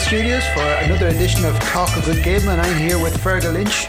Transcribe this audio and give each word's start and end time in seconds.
Studios 0.00 0.46
for 0.54 0.62
another 0.62 1.08
edition 1.08 1.44
of 1.44 1.58
Talk 1.60 1.94
a 1.96 2.00
Good 2.02 2.24
Game, 2.24 2.48
and 2.48 2.60
I'm 2.60 2.78
here 2.78 2.98
with 2.98 3.14
Fergal 3.18 3.52
Lynch. 3.52 3.88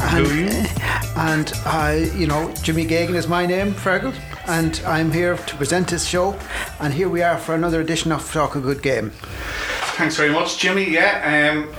And, 0.00 0.26
are 0.26 0.34
you? 0.34 0.48
And 1.16 1.52
I, 1.64 2.10
you 2.16 2.26
know, 2.26 2.52
Jimmy 2.62 2.86
Gagan 2.86 3.14
is 3.14 3.28
my 3.28 3.46
name, 3.46 3.72
Fergal, 3.72 4.14
and 4.46 4.80
I'm 4.86 5.10
here 5.10 5.36
to 5.36 5.56
present 5.56 5.88
this 5.88 6.06
show. 6.06 6.38
And 6.80 6.92
here 6.92 7.08
we 7.08 7.22
are 7.22 7.38
for 7.38 7.54
another 7.54 7.80
edition 7.80 8.12
of 8.12 8.30
Talk 8.30 8.56
a 8.56 8.60
Good 8.60 8.82
Game. 8.82 9.10
Thanks 9.96 10.16
very 10.16 10.30
much, 10.30 10.58
Jimmy. 10.58 10.90
Yeah, 10.90 11.52
um, 11.52 11.74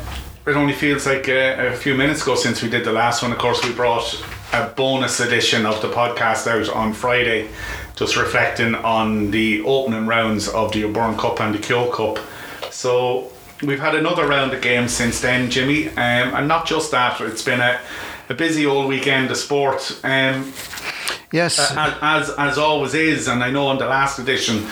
it 0.46 0.56
only 0.58 0.74
feels 0.74 1.06
like 1.06 1.30
uh, 1.30 1.56
a 1.58 1.76
few 1.76 1.96
minutes 1.96 2.24
ago 2.24 2.36
since 2.36 2.62
we 2.64 2.70
did 2.70 2.84
the 2.84 2.92
last 2.92 3.22
one. 3.22 3.32
Of 3.32 3.38
course, 3.38 3.64
we 3.64 3.72
brought 3.74 4.24
a 4.52 4.68
bonus 4.76 5.20
edition 5.20 5.66
of 5.66 5.82
the 5.82 5.90
podcast 5.90 6.48
out 6.48 6.70
on 6.76 6.94
Friday, 6.94 7.50
just 7.96 8.18
reflecting 8.18 8.76
on 8.76 9.32
the 9.32 9.62
opening 9.62 10.08
rounds 10.08 10.48
of 10.48 10.72
the 10.74 10.86
O'Byrne 10.86 11.18
Cup 11.18 11.40
and 11.40 11.54
the 11.54 11.60
Kehoe 11.60 11.92
Cup. 11.92 12.20
So 12.72 13.32
we've 13.64 13.80
had 13.80 13.96
another 13.96 14.28
round 14.28 14.54
of 14.54 14.62
games 14.62 14.94
since 14.94 15.20
then, 15.22 15.50
Jimmy, 15.50 15.90
um, 15.90 15.96
and 16.36 16.48
not 16.48 16.66
just 16.66 16.92
that. 16.92 17.20
It's 17.22 17.44
been 17.44 17.60
a, 17.62 17.80
a 18.30 18.34
busy 18.34 18.66
old 18.66 18.88
weekend 18.88 19.32
of 19.32 19.38
sport. 19.38 20.00
Um, 20.04 20.54
Yes. 21.32 21.60
as, 21.60 21.94
as 22.02 22.30
as 22.40 22.58
always 22.58 22.96
is, 22.96 23.28
and 23.28 23.44
I 23.44 23.52
know 23.52 23.68
on 23.68 23.78
the 23.78 23.86
last 23.86 24.18
edition 24.18 24.66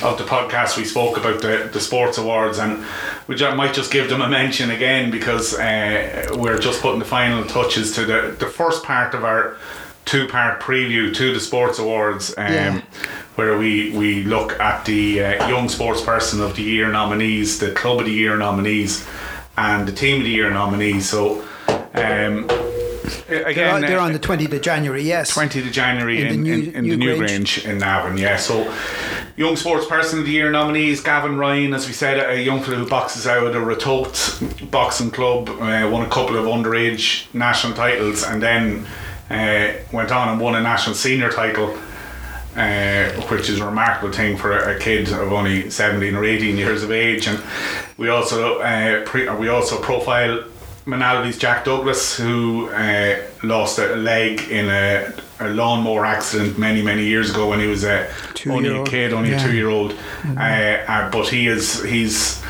of 0.00 0.16
the 0.16 0.22
podcast 0.22 0.76
we 0.76 0.84
spoke 0.84 1.16
about 1.16 1.40
the, 1.42 1.68
the 1.72 1.80
sports 1.80 2.18
awards, 2.18 2.58
and 2.58 2.84
we 3.26 3.34
ju- 3.34 3.52
might 3.56 3.74
just 3.74 3.90
give 3.90 4.08
them 4.08 4.22
a 4.22 4.28
mention 4.28 4.70
again 4.70 5.10
because 5.10 5.58
uh, 5.58 6.28
we're 6.38 6.58
just 6.60 6.80
putting 6.82 7.00
the 7.00 7.04
final 7.04 7.44
touches 7.44 7.96
to 7.96 8.04
the 8.04 8.36
the 8.38 8.46
first 8.46 8.84
part 8.84 9.12
of 9.14 9.24
our 9.24 9.56
two 10.04 10.26
part 10.28 10.60
preview 10.60 11.14
to 11.14 11.32
the 11.32 11.40
sports 11.40 11.78
awards, 11.78 12.34
um, 12.36 12.52
Yeah. 12.52 12.80
where 13.36 13.56
we 13.58 13.90
we 13.90 14.22
look 14.24 14.58
at 14.60 14.84
the 14.84 15.22
uh, 15.24 15.48
young 15.48 15.68
sports 15.68 16.00
person 16.00 16.40
of 16.40 16.54
the 16.56 16.62
year 16.62 16.88
nominees, 16.90 17.58
the 17.58 17.72
club 17.72 18.00
of 18.00 18.06
the 18.06 18.12
year 18.12 18.36
nominees, 18.36 19.06
and 19.56 19.86
the 19.88 19.92
team 19.92 20.18
of 20.18 20.24
the 20.24 20.30
year 20.30 20.50
nominees. 20.50 21.08
So. 21.08 21.42
Um, 21.96 22.48
they're, 23.28 23.44
again, 23.46 23.74
on, 23.74 23.80
they're 23.82 24.00
uh, 24.00 24.04
on 24.06 24.12
the 24.12 24.18
20th 24.18 24.52
of 24.52 24.62
January, 24.62 25.02
yes. 25.02 25.30
20th 25.32 25.66
of 25.66 25.72
January 25.72 26.20
In 26.22 26.26
in, 26.26 26.32
the 26.32 26.36
New- 26.56 26.70
in, 26.72 26.72
the 26.72 26.80
New 26.82 26.96
New 26.96 27.16
Grange. 27.18 27.62
Grange 27.62 27.66
in 27.66 27.78
Navan, 27.78 28.16
yeah. 28.16 28.36
So, 28.36 28.72
Young 29.36 29.56
Sports 29.56 29.86
Person 29.86 30.20
of 30.20 30.24
the 30.24 30.30
Year 30.32 30.50
nominees 30.50 31.00
Gavin 31.02 31.36
Ryan, 31.36 31.74
as 31.74 31.86
we 31.86 31.92
said, 31.92 32.18
a 32.18 32.40
young 32.42 32.62
fellow 32.62 32.78
who 32.78 32.88
boxes 32.88 33.26
out 33.26 33.46
at 33.46 33.54
a 33.54 33.58
Ratoath 33.58 34.70
boxing 34.70 35.10
club, 35.10 35.48
uh, 35.50 35.88
won 35.92 36.04
a 36.04 36.08
couple 36.10 36.36
of 36.36 36.46
underage 36.46 37.32
national 37.34 37.74
titles, 37.74 38.24
and 38.24 38.42
then 38.42 38.86
uh, 39.30 39.72
went 39.92 40.10
on 40.12 40.28
and 40.28 40.40
won 40.40 40.54
a 40.54 40.60
national 40.60 40.94
senior 40.94 41.30
title. 41.30 41.76
Uh, 42.56 43.10
which 43.32 43.50
is 43.50 43.58
a 43.58 43.64
remarkable 43.66 44.12
thing 44.12 44.36
for 44.36 44.56
a, 44.56 44.78
kid 44.78 45.08
of 45.08 45.32
only 45.32 45.68
17 45.68 46.14
or 46.14 46.24
18 46.24 46.56
years 46.56 46.84
of 46.84 46.92
age 46.92 47.26
and 47.26 47.42
we 47.96 48.08
also 48.08 48.60
uh, 48.60 49.04
pre- 49.04 49.28
we 49.30 49.48
also 49.48 49.76
profile 49.80 50.44
Moynalvey's 50.86 51.36
Jack 51.36 51.64
Douglas 51.64 52.16
who 52.16 52.68
uh, 52.68 53.16
lost 53.42 53.80
a 53.80 53.96
leg 53.96 54.40
in 54.52 54.68
a, 54.68 55.12
a 55.40 55.48
lawnmower 55.48 56.06
accident 56.06 56.56
many 56.56 56.80
many 56.80 57.04
years 57.04 57.28
ago 57.30 57.48
when 57.48 57.58
he 57.58 57.66
was 57.66 57.82
a 57.82 58.08
only 58.46 58.68
a 58.68 58.84
kid 58.84 59.12
only 59.12 59.30
Yeah. 59.30 59.44
a 59.44 59.48
two 59.48 59.56
year 59.56 59.68
old 59.68 59.92
uh, 60.36 60.40
uh, 60.40 61.10
but 61.10 61.26
he 61.26 61.48
is 61.48 61.82
he's 61.82 62.40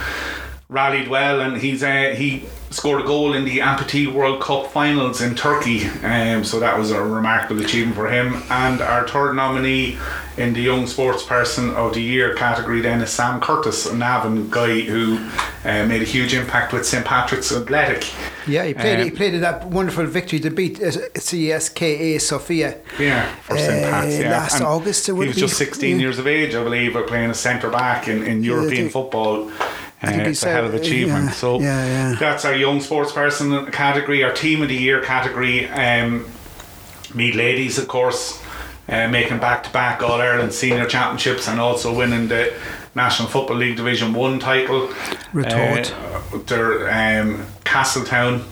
rallied 0.68 1.08
well 1.08 1.40
and 1.40 1.56
he's 1.56 1.82
uh, 1.82 2.12
he 2.14 2.44
scored 2.74 3.00
a 3.00 3.04
goal 3.04 3.34
in 3.34 3.44
the 3.44 3.58
amputee 3.58 4.12
World 4.12 4.42
Cup 4.42 4.66
finals 4.72 5.20
in 5.20 5.34
Turkey 5.36 5.86
um, 6.02 6.42
so 6.42 6.58
that 6.58 6.76
was 6.76 6.90
a 6.90 7.00
remarkable 7.00 7.62
achievement 7.62 7.96
for 7.96 8.08
him 8.08 8.42
and 8.50 8.80
our 8.80 9.06
third 9.06 9.34
nominee 9.34 9.96
in 10.36 10.52
the 10.52 10.60
young 10.60 10.84
sports 10.86 11.22
person 11.22 11.70
of 11.76 11.94
the 11.94 12.02
year 12.02 12.34
category 12.34 12.80
then 12.80 13.00
is 13.00 13.10
Sam 13.10 13.40
Curtis 13.40 13.86
a 13.86 13.96
Navan 13.96 14.50
guy 14.50 14.80
who 14.80 15.18
uh, 15.64 15.86
made 15.86 16.02
a 16.02 16.04
huge 16.04 16.34
impact 16.34 16.72
with 16.72 16.84
St 16.84 17.04
Patrick's 17.04 17.52
Athletic 17.52 18.12
Yeah, 18.46 18.64
he 18.64 18.74
played. 18.74 18.98
Um, 18.98 19.04
he 19.04 19.10
played 19.10 19.34
in 19.34 19.40
that 19.42 19.66
wonderful 19.68 20.06
victory 20.06 20.40
to 20.40 20.50
beat 20.50 20.78
uh, 20.82 20.90
CSKA 21.14 22.20
Sofia. 22.20 22.80
Yeah, 22.98 23.32
for 23.36 23.56
St. 23.56 23.84
Uh, 23.84 23.90
Pat's. 23.90 24.18
Yeah. 24.18 24.30
last 24.30 24.56
And 24.56 24.64
August 24.64 25.08
it 25.08 25.12
He 25.12 25.18
was 25.18 25.34
be, 25.34 25.40
just 25.40 25.56
16 25.56 25.98
years 26.00 26.18
of 26.18 26.26
age, 26.26 26.54
I 26.54 26.62
believe, 26.62 26.92
playing 27.06 27.30
a 27.30 27.34
centre 27.34 27.70
back 27.70 28.08
in, 28.08 28.22
in 28.24 28.44
European 28.44 28.90
football. 28.90 29.50
Uh, 30.08 30.28
it's 30.28 30.38
a 30.38 30.42
said- 30.42 30.54
hell 30.54 30.66
of 30.66 30.74
achievement. 30.74 31.26
yeah, 31.26 31.30
so 31.32 31.60
yeah, 31.60 31.86
yeah. 31.86 32.16
that's 32.18 32.44
our 32.44 32.54
young 32.54 32.80
sports 32.80 33.12
person 33.12 33.66
category, 33.72 34.22
our 34.24 34.32
team 34.32 34.62
of 34.62 34.68
the 34.68 34.76
year 34.76 35.00
category. 35.02 35.68
Um, 35.68 36.26
Meath 37.14 37.36
ladies, 37.36 37.78
of 37.78 37.86
course, 37.86 38.42
uh, 38.88 39.08
making 39.08 39.38
back 39.38 39.62
to 39.64 39.70
back 39.70 40.02
All 40.02 40.20
Ireland 40.20 40.52
senior 40.52 40.86
championships 40.86 41.48
and 41.48 41.60
also 41.60 41.94
winning 41.96 42.28
the 42.28 42.52
National 42.94 43.28
Football 43.28 43.56
League 43.56 43.76
Division 43.76 44.14
One 44.14 44.38
title. 44.38 44.88
Ratoath. 45.32 45.92
Uh, 45.92 46.38
they're 46.46 47.20
um, 47.22 47.46
Castletown. 47.64 48.44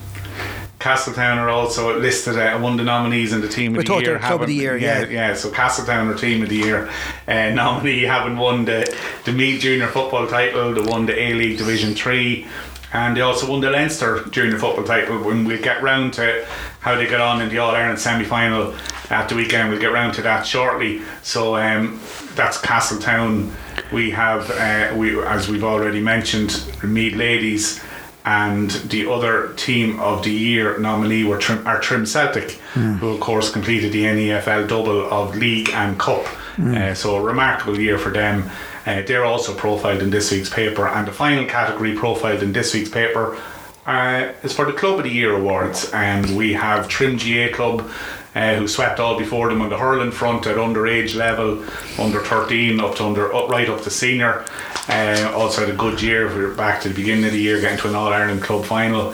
Castletown 0.79 1.37
are 1.37 1.49
also 1.49 1.97
listed 1.97 2.37
uh, 2.37 2.59
one 2.59 2.73
of 2.73 2.77
the 2.77 2.83
nominees 2.83 3.31
in 3.31 3.39
the 3.39 3.47
team 3.47 3.75
of 3.75 3.83
Ratoath 3.83 3.99
the 3.99 4.05
year. 4.05 4.19
Club 4.19 4.41
of 4.41 4.47
the 4.47 4.53
Year, 4.53 4.77
yeah. 4.77 5.07
yeah. 5.07 5.33
So 5.33 5.49
Castletown 5.49 6.09
are 6.09 6.15
team 6.15 6.43
of 6.43 6.49
the 6.49 6.57
year 6.57 6.89
uh, 7.27 7.49
nominee, 7.49 8.01
having 8.17 8.37
won 8.37 8.65
the 8.65 8.95
the 9.25 9.31
Meath 9.31 9.61
Junior 9.61 9.87
Football 9.87 10.27
title, 10.27 10.73
they 10.73 10.81
won 10.81 11.05
the 11.05 11.19
A 11.19 11.33
League 11.33 11.57
Division 11.57 11.95
Three, 11.95 12.47
and 12.93 13.17
they 13.17 13.21
also 13.21 13.49
won 13.49 13.61
the 13.61 13.71
Leinster 13.71 14.23
Junior 14.29 14.57
Football 14.59 14.85
title. 14.85 15.23
When 15.23 15.45
we 15.45 15.57
get 15.57 15.81
round 15.81 16.13
to 16.13 16.45
how 16.79 16.95
they 16.95 17.07
get 17.07 17.21
on 17.21 17.41
in 17.41 17.49
the 17.49 17.57
All 17.57 17.71
Ireland 17.71 17.99
semi 17.99 18.23
final 18.23 18.75
at 19.09 19.29
the 19.29 19.35
weekend, 19.35 19.69
we'll 19.69 19.79
get 19.79 19.91
round 19.91 20.13
to 20.15 20.21
that 20.23 20.45
shortly. 20.45 21.01
So 21.21 21.55
um, 21.55 21.99
that's 22.35 22.59
Castletown. 22.59 23.51
We 23.91 24.11
have 24.11 24.49
uh, 24.51 24.95
we 24.95 25.19
as 25.23 25.49
we've 25.49 25.63
already 25.63 26.01
mentioned, 26.01 26.65
Meath 26.83 27.15
ladies. 27.15 27.83
And 28.25 28.71
the 28.71 29.11
other 29.11 29.51
team 29.55 29.99
of 29.99 30.23
the 30.23 30.31
year 30.31 30.77
nominee 30.77 31.25
were 31.25 31.37
Trim, 31.37 31.67
are 31.67 31.81
Trim 31.81 32.05
Celtic, 32.05 32.51
who 32.73 33.09
of 33.09 33.19
course 33.19 33.51
completed 33.51 33.91
the 33.91 34.05
NEFL 34.05 34.69
double 34.69 35.11
of 35.11 35.35
league 35.35 35.69
and 35.71 35.99
cup. 35.99 36.25
Uh, 36.57 36.93
so 36.93 37.15
a 37.15 37.21
remarkable 37.21 37.79
year 37.79 37.97
for 37.97 38.11
them. 38.11 38.49
Uh, 38.85 39.01
they're 39.01 39.25
also 39.25 39.53
profiled 39.55 40.01
in 40.01 40.09
this 40.09 40.31
week's 40.31 40.49
paper, 40.49 40.87
and 40.87 41.07
the 41.07 41.11
final 41.11 41.45
category 41.45 41.95
profiled 41.95 42.43
in 42.43 42.53
this 42.53 42.73
week's 42.73 42.89
paper 42.89 43.37
uh, 43.85 44.31
is 44.43 44.53
for 44.53 44.65
the 44.65 44.73
Club 44.73 44.99
of 44.99 45.03
the 45.03 45.09
Year 45.09 45.35
awards, 45.35 45.89
and 45.91 46.37
we 46.37 46.53
have 46.53 46.87
Trim 46.87 47.17
GA 47.17 47.51
Club. 47.51 47.89
Uh, 48.35 48.55
who 48.55 48.67
swept 48.67 48.99
all 48.99 49.15
before 49.15 49.47
them 49.47 49.61
on 49.61 49.69
the 49.69 49.77
hurling 49.77 50.09
front 50.09 50.47
at 50.47 50.55
underage 50.55 51.13
level, 51.13 51.63
under 51.99 52.19
13 52.19 52.79
up 52.79 52.95
to 52.95 53.03
under 53.03 53.31
up, 53.31 53.47
right 53.47 53.69
up 53.69 53.79
to 53.83 53.91
senior. 53.91 54.43
Uh, 54.89 55.31
also 55.35 55.61
had 55.61 55.69
a 55.69 55.77
good 55.77 56.01
year. 56.01 56.27
We 56.35 56.43
were 56.43 56.55
back 56.55 56.81
to 56.81 56.89
the 56.89 56.95
beginning 56.95 57.25
of 57.25 57.33
the 57.33 57.39
year, 57.39 57.61
getting 57.61 57.77
to 57.77 57.89
an 57.89 57.93
All 57.93 58.11
Ireland 58.11 58.41
club 58.41 58.65
final 58.65 59.09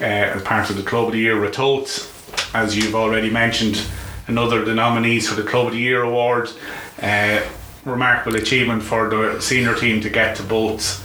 uh, 0.00 0.04
as 0.04 0.42
part 0.42 0.70
of 0.70 0.76
the 0.76 0.84
Club 0.84 1.08
of 1.08 1.12
the 1.14 1.18
Year 1.18 1.34
Retotes, 1.34 2.54
as 2.54 2.76
you've 2.76 2.94
already 2.94 3.30
mentioned. 3.30 3.84
Another 4.28 4.60
of 4.60 4.66
the 4.66 4.74
nominees 4.74 5.28
for 5.28 5.34
the 5.34 5.48
Club 5.48 5.66
of 5.68 5.72
the 5.72 5.78
Year 5.78 6.02
award. 6.02 6.48
Uh, 7.00 7.40
remarkable 7.84 8.36
achievement 8.36 8.82
for 8.82 9.08
the 9.08 9.40
senior 9.40 9.74
team 9.74 10.00
to 10.00 10.08
get 10.08 10.36
to 10.36 10.42
both 10.44 11.04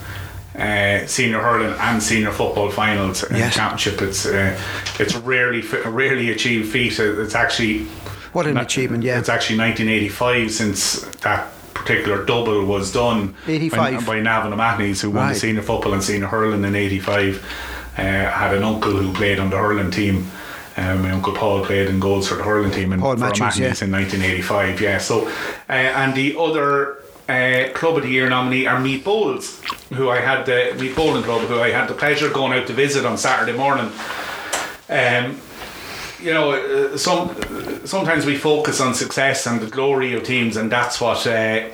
uh, 0.56 1.06
senior 1.08 1.40
hurling 1.40 1.74
and 1.80 2.02
senior 2.02 2.32
football 2.32 2.70
finals 2.70 3.24
in 3.24 3.36
Yes. 3.36 3.54
the 3.54 3.60
championship. 3.60 4.02
It's 4.02 4.26
uh, 4.26 4.60
it's 5.00 5.16
rarely 5.16 5.64
a 5.84 5.90
rarely 5.90 6.30
achieved 6.32 6.72
feat. 6.72 7.00
It's 7.00 7.34
actually 7.36 7.86
What 8.34 8.46
an 8.46 8.58
achievement, 8.58 9.04
yeah. 9.04 9.18
It's 9.20 9.30
actually 9.30 9.58
1985 9.60 10.52
since 10.52 11.02
that 11.22 11.48
particular 11.74 12.24
double 12.26 12.66
was 12.66 12.92
done. 12.92 13.34
85. 13.48 14.00
by, 14.00 14.06
by 14.06 14.20
Navan 14.22 14.54
O'Mahony's, 14.54 15.02
who 15.02 15.10
won 15.12 15.24
Right. 15.28 15.34
the 15.34 15.40
senior 15.40 15.62
football 15.64 15.94
and 15.94 16.04
senior 16.04 16.28
hurling 16.28 16.64
in 16.64 16.76
'85. 16.76 17.44
Uh, 17.98 18.02
had 18.04 18.54
an 18.54 18.62
uncle 18.64 18.92
who 18.92 19.12
played 19.14 19.40
on 19.40 19.50
the 19.50 19.58
hurling 19.58 19.90
team. 19.90 20.28
Um, 20.78 21.02
my 21.02 21.12
uncle 21.12 21.34
Paul 21.34 21.66
played 21.66 21.90
in 21.90 22.00
goals 22.00 22.28
for 22.28 22.36
the 22.36 22.44
hurling 22.44 22.72
team 22.72 22.94
in, 22.94 23.00
Paul 23.00 23.16
Matthews, 23.16 23.60
yeah. 23.60 23.86
in 23.86 23.92
1985. 23.92 24.80
Yeah, 24.80 25.00
so 25.00 25.28
uh, 25.28 25.72
and 25.72 26.16
the 26.16 26.38
other 26.38 26.98
uh, 27.28 27.70
club 27.74 27.98
of 27.98 28.04
the 28.04 28.10
year 28.10 28.30
nominee 28.30 28.68
are 28.68 28.80
Meath 28.80 29.04
Bowls, 29.04 29.60
who 29.94 30.10
I 30.10 30.20
had 30.20 30.46
the 30.46 30.76
Meath 30.80 30.96
Bowling 30.96 31.24
Club, 31.24 31.42
who 31.42 31.60
I 31.60 31.72
had 31.72 31.90
the 31.90 31.96
pleasure 31.96 32.28
of 32.28 32.34
going 32.34 32.54
out 32.54 32.68
to 32.68 32.74
visit 32.74 33.06
on 33.06 33.18
Saturday 33.18 33.58
morning. 33.58 33.92
Um, 34.88 35.42
you 36.20 36.34
know, 36.34 36.52
uh, 36.52 36.98
some 36.98 37.36
sometimes 37.86 38.26
we 38.26 38.38
focus 38.38 38.80
on 38.80 38.94
success 38.94 39.46
and 39.48 39.60
the 39.60 39.68
glory 39.68 40.14
of 40.14 40.24
teams, 40.24 40.58
and 40.58 40.72
that's 40.72 41.02
what 41.02 41.26
uh, 41.26 41.70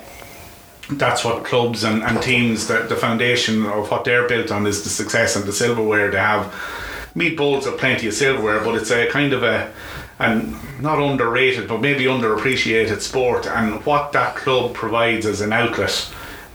that's 0.92 1.24
what 1.24 1.44
clubs 1.46 1.84
and, 1.84 2.04
and 2.04 2.22
teams 2.22 2.68
the, 2.68 2.80
the 2.80 2.96
foundation 2.96 3.66
of 3.66 3.90
what 3.90 4.04
they're 4.04 4.28
built 4.28 4.52
on 4.52 4.66
is 4.66 4.84
the 4.84 4.90
success 4.90 5.36
and 5.36 5.46
the 5.46 5.54
silverware 5.54 6.12
they 6.12 6.18
have. 6.18 6.54
Meath 7.16 7.38
bowls 7.38 7.66
have 7.66 7.78
plenty 7.78 8.08
of 8.08 8.14
silverware, 8.14 8.64
but 8.64 8.76
it's 8.76 8.92
a 8.92 9.08
kind 9.10 9.34
of 9.34 9.44
a 9.44 9.72
and 10.20 10.56
not 10.82 11.00
underrated, 11.00 11.68
but 11.68 11.82
maybe 11.82 12.06
underappreciated 12.06 13.02
sport. 13.02 13.46
And 13.48 13.84
what 13.86 14.12
that 14.14 14.36
club 14.36 14.74
provides 14.74 15.26
as 15.26 15.42
an 15.42 15.52
outlet 15.52 16.10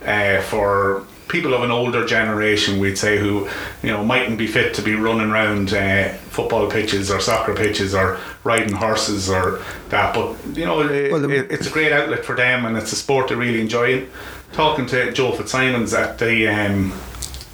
uh, 0.07 0.41
for 0.43 1.05
people 1.29 1.53
of 1.53 1.63
an 1.63 1.71
older 1.71 2.07
generation, 2.07 2.79
we'd 2.79 2.97
say, 2.97 3.19
who 3.19 3.49
you 3.83 3.91
know 3.91 4.03
mightn't 4.05 4.39
be 4.39 4.47
fit 4.47 4.75
to 4.75 4.83
be 4.83 4.95
running 4.95 5.31
around 5.31 5.75
uh, 5.75 6.09
football 6.31 6.71
pitches 6.71 7.11
or 7.11 7.21
soccer 7.21 7.55
pitches 7.55 7.95
or 7.95 8.19
riding 8.45 8.75
horses 8.75 9.29
or 9.29 9.61
that. 9.91 10.15
But 10.15 10.37
you 10.57 10.65
know, 10.65 10.81
it, 10.81 11.13
Well, 11.13 11.21
the- 11.21 11.31
it- 11.31 11.51
it's 11.51 11.67
a 11.67 11.71
great 11.71 11.93
outlet 11.93 12.25
for 12.25 12.35
them, 12.37 12.65
and 12.65 12.77
it's 12.77 12.93
a 12.93 12.97
sport 12.97 13.29
they 13.29 13.35
really 13.35 13.61
enjoy. 13.61 14.07
Talking 14.53 14.87
to 14.87 15.13
Joe 15.13 15.33
Fitzsimons 15.33 15.93
at 15.93 16.19
the 16.19 16.49
um, 16.49 16.93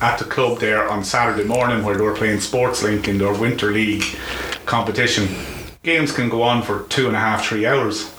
at 0.05 0.19
the 0.19 0.25
club 0.25 0.59
there 0.59 0.89
on 0.89 1.03
Saturday 1.03 1.45
morning 1.45 1.83
where 1.85 1.97
they 1.97 2.03
were 2.05 2.15
playing 2.15 2.41
Sports 2.41 2.83
Link 2.83 3.09
in 3.09 3.17
their 3.19 3.33
Winter 3.33 3.71
League 3.73 4.05
competition. 4.67 5.29
Games 5.83 6.13
can 6.13 6.29
go 6.29 6.43
on 6.43 6.63
for 6.63 6.83
two 6.95 7.07
and 7.09 7.17
a 7.17 7.21
half, 7.21 7.45
three 7.47 7.65
hours. 7.67 8.11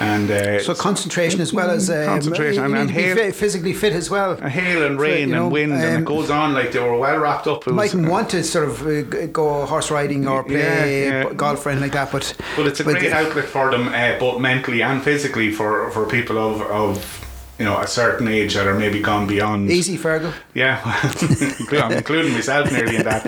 And 0.00 0.30
uh, 0.30 0.60
So 0.62 0.74
concentration 0.76 1.40
as 1.40 1.52
well 1.52 1.70
as 1.70 1.90
um, 1.90 2.04
Concentration 2.04 2.64
and- 2.64 2.76
and 2.76 2.90
hail. 2.90 3.16
fit, 3.16 3.34
physically 3.34 3.72
fit 3.72 3.92
as 3.94 4.08
well. 4.08 4.32
a 4.40 4.48
hail 4.48 4.84
and 4.86 4.96
rain 5.00 5.28
you 5.30 5.34
know, 5.34 5.44
and 5.44 5.52
wind, 5.52 5.72
and 5.72 5.96
um, 5.96 6.02
it 6.02 6.04
goes 6.04 6.30
on 6.30 6.54
like 6.54 6.70
they 6.70 6.78
were 6.78 6.96
well 6.96 7.18
wrapped 7.18 7.48
up. 7.48 7.66
It 7.66 7.72
mightn't 7.72 8.08
want 8.08 8.30
to 8.30 8.44
sort 8.44 8.68
of 8.68 8.86
uh, 8.86 9.26
go 9.26 9.66
horse 9.66 9.90
riding 9.90 10.28
or 10.28 10.44
play 10.44 10.58
Yeah, 11.06 11.24
yeah. 11.24 11.32
golf 11.34 11.66
or 11.66 11.70
anything 11.70 11.86
like 11.90 11.92
that, 11.94 12.12
but 12.12 12.32
But 12.56 12.66
it's 12.68 12.78
a 12.78 12.84
but 12.84 12.94
great 13.00 13.12
outlet 13.12 13.46
for 13.46 13.72
them, 13.72 13.88
uh, 13.88 14.16
both 14.20 14.40
mentally 14.40 14.82
and 14.84 15.02
physically, 15.02 15.50
for, 15.50 15.90
for 15.90 16.06
people 16.06 16.38
of, 16.38 16.62
of 16.62 17.27
you 17.58 17.64
know 17.64 17.78
a 17.78 17.86
certain 17.86 18.28
age 18.28 18.54
that 18.54 18.66
are 18.66 18.78
maybe 18.78 19.00
gone 19.00 19.26
beyond. 19.26 19.70
easy, 19.70 19.96
Fergal. 19.98 20.32
Yeah, 20.54 20.80
I'm 21.82 21.92
including 21.92 22.32
myself 22.32 22.70
nearly 22.70 22.96
in 22.96 23.04
that, 23.04 23.24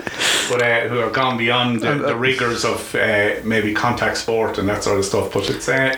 but 0.49 0.61
uh, 0.61 0.87
who 0.87 0.97
have 0.97 1.13
gone 1.13 1.37
beyond 1.37 1.81
the, 1.81 1.95
the 1.95 2.15
rigors 2.15 2.63
of 2.63 2.95
uh, 2.95 3.35
maybe 3.43 3.73
contact 3.73 4.17
sport 4.17 4.57
and 4.57 4.67
that 4.69 4.83
sort 4.83 4.99
of 4.99 5.05
stuff. 5.05 5.33
But 5.33 5.49
it's. 5.49 5.67
Uh, 5.67 5.95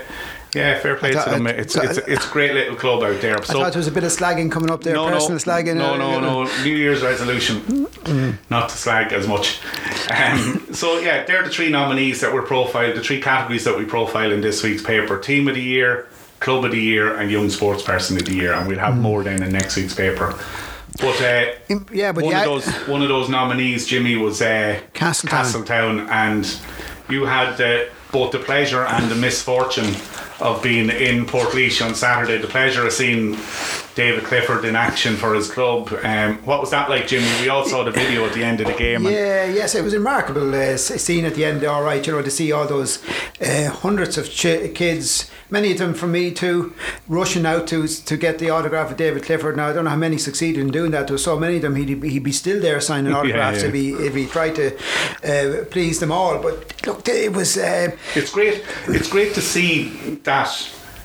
yeah, 0.56 0.80
fair 0.80 0.96
play 0.96 1.14
thought- 1.14 1.26
to 1.26 1.30
them. 1.32 1.48
It's, 1.48 1.76
it's, 1.76 1.98
it's 1.98 2.28
a 2.28 2.30
great 2.30 2.54
little 2.54 2.76
club 2.76 3.02
out 3.02 3.20
there. 3.22 3.36
I 3.38 3.42
thought 3.42 3.74
there 3.74 3.80
was 3.80 3.88
a 3.88 3.92
bit 3.92 4.04
of 4.04 4.12
slagging 4.12 4.52
coming 4.52 4.70
up 4.70 4.84
there, 4.84 4.94
no, 4.94 5.08
personal 5.08 5.34
no, 5.34 5.38
slagging. 5.38 5.78
No, 5.78 5.94
uh, 5.96 5.98
no, 5.98 6.20
no. 6.20 6.64
New 6.64 6.76
Year's 6.76 7.02
resolution 7.02 7.88
not 8.50 8.70
to 8.70 8.78
slag 8.78 9.14
as 9.14 9.28
much. 9.28 9.60
Um, 10.12 10.68
so 10.74 11.00
yeah, 11.00 11.24
they're 11.24 11.44
the 11.44 11.50
three 11.50 11.70
nominees 11.70 12.22
that 12.22 12.34
were 12.34 12.44
profiled, 12.44 12.96
the 12.96 13.02
three 13.02 13.22
categories 13.22 13.64
that 13.64 13.78
we 13.78 13.86
profile 13.86 14.32
in 14.32 14.42
this 14.42 14.62
week's 14.64 14.84
paper: 14.84 15.18
Team 15.20 15.48
of 15.48 15.56
the 15.56 15.62
Year, 15.62 16.08
Club 16.44 16.66
of 16.66 16.72
the 16.72 16.80
Year, 16.82 17.16
and 17.18 17.32
Young 17.32 17.50
Sports 17.50 17.82
Person 17.84 18.18
of 18.18 18.26
the 18.26 18.36
Year. 18.36 18.54
And 18.54 18.68
we'll 18.68 18.80
have 18.80 18.98
more 18.98 19.24
then 19.24 19.42
in 19.42 19.52
next 19.52 19.76
week's 19.78 19.96
paper. 19.96 20.38
But 21.00 21.20
uh, 21.22 21.46
yeah, 21.92 22.12
but 22.12 22.24
one 22.26 22.32
yeah, 22.34 22.42
of 22.42 22.46
those 22.46 22.68
one 22.88 23.02
of 23.02 23.10
those 23.10 23.28
nominees, 23.30 23.88
Jimmy, 23.88 24.16
was 24.16 24.42
uh, 24.42 24.80
Castletown. 24.94 25.40
Castletown, 25.44 26.00
and 26.10 26.60
you 27.10 27.26
had 27.26 27.60
uh, 27.60 27.86
both 28.12 28.32
the 28.32 28.40
pleasure 28.40 28.84
and 28.86 29.10
the 29.10 29.16
misfortune 29.16 29.96
of 30.40 30.62
being 30.62 30.90
in 30.90 31.26
Portlaoise 31.26 31.84
on 31.84 31.96
Saturday. 31.96 32.38
The 32.38 32.48
pleasure 32.48 32.86
of 32.86 32.92
seeing 32.94 33.38
David 33.96 34.24
Clifford 34.24 34.66
in 34.66 34.76
action 34.76 35.16
for 35.16 35.34
his 35.34 35.50
club. 35.50 35.92
Um, 36.04 36.38
what 36.46 36.60
was 36.62 36.70
that 36.72 36.90
like, 36.90 37.08
Jimmy? 37.08 37.28
We 37.42 37.50
all 37.50 37.66
saw 37.66 37.84
the 37.84 37.92
video 37.92 38.26
at 38.26 38.34
the 38.34 38.44
end 38.44 38.60
of 38.62 38.68
the 38.68 38.74
game. 38.74 39.06
and- 39.06 39.16
Yeah, 39.16 39.46
yes, 39.46 39.74
it 39.76 39.84
was 39.84 39.94
a 39.94 39.98
remarkable 40.00 40.54
uh, 40.54 40.58
s- 40.58 41.02
scene 41.02 41.26
at 41.26 41.36
the 41.36 41.46
end. 41.46 41.64
All 41.64 41.84
right, 41.84 42.06
you 42.06 42.14
know, 42.14 42.22
to 42.22 42.32
see 42.32 42.52
all 42.52 42.68
those 42.68 43.00
uh, 43.42 43.70
hundreds 43.70 44.18
of 44.18 44.30
ch- 44.30 44.74
kids, 44.76 45.30
many 45.54 45.72
of 45.72 45.78
them 45.78 45.94
from 45.94 46.12
me 46.12 46.32
too, 46.32 46.74
rushing 47.08 47.46
out 47.46 47.68
to 47.68 47.88
to 47.88 48.18
get 48.18 48.40
the 48.40 48.50
autograph 48.50 48.92
of 48.92 48.98
David 48.98 49.24
Clifford. 49.24 49.56
Now 49.56 49.68
I 49.70 49.74
don't 49.74 49.86
know 49.86 49.92
how 49.92 49.96
many 50.08 50.18
succeeded 50.18 50.60
in 50.60 50.72
doing 50.72 50.92
that. 50.92 51.08
There 51.08 51.14
were 51.14 51.30
so 51.32 51.40
many 51.40 51.58
of 51.58 51.62
them. 51.62 51.76
He'd, 51.76 52.04
he'd 52.04 52.24
be 52.24 52.34
still 52.34 52.60
there 52.60 52.82
signing 52.82 53.14
autographs 53.18 53.62
yeah. 53.62 53.70
if 53.70 53.74
he 53.74 53.92
if 53.94 54.16
he 54.16 54.26
tried 54.26 54.56
to 54.56 54.76
uh, 55.24 55.64
please 55.66 56.00
them 56.00 56.12
all. 56.12 56.40
But 56.40 56.86
look, 56.86 57.08
it 57.08 57.32
was. 57.32 57.58
Uh, 57.58 57.96
It's 58.16 58.32
great. 58.32 58.66
It's 58.88 59.10
great 59.10 59.34
to 59.36 59.42
see 59.42 59.90
that 60.24 60.50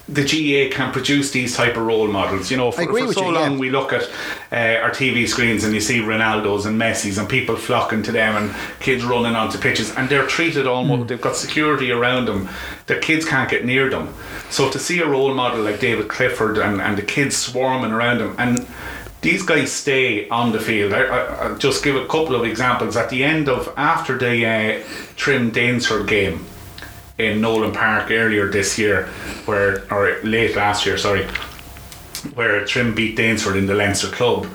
the 0.08 0.24
GA 0.24 0.70
can 0.70 0.90
produce 0.90 1.32
these 1.32 1.54
type 1.54 1.76
of 1.76 1.82
role 1.82 2.08
models. 2.08 2.50
You 2.50 2.56
know, 2.56 2.72
for, 2.72 2.84
for 2.86 3.12
so 3.12 3.26
you, 3.26 3.32
long 3.32 3.52
yeah. 3.52 3.58
we 3.58 3.70
look 3.70 3.92
at 3.92 4.04
uh, 4.50 4.82
our 4.82 4.90
TV 4.90 5.28
screens 5.28 5.64
and 5.64 5.74
you 5.74 5.80
see 5.80 6.00
Ronaldo's 6.00 6.64
and 6.64 6.80
Messi's 6.80 7.18
and 7.18 7.28
people 7.28 7.56
flocking 7.56 8.02
to 8.04 8.12
them 8.12 8.36
and 8.36 8.80
kids 8.80 9.04
running 9.04 9.36
onto 9.36 9.58
pitches 9.58 9.94
and 9.96 10.08
they're 10.08 10.26
treated 10.26 10.66
almost. 10.66 11.02
Hmm. 11.02 11.06
They've 11.08 11.20
got 11.20 11.36
security 11.36 11.90
around 11.92 12.24
them. 12.24 12.48
The 12.86 12.96
kids 12.96 13.26
can't 13.26 13.50
get 13.50 13.66
near 13.66 13.90
them. 13.90 14.14
So 14.48 14.70
to 14.70 14.78
see 14.78 15.00
a 15.00 15.06
role 15.06 15.34
model 15.34 15.60
like 15.60 15.78
David 15.78 16.08
Clifford 16.08 16.56
and, 16.56 16.80
and 16.80 16.96
the 16.96 17.02
kids 17.02 17.36
swarming 17.36 17.92
around 17.92 18.20
him 18.20 18.34
and 18.38 18.66
these 19.20 19.42
guys 19.42 19.72
stay 19.72 20.28
on 20.28 20.52
the 20.52 20.60
field. 20.60 20.92
I, 20.92 21.02
I, 21.02 21.18
I'll 21.48 21.58
just 21.58 21.82
give 21.82 21.96
a 21.96 22.06
couple 22.06 22.36
of 22.36 22.44
examples. 22.44 22.96
At 22.96 23.10
the 23.10 23.24
end 23.24 23.48
of 23.48 23.72
after 23.76 24.16
the 24.16 24.46
uh, 24.46 24.84
Trim 25.16 25.50
Danesfort 25.50 26.06
game 26.06 26.46
in 27.18 27.40
Nolan 27.40 27.72
Park 27.72 28.10
earlier 28.10 28.48
this 28.48 28.78
year, 28.78 29.06
where 29.44 29.84
or 29.92 30.20
late 30.22 30.54
last 30.56 30.86
year, 30.86 30.96
sorry, 30.96 31.26
where 32.34 32.64
Trim 32.64 32.94
beat 32.94 33.16
Danesfort 33.18 33.56
in 33.58 33.66
the 33.66 33.74
Leinster 33.74 34.08
club, 34.08 34.46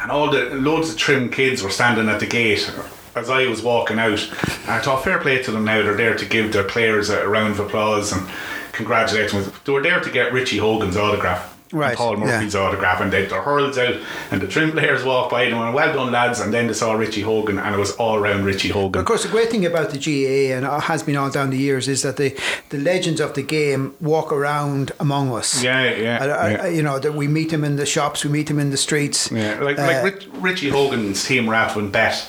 and 0.00 0.10
all 0.10 0.30
the 0.30 0.50
loads 0.54 0.90
of 0.90 0.96
Trim 0.96 1.30
kids 1.30 1.62
were 1.62 1.70
standing 1.70 2.08
at 2.08 2.20
the 2.20 2.26
gate 2.26 2.72
as 3.14 3.28
I 3.28 3.46
was 3.46 3.62
walking 3.62 3.98
out. 3.98 4.20
And 4.62 4.70
I 4.70 4.80
thought, 4.80 5.04
fair 5.04 5.18
play 5.18 5.42
to 5.42 5.50
them 5.50 5.64
now. 5.64 5.82
They're 5.82 5.94
there 5.94 6.16
to 6.16 6.24
give 6.24 6.52
their 6.52 6.64
players 6.64 7.10
a 7.10 7.28
round 7.28 7.52
of 7.52 7.60
applause 7.60 8.12
and 8.12 8.28
congratulate 8.72 9.30
them. 9.30 9.52
They 9.64 9.72
were 9.72 9.82
there 9.82 10.00
to 10.00 10.10
get 10.10 10.32
Richie 10.32 10.58
Hogan's 10.58 10.96
autograph. 10.96 11.51
Right, 11.72 11.96
Paul 11.96 12.18
yeah. 12.18 12.24
Murphy's 12.26 12.54
autograph, 12.54 13.00
and 13.00 13.10
they, 13.12 13.24
their 13.26 13.40
hurls 13.42 13.78
out, 13.78 13.94
and 14.30 14.40
the 14.42 14.46
trim 14.46 14.72
players 14.72 15.02
walked 15.04 15.30
by 15.30 15.44
and 15.44 15.54
and 15.54 15.74
well 15.74 15.92
done, 15.94 16.12
lads. 16.12 16.38
And 16.40 16.52
then 16.52 16.66
they 16.66 16.74
saw 16.74 16.92
Richie 16.92 17.22
Hogan, 17.22 17.58
and 17.58 17.74
it 17.74 17.78
was 17.78 17.92
all 17.92 18.18
round 18.20 18.44
Richie 18.44 18.68
Hogan. 18.68 19.00
Of 19.00 19.06
course, 19.06 19.22
the 19.22 19.28
great 19.30 19.50
thing 19.50 19.64
about 19.64 19.90
the 19.90 19.98
GAA 19.98 20.54
and 20.54 20.66
it 20.66 20.82
has 20.84 21.02
been 21.02 21.16
all 21.16 21.30
down 21.30 21.50
the 21.50 21.56
years 21.58 21.88
is 21.88 22.02
that 22.02 22.16
the, 22.18 22.38
the 22.68 22.78
legends 22.78 23.20
of 23.20 23.32
the 23.34 23.42
game 23.42 23.94
walk 24.00 24.32
around 24.32 24.92
among 25.00 25.32
us. 25.32 25.62
Yeah, 25.62 25.94
yeah, 25.94 26.18
I- 26.20 26.26
I- 26.26 26.50
yeah. 26.50 26.66
You 26.66 26.82
know 26.82 26.98
that 26.98 27.14
we 27.14 27.26
meet 27.28 27.50
them 27.50 27.64
in 27.64 27.76
the 27.76 27.86
shops, 27.86 28.24
we 28.24 28.30
meet 28.30 28.48
them 28.48 28.58
in 28.58 28.70
the 28.70 28.76
streets. 28.76 29.30
Yeah, 29.32 29.58
like, 29.60 29.78
Uh, 29.78 29.82
like 29.86 30.04
Rich, 30.04 30.28
Richie 30.34 30.68
Hogan's 30.70 31.24
team 31.24 31.46
were 31.46 31.54
out 31.54 31.74
when 31.74 31.90
bet 31.90 32.26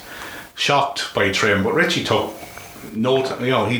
shocked 0.56 1.14
by 1.14 1.32
Trim, 1.32 1.64
but 1.64 1.74
Richie 1.74 2.04
took 2.04 2.34
note. 2.94 3.40
You 3.42 3.48
know, 3.52 3.66
he 3.66 3.80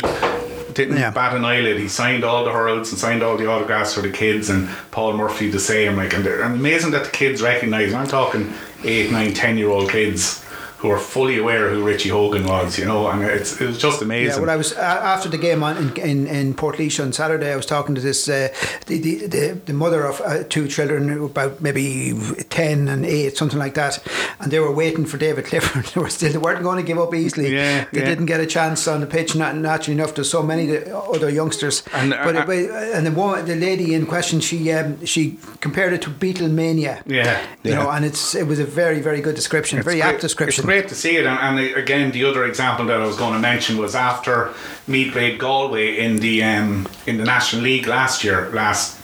didn't 0.74 0.98
Yeah. 0.98 1.12
bat 1.12 1.36
an 1.36 1.46
eyelid. 1.46 1.78
He 1.80 1.88
signed 1.88 2.24
all 2.24 2.44
the 2.44 2.52
hurls 2.52 2.92
and 2.92 3.00
signed 3.00 3.24
all 3.24 3.38
the 3.38 3.48
autographs 3.50 3.94
for 3.94 4.02
the 4.02 4.10
kids, 4.10 4.50
and 4.50 4.70
Paul 4.92 5.14
Murphy 5.14 5.50
the 5.50 5.60
same. 5.60 5.96
Like, 5.96 6.14
and, 6.14 6.26
and 6.26 6.56
amazing 6.56 6.92
that 6.92 7.06
the 7.06 7.12
kids 7.12 7.42
recognise. 7.42 7.94
I'm 7.94 8.08
talking 8.08 8.54
eight, 8.84 9.12
nine, 9.12 9.34
ten 9.34 9.58
year 9.58 9.70
old 9.70 9.90
kids 9.90 10.43
who 10.84 10.92
are 10.92 11.00
fully 11.00 11.40
aware 11.40 11.70
who 11.70 11.82
Richie 11.82 12.10
Hogan 12.10 12.46
was. 12.46 12.78
You 12.78 12.84
know, 12.84 13.08
and 13.08 13.24
it's 13.24 13.60
it 13.60 13.66
was 13.68 13.78
just 13.78 14.02
amazing. 14.02 14.36
Yeah, 14.36 14.40
when 14.42 14.50
I 14.50 14.58
was 14.58 14.74
uh, 14.74 14.82
after 14.82 15.30
the 15.30 15.38
game 15.38 15.64
on, 15.64 15.78
in, 15.78 15.98
in 15.98 16.28
in 16.28 16.60
on 16.60 17.14
Saturday, 17.14 17.54
I 17.54 17.56
was 17.56 17.66
talking 17.66 17.96
to 17.96 18.02
this 18.02 18.28
uh, 18.28 18.54
the, 18.88 19.00
the, 19.00 19.28
the 19.28 19.62
the 19.66 19.74
mother 19.74 20.06
of 20.06 20.20
uh, 20.20 20.44
two 20.44 20.68
children, 20.68 21.10
about 21.24 21.62
maybe 21.62 22.14
ten 22.50 22.90
and 22.90 23.06
eight, 23.06 23.38
something 23.38 23.58
like 23.58 23.76
that, 23.76 24.04
and 24.42 24.52
they 24.52 24.60
were 24.60 24.74
waiting 24.74 25.06
for 25.06 25.18
David 25.18 25.46
Clifford. 25.46 25.86
they 25.94 26.02
were 26.02 26.10
still 26.10 26.34
they 26.34 26.38
weren't 26.38 26.64
going 26.64 26.78
to 26.78 26.84
give 26.84 27.00
up 27.00 27.16
easily. 27.16 27.56
Yeah, 27.56 27.86
they 27.94 28.02
yeah. 28.02 28.06
didn't 28.06 28.26
get 28.26 28.42
a 28.42 28.46
chance 28.46 28.86
on 28.86 29.00
the 29.00 29.08
pitch. 29.08 29.36
Not 29.36 29.56
naturally 29.56 29.98
enough, 29.98 30.16
there's 30.16 30.30
so 30.30 30.44
many 30.44 30.66
the 30.66 30.98
other 30.98 31.30
youngsters. 31.30 31.82
And, 31.94 32.14
uh, 32.14 32.26
but, 32.26 32.36
uh, 32.36 32.52
and 32.52 33.08
the 33.08 33.12
woman, 33.12 33.46
the 33.46 33.56
lady 33.56 33.94
in 33.94 34.06
question, 34.06 34.42
she 34.42 34.70
um, 34.74 35.06
she 35.06 35.40
compared 35.62 35.94
it 35.94 36.02
to 36.02 36.10
Beatlemania. 36.10 37.02
Yeah, 37.06 37.42
you 37.64 37.72
yeah. 37.72 37.76
know, 37.76 37.90
and 37.90 38.04
it's 38.04 38.36
it 38.36 38.48
was 38.48 38.60
a 38.60 38.66
very 38.66 39.00
very 39.00 39.22
good 39.22 39.36
description, 39.36 39.78
a 39.78 39.80
It's 39.80 39.86
very 39.86 40.02
great- 40.02 40.14
apt 40.16 40.22
description. 40.22 40.73
Great 40.74 40.88
to 40.88 40.96
see 40.96 41.18
it, 41.18 41.28
and, 41.28 41.60
and 41.60 41.78
again, 41.78 42.10
the 42.10 42.24
other 42.24 42.46
example 42.46 42.88
that 42.88 43.00
I 43.00 43.06
was 43.06 43.16
going 43.16 43.34
to 43.34 43.40
mention 43.40 43.78
was 43.78 43.94
after 43.94 44.56
Meath 44.88 45.12
played 45.12 45.38
Galway 45.38 46.00
in 46.00 46.18
the 46.18 46.44
um, 46.44 46.88
in 47.06 47.18
the 47.18 47.26
National 47.26 47.62
League 47.62 47.86
last 47.86 48.24
year, 48.24 48.50
last 48.50 49.00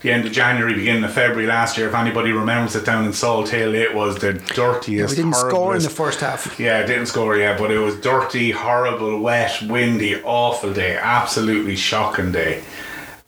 the 0.00 0.10
end 0.10 0.26
of 0.26 0.32
January, 0.32 0.74
beginning 0.74 1.04
of 1.04 1.12
February 1.12 1.46
last 1.46 1.78
year. 1.78 1.86
If 1.86 1.94
anybody 1.94 2.32
remembers 2.32 2.74
it 2.74 2.84
down 2.84 3.04
in 3.04 3.12
Salt 3.12 3.48
Hill, 3.48 3.76
it 3.76 3.94
was 3.94 4.18
the 4.18 4.32
dirtiest. 4.32 5.10
we 5.10 5.22
didn't 5.22 5.36
score 5.36 5.76
in 5.76 5.84
the 5.84 5.88
first 5.88 6.18
half. 6.18 6.58
yeah, 6.58 6.84
didn't 6.84 7.06
score 7.06 7.36
yet, 7.36 7.60
but 7.60 7.70
it 7.70 7.78
was 7.78 7.94
dirty, 8.00 8.50
horrible, 8.50 9.20
wet, 9.20 9.62
windy, 9.62 10.20
awful 10.22 10.72
day, 10.72 10.96
absolutely 10.96 11.76
shocking 11.76 12.32
day. 12.32 12.64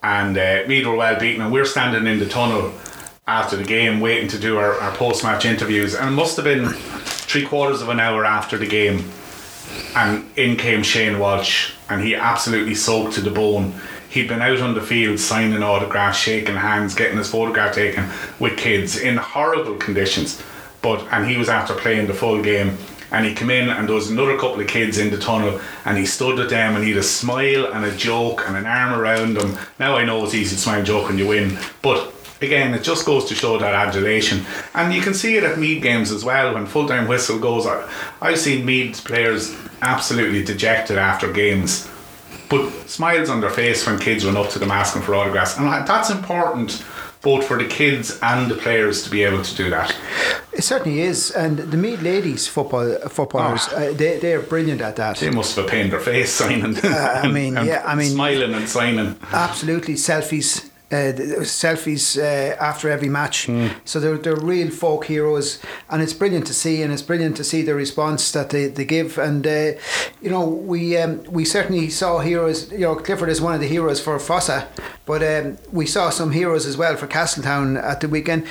And 0.02 0.36
uh, 0.36 0.64
Meath 0.66 0.86
were 0.86 0.96
well 0.96 1.20
beaten, 1.20 1.40
and 1.40 1.52
we're 1.52 1.64
standing 1.64 2.12
in 2.12 2.18
the 2.18 2.28
tunnel 2.28 2.72
after 3.28 3.56
the 3.56 3.64
game, 3.64 4.00
waiting 4.00 4.26
to 4.26 4.40
do 4.40 4.58
our, 4.58 4.74
our 4.80 4.92
post 4.96 5.22
match 5.22 5.44
interviews. 5.44 5.94
And 5.94 6.08
it 6.08 6.12
must 6.12 6.34
have 6.34 6.44
been 6.44 6.74
three 7.30 7.46
quarters 7.46 7.80
of 7.80 7.88
an 7.88 8.00
hour 8.00 8.24
after 8.24 8.58
the 8.58 8.66
game, 8.66 9.08
and 9.94 10.28
in 10.36 10.56
came 10.56 10.82
Shane 10.82 11.20
Walsh, 11.20 11.72
and 11.88 12.02
he 12.02 12.16
absolutely 12.16 12.74
soaked 12.74 13.14
to 13.14 13.20
the 13.20 13.30
bone. 13.30 13.72
He'd 14.08 14.26
been 14.26 14.42
out 14.42 14.60
on 14.60 14.74
the 14.74 14.80
field 14.80 15.20
signing 15.20 15.62
autographs, 15.62 16.18
shaking 16.18 16.56
hands, 16.56 16.96
getting 16.96 17.18
his 17.18 17.30
photograph 17.30 17.76
taken 17.76 18.08
with 18.40 18.58
kids 18.58 18.98
in 18.98 19.16
horrible 19.16 19.76
conditions. 19.76 20.42
But 20.82 21.06
and 21.12 21.30
he 21.30 21.36
was 21.36 21.48
after 21.48 21.74
playing 21.74 22.08
the 22.08 22.14
full 22.14 22.42
game, 22.42 22.76
and 23.12 23.24
he 23.24 23.32
came 23.32 23.50
in, 23.50 23.68
and 23.68 23.86
there 23.86 23.94
was 23.94 24.10
another 24.10 24.36
couple 24.36 24.60
of 24.60 24.66
kids 24.66 24.98
in 24.98 25.10
the 25.10 25.18
tunnel, 25.18 25.60
and 25.84 25.96
he 25.96 26.06
stood 26.06 26.36
with 26.36 26.50
them, 26.50 26.74
and 26.74 26.82
he 26.82 26.90
had 26.90 26.98
a 26.98 27.04
smile 27.04 27.66
and 27.72 27.84
a 27.84 27.96
joke 27.96 28.42
and 28.48 28.56
an 28.56 28.66
arm 28.66 28.98
around 28.98 29.34
them. 29.34 29.56
Now 29.78 29.96
I 29.96 30.04
know 30.04 30.24
it's 30.24 30.34
easy 30.34 30.56
to 30.56 30.60
smile 30.60 30.78
and 30.78 30.86
joke 30.86 31.06
when 31.06 31.18
you 31.18 31.28
win, 31.28 31.56
but 31.80 32.12
again, 32.42 32.74
it 32.74 32.82
just 32.82 33.04
goes 33.06 33.24
to 33.26 33.34
show 33.34 33.58
that 33.58 33.74
adulation. 33.74 34.44
And 34.74 34.92
you 34.92 35.00
can 35.02 35.14
see 35.14 35.36
it 35.36 35.44
at 35.44 35.58
Meath 35.58 35.82
games 35.82 36.10
as 36.10 36.24
well 36.24 36.54
when 36.54 36.66
full 36.66 36.86
time 36.88 37.06
whistle 37.08 37.38
goes. 37.38 37.66
I- 37.66 37.84
I've 38.20 38.38
seen 38.38 38.64
Meath 38.64 39.04
players 39.04 39.54
absolutely 39.82 40.42
dejected 40.44 40.98
after 40.98 41.32
games, 41.32 41.88
but 42.48 42.70
smiles 42.88 43.28
on 43.30 43.40
their 43.40 43.50
face 43.50 43.86
when 43.86 43.98
kids 43.98 44.24
run 44.24 44.36
up 44.36 44.50
to 44.50 44.58
them 44.58 44.70
asking 44.70 45.02
for 45.02 45.14
autographs. 45.14 45.56
And 45.56 45.66
that's 45.86 46.10
important 46.10 46.82
both 47.22 47.46
for 47.46 47.58
the 47.58 47.66
kids 47.68 48.18
and 48.22 48.50
the 48.50 48.54
players 48.54 49.02
to 49.04 49.10
be 49.10 49.22
able 49.24 49.42
to 49.42 49.54
do 49.54 49.68
that. 49.68 49.94
It 50.54 50.64
certainly 50.64 51.00
is, 51.02 51.30
and 51.30 51.58
the 51.58 51.76
Meath 51.76 52.00
ladies 52.00 52.48
football 52.48 52.96
footballers 53.10 53.68
Ah. 53.70 53.76
uh, 53.76 53.92
they 53.92 54.18
they 54.18 54.32
are 54.32 54.40
brilliant 54.40 54.80
at 54.80 54.96
that. 54.96 55.18
They 55.18 55.30
must 55.30 55.54
have 55.56 55.66
a 55.66 55.68
pain 55.68 55.84
in 55.84 55.90
their 55.90 56.00
face 56.00 56.30
signing. 56.40 56.76
I 56.82 57.28
mean, 57.28 57.58
and 57.58 57.66
yeah, 57.68 57.82
I 57.84 57.94
mean- 57.94 58.12
smiling 58.12 58.54
and 58.54 58.66
signing. 58.68 59.16
Absolutely, 59.32 59.94
selfies 59.96 60.69
uh, 60.92 61.12
selfies 61.42 62.18
uh, 62.18 62.56
after 62.60 62.90
every 62.90 63.08
match. 63.08 63.46
Mm. 63.46 63.74
So 63.84 64.00
they're, 64.00 64.18
they're 64.18 64.36
real 64.36 64.70
folk 64.70 65.06
heroes, 65.06 65.60
and 65.88 66.02
it's 66.02 66.12
brilliant 66.12 66.46
to 66.48 66.54
see, 66.54 66.82
and 66.82 66.92
it's 66.92 67.02
brilliant 67.02 67.36
to 67.36 67.44
see 67.44 67.62
the 67.62 67.74
response 67.74 68.32
that 68.32 68.50
they, 68.50 68.66
they 68.66 68.84
give. 68.84 69.16
And 69.18 69.46
uh, 69.46 69.72
you 70.20 70.30
know, 70.30 70.44
we 70.44 70.96
um, 70.96 71.22
we 71.24 71.44
certainly 71.44 71.90
saw 71.90 72.18
heroes. 72.18 72.70
You 72.72 72.80
know, 72.80 72.96
Clifford 72.96 73.28
is 73.28 73.40
one 73.40 73.54
of 73.54 73.60
the 73.60 73.68
heroes 73.68 74.00
for 74.00 74.18
Fossa, 74.18 74.68
but 75.06 75.22
um, 75.22 75.58
we 75.72 75.86
saw 75.86 76.10
some 76.10 76.32
heroes 76.32 76.66
as 76.66 76.76
well 76.76 76.96
for 76.96 77.06
Castletown 77.06 77.76
at 77.76 78.00
the 78.00 78.08
weekend 78.08 78.46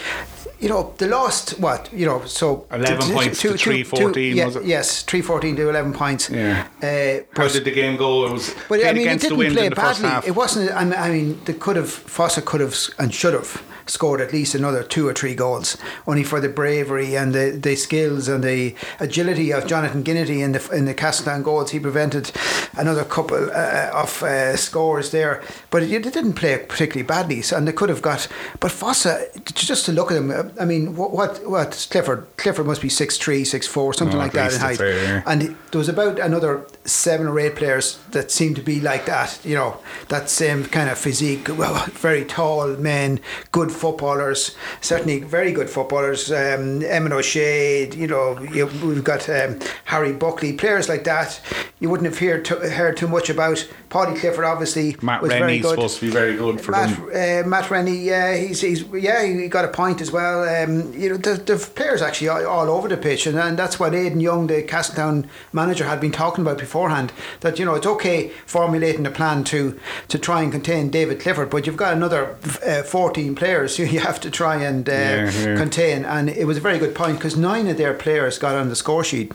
you 0.59 0.69
know, 0.69 0.93
they 0.97 1.07
lost 1.07 1.59
what 1.59 1.89
you 1.93 2.05
know. 2.05 2.23
So 2.25 2.67
eleven 2.71 3.07
to, 3.07 3.13
points 3.13 3.41
to, 3.41 3.51
to 3.51 3.57
three 3.57 3.83
fourteen. 3.83 4.35
Yeah, 4.35 4.51
yes, 4.63 5.03
three 5.03 5.21
fourteen 5.21 5.55
to 5.55 5.69
eleven 5.69 5.93
points. 5.93 6.29
Yeah. 6.29 6.67
Uh, 6.81 7.39
How 7.39 7.47
did 7.47 7.63
the 7.63 7.71
game 7.71 7.97
go? 7.97 8.25
It 8.27 8.33
was. 8.33 8.55
But 8.67 8.85
I 8.85 8.93
mean, 8.93 9.07
it 9.07 9.21
didn't 9.21 9.53
play 9.53 9.69
badly. 9.69 10.27
It 10.27 10.35
wasn't. 10.35 10.71
I 10.71 11.09
mean, 11.09 11.39
they 11.45 11.53
could 11.53 11.75
have. 11.75 11.89
Fossa 11.89 12.41
could 12.41 12.61
have 12.61 12.75
and 12.97 13.13
should 13.13 13.33
have 13.33 13.63
scored 13.89 14.21
at 14.21 14.31
least 14.31 14.55
another 14.55 14.83
two 14.83 15.07
or 15.07 15.13
three 15.13 15.35
goals, 15.35 15.77
only 16.07 16.23
for 16.23 16.39
the 16.39 16.49
bravery 16.49 17.15
and 17.15 17.33
the, 17.33 17.51
the 17.51 17.75
skills 17.75 18.27
and 18.27 18.43
the 18.43 18.75
agility 18.99 19.51
of 19.51 19.67
Jonathan 19.67 20.03
Ginnity 20.03 20.43
in 20.43 20.51
the 20.51 20.69
in 20.71 20.85
the 20.85 20.93
Castletown 20.93 21.43
goals. 21.43 21.71
He 21.71 21.79
prevented 21.79 22.31
another 22.77 23.03
couple 23.03 23.49
uh, 23.51 23.91
of 23.93 24.23
uh, 24.23 24.55
scores 24.55 25.11
there, 25.11 25.43
but 25.71 25.83
it, 25.83 25.91
it, 25.91 26.13
didn't 26.13 26.33
play 26.33 26.57
particularly 26.57 27.05
badly. 27.05 27.41
So, 27.41 27.57
and 27.57 27.67
they 27.67 27.73
could 27.73 27.89
have 27.89 28.01
got. 28.01 28.27
But 28.59 28.71
Fossa, 28.71 29.25
just 29.53 29.85
to 29.85 29.91
look 29.91 30.11
at 30.11 30.15
them, 30.15 30.53
I 30.59 30.65
mean, 30.65 30.95
what 30.95 31.11
what, 31.11 31.47
what 31.47 31.87
Clifford 31.89 32.27
Clifford 32.37 32.65
must 32.65 32.81
be 32.81 32.89
six 32.89 33.17
three, 33.17 33.43
six 33.43 33.67
four, 33.67 33.93
something 33.93 34.17
oh, 34.17 34.21
like 34.21 34.33
that 34.33 34.53
in 34.53 34.59
height, 34.59 34.77
fair, 34.77 35.23
and 35.25 35.41
there 35.41 35.79
was 35.79 35.89
about 35.89 36.19
another 36.19 36.65
seven 36.85 37.27
or 37.27 37.39
eight 37.39 37.55
players 37.55 37.99
that 38.11 38.31
seemed 38.31 38.55
to 38.55 38.61
be 38.61 38.79
like 38.79 39.05
that. 39.05 39.39
You 39.43 39.55
know, 39.55 39.77
that 40.09 40.29
same 40.29 40.65
kind 40.65 40.89
of 40.89 40.97
physique, 40.97 41.47
well, 41.57 41.85
very 41.87 42.25
tall 42.25 42.67
men, 42.77 43.19
good 43.51 43.71
footballers, 43.79 44.55
certainly 44.81 45.19
very 45.21 45.51
good 45.51 45.69
footballers. 45.69 46.31
Um, 46.31 46.83
Emmett 46.83 47.13
O'Shea, 47.13 47.89
you 47.91 48.07
know, 48.07 48.39
you, 48.41 48.67
we've 48.83 49.03
got 49.03 49.29
um, 49.29 49.59
Harry 49.85 50.13
Buckley, 50.13 50.53
players 50.53 50.89
like 50.89 51.03
that. 51.05 51.41
You 51.79 51.89
wouldn't 51.89 52.09
have 52.09 52.19
heard, 52.19 52.45
to, 52.45 52.55
heard 52.69 52.97
too 52.97 53.07
much 53.07 53.29
about. 53.29 53.67
Paddy 53.89 54.19
Clifford, 54.19 54.45
obviously, 54.45 54.95
Matt 55.01 55.21
was 55.21 55.31
Rennie's 55.31 55.41
very 55.41 55.59
good. 55.59 55.69
supposed 55.75 55.99
to 55.99 56.05
be 56.05 56.11
very 56.11 56.35
good 56.35 56.61
for 56.61 56.71
Matt, 56.71 56.95
them. 56.95 57.45
Uh, 57.45 57.47
Matt 57.47 57.71
Rennie, 57.71 57.97
yeah, 57.97 58.35
he's, 58.35 58.61
he's 58.61 58.83
yeah, 58.83 59.23
he 59.25 59.47
got 59.47 59.65
a 59.65 59.69
point 59.69 60.01
as 60.01 60.11
well. 60.11 60.43
Um, 60.43 60.93
you 60.93 61.09
know, 61.09 61.17
the, 61.17 61.33
the 61.33 61.57
players 61.57 62.01
actually 62.01 62.27
all, 62.27 62.45
all, 62.45 62.69
over 62.69 62.87
the 62.87 62.97
pitch, 62.97 63.25
and, 63.25 63.39
and 63.39 63.57
that's 63.57 63.79
what 63.79 63.95
Aidan 63.95 64.19
Young, 64.19 64.47
the 64.47 64.61
Castletown 64.61 65.27
manager, 65.53 65.85
had 65.85 65.99
been 65.99 66.11
talking 66.11 66.43
about 66.43 66.59
beforehand. 66.59 67.11
That 67.39 67.57
you 67.57 67.65
know, 67.65 67.75
it's 67.75 67.87
okay 67.87 68.29
formulating 68.45 69.07
a 69.07 69.11
plan 69.11 69.43
to 69.45 69.79
to 70.09 70.19
try 70.19 70.43
and 70.43 70.51
contain 70.51 70.89
David 70.89 71.19
Clifford, 71.19 71.49
but 71.49 71.65
you've 71.65 71.77
got 71.77 71.93
another 71.93 72.37
uh, 72.65 72.83
14 72.83 73.35
players 73.35 73.58
who 73.67 73.83
you 73.95 73.99
have 73.99 74.19
to 74.21 74.31
try 74.31 74.61
and 74.63 74.87
uh, 74.87 74.91
yeah, 74.91 75.55
contain. 75.55 76.05
And 76.05 76.29
it 76.29 76.45
was 76.45 76.57
a 76.57 76.61
very 76.61 76.79
good 76.79 76.95
point 76.95 77.17
because 77.17 77.37
nine 77.37 77.67
of 77.67 77.77
their 77.77 77.93
players 77.93 78.37
got 78.37 78.55
on 78.55 78.69
the 78.69 78.75
score 78.75 79.03
sheet, 79.03 79.33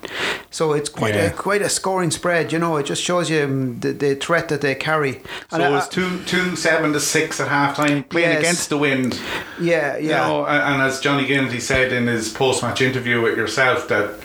so 0.51 0.73
it's 0.73 0.89
quite 0.89 1.17
a 1.17 1.31
quite 1.31 1.63
a 1.63 1.69
scoring 1.69 2.11
spread. 2.11 2.53
You 2.53 2.59
know, 2.59 2.77
it 2.77 2.87
just 2.87 3.03
shows 3.03 3.31
you 3.31 3.45
um, 3.45 3.81
the, 3.81 3.93
the 3.93 4.15
threat 4.15 4.49
that 4.49 4.61
they 4.61 4.75
carry. 4.75 5.17
And 5.51 5.63
so 5.63 5.69
it 5.69 5.71
was 5.71 5.89
two 5.89 6.23
two 6.25 6.57
seven 6.57 6.93
to 6.93 7.01
six 7.01 7.41
at 7.41 7.49
half 7.49 7.77
time 7.77 8.05
playing 8.05 8.31
yes. 8.31 8.41
against 8.41 8.69
the 8.69 8.79
wind. 8.79 9.21
Yeah, 9.61 9.97
yeah. 9.97 9.99
You 9.99 10.09
know, 10.09 10.47
and, 10.47 10.75
and 10.75 10.83
as 10.83 11.01
Johnny 11.01 11.27
Ginnity 11.27 11.61
said 11.61 11.93
in 11.93 12.07
his 12.07 12.33
post 12.33 12.63
match 12.63 12.81
interview 12.81 13.21
with 13.21 13.37
yourself 13.37 13.89
that 13.89 14.21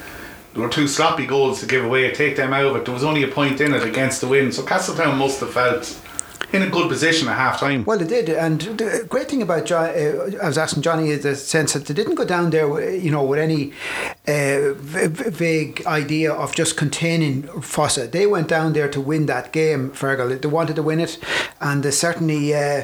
there 0.54 0.64
were 0.64 0.70
two 0.70 0.88
sloppy 0.88 1.26
goals 1.26 1.60
to 1.60 1.66
give 1.66 1.86
away. 1.86 2.12
Take 2.12 2.36
them 2.36 2.54
out 2.54 2.76
it. 2.76 2.86
There 2.86 2.94
was 2.94 3.04
only 3.04 3.24
a 3.24 3.28
point 3.28 3.62
in 3.62 3.74
it 3.74 3.84
against 3.84 4.22
the 4.22 4.28
wind. 4.28 4.54
So 4.54 4.64
Castletown 4.64 5.18
must 5.18 5.40
have 5.40 5.54
felt 5.54 6.00
in 6.54 6.62
a 6.62 6.70
good 6.70 6.90
position 6.90 7.28
at 7.28 7.36
half 7.36 7.60
time. 7.60 7.86
Well, 7.86 7.98
they 7.98 8.08
did, 8.08 8.30
and 8.30 8.62
the 8.62 9.06
great 9.08 9.30
thing 9.30 9.42
about 9.42 9.66
John, 9.66 9.86
uh, 9.90 10.38
I 10.42 10.48
was 10.48 10.58
asking 10.58 10.84
Johnny 10.84 11.10
is 11.10 11.24
the 11.24 11.36
sense 11.36 11.74
that 11.74 11.86
they 11.86 11.94
didn't 11.94 12.16
go 12.16 12.26
down 12.26 12.50
there, 12.50 12.94
you 12.96 13.12
know, 13.12 13.24
with 13.24 13.40
any 13.40 13.72
uh, 14.28 14.74
vague 14.74 15.86
idea 15.86 16.32
of 16.34 16.56
just 16.56 16.78
containing 16.78 17.44
Fossa. 17.62 18.08
They 18.08 18.26
went 18.26 18.48
down 18.48 18.74
there 18.74 18.90
to 18.90 19.02
win 19.02 19.26
that 19.28 19.52
game, 19.52 19.92
Fergal. 19.92 20.42
They 20.42 20.48
wanted 20.48 20.76
to 20.78 20.84
win 20.84 21.00
it, 21.00 21.18
and 21.62 21.84
they 21.84 21.92
certainly 21.92 22.54
uh, 22.54 22.84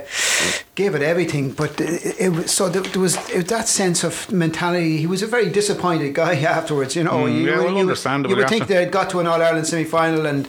gave 0.76 0.96
it 0.96 1.02
everything. 1.02 1.52
But 1.52 1.80
it, 1.82 2.16
it 2.20 2.30
was 2.30 2.52
so 2.52 2.70
there 2.70 3.02
was 3.02 3.18
that 3.34 3.68
sense 3.68 4.04
of 4.04 4.32
mentality. 4.32 4.98
He 4.98 5.08
was 5.08 5.22
a 5.22 5.28
very 5.28 5.50
disappointed 5.50 6.14
guy 6.14 6.36
afterwards. 6.42 6.96
You 6.96 7.04
know, 7.04 7.24
mm, 7.24 7.34
you, 7.34 7.48
yeah, 7.48 7.58
well, 7.58 7.72
you, 7.72 8.30
you 8.30 8.36
would 8.36 8.50
think 8.50 8.68
they'd 8.68 8.92
got 8.92 9.10
to 9.12 9.20
an 9.20 9.28
All 9.28 9.42
Ireland 9.42 9.68
semi 9.68 9.86
final 9.86 10.26
and 10.26 10.48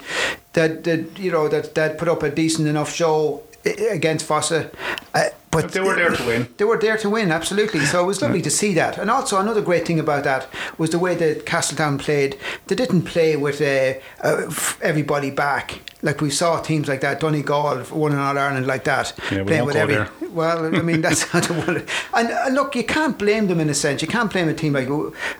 that 0.56 0.84
that 0.84 1.18
you 1.18 1.30
know 1.30 1.46
that 1.48 1.74
that 1.74 1.98
put 1.98 2.08
up 2.08 2.22
a 2.22 2.30
decent 2.30 2.66
enough 2.66 2.92
show 2.92 3.42
against 3.90 4.26
Fossa. 4.26 4.70
Uh, 5.14 5.28
but 5.50 5.72
they 5.72 5.80
were 5.80 5.94
there 5.94 6.10
to 6.10 6.26
win. 6.26 6.48
They 6.58 6.64
were 6.64 6.78
there 6.78 6.98
to 6.98 7.08
win, 7.08 7.30
absolutely. 7.32 7.80
So 7.86 8.02
it 8.02 8.06
was 8.06 8.20
lovely 8.20 8.42
to 8.42 8.50
see 8.50 8.74
that. 8.74 8.98
And 8.98 9.10
also 9.10 9.40
another 9.40 9.62
great 9.62 9.86
thing 9.86 9.98
about 9.98 10.24
that 10.24 10.48
was 10.76 10.90
the 10.90 10.98
way 10.98 11.14
that 11.14 11.46
Castletown 11.46 11.96
played. 11.98 12.38
They 12.66 12.74
didn't 12.74 13.02
play 13.02 13.36
with 13.36 13.62
uh, 13.62 13.94
uh, 14.22 14.52
everybody 14.82 15.30
back 15.30 15.80
like 16.02 16.20
we 16.20 16.30
saw 16.30 16.60
teams 16.60 16.88
like 16.88 17.00
that. 17.00 17.20
Donegal 17.20 17.84
won 17.92 18.12
in 18.12 18.18
All 18.18 18.38
Ireland 18.38 18.66
like 18.66 18.84
that, 18.84 19.12
yeah, 19.30 19.44
playing 19.44 19.64
with 19.64 19.76
every. 19.76 19.94
There. 19.94 20.08
Well, 20.30 20.66
I 20.76 20.82
mean 20.82 21.00
that's 21.00 21.22
not 21.34 21.44
the 21.44 21.84
And 22.14 22.28
uh, 22.30 22.48
look, 22.50 22.76
you 22.76 22.84
can't 22.84 23.18
blame 23.18 23.48
them 23.48 23.60
in 23.60 23.68
a 23.68 23.74
sense. 23.74 24.02
You 24.02 24.08
can't 24.08 24.30
blame 24.30 24.48
a 24.48 24.54
team 24.54 24.74
like 24.74 24.88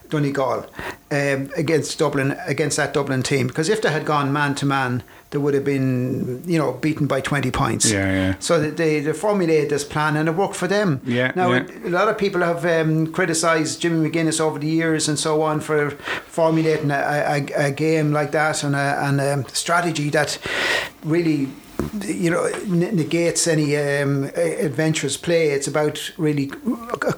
Donegal 0.09 0.67
um, 1.11 1.51
against 1.57 1.99
Dublin 1.99 2.37
against 2.47 2.77
that 2.79 2.93
Dublin 2.93 3.23
team 3.23 3.47
because 3.47 3.69
if 3.69 3.81
they 3.83 3.91
had 3.91 4.05
gone 4.05 4.33
man 4.33 4.55
to 4.57 4.67
man 4.67 5.03
they 5.31 5.39
would 5.39 5.55
have 5.55 5.65
been, 5.65 6.43
you 6.47 6.59
know, 6.59 6.73
beaten 6.75 7.07
by 7.07 7.21
20 7.21 7.51
points. 7.51 7.91
Yeah, 7.91 8.13
yeah. 8.13 8.35
So 8.39 8.71
they, 8.71 9.01
they 9.01 9.13
formulated 9.13 9.71
this 9.71 9.85
plan 9.85 10.17
and 10.17 10.29
it 10.29 10.33
worked 10.33 10.55
for 10.55 10.69
them. 10.69 11.01
Yeah. 11.05 11.33
Now, 11.35 11.53
yeah. 11.53 11.67
a 11.85 11.91
lot 11.91 12.09
of 12.09 12.17
people 12.17 12.43
have 12.43 12.65
um, 12.65 13.13
criticised 13.13 13.81
Jimmy 13.81 14.09
McGuinness 14.09 14.41
over 14.41 14.59
the 14.59 14.69
years 14.69 15.09
and 15.09 15.19
so 15.19 15.43
on 15.43 15.61
for 15.61 15.91
formulating 16.27 16.91
a, 16.91 17.49
a, 17.57 17.67
a 17.67 17.71
game 17.73 18.13
like 18.13 18.31
that 18.33 18.63
and 18.63 18.77
a, 18.77 18.99
and 19.03 19.21
a 19.21 19.49
strategy 19.53 20.11
that 20.11 20.39
really 21.03 21.49
you 22.05 22.31
know 22.31 22.49
negates 22.67 23.47
any 23.47 23.77
um, 23.77 24.25
adventurous 24.35 25.17
play. 25.17 25.51
It's 25.51 25.67
about 25.67 26.13
really 26.17 26.51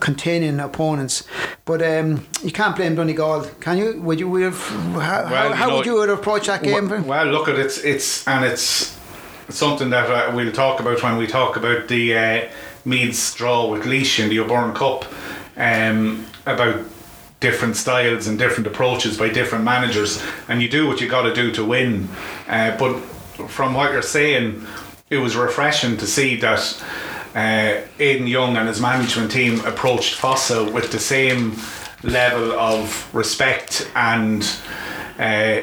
containing 0.01 0.61
opponents. 0.61 1.27
But 1.65 1.83
um, 1.83 2.27
you 2.43 2.53
can't 2.53 2.77
blame 2.77 2.95
Donegal, 2.95 3.47
can 3.61 3.79
you? 3.79 4.01
Would 4.03 4.21
you? 4.21 4.29
Would 4.29 4.43
have, 4.43 4.59
how, 4.59 5.31
well, 5.31 5.53
how 5.53 5.69
know, 5.69 5.77
would 5.77 5.87
you 5.87 6.01
approach 6.03 6.47
that 6.47 6.63
game? 6.63 6.89
Well, 6.89 7.03
well, 7.03 7.27
look 7.27 7.49
at 7.49 7.57
it. 7.57 7.67
It's, 7.67 7.79
it's 7.79 8.29
and 8.29 8.45
it's 8.45 8.97
something 9.49 9.91
that 9.91 10.11
uh, 10.11 10.35
we'll 10.35 10.53
talk 10.53 10.81
about 10.81 11.03
when 11.03 11.17
we 11.17 11.27
talk 11.27 11.57
about 11.57 11.89
the 11.89 12.17
uh, 12.17 12.49
Meath's 12.85 13.35
draw 13.35 13.67
with 13.71 13.85
Laois 13.85 14.23
in 14.23 14.29
the 14.29 14.41
O'Byrne 14.41 14.75
Cup. 14.75 15.05
Um, 15.57 16.27
about 16.47 16.85
different 17.41 17.77
styles 17.77 18.27
and 18.27 18.39
different 18.39 18.67
approaches 18.67 19.17
by 19.17 19.29
different 19.29 19.65
managers, 19.65 20.23
and 20.49 20.61
you 20.63 20.69
do 20.69 20.87
what 20.87 21.01
you 21.01 21.09
got 21.09 21.23
to 21.23 21.35
do 21.35 21.53
to 21.53 21.65
win. 21.65 22.09
Uh, 22.49 22.77
but 22.77 23.01
from 23.47 23.75
what 23.75 23.93
you're 23.93 24.03
saying, 24.03 24.67
it 25.11 25.19
was 25.19 25.37
refreshing 25.37 25.97
to 25.99 26.07
see 26.07 26.37
that 26.37 26.83
uh, 27.35 27.81
Aidan 27.99 28.27
Young 28.27 28.57
and 28.57 28.69
his 28.69 28.81
management 28.81 29.31
team 29.31 29.65
approached 29.65 30.15
Fossa 30.15 30.65
with 30.65 30.91
the 30.91 30.99
same 30.99 31.57
level 32.03 32.53
of 32.53 33.13
respect 33.15 33.91
and 33.95 34.49
uh, 35.19 35.61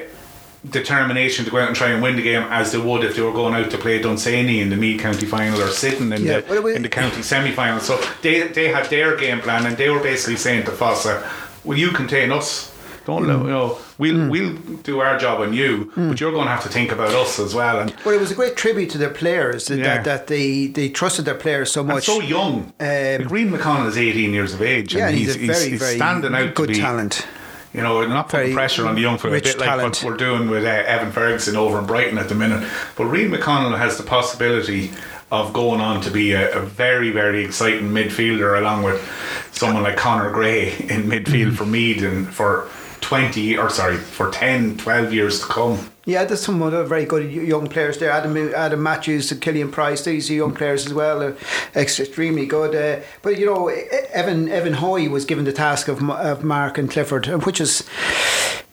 determination 0.69 1.45
to 1.45 1.51
go 1.51 1.57
out 1.57 1.67
and 1.67 1.75
try 1.75 1.89
and 1.89 2.01
win 2.01 2.15
the 2.15 2.21
game 2.21 2.43
as 2.43 2.71
they 2.71 2.77
would 2.77 3.03
if 3.03 3.15
they 3.15 3.21
were 3.21 3.31
going 3.31 3.53
out 3.53 3.69
to 3.71 3.77
play 3.77 4.01
Dunsany 4.01 4.61
in 4.61 4.69
the 4.69 4.75
Meath 4.75 5.01
County 5.01 5.25
final 5.25 5.61
or 5.61 5.67
sitting 5.67 6.11
in 6.11 6.23
yeah, 6.23 6.39
the 6.39 6.67
in 6.67 6.81
the 6.81 6.89
county 6.89 7.21
semi 7.21 7.51
final. 7.51 7.79
So 7.79 8.01
they 8.21 8.47
they 8.47 8.69
had 8.69 8.89
their 8.89 9.15
game 9.17 9.39
plan 9.39 9.65
and 9.65 9.77
they 9.77 9.89
were 9.89 10.01
basically 10.01 10.37
saying 10.37 10.65
to 10.65 10.71
Fossa, 10.71 11.29
"Will 11.63 11.77
you 11.77 11.91
contain 11.91 12.31
us?" 12.31 12.74
Don't 13.05 13.23
mm. 13.23 13.43
you 13.43 13.49
know? 13.49 13.77
We'll 13.97 14.13
mm. 14.13 14.29
we'll 14.29 14.77
do 14.77 14.99
our 14.99 15.17
job 15.17 15.41
on 15.41 15.53
you, 15.53 15.91
mm. 15.95 16.09
but 16.09 16.19
you're 16.19 16.31
going 16.31 16.45
to 16.45 16.51
have 16.51 16.63
to 16.63 16.69
think 16.69 16.91
about 16.91 17.13
us 17.13 17.39
as 17.39 17.53
well. 17.53 17.79
And 17.79 17.95
well, 18.03 18.15
it 18.15 18.19
was 18.19 18.31
a 18.31 18.35
great 18.35 18.55
tribute 18.55 18.89
to 18.91 18.97
their 18.97 19.11
players 19.11 19.67
that, 19.67 19.77
yeah. 19.77 19.95
that, 19.95 20.03
that 20.03 20.27
they 20.27 20.67
they 20.67 20.89
trusted 20.89 21.25
their 21.25 21.35
players 21.35 21.71
so 21.71 21.83
much. 21.83 22.09
And 22.09 22.21
so 22.21 22.21
young. 22.21 22.73
Um, 22.79 23.27
Reid 23.29 23.47
McConnell 23.47 23.87
is 23.87 23.97
18 23.97 24.33
years 24.33 24.53
of 24.53 24.61
age, 24.61 24.95
yeah, 24.95 25.07
and 25.07 25.17
he's, 25.17 25.35
he's, 25.35 25.49
a 25.49 25.53
very 25.53 25.69
he's, 25.69 25.79
very 25.79 25.95
standing 25.95 26.33
out 26.33 26.55
good 26.55 26.69
be, 26.69 26.75
talent. 26.75 27.27
You 27.73 27.81
know, 27.81 28.05
not 28.07 28.29
putting 28.29 28.53
pressure 28.53 28.87
on 28.87 28.95
the 28.95 29.01
young 29.01 29.17
for 29.17 29.27
a 29.27 29.31
bit 29.31 29.59
like 29.59 29.81
what 29.81 30.01
we're 30.03 30.15
doing 30.15 30.49
with 30.49 30.63
uh, 30.63 30.67
Evan 30.67 31.11
Ferguson 31.11 31.57
over 31.57 31.77
in 31.77 31.85
Brighton 31.85 32.17
at 32.17 32.29
the 32.29 32.35
minute. 32.35 32.69
But 32.95 33.05
Reid 33.05 33.31
McConnell 33.31 33.77
has 33.77 33.97
the 33.97 34.03
possibility 34.03 34.91
of 35.29 35.51
going 35.51 35.81
on 35.81 36.01
to 36.01 36.11
be 36.11 36.31
a, 36.31 36.57
a, 36.57 36.61
very, 36.61 37.11
very 37.11 37.43
exciting 37.43 37.89
midfielder 37.89 38.57
along 38.57 38.83
with 38.83 39.03
someone 39.51 39.83
like 39.83 39.97
Connor 39.97 40.31
Gray 40.31 40.71
in 40.73 41.03
midfield 41.03 41.51
mm. 41.51 41.55
for 41.55 41.65
Meath 41.65 42.03
and 42.03 42.27
for 42.27 42.69
20 43.01 43.57
or 43.57 43.69
sorry 43.69 43.97
for 43.97 44.31
10 44.31 44.77
12 44.77 45.13
years 45.13 45.39
to 45.39 45.45
come. 45.45 45.89
Yeah 46.05 46.23
there's 46.25 46.41
some 46.41 46.61
other 46.61 46.83
very 46.83 47.05
good 47.05 47.31
young 47.31 47.67
players 47.67 47.97
there. 47.97 48.11
Adam 48.11 48.35
Adam 48.53 48.81
Matthews 48.81 49.31
Killian 49.39 49.71
Price 49.71 50.03
these 50.03 50.29
are 50.29 50.33
young 50.33 50.53
players 50.53 50.85
as 50.85 50.93
well. 50.93 51.21
Uh, 51.21 51.33
extremely 51.75 52.45
good 52.45 52.75
uh, 52.75 53.03
but 53.21 53.37
you 53.39 53.45
know 53.45 53.67
Evan 54.13 54.49
Evan 54.49 54.73
Hoy 54.73 55.09
was 55.09 55.25
given 55.25 55.45
the 55.45 55.53
task 55.53 55.87
of, 55.87 56.07
of 56.09 56.43
Mark 56.43 56.77
and 56.77 56.89
Clifford 56.89 57.25
which 57.45 57.61
is 57.61 57.83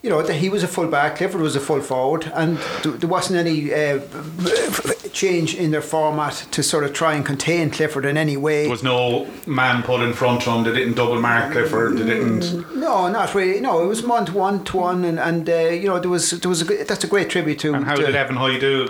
you 0.03 0.11
know, 0.11 0.21
he 0.27 0.49
was 0.49 0.63
a 0.63 0.69
full 0.69 0.89
back, 0.89 1.17
Clifford 1.17 1.41
was 1.41 1.55
a 1.55 1.61
full 1.61 1.81
forward, 1.81 2.31
and 2.35 2.59
there 2.83 3.09
wasn't 3.09 3.39
any 3.39 3.73
uh, 3.73 4.01
change 5.13 5.55
in 5.55 5.71
their 5.71 5.83
format 5.83 6.47
to 6.51 6.63
sort 6.63 6.85
of 6.85 6.93
try 6.93 7.15
and 7.15 7.25
contain 7.25 7.71
Clifford 7.71 8.05
in 8.05 8.17
any 8.17 8.37
way. 8.37 8.63
There 8.63 8.71
was 8.71 8.83
no 8.83 9.29
man 9.47 9.83
put 9.83 10.01
in 10.01 10.13
front 10.13 10.47
of 10.47 10.55
him. 10.55 10.65
They 10.65 10.81
didn't 10.81 10.95
double 10.95 11.21
mark 11.21 11.53
Clifford. 11.53 11.99
They 11.99 12.05
didn't. 12.05 12.77
No, 12.77 13.09
not 13.09 13.35
really. 13.35 13.61
No, 13.61 13.83
it 13.85 13.87
was 13.87 14.03
one 14.05 14.27
to 14.27 14.33
one 14.33 14.65
to 14.65 14.77
one, 14.77 15.05
and 15.05 15.21
and 15.21 15.49
uh, 15.49 15.69
you 15.69 15.87
know 15.87 16.01
there 16.01 16.11
was 16.11 16.31
there 16.31 16.49
was 16.49 16.63
a, 16.63 16.85
that's 16.85 17.05
a 17.05 17.09
great 17.09 17.31
tribute 17.31 17.61
to. 17.61 17.73
And 17.75 17.85
how 17.85 17.95
to, 17.95 18.07
did 18.07 18.17
Evan 18.17 18.37
Hoy 18.37 18.59
do? 18.59 18.89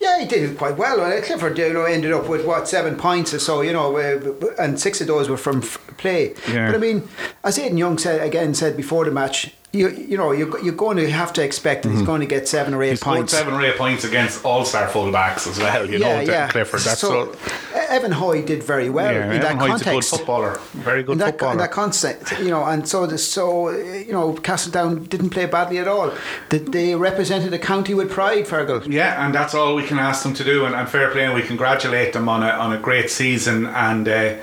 Yeah, 0.00 0.20
he 0.20 0.26
did 0.26 0.50
it 0.50 0.58
quite 0.58 0.76
well. 0.76 1.00
Uh, 1.00 1.20
Clifford, 1.22 1.58
you 1.58 1.72
know, 1.72 1.84
ended 1.84 2.12
up 2.12 2.28
with 2.28 2.46
what 2.46 2.68
seven 2.68 2.96
points 2.96 3.32
or 3.32 3.38
so, 3.38 3.62
you 3.62 3.72
know, 3.72 3.96
uh, 3.96 4.52
and 4.58 4.78
six 4.78 5.00
of 5.00 5.06
those 5.06 5.28
were 5.28 5.38
from 5.38 5.62
f- 5.62 5.78
play. 5.96 6.34
Yeah. 6.48 6.66
But 6.66 6.76
I 6.76 6.78
mean, 6.78 7.08
as 7.42 7.58
Aidan 7.58 7.78
Young 7.78 7.98
said 7.98 8.22
again 8.22 8.54
said 8.54 8.76
before 8.76 9.04
the 9.06 9.10
match, 9.10 9.52
you 9.76 9.90
you 9.90 10.16
know 10.16 10.32
you're, 10.32 10.58
you're 10.64 10.74
going 10.74 10.96
to 10.96 11.10
have 11.10 11.32
to 11.34 11.42
expect 11.44 11.82
that 11.84 11.90
he's 11.92 12.02
going 12.02 12.20
to 12.20 12.26
get 12.26 12.48
seven 12.48 12.74
or 12.74 12.82
eight 12.82 12.90
He 12.90 12.96
scored 12.96 13.16
points. 13.18 13.32
seven 13.32 13.54
or 13.54 13.62
eight 13.64 13.76
points 13.76 14.04
against 14.04 14.44
all-star 14.44 14.88
fullbacks 14.88 15.46
as 15.46 15.58
well. 15.58 15.88
You 15.90 15.98
know, 15.98 16.24
that 16.24 16.50
Clifford. 16.50 16.80
That's 16.80 17.00
so, 17.00 17.32
uh, 17.32 17.86
Evan 17.88 18.12
Hoy 18.12 18.42
did 18.42 18.62
very 18.62 18.90
well 18.90 19.12
Yeah, 19.12 19.26
in 19.26 19.40
Evan 19.40 19.40
that 19.42 19.56
Hoy's 19.58 19.80
a 19.80 19.84
good 19.84 19.90
context. 19.92 20.10
footballer. 20.10 20.58
Very 20.72 21.02
good 21.02 21.12
in 21.12 21.18
that, 21.18 21.30
footballer. 21.32 21.52
in 21.52 21.58
that 21.58 21.70
context, 21.70 22.38
you 22.40 22.50
know, 22.50 22.64
and 22.64 22.88
so 22.88 23.06
the, 23.06 23.18
so 23.18 23.70
you 23.70 24.12
know, 24.12 24.32
Castletown 24.34 25.04
didn't 25.04 25.30
play 25.30 25.46
badly 25.46 25.78
at 25.78 25.86
all. 25.88 26.12
They, 26.50 26.58
they 26.58 26.94
represented 26.96 27.50
the 27.52 27.58
county 27.58 27.94
with 27.94 28.10
pride, 28.10 28.46
Fergal. 28.46 28.90
Yeah, 28.92 29.24
and 29.24 29.34
that's 29.34 29.54
all 29.54 29.74
we 29.76 29.84
can 29.84 29.98
ask 29.98 30.22
them 30.22 30.34
to 30.34 30.44
do. 30.44 30.64
And, 30.64 30.74
and 30.74 30.88
fair 30.88 31.10
play, 31.10 31.24
and 31.24 31.34
we 31.34 31.42
congratulate 31.42 32.12
them 32.12 32.28
on 32.28 32.42
a 32.42 32.48
on 32.48 32.72
a 32.72 32.78
great 32.78 33.10
season. 33.10 33.66
And 33.66 34.08
uh, 34.08 34.34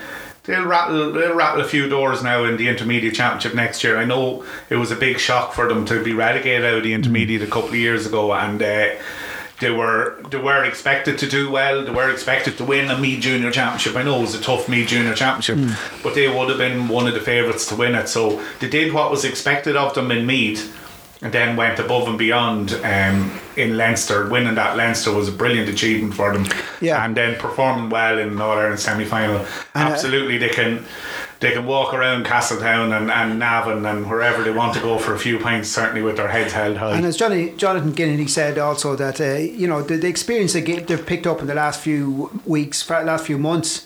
they'll 0.43 0.65
rattle 0.65 1.11
they'll 1.11 1.35
rattle 1.35 1.61
a 1.61 1.67
few 1.67 1.87
doors 1.89 2.23
now 2.23 2.43
in 2.43 2.57
the 2.57 2.67
intermediate 2.67 3.15
championship 3.15 3.55
next 3.55 3.83
year. 3.83 3.97
I 3.97 4.05
know 4.05 4.45
it 4.69 4.75
was 4.75 4.91
a 4.91 4.95
big 4.95 5.19
shock 5.19 5.53
for 5.53 5.67
them 5.67 5.85
to 5.85 6.03
be 6.03 6.13
relegated 6.13 6.65
out 6.65 6.77
of 6.77 6.83
the 6.83 6.93
intermediate 6.93 7.41
a 7.41 7.47
couple 7.47 7.69
of 7.69 7.75
years 7.75 8.05
ago, 8.05 8.33
and. 8.33 8.61
Uh, 8.61 8.89
they 9.59 9.71
were 9.71 10.21
they 10.29 10.39
were 10.39 10.65
expected 10.65 11.17
to 11.19 11.29
do 11.29 11.49
well. 11.49 11.85
They 11.85 11.91
were 11.91 12.09
expected 12.11 12.57
to 12.57 12.65
win 12.65 12.89
a 12.89 12.97
Meath 12.97 13.21
Junior 13.21 13.49
Championship. 13.49 13.95
I 13.95 14.03
know 14.03 14.17
it 14.17 14.21
was 14.21 14.35
a 14.35 14.41
tough 14.41 14.67
Meath 14.67 14.89
Junior 14.89 15.13
Championship, 15.13 15.77
but 16.03 16.15
they 16.15 16.27
would 16.27 16.49
have 16.49 16.57
been 16.57 16.89
one 16.89 17.07
of 17.07 17.13
the 17.13 17.21
favourites 17.21 17.65
to 17.67 17.75
win 17.75 17.95
it. 17.95 18.09
So 18.09 18.43
they 18.59 18.67
did 18.67 18.93
what 18.93 19.09
was 19.09 19.23
expected 19.23 19.77
of 19.77 19.93
them 19.93 20.11
in 20.11 20.25
Meath, 20.25 20.75
and 21.21 21.31
then 21.31 21.55
went 21.55 21.79
above 21.79 22.09
and 22.09 22.17
beyond 22.17 22.73
um, 22.83 23.39
in 23.57 23.77
Leinster. 23.77 24.27
Winning 24.29 24.55
that 24.55 24.77
Leinster 24.77 25.11
was 25.13 25.27
a 25.27 25.31
brilliant 25.31 25.69
achievement 25.69 26.13
for 26.13 26.33
them. 26.33 26.45
Yeah. 26.81 27.03
and 27.05 27.15
then 27.15 27.39
performing 27.39 27.89
well 27.89 28.17
in 28.19 28.35
the 28.35 28.43
All 28.43 28.57
Ireland 28.57 28.79
semi 28.79 29.05
final. 29.05 29.45
Absolutely, 29.75 30.37
they 30.37 30.49
can. 30.49 30.85
They 31.39 31.51
can 31.51 31.65
walk 31.65 31.93
around 31.93 32.25
Castletown 32.25 32.93
and, 32.93 33.11
and 33.11 33.37
Navan 33.37 33.85
and 33.85 34.09
wherever 34.09 34.43
they 34.43 34.51
want 34.51 34.75
to 34.75 34.79
go 34.79 34.97
for 34.97 35.13
a 35.13 35.19
few 35.19 35.37
pints, 35.39 35.67
certainly 35.67 36.01
with 36.01 36.15
their 36.15 36.29
heads 36.29 36.53
held 36.53 36.77
high. 36.77 36.95
And 36.95 37.05
as 37.05 37.17
Johnny 37.17 37.49
Jonathan 37.57 37.91
Ginnity 37.91 38.29
said 38.29 38.57
also 38.57 38.95
that 38.95 39.19
uh, 39.19 39.39
you 39.39 39.67
know 39.67 39.81
the, 39.81 39.97
the 39.97 40.07
experience 40.07 40.53
they 40.53 40.61
get, 40.61 40.87
they've 40.87 41.05
picked 41.05 41.27
up 41.27 41.41
in 41.41 41.47
the 41.47 41.53
last 41.53 41.81
few 41.81 42.39
weeks, 42.45 42.89
last 42.89 43.25
few 43.25 43.37
months, 43.37 43.85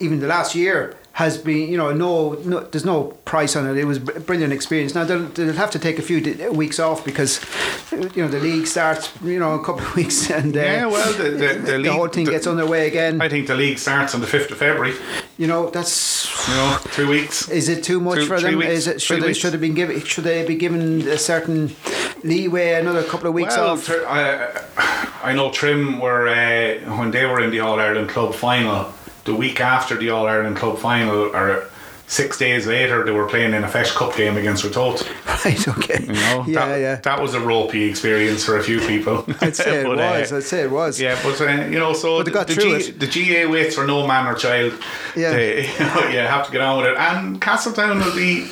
even 0.00 0.18
the 0.18 0.26
last 0.26 0.56
year 0.56 0.96
has 1.14 1.36
been 1.36 1.68
you 1.70 1.76
know 1.76 1.92
no, 1.92 2.32
no 2.44 2.60
there's 2.60 2.84
no 2.86 3.04
price 3.26 3.54
on 3.54 3.66
it. 3.68 3.76
It 3.76 3.84
was 3.84 3.98
a 3.98 4.00
brilliant 4.00 4.52
experience. 4.52 4.94
Now 4.94 5.04
they'll, 5.04 5.24
they'll 5.26 5.52
have 5.52 5.70
to 5.72 5.78
take 5.78 5.98
a 5.98 6.02
few 6.02 6.20
di- 6.22 6.48
weeks 6.48 6.80
off 6.80 7.04
because 7.04 7.38
you 7.92 8.22
know 8.22 8.28
the 8.28 8.40
league 8.40 8.66
starts 8.66 9.10
you 9.22 9.38
know 9.38 9.54
a 9.54 9.58
couple 9.64 9.82
of 9.84 9.94
weeks 10.00 10.30
and 10.30 10.56
uh, 10.56 10.60
Yeah, 10.60 10.86
well, 10.86 11.12
the- 11.12 11.30
the- 11.30 11.54
the 11.72 11.78
league- 11.84 11.92
whole 11.92 12.08
thing 12.08 12.24
the- 12.24 12.30
gets 12.32 12.46
underway 12.46 12.86
again. 12.86 13.20
I 13.20 13.28
think 13.28 13.46
the 13.46 13.54
league 13.54 13.78
starts 13.78 14.14
on 14.14 14.20
the 14.22 14.26
5th 14.26 14.50
of 14.52 14.58
February. 14.58 14.94
you 15.36 15.46
know 15.46 15.68
that's. 15.70 16.22
You 16.48 16.54
know, 16.54 16.78
two 16.92 17.08
weeks. 17.08 17.48
Is 17.50 17.68
it 17.68 17.84
too 17.84 18.00
much 18.00 18.18
Two- 18.20 18.26
for 18.26 18.40
them? 18.40 18.56
weeks, 18.58 18.70
Is 18.72 18.86
it 18.88 19.02
should 19.02 19.22
they, 19.22 19.32
should 19.34 19.52
they 19.52 19.58
be 19.58 19.68
given 19.68 20.00
should 20.04 20.24
they 20.24 20.44
be 20.46 20.56
given 20.56 21.02
a 21.08 21.18
certain 21.18 21.76
leeway, 22.24 22.72
another 22.72 23.02
couple 23.04 23.28
of 23.28 23.34
weeks 23.34 23.56
well, 23.56 23.70
off? 23.74 23.84
Tr- 23.84 24.06
I, 24.08 24.50
I 25.22 25.32
know 25.34 25.50
Trim 25.52 26.00
were 26.00 26.26
uh, 26.28 26.96
when 26.98 27.10
they 27.12 27.26
were 27.26 27.40
in 27.40 27.50
the 27.50 27.60
All 27.60 27.78
Ireland 27.78 28.08
Club 28.08 28.34
final. 28.34 28.92
The 29.24 29.34
week 29.34 29.60
after 29.60 29.96
the 29.96 30.10
All 30.10 30.26
Ireland 30.26 30.56
Club 30.56 30.78
final, 30.78 31.34
or 31.34 31.68
six 32.12 32.36
days 32.38 32.66
later, 32.66 33.04
they 33.04 33.10
were 33.10 33.26
playing 33.26 33.54
in 33.54 33.64
a 33.64 33.68
Feis 33.68 33.94
Cup 33.94 34.14
game 34.16 34.36
against 34.36 34.64
Ratoath. 34.64 35.08
Right, 35.44 35.66
okay. 35.66 36.04
You 36.04 36.12
know, 36.12 36.44
yeah, 36.46 36.66
that, 36.66 36.80
yeah. 36.80 36.94
that 36.96 37.20
was 37.20 37.34
a 37.34 37.40
ropey 37.40 37.82
experience 37.82 38.44
for 38.44 38.58
a 38.58 38.62
few 38.62 38.78
people. 38.80 39.24
I'd 39.40 39.56
say 39.56 39.80
it 39.80 39.84
But, 39.88 39.98
uh, 39.98 40.20
was. 40.20 40.32
I'd 40.32 40.42
say 40.44 40.62
it 40.62 40.70
was. 40.70 41.00
Yeah, 41.00 41.18
but 41.20 41.40
uh, 41.40 41.64
you 41.64 41.80
know, 41.80 41.94
so 41.94 42.22
they 42.22 42.30
got 42.30 42.46
the, 42.46 42.54
G, 42.54 42.68
it. 42.68 43.00
the 43.00 43.08
GA 43.08 43.46
waits 43.46 43.74
for 43.74 43.84
no 43.84 44.06
man 44.06 44.28
or 44.28 44.34
child. 44.34 44.72
Yeah. 45.16 45.32
They, 45.32 45.62
you, 45.66 45.78
know, 45.80 46.08
you 46.08 46.18
have 46.18 46.46
to 46.46 46.52
get 46.52 46.60
on 46.60 46.78
with 46.78 46.92
it. 46.92 46.96
And 46.96 47.40
Castletown 47.40 47.98
will 47.98 48.14
be 48.14 48.46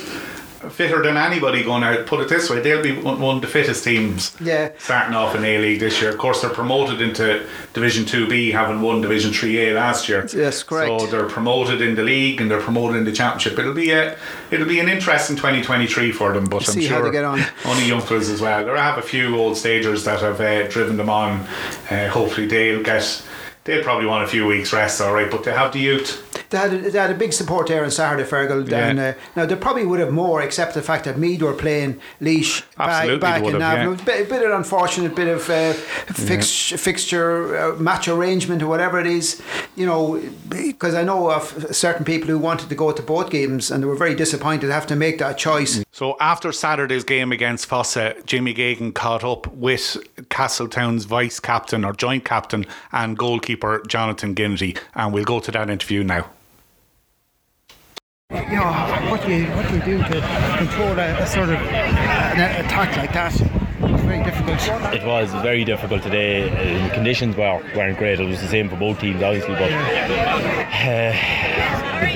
fitter 0.69 1.01
than 1.01 1.17
anybody 1.17 1.63
going 1.63 1.83
out. 1.83 2.05
Put 2.05 2.19
it 2.21 2.29
this 2.29 2.49
way, 2.49 2.59
they'll 2.61 2.83
be 2.83 2.93
one 2.93 3.35
of 3.37 3.41
the 3.41 3.47
fittest 3.47 3.83
teams. 3.83 4.35
Yeah. 4.39 4.71
Starting 4.77 5.15
off 5.15 5.35
in 5.35 5.43
A 5.43 5.57
League 5.57 5.79
this 5.79 6.01
year. 6.01 6.11
Of 6.11 6.17
course, 6.17 6.41
they're 6.41 6.49
promoted 6.51 7.01
into 7.01 7.45
Division 7.73 8.05
Two 8.05 8.27
B, 8.27 8.51
having 8.51 8.81
won 8.81 9.01
Division 9.01 9.31
Three 9.33 9.59
A 9.69 9.73
last 9.73 10.07
year. 10.07 10.27
Yes, 10.35 10.63
correct. 10.63 11.01
So 11.01 11.07
they're 11.07 11.27
promoted 11.29 11.81
in 11.81 11.95
the 11.95 12.03
league 12.03 12.39
and 12.41 12.49
they're 12.51 12.61
promoted 12.61 12.97
in 12.97 13.05
the 13.05 13.11
championship. 13.11 13.57
It'll 13.57 13.73
be 13.73 13.91
a 13.91 14.17
it'll 14.51 14.67
be 14.67 14.79
an 14.79 14.89
interesting 14.89 15.35
2023 15.35 16.11
for 16.11 16.33
them. 16.33 16.45
But 16.45 16.67
I'm 16.67 16.73
See 16.73 16.85
how 16.87 16.97
sure 16.97 17.05
they 17.05 17.11
get 17.11 17.23
on. 17.23 17.41
only 17.65 17.85
young 17.87 18.01
fellas 18.01 18.29
as 18.29 18.41
well. 18.41 18.63
There 18.65 18.75
have 18.75 18.97
a 18.97 19.01
few 19.01 19.35
old 19.37 19.57
stagers 19.57 20.03
that 20.05 20.19
have 20.21 20.39
uh, 20.41 20.67
driven 20.67 20.97
them 20.97 21.09
on. 21.09 21.47
Uh, 21.89 22.09
hopefully 22.09 22.47
they'll 22.47 22.83
get. 22.83 23.23
They'll 23.63 23.83
probably 23.83 24.07
want 24.07 24.23
a 24.23 24.27
few 24.27 24.47
weeks 24.47 24.73
rest, 24.73 24.99
all 25.01 25.13
right. 25.13 25.29
But 25.29 25.43
they 25.43 25.51
have 25.53 25.71
the 25.73 25.79
youth. 25.79 26.27
They 26.51 26.57
had, 26.57 26.73
a, 26.73 26.91
they 26.91 26.99
had 26.99 27.11
a 27.11 27.15
big 27.15 27.33
support 27.33 27.67
there 27.67 27.83
on 27.83 27.91
Saturday, 27.91 28.29
Fergal. 28.29 28.69
Yeah. 28.69 28.87
And, 28.87 28.99
uh, 28.99 29.13
now, 29.35 29.45
they 29.45 29.55
probably 29.55 29.85
would 29.85 29.99
have 29.99 30.11
more, 30.11 30.41
except 30.41 30.73
the 30.73 30.81
fact 30.81 31.05
that 31.05 31.17
Meath 31.17 31.41
were 31.41 31.53
playing 31.53 31.99
Laois 32.19 32.63
Absolutely 32.77 33.19
back, 33.19 33.41
back 33.41 33.53
in 33.53 33.61
have, 33.61 33.77
Navan. 33.77 33.87
yeah. 33.87 34.01
A 34.01 34.05
bit, 34.05 34.29
bit 34.29 34.43
of 34.43 34.51
an 34.51 34.57
unfortunate 34.57 35.15
bit 35.15 35.27
of 35.27 35.49
uh, 35.49 35.73
fix, 36.13 36.71
fixture, 36.71 37.57
uh, 37.57 37.75
match 37.77 38.07
arrangement, 38.07 38.61
or 38.61 38.67
whatever 38.67 38.99
it 38.99 39.07
is. 39.07 39.41
You 39.75 39.85
know, 39.85 40.21
because 40.49 40.93
I 40.93 41.03
know 41.03 41.31
of 41.31 41.75
certain 41.75 42.05
people 42.05 42.27
who 42.27 42.37
wanted 42.37 42.69
to 42.69 42.75
go 42.75 42.91
to 42.91 43.01
both 43.01 43.29
games 43.29 43.71
and 43.71 43.81
they 43.81 43.87
were 43.87 43.95
very 43.95 44.13
disappointed 44.13 44.67
to 44.67 44.73
have 44.73 44.87
to 44.87 44.95
make 44.95 45.17
that 45.19 45.37
choice. 45.37 45.83
So 45.91 46.17
after 46.19 46.51
Saturday's 46.51 47.05
game 47.05 47.31
against 47.31 47.65
Fossa, 47.65 48.15
Jimmy 48.25 48.53
Gagan 48.53 48.93
caught 48.93 49.23
up 49.23 49.47
with 49.53 49.97
Castletown's 50.29 51.05
vice 51.05 51.39
captain 51.39 51.85
or 51.85 51.93
joint 51.93 52.25
captain 52.25 52.65
and 52.91 53.17
goalkeeper 53.17 53.81
Jonathan 53.87 54.35
Ginnity, 54.35 54.77
and 54.95 55.13
we'll 55.13 55.23
go 55.23 55.39
to 55.39 55.51
that 55.51 55.69
interview 55.69 56.03
now. 56.03 56.29
You 58.31 58.37
know, 58.37 58.71
what 59.09 59.25
do 59.25 59.33
you, 59.33 59.45
what 59.47 59.67
do 59.67 59.75
you 59.75 59.81
do 59.83 59.97
to 59.97 60.55
control 60.57 60.97
a, 60.97 61.19
a 61.19 61.27
sort 61.27 61.49
of 61.49 61.55
an 61.55 62.65
attack 62.65 62.95
like 62.95 63.11
that? 63.11 63.33
Very 64.11 64.23
difficult. 64.25 64.93
It 64.93 65.05
was 65.05 65.31
very 65.41 65.63
difficult 65.63 66.03
today. 66.03 66.49
Uh, 66.49 66.87
the 66.87 66.93
conditions 66.93 67.37
were, 67.37 67.61
weren't 67.73 67.97
great. 67.97 68.19
It 68.19 68.27
was 68.27 68.41
the 68.41 68.47
same 68.49 68.67
for 68.67 68.75
both 68.75 68.99
teams, 68.99 69.23
obviously. 69.23 69.53
But 69.55 69.71
uh, 69.71 71.13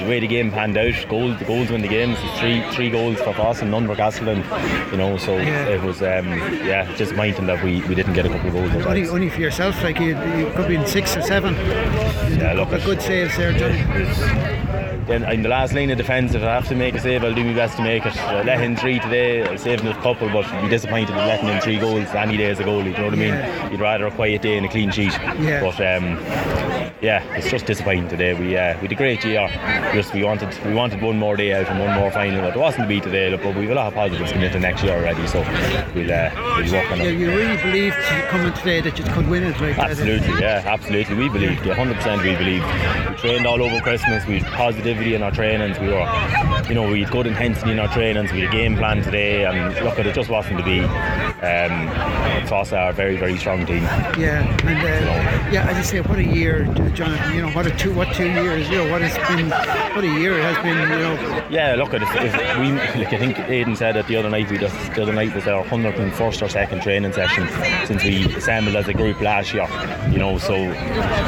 the 0.01 0.05
way 0.09 0.19
the 0.19 0.27
game 0.27 0.51
panned 0.51 0.75
out, 0.77 0.93
goals, 1.07 1.39
the 1.39 1.45
goals 1.45 1.69
win 1.71 1.81
the 1.81 1.87
games. 1.87 2.17
It's 2.21 2.39
three 2.39 2.61
three 2.71 2.89
goals 2.89 3.17
for 3.21 3.33
Foss 3.33 3.61
and 3.61 3.71
none 3.71 3.87
for 3.87 3.95
Castletown. 3.95 4.43
You 4.91 4.97
know, 4.97 5.15
so 5.15 5.37
Yeah. 5.37 5.67
it 5.69 5.81
was 5.83 6.01
um, 6.01 6.27
yeah 6.67 6.93
disappointing 6.97 7.45
that 7.47 7.63
we, 7.63 7.79
we 7.87 7.95
didn't 7.95 8.13
get 8.13 8.25
a 8.25 8.29
couple 8.29 8.47
of 8.49 8.53
goals. 8.73 8.85
Only, 8.85 9.07
only 9.07 9.29
for 9.29 9.39
yourself, 9.39 9.81
like 9.81 9.97
you, 9.99 10.17
you 10.35 10.51
could 10.53 10.67
be 10.67 10.75
in 10.75 10.85
six 10.85 11.15
or 11.15 11.21
seven. 11.21 11.53
Yeah, 11.55 12.53
a 12.53 12.55
look, 12.55 12.73
of 12.73 12.83
good 12.83 13.01
saves 13.01 13.37
there, 13.37 13.53
Johnny. 13.53 13.81
Then 15.05 15.23
in 15.31 15.43
the 15.43 15.49
last 15.49 15.71
line 15.73 15.91
of 15.91 15.97
defence, 15.99 16.33
if 16.33 16.41
I 16.41 16.55
have 16.55 16.67
to 16.69 16.73
make 16.75 16.95
a 16.95 16.99
save, 16.99 17.23
I'll 17.23 17.31
do 17.35 17.43
my 17.43 17.53
best 17.53 17.77
to 17.77 17.83
make 17.83 18.03
it. 18.07 18.17
I 18.17 18.41
let 18.41 18.59
in 18.63 18.75
three 18.75 18.97
today, 18.99 19.43
I 19.43 19.55
saved 19.55 19.85
a 19.85 19.93
couple, 20.01 20.27
but 20.29 20.49
be 20.63 20.67
disappointed 20.67 21.11
in 21.11 21.17
letting 21.17 21.47
in 21.47 21.61
three 21.61 21.77
goals 21.85 22.09
any 22.15 22.37
day 22.37 22.49
as 22.49 22.59
a 22.59 22.63
goalie. 22.63 22.91
You 22.91 22.97
know 22.97 23.05
what 23.05 23.13
I 23.13 23.17
mean? 23.17 23.29
Yeah. 23.29 23.69
You'd 23.69 23.79
rather 23.79 24.07
a 24.07 24.11
quiet 24.11 24.41
day 24.41 24.57
and 24.57 24.65
a 24.65 24.69
clean 24.69 24.91
sheet. 24.91 25.13
Yeah. 25.39 25.61
But 25.61 25.79
um, 25.81 26.17
yeah, 27.01 27.23
it's 27.35 27.49
just 27.49 27.65
disappointing 27.65 28.07
today. 28.07 28.33
We 28.33 28.57
uh, 28.57 28.75
we 28.75 28.87
had 28.87 28.91
a 28.91 28.95
great 28.95 29.23
year. 29.23 29.47
Just 29.93 30.13
we 30.13 30.23
wanted 30.23 30.57
we 30.65 30.73
wanted 30.73 31.01
one 31.01 31.17
more 31.17 31.35
day 31.35 31.53
out 31.53 31.67
and 31.67 31.79
one 31.79 31.93
more 31.99 32.11
final, 32.11 32.41
but 32.41 32.55
it 32.55 32.59
wasn't 32.59 32.83
to 32.83 32.87
be 32.87 32.99
today. 33.01 33.35
But 33.35 33.55
we've 33.55 33.69
a 33.69 33.75
lot 33.75 33.87
of 33.87 33.93
positives 33.93 34.31
coming 34.31 34.47
into 34.47 34.59
next 34.59 34.83
year 34.83 34.95
already, 34.97 35.25
so 35.27 35.39
we'll 35.93 36.11
uh, 36.11 36.31
we'll 36.57 36.71
work 36.71 36.91
on 36.91 36.97
Yeah, 36.99 37.09
you 37.09 37.27
really 37.27 37.57
believed 37.61 37.95
coming 38.29 38.53
today 38.53 38.81
that 38.81 38.97
you 38.97 39.05
could 39.05 39.27
win 39.27 39.43
it, 39.43 39.59
right? 39.59 39.77
Absolutely, 39.77 40.39
yeah, 40.39 40.63
absolutely. 40.65 41.15
We 41.15 41.29
believed, 41.29 41.61
100% 41.61 42.23
we 42.23 42.35
believed. 42.35 42.65
We 43.09 43.15
trained 43.17 43.45
all 43.45 43.61
over 43.61 43.79
Christmas, 43.81 44.25
we 44.25 44.39
had 44.39 44.51
positivity 44.53 45.15
in 45.15 45.23
our 45.23 45.31
trainings, 45.31 45.79
we 45.79 45.87
were, 45.87 46.07
you 46.67 46.75
know, 46.75 46.89
we 46.89 47.03
had 47.03 47.11
good 47.11 47.27
intensity 47.27 47.71
in 47.71 47.79
our 47.79 47.91
trainings, 47.93 48.31
we 48.31 48.41
had 48.41 48.49
a 48.49 48.51
game 48.51 48.75
plan 48.75 49.03
today, 49.03 49.45
and 49.45 49.75
look, 49.83 49.99
at 49.99 50.07
it 50.07 50.15
just 50.15 50.29
wasn't 50.29 50.57
to 50.57 50.63
be. 50.63 50.79
Um, 51.71 52.45
Fossa 52.47 52.77
are 52.77 52.89
a 52.89 52.93
very, 52.93 53.17
very 53.17 53.37
strong 53.37 53.65
team. 53.65 53.81
Yeah, 54.19 54.43
and 54.67 54.79
uh, 54.79 55.51
yeah, 55.51 55.67
as 55.69 55.77
you 55.77 55.83
say, 55.83 56.01
what 56.01 56.19
a 56.19 56.23
year, 56.23 56.65
Jonathan. 56.93 57.33
You 57.35 57.41
know, 57.41 57.49
what 57.49 57.65
a 57.65 57.71
two, 57.75 57.93
what 57.93 58.13
two 58.15 58.29
years. 58.29 58.69
You 58.69 58.77
know, 58.83 58.91
what 58.91 59.01
has 59.01 59.15
been, 59.35 59.49
what 59.95 60.03
a 60.03 60.19
year 60.19 60.37
it 60.37 60.43
has 60.43 60.57
been. 60.63 60.77
You 60.77 60.99
know, 60.99 61.47
Yeah, 61.49 61.75
look, 61.75 61.93
if, 61.93 62.03
if 62.03 62.57
we, 62.59 62.71
like 63.01 63.13
I 63.13 63.17
think 63.17 63.39
Aidan 63.39 63.75
said 63.75 63.95
it 63.97 64.07
the 64.07 64.15
other 64.17 64.29
night, 64.29 64.49
we 64.51 64.57
just, 64.57 64.75
the 64.93 65.01
other 65.01 65.13
night 65.13 65.33
was 65.33 65.47
our 65.47 65.63
101st 65.65 66.41
or 66.43 66.49
second 66.49 66.81
training 66.83 67.13
session 67.13 67.47
since 67.87 68.03
we 68.03 68.25
assembled 68.35 68.75
as 68.75 68.87
a 68.87 68.93
group 68.93 69.19
last 69.21 69.53
year. 69.53 69.67
You 70.11 70.19
know, 70.19 70.37
so 70.37 70.53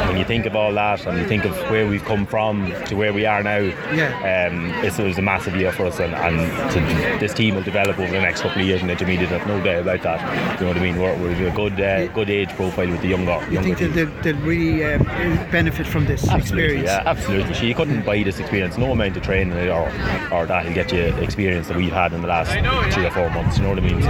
when 0.07 0.17
you 0.17 0.25
think 0.25 0.45
of 0.45 0.55
all 0.55 0.73
that 0.73 1.05
and 1.07 1.17
you 1.17 1.25
think 1.27 1.45
of 1.45 1.55
where 1.71 1.87
we've 1.87 2.05
come 2.05 2.25
from 2.27 2.71
to 2.85 2.95
where 2.95 3.13
we 3.13 3.25
are 3.25 3.41
now, 3.41 3.57
Yeah. 3.93 4.47
um, 4.51 4.65
it's, 4.85 4.99
it 4.99 5.03
was 5.05 5.17
a 5.17 5.21
massive 5.21 5.55
year 5.55 5.71
for 5.71 5.85
us, 5.87 5.99
and, 5.99 6.13
and 6.13 6.71
to, 6.73 6.79
this 7.19 7.33
team 7.33 7.55
will 7.55 7.63
develop 7.63 7.97
over 7.97 8.11
the 8.11 8.19
next 8.19 8.41
couple 8.41 8.61
of 8.61 8.67
years 8.67 8.81
in 8.83 8.89
intermediate, 8.89 9.31
I've 9.31 9.47
no 9.47 9.61
doubt 9.63 9.81
about 9.81 10.01
that. 10.03 10.26
You 10.59 10.61
know 10.61 10.67
what 10.67 10.77
I 10.77 10.81
mean? 10.81 10.99
We're, 10.99 11.15
we're 11.17 11.47
a 11.47 11.51
good 11.51 11.79
uh, 11.79 12.07
good 12.07 12.29
age 12.29 12.49
profile 12.49 12.89
with 12.89 13.01
the 13.01 13.09
younger. 13.09 13.39
You 13.47 13.53
younger 13.53 13.75
think 13.75 13.93
they'll, 13.93 14.21
they'll 14.23 14.43
really 14.43 14.83
um, 14.83 15.03
benefit 15.51 15.85
from 15.87 16.05
this 16.05 16.27
Absolutely, 16.27 16.63
experience? 16.63 16.87
yeah, 16.87 17.03
absolutely. 17.05 17.53
She 17.53 17.73
couldn't 17.73 18.05
buy 18.05 18.23
this 18.23 18.39
experience. 18.39 18.77
No 18.77 18.91
amount 18.91 19.17
of 19.17 19.23
training 19.23 19.53
or, 19.69 19.91
or 20.31 20.45
that 20.45 20.65
will 20.65 20.73
get 20.73 20.91
you 20.91 21.03
experience 21.17 21.67
that 21.67 21.77
we've 21.77 21.91
had 21.91 22.13
in 22.13 22.21
the 22.21 22.27
last 22.27 22.51
three 22.93 23.05
or 23.05 23.11
four 23.11 23.29
months. 23.29 23.57
You 23.57 23.63
know 23.63 23.69
what 23.69 23.79
I 23.79 23.81
mean? 23.81 24.01
So, 24.01 24.09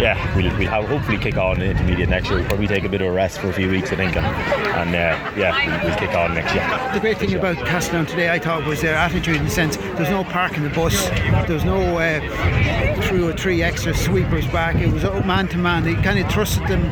yeah, 0.00 0.36
we'll, 0.36 0.56
we'll 0.58 0.68
have, 0.68 0.86
hopefully 0.86 1.18
kick 1.18 1.36
on 1.36 1.60
in 1.60 1.60
the 1.60 1.70
intermediate 1.70 2.08
next 2.08 2.28
year. 2.28 2.38
We'll 2.38 2.48
probably 2.48 2.66
take 2.68 2.84
a 2.84 2.88
bit 2.88 3.02
of 3.02 3.08
a 3.08 3.12
rest 3.12 3.38
for 3.38 3.48
a 3.48 3.52
few 3.52 3.70
weeks, 3.70 3.92
I 3.92 3.96
think, 3.96 4.16
and, 4.16 4.26
and 4.26 4.90
uh, 4.90 5.38
yeah, 5.38 5.66
we'll, 5.66 5.90
we'll 5.90 5.98
kick 5.98 6.14
on 6.14 6.34
next 6.34 6.54
year. 6.54 6.66
The 6.94 7.00
great 7.00 7.18
thing 7.18 7.34
about 7.34 7.56
Castletown 7.66 8.06
today, 8.06 8.30
I 8.30 8.38
thought, 8.38 8.66
was 8.66 8.80
their 8.80 8.94
attitude 8.94 9.36
in 9.36 9.44
the 9.44 9.50
sense 9.50 9.76
there's 9.76 10.10
no 10.10 10.24
parking 10.24 10.62
the 10.62 10.70
bus, 10.70 11.08
there's 11.46 11.64
no 11.64 11.98
uh, 11.98 13.00
two 13.08 13.28
or 13.28 13.32
three 13.32 13.62
extra 13.62 13.94
sweepers 13.94 14.46
back. 14.48 14.76
It 14.76 14.92
was 14.92 15.02
man 15.24 15.39
to 15.48 15.58
man. 15.58 15.84
He 15.84 15.94
kind 15.94 16.18
of 16.18 16.28
trusted 16.30 16.66
them. 16.68 16.82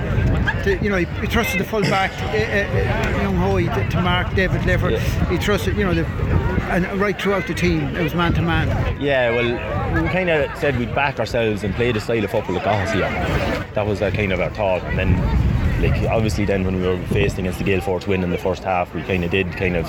To, 0.64 0.78
you 0.82 0.90
know, 0.90 0.96
he, 0.96 1.04
he 1.20 1.26
trusted 1.26 1.60
the 1.60 1.64
full 1.64 1.82
back, 1.82 2.10
uh, 2.22 2.26
uh, 2.26 3.22
Young 3.22 3.36
Hoy, 3.36 3.66
to, 3.66 3.88
to 3.90 4.00
mark 4.00 4.34
David 4.34 4.64
Lever. 4.64 4.90
Yeah. 4.90 5.30
He 5.30 5.38
trusted, 5.38 5.76
you 5.76 5.84
know, 5.84 5.94
the, 5.94 6.04
and 6.70 6.86
right 7.00 7.20
throughout 7.20 7.46
the 7.46 7.54
team, 7.54 7.96
it 7.96 8.02
was 8.02 8.14
man 8.14 8.32
to 8.34 8.42
man. 8.42 9.00
Yeah, 9.00 9.30
well, 9.30 10.02
we 10.02 10.08
kind 10.08 10.28
of 10.30 10.56
said 10.58 10.78
we'd 10.78 10.94
back 10.94 11.18
ourselves 11.18 11.64
and 11.64 11.74
play 11.74 11.92
the 11.92 12.00
style 12.00 12.24
of 12.24 12.30
football 12.30 12.54
that 12.54 12.64
got 12.64 12.86
us 12.86 12.92
here. 12.92 13.08
That 13.74 13.86
was 13.86 14.02
uh, 14.02 14.10
kind 14.10 14.32
of 14.32 14.40
our 14.40 14.50
thought, 14.50 14.82
and 14.82 14.98
then. 14.98 15.47
Like 15.80 16.10
obviously, 16.10 16.44
then 16.44 16.64
when 16.64 16.80
we 16.80 16.86
were 16.86 16.98
facing 17.06 17.40
against 17.46 17.58
the 17.58 17.64
Gale 17.64 17.80
Force 17.80 18.06
win 18.06 18.24
in 18.24 18.30
the 18.30 18.38
first 18.38 18.64
half, 18.64 18.92
we 18.94 19.02
kind 19.02 19.24
of 19.24 19.30
did 19.30 19.52
kind 19.52 19.76
of 19.76 19.86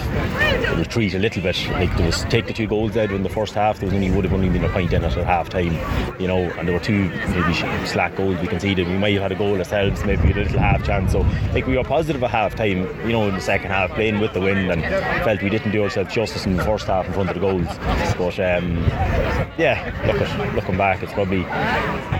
retreat 0.77 1.15
a 1.15 1.19
little 1.19 1.41
bit. 1.41 1.57
Like 1.71 1.95
there 1.97 2.05
was 2.05 2.23
take 2.25 2.45
the 2.45 2.53
two 2.53 2.67
goals 2.67 2.95
out 2.95 3.09
in 3.11 3.23
the 3.23 3.29
first 3.29 3.55
half. 3.55 3.79
There 3.79 3.87
was 3.87 3.95
only 3.95 4.11
would 4.11 4.23
have 4.23 4.33
only 4.33 4.49
been 4.49 4.63
a 4.63 4.69
point 4.69 4.93
in 4.93 5.03
at 5.03 5.13
half 5.13 5.49
time, 5.49 5.73
you 6.19 6.27
know, 6.27 6.37
and 6.37 6.67
there 6.67 6.75
were 6.75 6.83
two 6.83 7.09
maybe 7.09 7.53
slack 7.87 8.15
goals 8.15 8.39
we 8.39 8.47
conceded. 8.47 8.87
We 8.87 8.97
might 8.99 9.13
have 9.13 9.23
had 9.23 9.31
a 9.31 9.35
goal 9.35 9.57
ourselves, 9.57 10.05
maybe 10.05 10.31
a 10.31 10.35
little 10.35 10.59
half 10.59 10.85
chance. 10.85 11.13
So 11.13 11.21
like 11.53 11.65
we 11.65 11.75
were 11.75 11.83
positive 11.83 12.21
at 12.23 12.29
half 12.29 12.55
time, 12.55 12.85
you 13.07 13.13
know, 13.13 13.27
in 13.27 13.33
the 13.33 13.41
second 13.41 13.71
half, 13.71 13.89
playing 13.91 14.19
with 14.19 14.33
the 14.33 14.41
wind, 14.41 14.71
and 14.71 14.83
felt 15.23 15.41
we 15.41 15.49
didn't 15.49 15.71
do 15.71 15.83
ourselves 15.83 16.13
justice 16.13 16.45
in 16.45 16.55
the 16.55 16.63
first 16.63 16.85
half 16.85 17.07
in 17.07 17.13
front 17.13 17.29
of 17.29 17.35
the 17.35 17.41
goals. 17.41 17.67
But 18.15 18.39
um, 18.39 18.77
yeah, 19.57 19.91
look 20.05 20.21
at, 20.21 20.55
looking 20.55 20.77
back, 20.77 21.01
it's 21.01 21.13
probably 21.13 21.41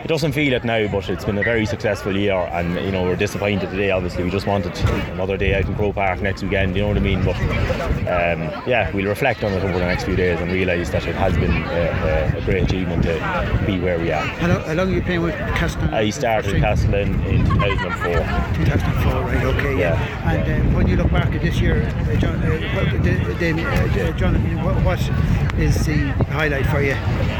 it 0.03 0.08
doesn't 0.08 0.32
feel 0.32 0.53
it 0.53 0.63
now, 0.63 0.88
but 0.88 1.08
it's 1.08 1.25
been 1.25 1.38
a 1.38 1.43
very 1.43 1.67
successful 1.67 2.15
year, 2.15 2.34
and 2.34 2.73
you 2.84 2.91
know 2.91 3.03
we're 3.03 3.15
disappointed 3.15 3.58
today. 3.67 3.91
Obviously, 3.91 4.23
we 4.23 4.29
just 4.29 4.47
wanted 4.47 4.75
another 5.09 5.37
day 5.37 5.55
out 5.55 5.65
in 5.65 5.75
Croke 5.75 5.95
Park 5.95 6.21
next 6.21 6.43
weekend. 6.43 6.75
You 6.75 6.83
know 6.83 6.87
what 6.89 6.97
I 6.97 7.01
mean? 7.01 7.23
But 7.25 7.35
um, 7.35 8.63
yeah, 8.65 8.89
we'll 8.93 9.07
reflect 9.07 9.43
on 9.43 9.51
it 9.51 9.63
over 9.63 9.73
the 9.73 9.85
next 9.85 10.05
few 10.05 10.15
days 10.15 10.39
and 10.39 10.51
realise 10.51 10.89
that 10.91 11.05
it 11.05 11.15
has 11.15 11.33
been 11.35 11.51
a, 11.51 12.37
a, 12.37 12.41
great 12.45 12.63
achievement 12.63 13.03
to 13.03 13.63
be 13.65 13.79
where 13.79 13.99
we 13.99 14.11
are. 14.11 14.25
How 14.25 14.47
long, 14.47 14.63
how 14.63 14.73
long 14.73 14.89
are 14.89 14.95
you 14.95 15.01
playing 15.01 15.23
with 15.23 15.35
Castletown? 15.35 15.93
I 15.93 16.09
started 16.09 16.55
in 16.55 16.61
Castletown 16.61 17.13
in 17.25 17.45
2004. 17.45 18.13
2004, 18.13 19.11
right? 19.21 19.43
Okay, 19.45 19.79
yeah. 19.79 19.89
Yeah, 19.89 20.31
And 20.31 20.71
uh, 20.71 20.75
when 20.75 20.87
you 20.87 20.95
look 20.95 21.11
back 21.11 21.33
at 21.33 21.41
this 21.41 21.59
year, 21.59 21.81
uh, 21.81 22.15
John, 22.17 22.35
uh, 22.43 22.59
what, 22.75 23.03
the, 23.03 23.35
the, 23.39 24.09
uh, 24.09 24.11
Jonathan, 24.17 24.63
what, 24.63 24.75
what 24.83 24.99
is 25.59 25.85
the 25.85 26.09
highlight 26.29 26.67
for 26.67 26.81
you? 26.81 26.95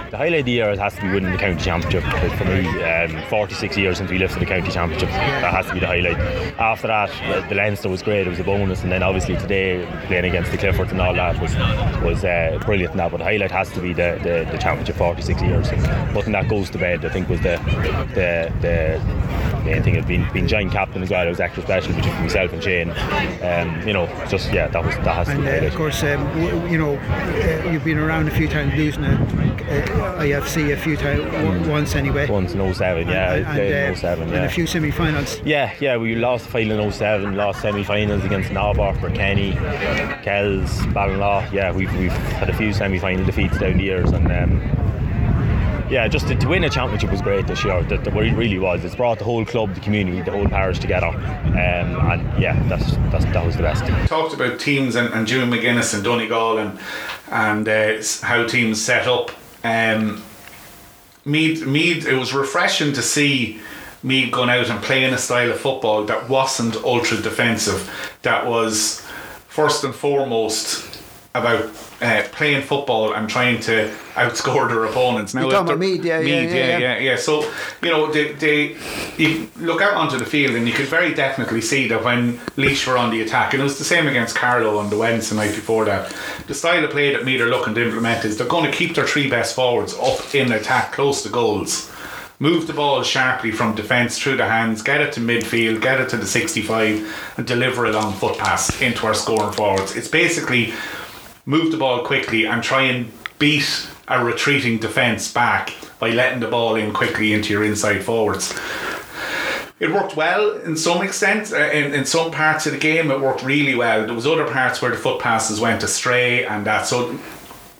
The 0.10 0.17
highlight 0.17 0.39
of 0.39 0.45
the 0.48 0.52
year 0.54 0.76
has 0.76 0.95
to 0.95 1.02
be 1.04 1.10
winning 1.10 1.32
the 1.32 1.38
county 1.38 1.63
championship. 1.63 2.04
For 2.38 2.45
me, 2.45 2.65
um, 2.84 3.22
46 3.30 3.78
years 3.78 3.98
since 4.00 4.10
we 4.10 4.17
lifted 4.17 4.39
the 4.39 4.45
county 4.48 4.72
championship, 4.72 5.08
that 5.10 5.54
has 5.54 5.67
to 5.67 5.74
be 5.76 5.80
the 5.80 5.86
highlight. 5.86 6.17
After 6.60 6.88
that, 6.88 7.48
the, 7.48 7.54
Leinster 7.54 7.89
was 7.89 8.02
great; 8.02 8.26
it 8.26 8.30
was 8.32 8.39
a 8.39 8.43
bonus, 8.43 8.82
and 8.82 8.91
then 8.91 9.04
obviously 9.04 9.38
today 9.38 9.86
playing 10.08 10.26
against 10.26 10.52
the 10.52 10.58
Cliffords 10.58 10.91
and 10.91 11.00
all 11.00 11.13
that 11.13 11.39
was 11.39 11.54
was 12.04 12.24
uh, 12.24 12.60
brilliant. 12.65 12.91
And 12.91 13.00
that, 13.02 13.12
but 13.12 13.17
the 13.17 13.24
highlight 13.24 13.52
has 13.52 13.69
to 13.74 13.82
be 13.82 13.93
the, 13.93 14.19
the, 14.24 14.52
the 14.52 14.58
championship, 14.58 14.95
46 14.95 15.41
years. 15.43 15.69
And 15.69 16.12
putting 16.12 16.32
that 16.32 16.48
goes 16.50 16.72
to 16.72 16.80
bed, 16.80 17.06
I 17.06 17.10
think 17.10 17.30
was 17.30 17.41
the 17.41 17.58
the 18.15 18.52
the 18.62 19.63
main 19.63 19.84
thing. 19.84 19.98
Of 19.98 20.08
being 20.08 20.28
being 20.34 20.48
giant 20.48 20.72
captain 20.72 21.04
as 21.04 21.12
well, 21.12 21.28
it 21.28 21.30
was 21.30 21.39
extra 21.39 21.62
special 21.62 21.93
between 21.93 22.15
myself 22.15 22.52
and 22.52 22.63
Shane. 22.63 22.89
Um, 23.43 23.88
you 23.88 23.93
know, 23.93 24.08
just 24.28 24.52
yeah, 24.52 24.69
that 24.69 24.84
was 24.84 24.95
that 24.95 25.15
has 25.15 25.28
to 25.28 25.34
And 25.34 25.41
be 25.41 25.45
the 25.45 25.52
uh, 25.52 25.54
highlight. 25.60 25.72
of 25.72 25.78
course, 25.78 26.02
um, 26.02 26.67
you 26.72 26.80
know, 26.80 26.95
uh, 26.95 27.69
you've 27.72 27.84
been 27.84 28.00
around 28.00 28.28
a 28.28 28.32
few 28.32 28.48
times 28.48 28.74
losing 28.74 29.04
a, 29.04 29.49
uh, 29.69 30.21
IFC 30.21 30.73
a 30.73 30.77
few 30.77 30.97
times, 30.97 31.23
w- 31.23 31.69
once 31.69 31.95
anyway. 31.95 32.27
Once 32.29 32.53
in 32.53 32.62
all 32.62 32.73
07, 32.73 33.08
yeah, 33.08 33.34
and, 33.34 33.47
I 33.47 33.53
played 33.53 33.71
and, 33.71 33.88
in 33.88 33.93
uh, 33.93 33.95
07, 33.95 34.23
and 34.23 34.32
yeah. 34.34 34.43
a 34.43 34.49
few 34.49 34.67
semi-finals. 34.67 35.41
Yeah, 35.45 35.73
yeah, 35.79 35.97
we 35.97 36.15
lost 36.15 36.45
the 36.45 36.51
final 36.51 36.79
in 36.79 36.91
07, 36.91 37.36
lost 37.36 37.62
semi 37.62 37.84
finals 37.84 38.23
against 38.23 38.51
Nobber, 38.51 38.93
Kenny, 39.13 39.53
Kells, 40.23 40.79
Ballinlough. 40.88 41.51
Yeah, 41.51 41.71
we've, 41.71 41.93
we've 41.97 42.12
had 42.12 42.49
a 42.49 42.58
few 42.58 42.73
semi 42.73 42.99
final 42.99 43.25
defeats 43.25 43.60
down 43.60 43.77
the 43.77 43.84
years, 43.84 44.12
and 44.12 44.32
um, 44.32 44.79
yeah, 45.89 46.08
just 46.08 46.27
to, 46.27 46.36
to 46.36 46.47
win 46.47 46.63
a 46.63 46.69
championship 46.69 47.12
was 47.12 47.21
great 47.21 47.47
this 47.47 47.63
year. 47.63 47.82
That, 47.84 48.03
that 48.03 48.15
it 48.15 48.36
really 48.36 48.60
was. 48.60 48.84
It's 48.84 48.95
brought 48.95 49.17
the 49.17 49.25
whole 49.25 49.45
club, 49.45 49.73
the 49.73 49.82
community, 49.82 50.21
the 50.21 50.32
whole 50.32 50.47
parish 50.47 50.79
together, 50.79 51.08
um, 51.08 51.55
and 51.55 52.41
yeah, 52.41 52.62
that's, 52.67 52.91
that's 53.12 53.25
that 53.25 53.45
was 53.45 53.55
the 53.55 53.63
best. 53.63 53.86
talked 54.08 54.34
about 54.34 54.60
teams 54.60 54.95
and, 54.95 55.13
and 55.13 55.27
June 55.27 55.49
McGuinness 55.49 55.93
and 55.93 56.03
Donegal 56.03 56.60
and 56.60 56.79
and 57.32 57.67
uh, 57.67 58.01
how 58.21 58.45
teams 58.45 58.82
set 58.82 59.08
up. 59.08 59.32
Um, 59.63 60.24
Meath, 61.26 61.65
Meath, 61.65 62.08
it 62.08 62.15
was 62.15 62.34
refreshing 62.34 62.93
to 62.93 63.02
see 63.02 63.60
Meath 64.02 64.32
going 64.32 64.50
out 64.50 64.69
and 64.69 64.82
playing 64.82 65.13
a 65.13 65.17
style 65.17 65.52
of 65.52 65.60
football 65.60 66.06
that 66.06 66.30
wasn't 66.30 66.76
ultra 66.78 67.17
defensive, 67.17 68.17
that 68.22 68.48
was 68.48 69.06
first 69.48 69.84
and 69.84 69.93
foremost 69.93 70.88
about 71.36 71.70
uh, 72.02 72.24
playing 72.32 72.63
football 72.63 73.13
and 73.13 73.30
trying 73.30 73.60
to 73.60 73.94
outscore 74.15 74.68
their 74.68 74.86
opponents. 74.86 75.36
Now, 75.36 75.42
You're 75.42 75.52
yeah, 76.04 76.20
yeah, 76.20 76.42
yeah, 76.42 76.42
yeah, 76.42 76.56
yeah. 76.56 76.78
yeah, 76.78 77.00
yeah. 77.00 77.15
So 77.18 77.44
you 77.84 77.89
know, 77.89 78.12
they, 78.12 78.34
they 78.34 78.76
you 79.18 79.50
look 79.58 79.82
out 79.82 79.94
onto 79.94 80.18
the 80.18 80.26
field 80.26 80.56
and 80.56 80.68
you 80.68 80.74
could 80.74 80.88
very 80.88 81.13
definitely 81.13 81.62
see 81.62 81.88
that 81.89 82.04
when 82.04 82.39
Laois 82.58 82.88
were 82.88 82.98
on 82.98 83.12
the 83.12 83.22
attack, 83.22 83.54
and 83.54 83.62
it 83.62 83.63
was 83.63 83.78
the 83.78 83.84
same 83.84 84.08
against 84.08 84.36
Carlow 84.36 84.80
on 84.80 84.89
the 84.89 84.98
Wednesday 84.98 85.36
night 85.36 85.54
before 85.54 85.86
that. 85.86 86.13
The 86.48 86.56
style 86.56 86.84
of 86.84 86.89
play 86.89 87.13
that 87.13 87.24
Meath 87.26 87.42
are 87.42 87.50
looking 87.50 87.76
to 87.76 87.84
implement 87.84 88.26
is 88.26 88.38
they're 88.38 88.48
going 88.48 88.70
to 88.70 88.76
keep 88.76 88.96
their 88.96 89.06
three 89.06 89.30
best 89.30 89.56
forwards 89.56 89.94
up 89.94 90.34
in 90.34 90.52
attack, 90.52 90.94
close 90.94 91.22
to 91.24 91.30
goals. 91.30 91.92
Move 92.42 92.68
the 92.68 92.74
ball 92.74 93.04
sharply 93.04 93.52
from 93.52 93.76
defence 93.76 94.18
through 94.18 94.38
the 94.38 94.46
hands, 94.46 94.82
get 94.82 95.02
it 95.02 95.12
to 95.12 95.20
midfield, 95.20 95.82
get 95.82 96.00
it 96.00 96.08
to 96.08 96.15
the 96.15 96.26
65, 96.26 97.34
and 97.36 97.46
deliver 97.46 97.86
a 97.86 97.92
long 97.92 98.13
foot 98.13 98.38
pass 98.38 98.82
into 98.82 99.06
our 99.06 99.13
scoring 99.13 99.52
forwards. 99.52 99.98
It's 99.98 100.08
basically 100.08 100.74
move 101.50 101.72
the 101.72 101.78
ball 101.78 102.06
quickly 102.06 102.46
and 102.46 102.62
try 102.62 102.84
and 102.84 103.12
beat 103.40 103.90
a 104.08 104.24
retreating 104.24 104.78
defence 104.78 105.34
back 105.34 105.74
by 105.98 106.12
letting 106.12 106.40
the 106.42 106.48
ball 106.48 106.76
in 106.76 106.94
quickly 106.94 107.34
into 107.34 107.52
your 107.52 107.64
inside 107.64 108.04
forwards. 108.04 108.54
It 109.80 109.92
worked 109.92 110.16
well 110.16 110.52
in 110.58 110.78
some 110.78 111.02
extent. 111.02 111.52
Uh, 111.52 111.72
in, 111.72 111.92
in 111.92 112.06
some 112.06 112.30
parts 112.30 112.68
of 112.68 112.74
the 112.74 112.78
game, 112.78 113.10
it 113.10 113.20
worked 113.20 113.42
really 113.42 113.74
well. 113.74 114.06
There 114.06 114.14
was 114.14 114.28
other 114.28 114.46
parts 114.46 114.80
where 114.80 114.92
the 114.92 114.98
foot 114.98 115.20
passes 115.22 115.60
went 115.60 115.82
astray 115.82 116.46
and 116.46 116.68
that. 116.68 116.86
So, 116.86 117.18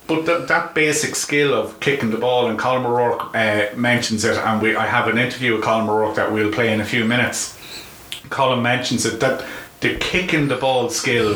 but 0.08 0.26
th- 0.26 0.48
that 0.48 0.74
basic 0.74 1.16
skill 1.16 1.54
of 1.54 1.80
kicking 1.80 2.10
the 2.10 2.18
ball, 2.18 2.48
and 2.48 2.58
Colm 2.58 2.86
O'Rourke 2.86 3.36
uh, 3.36 3.68
mentions 3.76 4.26
it, 4.26 4.36
and 4.38 4.62
we 4.64 4.76
I 4.76 4.88
have 4.88 5.08
an 5.08 5.20
interview 5.20 5.54
with 5.54 5.64
Colm 5.64 5.88
O'Rourke 5.88 6.16
that 6.16 6.32
we'll 6.32 6.52
play 6.52 6.74
in 6.74 6.82
a 6.82 6.86
few 6.86 7.06
minutes. 7.06 7.56
Colm 8.30 8.64
mentions 8.64 9.06
it 9.06 9.20
that 9.20 9.46
the 9.82 9.96
kicking 9.98 10.48
the 10.48 10.56
ball 10.56 10.90
skill 10.90 11.36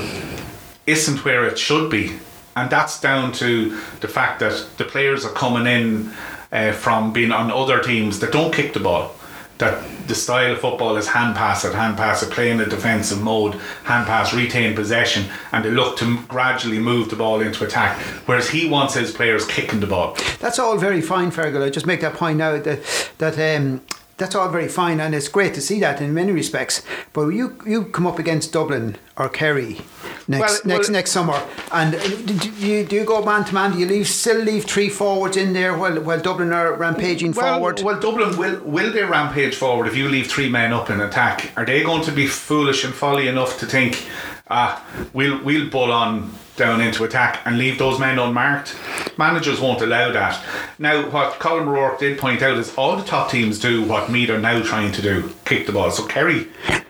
isn't 0.86 1.24
where 1.24 1.46
it 1.46 1.58
should 1.58 1.90
be, 1.90 2.18
and 2.56 2.70
that's 2.70 3.00
down 3.00 3.32
to 3.34 3.70
the 4.02 4.08
fact 4.08 4.40
that 4.40 4.68
the 4.78 4.84
players 4.84 5.26
are 5.26 5.32
coming 5.32 5.66
in 5.66 6.12
uh, 6.52 6.72
from 6.72 7.12
being 7.12 7.32
on 7.32 7.52
other 7.52 7.82
teams 7.82 8.20
that 8.20 8.32
don't 8.32 8.54
kick 8.54 8.74
the 8.74 8.80
ball. 8.80 9.16
That 9.60 9.84
the 10.08 10.16
style 10.16 10.52
of 10.52 10.60
football 10.60 10.98
is 10.98 11.08
hand 11.08 11.36
pass 11.36 11.64
it, 11.64 11.74
hand 11.74 11.96
pass 11.96 12.24
it, 12.24 12.32
play 12.32 12.52
in 12.52 12.60
a 12.60 12.66
defensive 12.66 13.22
mode, 13.22 13.54
hand 13.84 14.08
pass, 14.08 14.34
retain 14.34 14.76
possession, 14.76 15.26
and 15.52 15.64
they 15.64 15.72
look 15.72 15.98
to 16.00 16.20
gradually 16.24 16.80
move 16.80 17.10
the 17.10 17.16
ball 17.16 17.40
into 17.40 17.64
attack. 17.64 17.98
Whereas 18.26 18.50
he 18.50 18.68
wants 18.68 18.96
his 18.96 19.12
players 19.12 19.46
kicking 19.46 19.80
the 19.80 19.88
ball. 19.88 20.18
That's 20.40 20.60
all 20.60 20.78
very 20.78 21.02
fine, 21.02 21.32
Fergal. 21.32 21.64
I 21.64 21.70
just 21.70 21.86
make 21.86 22.02
that 22.02 22.16
point 22.16 22.40
now 22.40 22.58
that 22.58 23.12
that 23.20 23.58
um, 23.58 23.82
that's 24.18 24.36
all 24.36 24.50
very 24.50 24.68
fine, 24.68 25.00
and 25.00 25.16
it's 25.16 25.28
great 25.30 25.54
to 25.54 25.62
see 25.62 25.80
that 25.80 26.02
in 26.02 26.14
many 26.14 26.32
respects. 26.32 26.84
But 27.14 27.28
you 27.30 27.58
you 27.66 27.86
come 27.86 28.08
up 28.08 28.20
against 28.20 28.52
Dublin 28.54 28.98
or 29.16 29.30
Kerry 29.30 29.82
next 30.28 30.66
Well, 30.66 30.76
next 30.78 30.88
well- 30.88 30.94
next 30.94 31.12
summer, 31.12 31.42
and 31.72 31.92
do 31.92 32.50
you 32.68 32.86
do 32.86 32.96
you 32.96 33.04
go 33.06 33.24
man 33.24 33.44
to 33.46 33.54
man? 33.54 33.72
Do 33.74 33.80
you 33.80 33.86
leave 33.86 34.08
still 34.08 34.42
leave 34.42 34.66
three 34.66 34.90
forwards 34.90 35.38
in 35.38 35.54
there 35.54 35.76
while 35.78 36.00
while 36.02 36.20
Dublin 36.20 36.54
are 36.54 36.74
rampaging 36.74 37.34
Well, 37.34 37.56
forward? 37.56 37.82
well, 37.82 38.00
Dublin 38.00 38.38
will 38.38 38.60
will 38.64 38.92
they 38.92 39.04
rampage 39.04 39.56
forward 39.56 39.88
if 39.88 39.96
you 39.96 40.08
leave 40.10 40.28
three 40.28 40.50
men 40.50 40.74
up 40.74 40.90
in 40.90 41.02
attack? 41.02 41.52
Are 41.58 41.66
they 41.66 41.84
going 41.84 42.04
to 42.04 42.12
be 42.12 42.28
foolish 42.28 42.84
and 42.84 42.94
folly 42.94 43.28
enough 43.28 43.60
to 43.60 43.66
think, 43.66 44.06
ah, 44.50 44.84
we'll 45.14 45.44
we'll 45.44 45.70
bull 45.70 45.92
on 45.92 46.34
down 46.56 46.82
into 46.82 47.04
attack 47.04 47.42
and 47.46 47.58
leave 47.58 47.78
those 47.78 48.00
men 48.00 48.20
unmarked? 48.20 48.76
Managers 49.18 49.60
won't 49.60 49.82
allow 49.82 50.12
that. 50.12 50.44
Now, 50.80 51.10
what 51.10 51.34
Colm 51.40 51.66
Rourke 51.68 52.00
did 52.00 52.18
point 52.20 52.42
out 52.42 52.58
is 52.58 52.74
all 52.76 52.96
the 52.96 53.04
top 53.04 53.30
teams 53.32 53.60
do 53.60 53.84
what 53.84 54.12
Meath 54.12 54.30
are 54.30 54.40
now 54.40 54.62
trying 54.62 54.92
to 54.92 55.02
do: 55.02 55.32
kick 55.46 55.66
the 55.66 55.72
ball. 55.72 55.92
So 55.92 56.06
Kerry. 56.06 56.48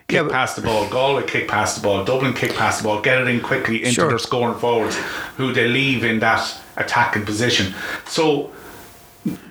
Kick 0.10 0.22
Yeah, 0.22 0.30
past 0.30 0.58
the 0.58 0.62
ball, 0.62 0.88
Galway 0.90 1.26
kick 1.26 1.48
past 1.48 1.78
the 1.78 1.82
ball, 1.82 2.04
Dublin 2.04 2.34
kick 2.34 2.54
past 2.56 2.80
the 2.82 2.84
ball, 2.88 3.02
get 3.02 3.22
it 3.22 3.28
in 3.28 3.40
quickly 3.40 3.78
into 3.80 3.94
Sure. 3.94 4.10
their 4.10 4.20
scoring 4.20 4.60
forwards, 4.60 4.96
who 5.38 5.54
they 5.54 5.68
leave 5.68 6.04
in 6.04 6.20
that 6.20 6.54
attacking 6.78 7.26
position. 7.26 7.74
So 8.06 8.52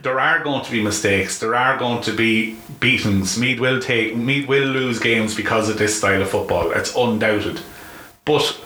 there 0.03 0.21
are 0.21 0.41
going 0.45 0.63
to 0.65 0.71
be 0.71 0.83
mistakes. 0.83 1.39
There 1.39 1.55
are 1.55 1.79
going 1.79 2.03
to 2.03 2.13
be 2.13 2.59
beatings. 2.81 3.39
Meath 3.39 3.59
will 3.59 3.81
take 3.81 4.15
Meath 4.15 4.47
will 4.47 4.67
lose 4.69 4.99
games 5.01 5.35
because 5.35 5.69
of 5.71 5.79
this 5.79 5.97
style 5.99 6.21
of 6.23 6.29
football. 6.31 6.71
It's 6.73 6.95
undoubted, 6.95 7.61
but 8.25 8.61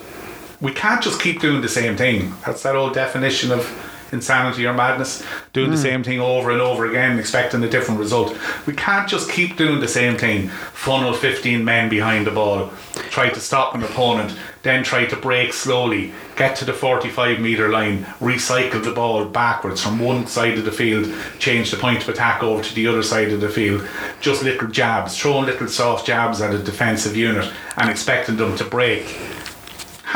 we 0.60 0.72
can't 0.72 1.02
just 1.02 1.20
keep 1.20 1.40
doing 1.40 1.60
the 1.60 1.68
same 1.68 1.96
thing. 1.96 2.34
That's 2.44 2.62
that 2.62 2.76
old 2.76 2.94
definition 2.94 3.52
of 3.52 3.66
insanity 4.12 4.66
or 4.66 4.72
madness, 4.72 5.24
doing 5.52 5.70
the 5.70 5.76
hmm. 5.76 5.82
same 5.82 6.04
thing 6.04 6.20
over 6.20 6.50
and 6.50 6.60
over 6.60 6.86
again, 6.86 7.18
expecting 7.18 7.62
a 7.64 7.68
different 7.68 8.00
result. 8.00 8.36
We 8.66 8.74
can't 8.74 9.08
just 9.08 9.30
keep 9.30 9.56
doing 9.56 9.80
the 9.80 9.88
same 9.88 10.16
thing. 10.16 10.48
Funnel 10.48 11.12
15 11.12 11.64
men 11.64 11.88
behind 11.88 12.26
the 12.26 12.30
ball, 12.30 12.70
try 13.10 13.28
to 13.30 13.40
stop 13.40 13.74
an 13.74 13.82
opponent, 13.82 14.36
then 14.62 14.84
try 14.84 15.06
to 15.06 15.16
break 15.16 15.52
slowly, 15.52 16.12
get 16.36 16.56
to 16.56 16.64
the 16.64 16.72
45 16.72 17.40
metre 17.40 17.68
line, 17.68 18.04
recycle 18.20 18.82
the 18.82 18.92
ball 18.92 19.24
backwards 19.24 19.82
from 19.82 19.98
one 19.98 20.26
side 20.26 20.58
of 20.58 20.64
the 20.64 20.72
field, 20.72 21.12
change 21.38 21.70
the 21.70 21.76
point 21.76 22.02
of 22.02 22.08
attack 22.08 22.42
over 22.42 22.62
to 22.62 22.74
the 22.74 22.86
other 22.86 23.02
side 23.02 23.32
of 23.32 23.40
the 23.40 23.48
field. 23.48 23.86
Just 24.20 24.42
little 24.42 24.68
jabs, 24.68 25.18
throwing 25.18 25.46
little 25.46 25.68
soft 25.68 26.06
jabs 26.06 26.40
at 26.40 26.54
a 26.54 26.58
defensive 26.58 27.16
unit 27.16 27.52
and 27.76 27.90
expecting 27.90 28.36
them 28.36 28.56
to 28.56 28.64
break 28.64 29.16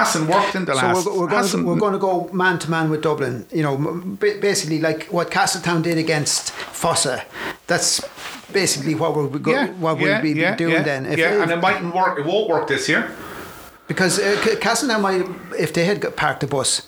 hasn't 0.01 0.29
worked 0.29 0.55
in 0.55 0.65
the 0.65 0.75
last. 0.75 1.05
So 1.05 1.13
we're, 1.13 1.21
we're, 1.21 1.29
going 1.29 1.49
to, 1.49 1.65
we're 1.65 1.79
going 1.79 1.93
to 1.93 1.99
go 1.99 2.29
man 2.33 2.59
to 2.59 2.71
man 2.71 2.91
with 2.91 3.03
Dublin. 3.03 3.47
You 3.53 3.63
know, 3.63 3.77
basically 4.19 4.81
like 4.81 5.07
what 5.07 5.31
Castletown 5.31 5.83
did 5.83 5.99
against 5.99 6.51
Fossa. 6.51 7.25
That's 7.67 8.01
basically 8.53 8.95
what 8.95 9.15
we're 9.15 9.29
go, 9.39 9.53
yeah, 9.53 9.69
what 9.73 9.99
we'll 9.99 10.09
yeah, 10.09 10.21
be 10.21 10.33
yeah, 10.33 10.57
doing 10.57 10.83
then. 10.83 11.07
If 11.07 11.19
yeah, 11.19 11.43
and 11.43 11.51
it 11.51 11.61
mightn't 11.61 11.95
work. 11.95 12.19
It 12.19 12.27
won't 12.27 12.49
work 12.49 12.69
this 12.69 12.89
year 12.89 13.11
because 13.91 14.19
uh, 14.21 14.57
Castletown 14.61 15.03
might, 15.03 15.27
if 15.59 15.73
they 15.73 15.85
had 15.85 16.01
got 16.01 16.17
parked 16.17 16.41
the 16.41 16.47
bus. 16.47 16.87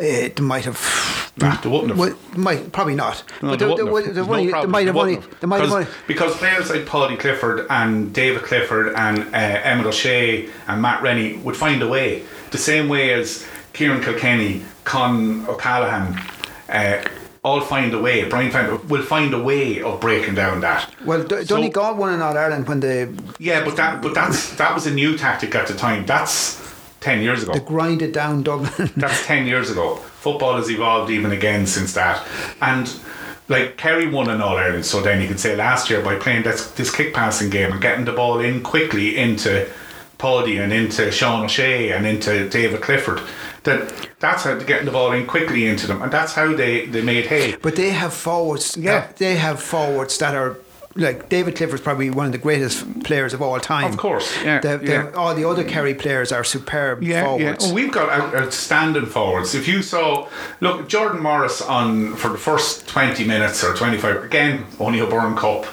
It 0.00 0.40
might 0.40 0.64
have. 0.64 1.32
Nah, 1.36 1.60
they 1.60 1.68
wouldn't 1.68 1.90
have. 1.90 1.98
Well, 1.98 2.16
might 2.36 2.72
probably 2.72 2.94
not. 2.94 3.22
No, 3.42 3.50
but 3.50 3.58
they, 3.58 3.66
they, 3.66 3.74
they, 3.74 4.12
they, 4.12 4.50
no 4.50 4.60
they 4.62 4.66
might 4.66 4.86
have 4.86 4.96
only. 4.96 5.16
They 5.40 5.46
might 5.46 5.60
have 5.60 5.72
only. 5.72 5.86
Because 6.06 6.36
players 6.36 6.70
like 6.70 6.86
Paddy 6.86 7.16
Clifford 7.16 7.66
and 7.68 8.12
David 8.12 8.42
Clifford 8.42 8.94
and 8.94 9.20
uh, 9.34 9.38
Emmett 9.38 9.86
O'Shea 9.86 10.48
and 10.66 10.80
Matt 10.82 11.02
Rennie 11.02 11.36
would 11.38 11.56
find 11.56 11.82
a 11.82 11.88
way 11.88 12.24
the 12.50 12.58
same 12.58 12.88
way 12.88 13.12
as 13.12 13.46
Kieran 13.72 14.02
Kilkenny, 14.02 14.62
Con 14.84 15.46
O'Callaghan, 15.46 16.18
uh, 16.68 17.04
all 17.42 17.60
find 17.60 17.94
a 17.94 17.98
way. 18.00 18.28
Brian 18.28 18.50
find, 18.50 18.82
will 18.90 19.02
find 19.02 19.32
a 19.32 19.42
way 19.42 19.80
of 19.82 20.00
breaking 20.00 20.34
down 20.34 20.60
that. 20.60 20.92
Well, 21.04 21.22
D- 21.22 21.44
so, 21.44 21.56
Donegal 21.56 21.94
won 21.96 22.12
in 22.12 22.20
All 22.20 22.36
Ireland 22.36 22.68
when 22.68 22.80
they. 22.80 23.08
yeah, 23.38 23.64
but 23.64 23.76
that 23.76 24.02
but 24.02 24.14
that's 24.14 24.56
that 24.56 24.74
was 24.74 24.86
a 24.86 24.90
new 24.90 25.16
tactic 25.16 25.54
at 25.54 25.66
the 25.66 25.74
time. 25.74 26.04
That's 26.06 26.58
ten 27.00 27.22
years 27.22 27.42
ago. 27.42 27.52
The 27.52 27.60
grind 27.60 28.02
it 28.02 28.12
down 28.12 28.42
Dublin. 28.42 28.90
that's 28.96 29.26
ten 29.26 29.46
years 29.46 29.70
ago. 29.70 29.96
Football 29.96 30.56
has 30.56 30.70
evolved 30.70 31.10
even 31.10 31.32
again 31.32 31.66
since 31.66 31.94
that, 31.94 32.26
and 32.60 32.92
like 33.50 33.76
Kerry 33.76 34.08
won 34.08 34.30
an 34.30 34.40
All 34.40 34.56
Ireland, 34.56 34.86
so 34.86 35.02
then 35.02 35.20
you 35.20 35.26
could 35.26 35.40
say 35.40 35.56
last 35.56 35.90
year 35.90 36.00
by 36.02 36.14
playing 36.16 36.44
this, 36.44 36.70
this 36.72 36.94
kick 36.94 37.12
passing 37.12 37.50
game 37.50 37.72
and 37.72 37.80
getting 37.80 38.04
the 38.04 38.12
ball 38.12 38.38
in 38.38 38.62
quickly 38.62 39.18
into 39.18 39.68
Paddy 40.18 40.58
and 40.58 40.72
into 40.72 41.10
Sean 41.10 41.46
O'Shea 41.46 41.90
and 41.90 42.06
into 42.06 42.48
David 42.48 42.80
Clifford. 42.80 43.20
That 43.64 44.08
that's 44.20 44.44
how 44.44 44.54
they're 44.54 44.66
getting 44.66 44.86
the 44.86 44.92
ball 44.92 45.12
in 45.12 45.26
quickly 45.26 45.66
into 45.66 45.86
them, 45.86 46.00
and 46.00 46.12
that's 46.12 46.32
how 46.34 46.54
they, 46.54 46.86
they 46.86 47.02
made 47.02 47.26
hay. 47.26 47.56
But 47.56 47.76
they 47.76 47.90
have 47.90 48.14
forwards. 48.14 48.76
Yeah, 48.76 49.10
they 49.16 49.36
have 49.36 49.60
forwards 49.60 50.16
that 50.18 50.34
are 50.34 50.58
like 50.96 51.28
David 51.28 51.56
Clifford's 51.56 51.82
probably 51.82 52.10
one 52.10 52.26
of 52.26 52.32
the 52.32 52.38
greatest 52.38 53.04
players 53.04 53.32
of 53.32 53.40
all 53.40 53.58
time. 53.60 53.92
Of 53.92 53.96
course, 53.96 54.36
yeah. 54.42 54.60
The, 54.60 54.78
the, 54.78 54.86
yeah. 54.86 55.10
All 55.14 55.34
the 55.34 55.48
other 55.48 55.64
Kerry 55.64 55.94
players 55.94 56.32
are 56.32 56.42
superb 56.42 57.02
yeah, 57.02 57.24
forwards. 57.24 57.64
Yeah. 57.64 57.66
Well, 57.66 57.74
we've 57.74 57.92
got 57.92 58.34
outstanding 58.34 59.06
forwards. 59.06 59.54
If 59.54 59.68
you 59.68 59.82
saw, 59.82 60.28
look, 60.60 60.88
Jordan 60.88 61.22
Morris 61.22 61.62
on 61.62 62.16
for 62.16 62.28
the 62.28 62.38
first 62.38 62.88
twenty 62.88 63.24
minutes 63.24 63.62
or 63.62 63.74
twenty 63.74 63.98
five 63.98 64.24
again, 64.24 64.66
only 64.78 65.00
O'Byrne 65.00 65.36
Cup. 65.36 65.66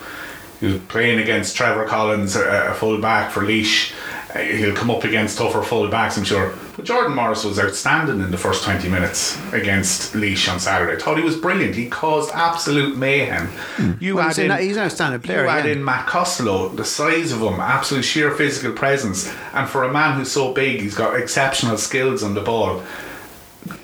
He 0.60 0.66
was 0.66 0.80
playing 0.82 1.20
against 1.20 1.56
Trevor 1.56 1.86
Collins, 1.86 2.36
uh, 2.36 2.66
a, 2.68 2.72
a 2.72 2.74
full 2.74 3.00
back 3.00 3.32
for 3.32 3.42
Laois 3.42 3.94
uh, 4.34 4.40
he'll 4.40 4.76
come 4.76 4.90
up 4.90 5.04
against 5.04 5.38
tougher 5.38 5.62
full 5.64 5.88
backs, 5.88 6.18
I'm 6.18 6.24
sure. 6.24 6.54
But 6.78 6.86
Jordan 6.86 7.16
Morris 7.16 7.44
was 7.44 7.60
outstanding 7.60 8.22
in 8.22 8.30
the 8.30 8.38
first 8.38 8.64
20 8.64 8.88
minutes 8.88 9.36
against 9.52 10.14
Laois 10.14 10.48
on 10.48 10.60
Saturday. 10.60 10.94
I 10.94 11.04
thought 11.04 11.18
he 11.18 11.24
was 11.24 11.36
brilliant. 11.36 11.74
He 11.74 11.90
caused 11.90 12.32
absolute 12.36 12.96
mayhem. 12.96 13.48
Mm. 13.78 14.00
You 14.00 14.18
well, 14.18 14.30
add 14.30 14.38
in, 14.38 14.56
he's 14.60 14.78
an 14.78 14.84
outstanding 14.84 15.22
player. 15.22 15.42
You 15.42 15.50
add 15.50 15.66
in 15.66 15.84
Matt 15.84 16.06
Costello, 16.06 16.70
the 16.70 16.86
size 16.86 17.32
of 17.32 17.42
him, 17.42 17.60
absolute 17.60 18.04
sheer 18.04 18.30
physical 18.30 18.74
presence, 18.74 19.34
and 19.54 19.68
for 19.68 19.86
a 19.86 19.92
man 19.92 20.18
who's 20.18 20.32
so 20.32 20.54
big, 20.54 20.82
he's 20.82 20.94
got 20.94 21.20
exceptional 21.20 21.78
skills 21.78 22.22
on 22.22 22.36
the 22.36 22.42
ball 22.42 22.84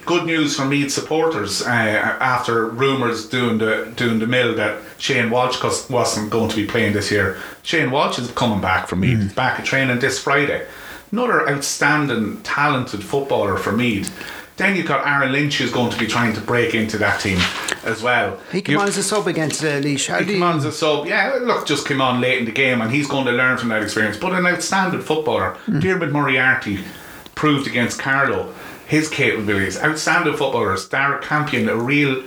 good 0.06 0.25
news 0.25 0.56
for 0.56 0.65
Meath 0.65 0.91
supporters 0.91 1.62
uh, 1.62 1.69
after 1.69 2.67
rumours 2.67 3.27
doing 3.27 3.58
the 3.58 3.91
doing 3.95 4.19
the 4.19 4.27
mill 4.27 4.56
that 4.56 4.82
Shane 4.97 5.29
Walsh 5.29 5.62
wasn't 5.89 6.29
going 6.29 6.49
to 6.49 6.56
be 6.56 6.65
playing 6.65 6.93
this 6.93 7.12
year. 7.12 7.38
Shane 7.63 7.91
Walsh 7.91 8.19
is 8.19 8.32
coming 8.32 8.62
back 8.62 8.88
from 8.88 9.01
Meath. 9.01 9.17
Mm. 9.17 9.23
He's 9.23 9.34
back 9.34 9.60
at 9.60 9.65
training 9.65 9.99
this 9.99 10.19
Friday. 10.19 10.65
Another 11.13 11.47
outstanding, 11.47 12.41
talented 12.41 13.04
footballer 13.04 13.56
for 13.58 13.71
Meath. 13.71 14.12
Then 14.58 14.76
you've 14.76 14.88
got 14.88 15.06
Aaron 15.06 15.32
Lynch 15.32 15.60
who's 15.60 15.71
going 15.71 15.91
to 15.91 15.97
be 15.99 16.08
trying 16.08 16.34
to 16.34 16.41
break 16.41 16.73
into 16.73 16.97
that 16.97 17.21
team 17.21 17.38
as 17.84 18.02
well. 18.02 18.39
He 18.52 18.63
you, 18.67 18.82
as 18.82 18.97
a 18.97 19.04
sub 19.04 19.28
against 19.28 19.63
uh, 19.63 19.80
Laois. 19.80 20.19
He 20.21 20.26
came 20.26 20.41
on 20.41 20.58
as 20.58 20.65
a 20.65 20.71
sub. 20.71 21.06
Yeah, 21.06 21.38
look, 21.39 21.67
just 21.67 21.88
came 21.88 22.02
on 22.02 22.19
late 22.19 22.39
in 22.39 22.45
the 22.45 22.52
game 22.52 22.82
and 22.82 22.91
he's 22.91 23.08
going 23.08 23.28
to 23.28 23.32
learn 23.32 23.60
from 23.60 23.69
that 23.69 23.84
experience. 23.84 24.17
But 24.17 24.34
an 24.34 24.47
outstanding 24.47 25.02
footballer. 25.02 25.56
Mm. 25.67 25.84
Diarmuid 25.84 26.12
Moriarty 26.12 26.80
proved 27.36 27.67
against 27.67 27.99
Carlow 27.99 28.52
his 28.88 29.08
capabilities. 29.08 29.80
Outstanding 29.80 30.36
footballers. 30.36 30.89
Derek 30.89 31.21
Campion, 31.21 31.69
a 31.69 31.76
real. 31.76 32.23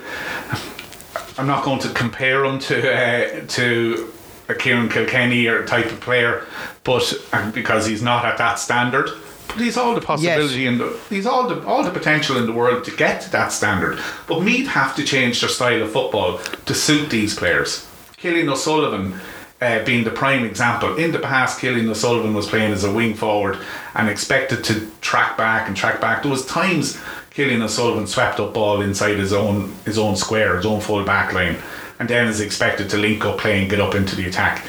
I'm 1.37 1.45
not 1.45 1.65
going 1.65 1.79
to 1.79 1.89
compare 1.89 2.45
him 2.45 2.59
to 2.59 2.93
uh, 2.93 3.45
to 3.47 4.13
a 4.49 4.55
Kieran 4.55 4.89
Kilkenny 4.89 5.47
or 5.47 5.65
type 5.65 5.87
of 5.87 5.99
player, 5.99 6.45
but 6.83 7.13
because 7.53 7.85
he's 7.85 8.01
not 8.01 8.25
at 8.25 8.37
that 8.37 8.59
standard. 8.59 9.09
But 9.47 9.57
he's 9.57 9.77
all 9.77 9.95
the 9.95 10.01
possibility 10.01 10.61
yes. 10.61 10.81
and 10.81 10.99
he's 11.09 11.25
all 11.25 11.47
the 11.47 11.65
all 11.65 11.83
the 11.83 11.91
potential 11.91 12.37
in 12.37 12.45
the 12.45 12.51
world 12.51 12.83
to 12.83 12.91
get 12.91 13.21
to 13.21 13.31
that 13.31 13.51
standard. 13.51 13.99
But 14.27 14.41
Meath 14.41 14.67
have 14.67 14.95
to 14.97 15.03
change 15.03 15.39
their 15.39 15.49
style 15.49 15.83
of 15.83 15.91
football 15.91 16.39
to 16.65 16.73
suit 16.73 17.09
these 17.09 17.33
players. 17.35 17.87
Killian 18.17 18.49
O'Sullivan 18.49 19.19
uh, 19.61 19.83
being 19.83 20.03
the 20.03 20.11
prime 20.11 20.43
example. 20.43 20.97
In 20.97 21.11
the 21.11 21.19
past, 21.19 21.59
Killian 21.59 21.89
O'Sullivan 21.89 22.33
was 22.33 22.47
playing 22.47 22.71
as 22.73 22.83
a 22.83 22.91
wing 22.91 23.13
forward 23.13 23.57
and 23.95 24.09
expected 24.09 24.63
to 24.65 24.87
track 25.01 25.37
back 25.37 25.67
and 25.67 25.75
track 25.75 25.99
back. 25.99 26.21
There 26.21 26.31
was 26.31 26.45
times 26.45 27.01
Killian 27.31 27.61
O'Sullivan 27.61 28.07
swept 28.07 28.39
up 28.39 28.53
ball 28.53 28.81
inside 28.81 29.17
his 29.17 29.33
own 29.33 29.73
his 29.85 29.97
own 29.97 30.15
square, 30.15 30.57
his 30.57 30.65
own 30.65 30.81
full 30.81 31.03
back 31.03 31.33
line, 31.33 31.57
and 31.99 32.09
then 32.09 32.27
is 32.27 32.41
expected 32.41 32.89
to 32.89 32.97
link 32.97 33.25
up 33.25 33.39
play 33.39 33.61
and 33.61 33.69
get 33.69 33.79
up 33.79 33.95
into 33.95 34.15
the 34.15 34.27
attack. 34.27 34.65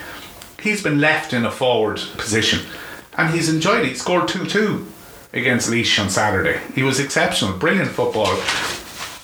He's 0.60 0.82
been 0.82 1.00
left 1.00 1.32
in 1.32 1.44
a 1.44 1.50
forward 1.50 2.00
position, 2.16 2.66
and 3.16 3.32
he's 3.32 3.48
enjoyed 3.48 3.84
it. 3.84 3.88
He 3.88 3.94
scored 3.94 4.28
two 4.28 4.46
two 4.46 4.86
against 5.32 5.70
Laois 5.70 5.98
on 6.00 6.10
Saturday. 6.10 6.60
He 6.74 6.82
was 6.82 6.98
exceptional, 6.98 7.58
brilliant 7.58 7.90
football 7.90 8.36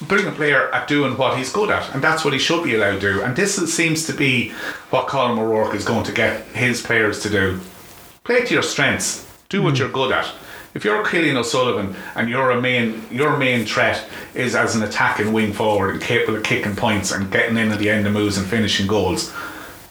brilliant 0.09 0.37
player 0.37 0.73
at 0.73 0.89
doing 0.89 1.17
what 1.17 1.39
he's 1.39 1.53
good 1.53 1.71
at, 1.71 1.95
and 1.95 2.03
that's 2.03 2.25
what 2.25 2.33
he 2.33 2.39
should 2.39 2.65
be 2.65 2.75
allowed 2.75 3.01
to 3.01 3.01
do. 3.01 3.23
And 3.23 3.37
this 3.37 3.55
seems 3.75 4.07
to 4.07 4.13
be 4.13 4.51
what 4.91 5.09
Colm 5.09 5.39
O'Rourke 5.39 5.75
is 5.75 5.85
going 5.85 6.05
to 6.05 6.13
get 6.13 6.45
his 6.49 6.83
players 6.83 7.21
to 7.23 7.31
do. 7.31 7.61
Play 8.25 8.45
to 8.45 8.55
your 8.55 8.63
strengths. 8.63 9.31
Do 9.49 9.63
what 9.63 9.75
mm. 9.75 9.79
you're 9.79 9.91
good 9.91 10.13
at. 10.13 10.31
If 10.75 10.85
you're 10.85 11.05
Killian 11.05 11.37
O'Sullivan 11.37 11.95
and 12.17 12.29
your 12.29 12.61
main 12.61 13.07
your 13.11 13.37
main 13.37 13.65
threat 13.65 14.09
is 14.35 14.57
as 14.57 14.75
an 14.75 14.83
attacking 14.83 15.33
wing 15.33 15.53
forward 15.53 15.91
and 15.91 16.03
capable 16.03 16.37
of 16.37 16.43
kicking 16.43 16.75
points 16.75 17.13
and 17.13 17.31
getting 17.31 17.57
in 17.57 17.71
at 17.71 17.79
the 17.79 17.89
end 17.89 18.07
of 18.09 18.13
moves 18.13 18.37
and 18.37 18.47
finishing 18.47 18.89
goals, 18.89 19.33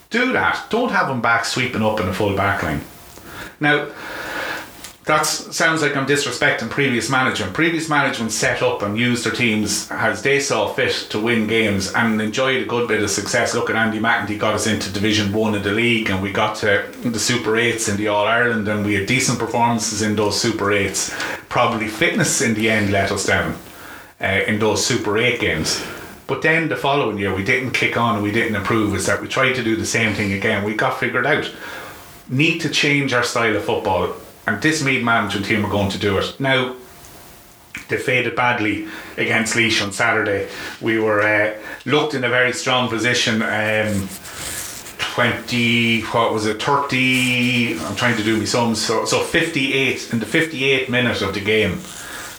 do 0.10 0.34
that. 0.34 0.66
Don't 0.70 0.92
have 0.92 1.10
him 1.10 1.22
back 1.22 1.46
sweeping 1.46 1.82
up 1.82 2.02
in 2.02 2.10
a 2.10 2.14
full 2.14 2.36
back 2.36 2.64
line. 2.64 2.82
Now, 3.62 3.88
that 5.06 5.24
sounds 5.24 5.82
like 5.82 5.98
I'm 5.98 6.06
disrespecting 6.06 6.70
previous 6.70 7.10
management. 7.10 7.54
Previous 7.54 7.90
management 7.90 8.32
set 8.32 8.62
up 8.62 8.82
and 8.84 8.98
used 8.98 9.26
their 9.26 9.34
teams 9.34 9.92
as 9.92 10.22
they 10.22 10.40
saw 10.40 10.72
fit 10.74 10.94
to 11.10 11.20
win 11.20 11.46
games 11.46 11.92
and 11.94 12.22
enjoyed 12.22 12.62
a 12.62 12.66
good 12.66 12.88
bit 12.88 13.04
of 13.04 13.10
success. 13.10 13.54
Look 13.54 13.70
at 13.70 13.76
Andy 13.76 14.00
McEntee 14.00 14.40
got 14.40 14.54
us 14.54 14.66
into 14.66 14.90
Division 14.90 15.34
One 15.34 15.56
of 15.56 15.64
the 15.66 15.72
league, 15.72 16.10
and 16.10 16.22
we 16.22 16.32
got 16.32 16.56
to 16.58 16.90
the 17.04 17.20
Super 17.20 17.58
Eights 17.58 17.90
in 17.90 17.98
the 17.98 18.08
All 18.08 18.26
Ireland, 18.26 18.70
and 18.70 18.86
we 18.86 18.94
had 18.94 19.06
decent 19.06 19.40
performances 19.40 20.02
in 20.02 20.16
those 20.16 20.40
Super 20.40 20.72
Eights. 20.72 21.14
Probably 21.50 21.90
fitness 21.90 22.42
in 22.42 22.54
the 22.54 22.70
end 22.70 22.92
let 22.92 23.12
us 23.12 23.26
down 23.26 23.58
uh, 24.22 24.26
in 24.48 24.58
those 24.60 24.86
Super 24.86 25.18
Eight 25.18 25.42
games. 25.42 25.86
But 26.28 26.42
then 26.42 26.70
the 26.70 26.78
following 26.78 27.18
year, 27.18 27.36
we 27.36 27.44
didn't 27.44 27.72
kick 27.72 27.98
on 27.98 28.16
and 28.16 28.24
we 28.24 28.32
didn't 28.32 28.56
improve. 28.56 28.96
Is 28.96 29.08
that 29.08 29.22
we 29.22 29.28
tried 29.28 29.54
to 29.54 29.64
do 29.64 29.76
the 29.76 29.86
same 29.86 30.16
thing 30.16 30.32
again? 30.32 30.64
We 30.64 30.76
got 30.76 30.98
figured 30.98 31.28
out. 31.28 31.52
Need 32.30 32.60
to 32.60 32.70
change 32.70 33.12
our 33.12 33.24
style 33.24 33.58
of 33.58 33.66
football 33.66 34.16
and 34.46 34.62
this 34.62 34.84
Meath 34.84 35.04
management 35.04 35.46
team 35.46 35.66
are 35.66 35.70
going 35.70 35.90
to 35.90 35.98
do 35.98 36.18
it. 36.18 36.40
Now, 36.40 36.76
they 37.90 37.98
faded 37.98 38.36
badly 38.36 38.88
against 39.18 39.56
Laois 39.56 39.82
on 39.82 39.92
Saturday. 39.92 40.50
We 40.82 41.00
were 41.00 41.22
uh, 41.22 41.58
looked 41.86 42.14
in 42.14 42.24
a 42.24 42.30
very 42.30 42.54
strong 42.54 42.90
position. 42.90 43.42
Um, 43.42 44.08
20, 45.14 46.02
what 46.06 46.34
was 46.34 46.48
it, 46.48 46.62
30, 46.62 47.78
I'm 47.82 47.96
trying 47.96 48.18
to 48.18 48.24
do 48.24 48.38
my 48.38 48.46
sums, 48.46 48.84
so, 48.84 49.06
so 49.06 49.22
58, 49.22 50.12
in 50.12 50.18
the 50.20 50.26
58th 50.26 50.90
minute 50.90 51.22
of 51.22 51.36
the 51.36 51.40
game, 51.40 51.78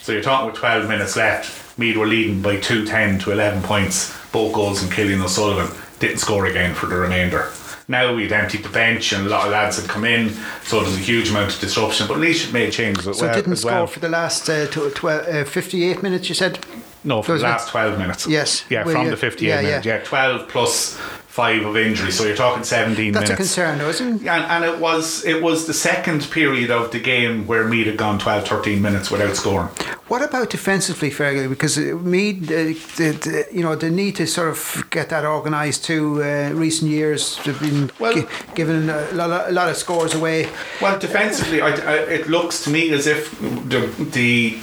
So 0.02 0.10
you're 0.10 0.22
talking 0.22 0.46
with 0.46 0.56
12 0.56 0.88
minutes 0.88 1.14
left. 1.14 1.78
Meath 1.78 1.96
were 1.96 2.06
leading 2.06 2.42
by 2.42 2.56
2 2.56 2.84
10 2.84 3.20
to 3.20 3.30
11 3.30 3.62
points. 3.62 4.12
Both 4.32 4.54
goals 4.54 4.82
and 4.82 4.90
Killian 4.90 5.22
O'Sullivan 5.22 5.70
didn't 6.00 6.18
score 6.18 6.46
again 6.46 6.74
for 6.74 6.86
the 6.86 6.96
remainder. 6.96 7.52
Now 7.86 8.14
we'd 8.14 8.32
emptied 8.32 8.62
the 8.62 8.70
bench 8.70 9.12
and 9.12 9.26
a 9.26 9.28
lot 9.28 9.44
of 9.46 9.52
lads 9.52 9.78
had 9.78 9.88
come 9.90 10.04
in, 10.04 10.30
so 10.62 10.76
there 10.80 10.86
was 10.86 10.94
a 10.96 11.00
huge 11.00 11.28
amount 11.30 11.52
of 11.54 11.60
disruption. 11.60 12.06
But 12.08 12.18
had 12.46 12.52
made 12.52 12.72
changes 12.72 13.06
as 13.06 13.18
So 13.18 13.26
well. 13.26 13.34
didn't 13.34 13.56
score 13.56 13.72
well. 13.72 13.86
for 13.86 14.00
the 14.00 14.08
last 14.08 14.48
uh, 14.48 14.66
tw- 14.68 14.94
tw- 14.94 15.04
uh, 15.04 15.44
58 15.44 16.02
minutes, 16.02 16.28
you 16.28 16.34
said? 16.34 16.58
No, 17.04 17.20
for 17.22 17.36
the 17.36 17.44
last 17.44 17.68
12 17.68 17.98
minutes. 17.98 18.26
Yes. 18.26 18.64
Yeah, 18.70 18.84
from 18.84 19.04
yeah. 19.04 19.10
the 19.10 19.16
58 19.18 19.48
Yeah, 19.48 19.60
minutes. 19.60 19.86
yeah. 19.86 19.96
Yeah, 19.98 20.04
12 20.04 20.48
plus 20.48 20.98
5 21.34 21.66
of 21.66 21.76
injury. 21.76 22.12
So 22.12 22.24
you're 22.24 22.36
talking 22.36 22.62
17 22.62 23.12
That's 23.12 23.28
a 23.30 23.34
concern, 23.34 23.78
though, 23.78 23.88
isn't 23.88 24.22
it? 24.22 24.28
And, 24.28 24.44
and 24.44 24.64
it 24.64 24.78
was 24.78 25.24
it 25.24 25.42
was 25.42 25.66
the 25.66 25.74
second 25.74 26.30
period 26.30 26.70
of 26.70 26.92
the 26.92 27.00
game 27.00 27.48
where 27.48 27.66
Meath 27.66 27.86
had 27.88 27.96
gone 27.96 28.20
12, 28.20 28.46
13 28.46 28.80
minutes 28.80 29.10
without 29.10 29.34
scoring. 29.34 29.66
What 30.06 30.22
about 30.22 30.50
defensively, 30.50 31.10
Fergal? 31.10 31.48
Because 31.48 31.76
uh, 31.76 31.98
Meath, 32.00 32.44
uh, 32.44 32.54
the, 32.98 33.10
the, 33.24 33.46
you 33.50 33.64
know, 33.64 33.74
the 33.74 33.90
need 33.90 34.14
to 34.16 34.28
sort 34.28 34.48
of 34.48 34.84
get 34.90 35.08
that 35.08 35.24
organised 35.24 35.84
too. 35.84 36.22
Uh, 36.22 36.52
recent 36.54 36.88
years, 36.92 37.36
they've 37.44 37.58
been 37.58 37.90
Well- 37.98 38.14
gi- 38.14 38.26
giving 38.54 38.88
a 38.88 39.08
lot, 39.12 39.48
a 39.50 39.52
lot 39.52 39.68
of 39.68 39.76
scores 39.76 40.14
away. 40.14 40.48
Well, 40.80 40.96
defensively, 41.00 41.60
I, 41.60 41.70
I, 41.70 41.94
it 42.18 42.28
looks 42.28 42.62
to 42.64 42.70
me 42.70 42.92
as 42.92 43.08
if 43.08 43.36
the, 43.40 43.80
the 44.12 44.56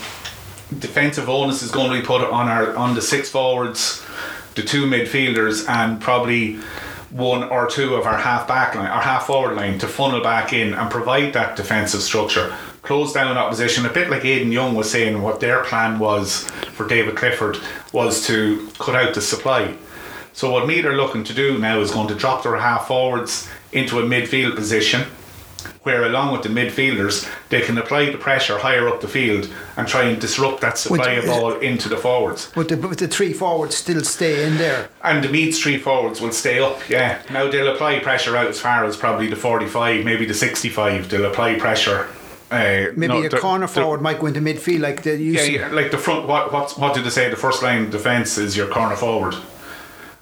defensive 0.80 1.28
onus 1.28 1.64
is 1.64 1.70
going 1.72 1.92
to 1.92 2.00
be 2.00 2.06
put 2.06 2.22
on 2.22 2.48
our 2.48 2.74
on 2.78 2.96
the 2.96 3.02
six 3.02 3.30
forwards, 3.30 4.02
the 4.56 4.62
two 4.62 4.86
midfielders, 4.86 5.68
and 5.70 6.02
probably 6.02 6.60
one 7.10 7.44
or 7.44 7.68
two 7.68 7.96
of 7.96 8.06
our 8.06 8.18
half 8.18 8.48
back 8.48 8.74
line, 8.76 8.88
our 8.88 9.02
half 9.02 9.28
forward 9.28 9.56
line, 9.56 9.78
to 9.80 9.88
funnel 9.88 10.22
back 10.22 10.54
in 10.54 10.74
and 10.74 10.90
provide 10.90 11.34
that 11.34 11.56
defensive 11.58 12.02
structure. 12.02 12.56
Close 12.82 13.14
down 13.14 13.38
opposition, 13.38 13.86
a 13.86 13.94
bit 13.94 14.10
like 14.10 14.26
Aidan 14.26 14.52
Young 14.52 14.76
was 14.76 14.90
saying. 14.90 15.22
What 15.22 15.40
their 15.40 15.64
plan 15.64 16.00
was 16.00 16.46
for 16.74 16.88
David 16.88 17.16
Clifford 17.16 17.58
was 17.92 18.26
to 18.28 18.68
cut 18.80 18.96
out 18.96 19.14
the 19.14 19.22
supply. 19.22 19.76
So 20.34 20.52
what 20.52 20.66
Meath 20.66 20.86
are 20.86 20.96
looking 20.96 21.24
to 21.26 21.34
do 21.34 21.60
now 21.60 21.80
is 21.80 21.92
going 21.92 22.08
to 22.08 22.16
drop 22.16 22.44
their 22.44 22.56
half 22.56 22.88
forwards 22.88 23.50
into 23.74 24.00
a 24.00 24.04
midfield 24.04 24.56
position 24.56 25.06
where 25.84 26.04
along 26.04 26.32
with 26.32 26.44
the 26.44 26.50
midfielders 26.50 27.28
they 27.50 27.62
can 27.62 27.78
apply 27.78 28.12
the 28.12 28.18
pressure 28.18 28.60
higher 28.60 28.88
up 28.88 29.02
the 29.02 29.08
field 29.08 29.52
and 29.78 29.88
try 29.88 30.04
and 30.04 30.22
disrupt 30.22 30.62
that 30.62 30.78
supply 30.78 31.14
of 31.14 31.26
ball 31.26 31.54
into 31.60 31.90
the 31.90 31.98
forwards. 31.98 32.52
But 32.54 32.70
the, 32.70 32.78
but 32.78 32.98
the 33.00 33.08
three 33.08 33.34
forwards 33.34 33.76
still 33.76 34.04
stay 34.04 34.46
in 34.46 34.58
there. 34.58 34.90
And 35.04 35.24
the 35.24 35.30
Meath's 35.30 35.60
three 35.60 35.78
forwards 35.78 36.22
will 36.22 36.32
stay 36.32 36.60
up, 36.60 36.88
yeah. 36.88 37.22
Now 37.32 37.50
they'll 37.50 37.74
apply 37.74 38.00
pressure 38.00 38.38
out 38.38 38.48
as 38.48 38.60
far 38.60 38.86
as 38.86 38.96
probably 38.96 39.28
the 39.28 39.36
45, 39.36 40.06
maybe 40.06 40.26
the 40.26 40.34
65. 40.36 41.10
They'll 41.10 41.26
apply 41.26 41.56
pressure. 41.58 42.08
Uh, 42.52 42.92
Maybe 42.98 43.08
no, 43.08 43.24
a 43.24 43.30
the- 43.30 43.40
corner 43.40 43.66
the- 43.66 43.72
forward 43.82 44.02
might 44.02 44.20
go 44.20 44.26
into 44.28 44.42
midfield 44.42 44.82
like 44.82 45.04
the 45.04 45.16
used 45.16 45.48
Yeah, 45.50 45.62
yeah, 45.62 45.68
like 45.70 45.90
the 45.90 45.98
front. 45.98 46.28
What 46.28 46.52
what 46.52 46.78
what 46.78 46.94
did 46.94 47.06
they 47.06 47.10
say? 47.10 47.30
The 47.30 47.38
first 47.38 47.64
line 47.64 47.90
defence 47.90 48.38
is 48.38 48.58
your 48.58 48.68
corner 48.68 48.98
forward. 48.98 49.36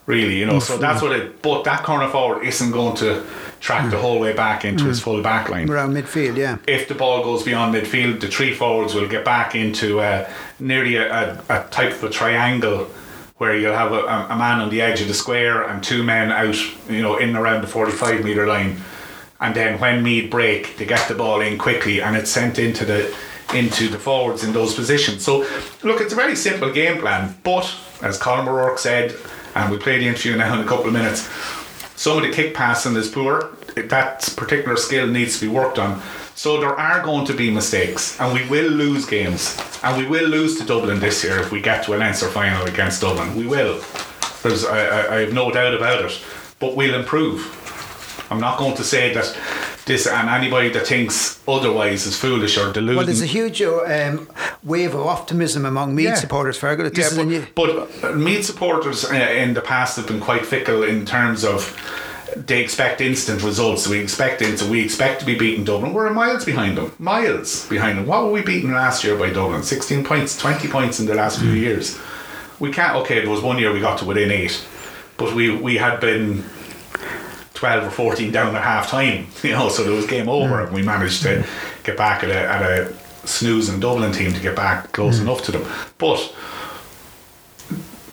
Really, 0.06 0.40
you 0.40 0.46
know. 0.46 0.60
So 0.60 0.74
mm-hmm. 0.74 0.82
that's 0.82 1.02
what 1.02 1.12
it. 1.12 1.42
But 1.42 1.64
that 1.64 1.84
corner 1.84 2.10
forward 2.10 2.44
isn't 2.44 2.72
going 2.72 2.96
to 2.98 3.24
track 3.60 3.92
the 3.92 3.98
mm. 3.98 4.02
whole 4.02 4.20
way 4.20 4.34
back 4.34 4.66
into 4.66 4.86
his 4.86 5.00
mm. 5.00 5.04
full 5.04 5.22
back 5.22 5.50
line. 5.50 5.70
Around 5.70 5.94
midfield, 5.94 6.38
yeah. 6.38 6.58
if 6.66 6.88
the 6.88 6.96
ball 6.96 7.24
goes 7.24 7.44
beyond 7.44 7.76
midfield, 7.76 8.22
the 8.22 8.28
three 8.28 8.54
forwards 8.54 8.96
will 8.96 9.08
get 9.08 9.26
back 9.26 9.54
into 9.54 10.00
uh, 10.00 10.30
nearly 10.60 10.96
a, 10.96 11.12
a, 11.14 11.44
a 11.50 11.68
type 11.70 11.92
of 11.92 12.04
a 12.06 12.10
triangle 12.10 12.90
where 13.38 13.56
you'll 13.56 13.76
have 13.76 13.92
a, 13.92 14.04
a 14.30 14.36
man 14.36 14.60
on 14.60 14.70
the 14.70 14.82
edge 14.82 15.02
of 15.02 15.08
the 15.08 15.14
square 15.14 15.64
and 15.64 15.84
two 15.84 16.04
men 16.04 16.32
out, 16.32 16.58
you 16.90 17.02
know, 17.02 17.18
in 17.18 17.30
and 17.30 17.38
around 17.38 17.62
the 17.62 17.68
45 17.68 18.24
metre 18.24 18.46
line. 18.46 18.78
And 19.40 19.56
then 19.56 19.80
when 19.80 20.04
Meath 20.04 20.30
break, 20.30 20.76
they 20.78 20.86
get 20.86 21.08
the 21.08 21.16
ball 21.16 21.40
in 21.40 21.58
quickly 21.58 22.02
and 22.02 22.18
it's 22.18 22.30
sent 22.30 22.60
into 22.60 22.86
the 22.86 23.16
into 23.54 23.88
the 23.88 23.98
forwards 23.98 24.44
in 24.44 24.54
those 24.54 24.76
positions. 24.76 25.24
So, 25.24 25.40
look, 25.82 26.02
it's 26.02 26.14
a 26.14 26.16
very 26.16 26.36
simple 26.36 26.72
game 26.72 27.00
plan, 27.00 27.36
but 27.44 27.74
as 28.04 28.20
Colm 28.20 28.48
O'Rourke 28.48 28.78
said, 28.78 29.16
and 29.60 29.70
we'll 29.70 29.80
play 29.80 30.00
the 30.00 30.08
interview 30.08 30.36
now 30.36 30.54
in 30.54 30.66
a 30.66 30.68
couple 30.68 30.88
of 30.88 30.94
minutes, 30.94 31.30
some 31.96 32.18
of 32.18 32.24
the 32.24 32.32
kick 32.32 32.54
passing 32.54 32.96
is 32.96 33.10
poor. 33.10 33.52
That 33.76 34.34
particular 34.38 34.78
skill 34.78 35.08
needs 35.08 35.40
to 35.40 35.46
be 35.46 35.52
worked 35.52 35.78
on. 35.78 36.02
So 36.36 36.60
there 36.60 36.74
are 36.74 37.04
going 37.04 37.26
to 37.26 37.34
be 37.34 37.52
mistakes, 37.52 38.20
and 38.20 38.34
we 38.34 38.48
will 38.48 38.72
lose 38.72 39.06
games, 39.06 39.62
and 39.84 39.98
we 39.98 40.08
will 40.08 40.28
lose 40.30 40.58
to 40.60 40.66
Dublin 40.66 41.00
this 41.00 41.24
year 41.24 41.38
if 41.40 41.52
we 41.52 41.62
get 41.62 41.84
to 41.86 41.96
a 41.96 41.98
Leinster 41.98 42.30
final 42.30 42.66
against 42.66 43.02
Dublin. 43.02 43.36
We 43.36 43.46
will. 43.46 43.84
There's, 44.42 44.64
I, 44.64 44.86
I, 44.86 45.16
I 45.16 45.20
have 45.20 45.34
no 45.34 45.52
doubt 45.52 45.74
about 45.74 46.06
it. 46.06 46.24
But 46.60 46.76
we'll 46.78 46.96
improve. 46.98 47.56
I'm 48.32 48.40
not 48.40 48.58
going 48.58 48.76
to 48.78 48.84
say 48.84 49.14
that 49.14 49.38
this, 49.90 50.08
and 50.08 50.30
anybody 50.30 50.70
that 50.70 50.88
thinks 50.88 51.40
otherwise 51.48 52.06
is 52.06 52.16
foolish 52.18 52.58
or 52.58 52.72
deluded. 52.72 52.96
Well, 52.96 53.06
there's 53.06 53.22
a 53.22 53.26
huge 53.26 53.62
uh, 53.62 53.84
um, 53.84 54.30
wave 54.64 54.96
of 54.96 55.06
optimism 55.06 55.66
among 55.66 55.96
Meath 55.96 56.06
Yeah. 56.06 56.14
supporters. 56.16 56.58
This 56.60 57.12
is 57.12 57.18
a 57.18 57.26
new- 57.26 57.46
but, 57.56 57.90
but 58.02 58.12
uh, 58.12 58.16
Meath 58.16 58.46
supporters 58.46 59.04
uh, 59.04 59.14
in 59.14 59.54
the 59.54 59.62
past 59.62 59.98
have 59.98 60.08
been 60.08 60.22
quite 60.22 60.46
fickle 60.46 60.84
in 60.84 61.06
terms 61.06 61.44
of 61.44 61.76
they 62.36 62.62
expect 62.62 63.02
instant 63.02 63.42
results. 63.44 63.88
We 63.88 63.98
expect 64.00 64.42
instant. 64.44 64.70
We 64.72 64.82
expect 64.82 65.20
to 65.22 65.26
be 65.26 65.36
beating 65.36 65.64
Dublin. 65.66 65.94
We're 65.94 66.10
miles 66.12 66.46
behind 66.46 66.78
them. 66.78 66.92
Miles 67.00 67.68
behind 67.68 67.98
them. 67.98 68.06
What 68.06 68.24
were 68.24 68.32
we 68.32 68.44
beaten 68.44 68.72
last 68.72 69.04
year 69.04 69.18
by 69.18 69.32
Dublin? 69.32 69.64
16 69.64 70.04
points, 70.06 70.38
20 70.38 70.68
points 70.68 71.00
in 71.00 71.08
the 71.08 71.16
last 71.16 71.40
few 71.40 71.52
years. 71.52 72.00
We 72.60 72.72
can't. 72.72 72.96
Okay, 72.98 73.20
there 73.20 73.30
was 73.30 73.42
one 73.42 73.58
year 73.58 73.74
we 73.74 73.80
got 73.82 73.98
to 74.00 74.06
within 74.06 74.30
eight, 74.30 74.64
but 75.18 75.34
we 75.34 75.50
we 75.50 75.78
had 75.78 76.00
been. 76.00 76.44
12 77.60 77.88
or 77.88 77.92
14 77.92 78.32
down 78.32 78.56
at 78.56 78.62
half 78.62 78.90
time, 78.90 79.28
you 79.44 79.52
know, 79.52 79.68
so 79.68 79.84
there 79.84 79.94
was 79.94 80.08
game 80.08 80.30
over 80.30 80.64
and 80.64 80.74
we 80.74 80.82
managed 80.82 81.24
to 81.24 81.46
get 81.84 81.98
back 81.98 82.24
at 82.24 82.30
a, 82.30 82.50
at 82.50 82.62
a 82.62 83.28
snoozing 83.28 83.82
Dublin 83.82 84.14
team 84.14 84.32
to 84.32 84.40
get 84.40 84.56
back 84.56 84.94
close 84.94 85.20
enough 85.20 85.44
to 85.44 85.52
them. 85.52 85.70
But 85.98 86.34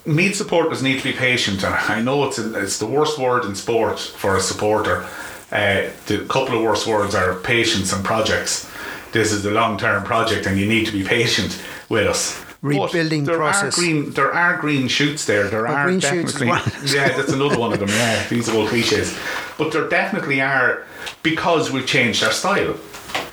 Meath 0.04 0.35
supporters 0.35 0.82
need 0.82 0.98
to 0.98 1.04
be 1.04 1.12
patient, 1.12 1.62
and 1.62 1.74
I 1.74 2.00
know 2.02 2.24
it's 2.24 2.38
a, 2.38 2.61
it's 2.61 2.80
the 2.80 2.87
worst 2.87 3.20
word 3.20 3.44
in 3.44 3.54
sport 3.54 4.00
for 4.00 4.37
a 4.37 4.40
supporter. 4.40 5.06
Uh, 5.52 5.90
the 6.06 6.26
couple 6.28 6.56
of 6.56 6.62
worst 6.64 6.88
words 6.88 7.14
are 7.14 7.37
patience 7.37 7.92
and 7.92 8.04
projects. 8.04 8.68
This 9.12 9.32
is 9.32 9.44
the 9.44 9.52
long 9.52 9.78
term 9.78 10.02
project, 10.02 10.46
and 10.46 10.59
you 10.59 10.66
need 10.66 10.87
to 10.87 10.92
be 10.92 11.04
patient 11.04 11.61
with 11.88 12.09
us. 12.09 12.45
Rebuilding 12.66 13.24
there 13.24 13.37
process. 13.37 13.76
Are 13.76 13.81
green, 13.81 14.11
there 14.11 14.33
are 14.33 14.57
green 14.59 14.88
shoots 14.88 15.24
there. 15.24 15.48
There 15.48 15.66
Oh, 15.66 15.72
are 15.72 15.85
green 15.87 16.00
definitely. 16.00 16.48
one. 16.48 16.62
yeah, 16.87 17.09
that's 17.16 17.33
another 17.33 17.59
one 17.59 17.72
of 17.72 17.79
them. 17.79 17.88
Yeah, 17.88 18.29
these 18.29 18.48
are 18.48 18.57
all 18.57 18.66
cliches, 18.68 19.16
but 19.59 19.72
there 19.72 19.88
definitely 19.88 20.40
are 20.40 20.85
because 21.22 21.70
we've 21.70 21.87
changed 21.87 22.22
our 22.24 22.33
style. 22.33 22.76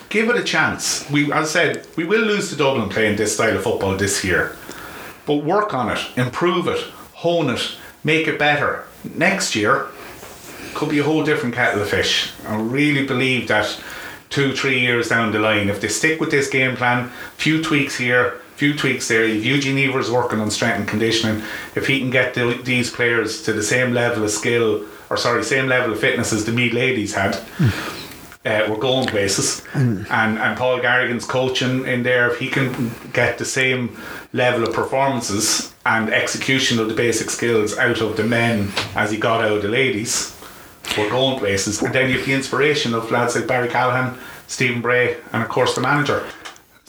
Give 0.09 0.29
it 0.29 0.35
a 0.35 0.43
chance. 0.43 1.09
We, 1.09 1.31
as 1.31 1.49
I 1.49 1.51
said, 1.51 1.87
we 1.95 2.03
will 2.05 2.21
lose 2.21 2.49
to 2.51 2.55
Dublin 2.55 2.89
playing 2.89 3.17
this 3.17 3.33
style 3.33 3.55
of 3.55 3.63
football 3.63 3.95
this 3.97 4.23
year 4.23 4.55
but 5.25 5.35
work 5.37 5.73
on 5.73 5.89
it, 5.89 5.99
improve 6.17 6.67
it, 6.67 6.81
hone 7.13 7.49
it, 7.49 7.77
make 8.03 8.27
it 8.27 8.37
better. 8.37 8.83
Next 9.15 9.55
year 9.55 9.87
could 10.73 10.89
be 10.89 10.99
a 10.99 11.03
whole 11.03 11.23
different 11.23 11.55
kettle 11.55 11.81
of 11.81 11.89
fish. 11.89 12.31
I 12.45 12.57
really 12.59 13.05
believe 13.05 13.47
that 13.47 13.79
two, 14.29 14.53
three 14.53 14.79
years 14.81 15.07
down 15.07 15.31
the 15.31 15.39
line, 15.39 15.69
if 15.69 15.79
they 15.79 15.87
stick 15.87 16.19
with 16.19 16.29
this 16.31 16.49
game 16.49 16.75
plan, 16.75 17.09
few 17.37 17.63
tweaks 17.63 17.97
here, 17.97 18.41
few 18.55 18.75
tweaks 18.75 19.07
there. 19.07 19.23
If 19.23 19.43
Eugene 19.43 19.77
Evers 19.77 20.11
working 20.11 20.39
on 20.39 20.51
strength 20.51 20.79
and 20.79 20.87
conditioning, 20.87 21.43
if 21.75 21.87
he 21.87 21.99
can 21.99 22.09
get 22.09 22.33
the, 22.33 22.59
these 22.63 22.89
players 22.89 23.41
to 23.43 23.53
the 23.53 23.63
same 23.63 23.93
level 23.93 24.23
of 24.23 24.31
skill, 24.31 24.85
or 25.09 25.17
sorry, 25.17 25.43
same 25.43 25.67
level 25.67 25.93
of 25.93 25.99
fitness 25.99 26.33
as 26.33 26.45
the 26.45 26.51
Meath 26.51 26.73
ladies 26.73 27.13
had. 27.13 27.39
Uh, 28.45 28.67
we're 28.69 28.75
going 28.75 29.07
places, 29.07 29.63
and 29.73 30.37
and 30.37 30.57
Paul 30.57 30.81
Garrigan's 30.81 31.23
coaching 31.23 31.85
in 31.85 32.03
there. 32.03 32.29
If 32.29 32.39
he 32.39 32.49
can 32.49 32.91
get 33.13 33.37
the 33.37 33.45
same 33.45 33.97
level 34.33 34.67
of 34.67 34.73
performances 34.73 35.73
and 35.85 36.09
execution 36.09 36.77
of 36.77 36.89
the 36.89 36.93
basic 36.93 37.29
skills 37.29 37.77
out 37.77 38.01
of 38.01 38.17
the 38.17 38.23
men 38.23 38.69
as 38.95 39.11
he 39.11 39.17
got 39.17 39.41
out 39.41 39.53
of 39.53 39.61
the 39.61 39.69
ladies, 39.69 40.37
we're 40.97 41.09
going 41.09 41.39
places. 41.39 41.81
And 41.81 41.95
then 41.95 42.09
you 42.09 42.17
have 42.17 42.25
the 42.25 42.33
inspiration 42.33 42.93
of 42.93 43.09
lads 43.11 43.35
like 43.37 43.47
Barry 43.47 43.69
Callahan, 43.69 44.17
Stephen 44.47 44.81
Bray, 44.81 45.17
and 45.31 45.41
of 45.41 45.47
course 45.47 45.73
the 45.73 45.81
manager. 45.81 46.27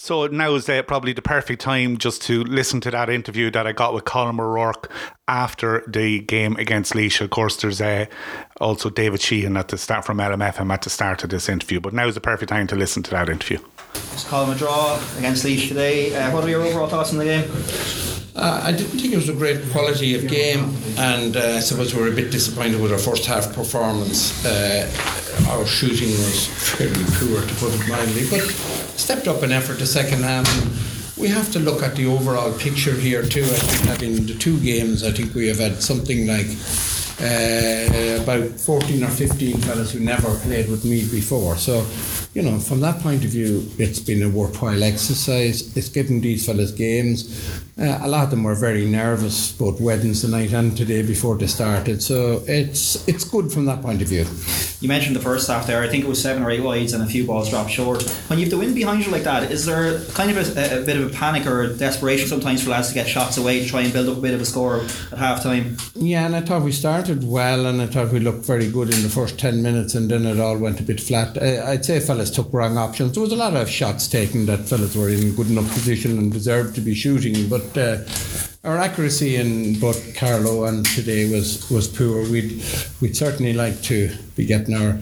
So 0.04 0.26
now 0.26 0.54
is 0.54 0.68
uh, 0.68 0.82
probably 0.82 1.14
the 1.14 1.22
perfect 1.22 1.62
time 1.62 1.96
just 1.96 2.20
to 2.24 2.44
listen 2.44 2.78
to 2.82 2.90
that 2.90 3.08
interview 3.08 3.50
that 3.52 3.66
I 3.66 3.72
got 3.72 3.94
with 3.94 4.04
Colm 4.04 4.38
O'Rourke 4.38 4.92
after 5.26 5.82
the 5.88 6.20
game 6.20 6.56
against 6.56 6.94
Laois. 6.94 7.22
Of 7.22 7.30
course, 7.30 7.56
there's 7.56 7.80
uh, 7.80 8.04
also 8.60 8.90
David 8.90 9.22
Sheehan 9.22 9.56
at 9.56 9.68
the 9.68 9.78
start 9.78 10.04
from 10.04 10.18
LMFM 10.18 10.70
at 10.70 10.82
the 10.82 10.90
start 10.90 11.24
of 11.24 11.30
this 11.30 11.48
interview, 11.48 11.80
but 11.80 11.94
now 11.94 12.06
is 12.06 12.16
the 12.16 12.20
perfect 12.20 12.50
time 12.50 12.66
to 12.66 12.76
listen 12.76 13.02
to 13.04 13.10
that 13.12 13.30
interview. 13.30 13.60
It's 13.94 14.24
Colm 14.24 14.54
a 14.54 14.58
draw 14.58 15.00
against 15.18 15.44
Laois 15.44 15.68
today. 15.68 16.14
Uh, 16.14 16.32
what 16.32 16.44
are 16.44 16.48
your 16.48 16.62
overall 16.62 16.88
thoughts 16.88 17.12
on 17.12 17.18
the 17.18 17.24
game? 17.24 17.50
Uh, 18.36 18.62
I 18.64 18.72
didn't 18.72 18.98
think 18.98 19.12
it 19.12 19.16
was 19.16 19.28
a 19.28 19.32
great 19.32 19.62
quality 19.70 20.14
of 20.16 20.26
game, 20.28 20.74
and 20.98 21.36
uh, 21.36 21.40
I 21.40 21.60
suppose 21.60 21.94
we 21.94 22.02
were 22.02 22.08
a 22.08 22.14
bit 22.14 22.32
disappointed 22.32 22.80
with 22.80 22.92
our 22.92 22.98
first 22.98 23.26
half 23.26 23.54
performance. 23.54 24.44
Uh, 24.44 24.90
our 25.48 25.64
shooting 25.64 26.10
was 26.10 26.46
fairly 26.76 27.04
poor, 27.14 27.46
to 27.46 27.54
put 27.56 27.72
it 27.72 27.88
mildly, 27.88 28.28
but 28.30 28.42
stepped 28.98 29.28
up 29.28 29.42
an 29.42 29.52
effort 29.52 29.78
the 29.78 29.86
second 29.86 30.24
half. 30.24 30.46
We 31.16 31.28
have 31.28 31.52
to 31.52 31.60
look 31.60 31.82
at 31.82 31.94
the 31.94 32.06
overall 32.06 32.52
picture 32.58 32.94
here 32.94 33.22
too. 33.22 33.44
I 33.44 33.58
think 33.58 33.82
that 33.88 34.02
in 34.02 34.26
the 34.26 34.34
two 34.34 34.58
games, 34.60 35.04
I 35.04 35.12
think 35.12 35.34
we 35.34 35.46
have 35.46 35.58
had 35.58 35.80
something 35.80 36.26
like 36.26 36.48
uh, 37.20 38.22
about 38.22 38.58
14 38.58 39.04
or 39.04 39.08
15 39.08 39.58
fellas 39.58 39.92
who 39.92 40.00
never 40.00 40.34
played 40.40 40.68
with 40.68 40.84
me 40.84 41.08
before. 41.08 41.56
So 41.56 41.86
you 42.34 42.42
know, 42.42 42.58
from 42.58 42.80
that 42.80 43.00
point 43.00 43.24
of 43.24 43.30
view, 43.30 43.68
it's 43.78 44.00
been 44.00 44.22
a 44.22 44.28
worthwhile 44.28 44.82
exercise. 44.82 45.76
It's 45.76 45.88
given 45.88 46.20
these 46.20 46.44
fellas 46.44 46.72
games. 46.72 47.62
Uh, 47.76 47.98
a 48.02 48.08
lot 48.08 48.24
of 48.24 48.30
them 48.30 48.44
were 48.44 48.54
very 48.54 48.86
nervous, 48.86 49.52
both 49.52 49.80
Wednesday 49.80 50.28
night 50.28 50.52
and 50.52 50.76
today 50.76 51.02
before 51.02 51.36
they 51.36 51.46
started. 51.46 52.02
So 52.02 52.42
it's 52.46 53.06
it's 53.08 53.24
good 53.24 53.52
from 53.52 53.64
that 53.66 53.82
point 53.82 54.02
of 54.02 54.08
view. 54.08 54.26
You 54.80 54.88
mentioned 54.88 55.16
the 55.16 55.20
first 55.20 55.48
half 55.48 55.66
there. 55.66 55.82
I 55.82 55.88
think 55.88 56.04
it 56.04 56.08
was 56.08 56.20
seven 56.20 56.42
or 56.42 56.50
eight 56.50 56.62
wides 56.62 56.92
and 56.92 57.02
a 57.02 57.06
few 57.06 57.26
balls 57.26 57.50
dropped 57.50 57.70
short. 57.70 58.02
When 58.28 58.38
you 58.38 58.44
have 58.44 58.50
the 58.50 58.58
wind 58.58 58.74
behind 58.74 59.04
you 59.04 59.10
like 59.10 59.24
that, 59.24 59.50
is 59.50 59.66
there 59.66 60.00
kind 60.06 60.30
of 60.30 60.56
a, 60.56 60.82
a 60.82 60.84
bit 60.84 60.96
of 60.96 61.10
a 61.10 61.14
panic 61.14 61.46
or 61.46 61.74
desperation 61.74 62.28
sometimes 62.28 62.62
for 62.62 62.70
lads 62.70 62.88
to 62.88 62.94
get 62.94 63.08
shots 63.08 63.38
away 63.38 63.60
to 63.60 63.68
try 63.68 63.82
and 63.82 63.92
build 63.92 64.08
up 64.08 64.18
a 64.18 64.20
bit 64.20 64.34
of 64.34 64.40
a 64.40 64.44
score 64.44 64.80
at 65.10 65.18
half 65.18 65.42
time? 65.42 65.76
Yeah, 65.94 66.26
and 66.26 66.36
I 66.36 66.42
thought 66.42 66.62
we 66.62 66.72
started 66.72 67.24
well, 67.24 67.66
and 67.66 67.80
I 67.80 67.86
thought 67.86 68.12
we 68.12 68.20
looked 68.20 68.44
very 68.44 68.70
good 68.70 68.94
in 68.94 69.02
the 69.02 69.08
first 69.08 69.38
ten 69.38 69.62
minutes, 69.62 69.94
and 69.94 70.08
then 70.10 70.26
it 70.26 70.38
all 70.38 70.58
went 70.58 70.80
a 70.80 70.84
bit 70.84 71.00
flat. 71.00 71.36
Uh, 71.36 71.64
I'd 71.66 71.84
say 71.84 71.98
fellas 71.98 72.23
took 72.30 72.52
wrong 72.52 72.76
options. 72.76 73.12
There 73.12 73.22
was 73.22 73.32
a 73.32 73.36
lot 73.36 73.54
of 73.54 73.68
shots 73.68 74.08
taken 74.08 74.46
that 74.46 74.60
fellas 74.60 74.96
were 74.96 75.08
in 75.08 75.34
good 75.34 75.50
enough 75.50 75.72
position 75.72 76.18
and 76.18 76.32
deserved 76.32 76.74
to 76.76 76.80
be 76.80 76.94
shooting, 76.94 77.48
but. 77.48 77.76
Uh, 77.76 77.98
our 78.64 78.78
accuracy 78.78 79.36
in 79.36 79.78
both 79.78 80.16
Carlow 80.16 80.64
and 80.64 80.86
today 80.86 81.30
was, 81.30 81.70
was 81.70 81.86
poor. 81.86 82.22
We'd 82.22 82.64
we'd 82.98 83.14
certainly 83.14 83.52
like 83.52 83.82
to 83.82 84.10
be 84.36 84.46
getting 84.46 84.74
our 84.74 84.98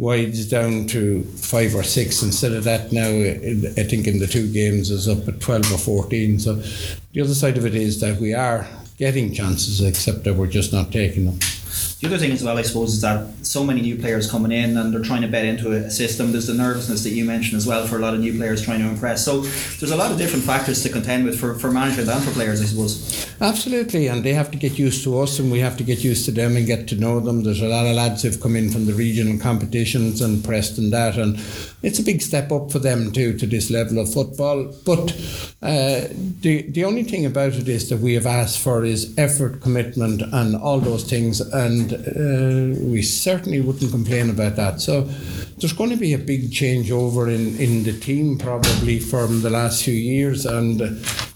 wides 0.00 0.48
down 0.48 0.86
to 0.86 1.22
five 1.36 1.74
or 1.74 1.82
six 1.82 2.22
instead 2.22 2.52
of 2.52 2.64
that 2.64 2.90
now 2.90 3.06
I 3.06 3.84
think 3.84 4.06
in 4.06 4.18
the 4.18 4.26
two 4.26 4.50
games 4.50 4.90
is 4.90 5.06
up 5.06 5.28
at 5.28 5.40
12 5.40 5.74
or 5.74 5.76
14 5.76 6.38
so 6.38 6.54
the 7.12 7.20
other 7.20 7.34
side 7.34 7.58
of 7.58 7.66
it 7.66 7.74
is 7.74 8.00
that 8.00 8.18
we 8.18 8.32
are 8.32 8.66
getting 8.96 9.34
chances 9.34 9.82
except 9.82 10.24
that 10.24 10.36
we're 10.36 10.46
just 10.46 10.72
not 10.72 10.90
taking 10.90 11.26
them 11.26 11.38
the 12.00 12.06
other 12.06 12.18
thing 12.18 12.32
as 12.32 12.42
well, 12.42 12.56
I 12.56 12.62
suppose, 12.62 12.94
is 12.94 13.00
that 13.02 13.26
so 13.42 13.64
many 13.64 13.80
new 13.80 13.96
players 13.96 14.30
coming 14.30 14.52
in 14.52 14.76
and 14.76 14.92
they're 14.92 15.02
trying 15.02 15.22
to 15.22 15.28
bet 15.28 15.44
into 15.44 15.72
a 15.72 15.90
system. 15.90 16.32
There's 16.32 16.46
the 16.46 16.54
nervousness 16.54 17.02
that 17.04 17.10
you 17.10 17.24
mentioned 17.24 17.56
as 17.56 17.66
well 17.66 17.86
for 17.86 17.96
a 17.96 18.00
lot 18.00 18.14
of 18.14 18.20
new 18.20 18.36
players 18.36 18.62
trying 18.62 18.80
to 18.80 18.88
impress. 18.88 19.24
So 19.24 19.40
there's 19.40 19.90
a 19.90 19.96
lot 19.96 20.10
of 20.10 20.18
different 20.18 20.44
factors 20.44 20.82
to 20.82 20.88
contend 20.88 21.24
with 21.24 21.38
for, 21.38 21.54
for 21.54 21.70
management 21.70 22.08
and 22.08 22.22
for 22.22 22.30
players, 22.32 22.60
I 22.60 22.64
suppose. 22.64 23.26
Absolutely, 23.40 24.06
and 24.06 24.22
they 24.24 24.34
have 24.34 24.50
to 24.50 24.58
get 24.58 24.78
used 24.78 25.04
to 25.04 25.18
us 25.18 25.38
and 25.38 25.50
we 25.50 25.60
have 25.60 25.76
to 25.78 25.84
get 25.84 26.04
used 26.04 26.24
to 26.26 26.30
them 26.30 26.56
and 26.56 26.66
get 26.66 26.88
to 26.88 26.96
know 26.96 27.20
them. 27.20 27.42
There's 27.42 27.62
a 27.62 27.68
lot 27.68 27.86
of 27.86 27.94
lads 27.94 28.22
who've 28.22 28.40
come 28.40 28.56
in 28.56 28.70
from 28.70 28.86
the 28.86 28.92
regional 28.92 29.38
competitions 29.38 30.20
and 30.20 30.44
pressed 30.44 30.78
and 30.78 30.92
that, 30.92 31.16
and 31.16 31.38
it's 31.82 31.98
a 31.98 32.02
big 32.02 32.20
step 32.20 32.52
up 32.52 32.70
for 32.70 32.78
them 32.78 33.12
too 33.12 33.36
to 33.38 33.46
this 33.46 33.70
level 33.70 33.98
of 33.98 34.12
football. 34.12 34.72
But 34.84 35.12
uh, 35.62 36.08
the 36.40 36.66
the 36.70 36.84
only 36.84 37.04
thing 37.04 37.26
about 37.26 37.54
it 37.54 37.68
is 37.68 37.88
that 37.88 38.00
we 38.00 38.14
have 38.14 38.26
asked 38.26 38.58
for 38.58 38.84
is 38.84 39.14
effort, 39.18 39.60
commitment, 39.60 40.22
and 40.22 40.56
all 40.56 40.80
those 40.80 41.04
things, 41.04 41.40
and 41.66 41.92
uh, 41.92 42.80
we 42.92 43.02
certainly 43.02 43.60
wouldn't 43.60 43.90
complain 43.90 44.30
about 44.30 44.56
that. 44.56 44.80
So 44.80 45.02
there's 45.58 45.72
going 45.72 45.90
to 45.90 45.96
be 45.96 46.14
a 46.14 46.18
big 46.18 46.50
changeover 46.50 47.32
in 47.32 47.56
in 47.58 47.84
the 47.84 47.98
team 47.98 48.38
probably 48.38 48.98
from 48.98 49.42
the 49.42 49.50
last 49.50 49.84
few 49.84 49.94
years, 49.94 50.46
and 50.46 50.80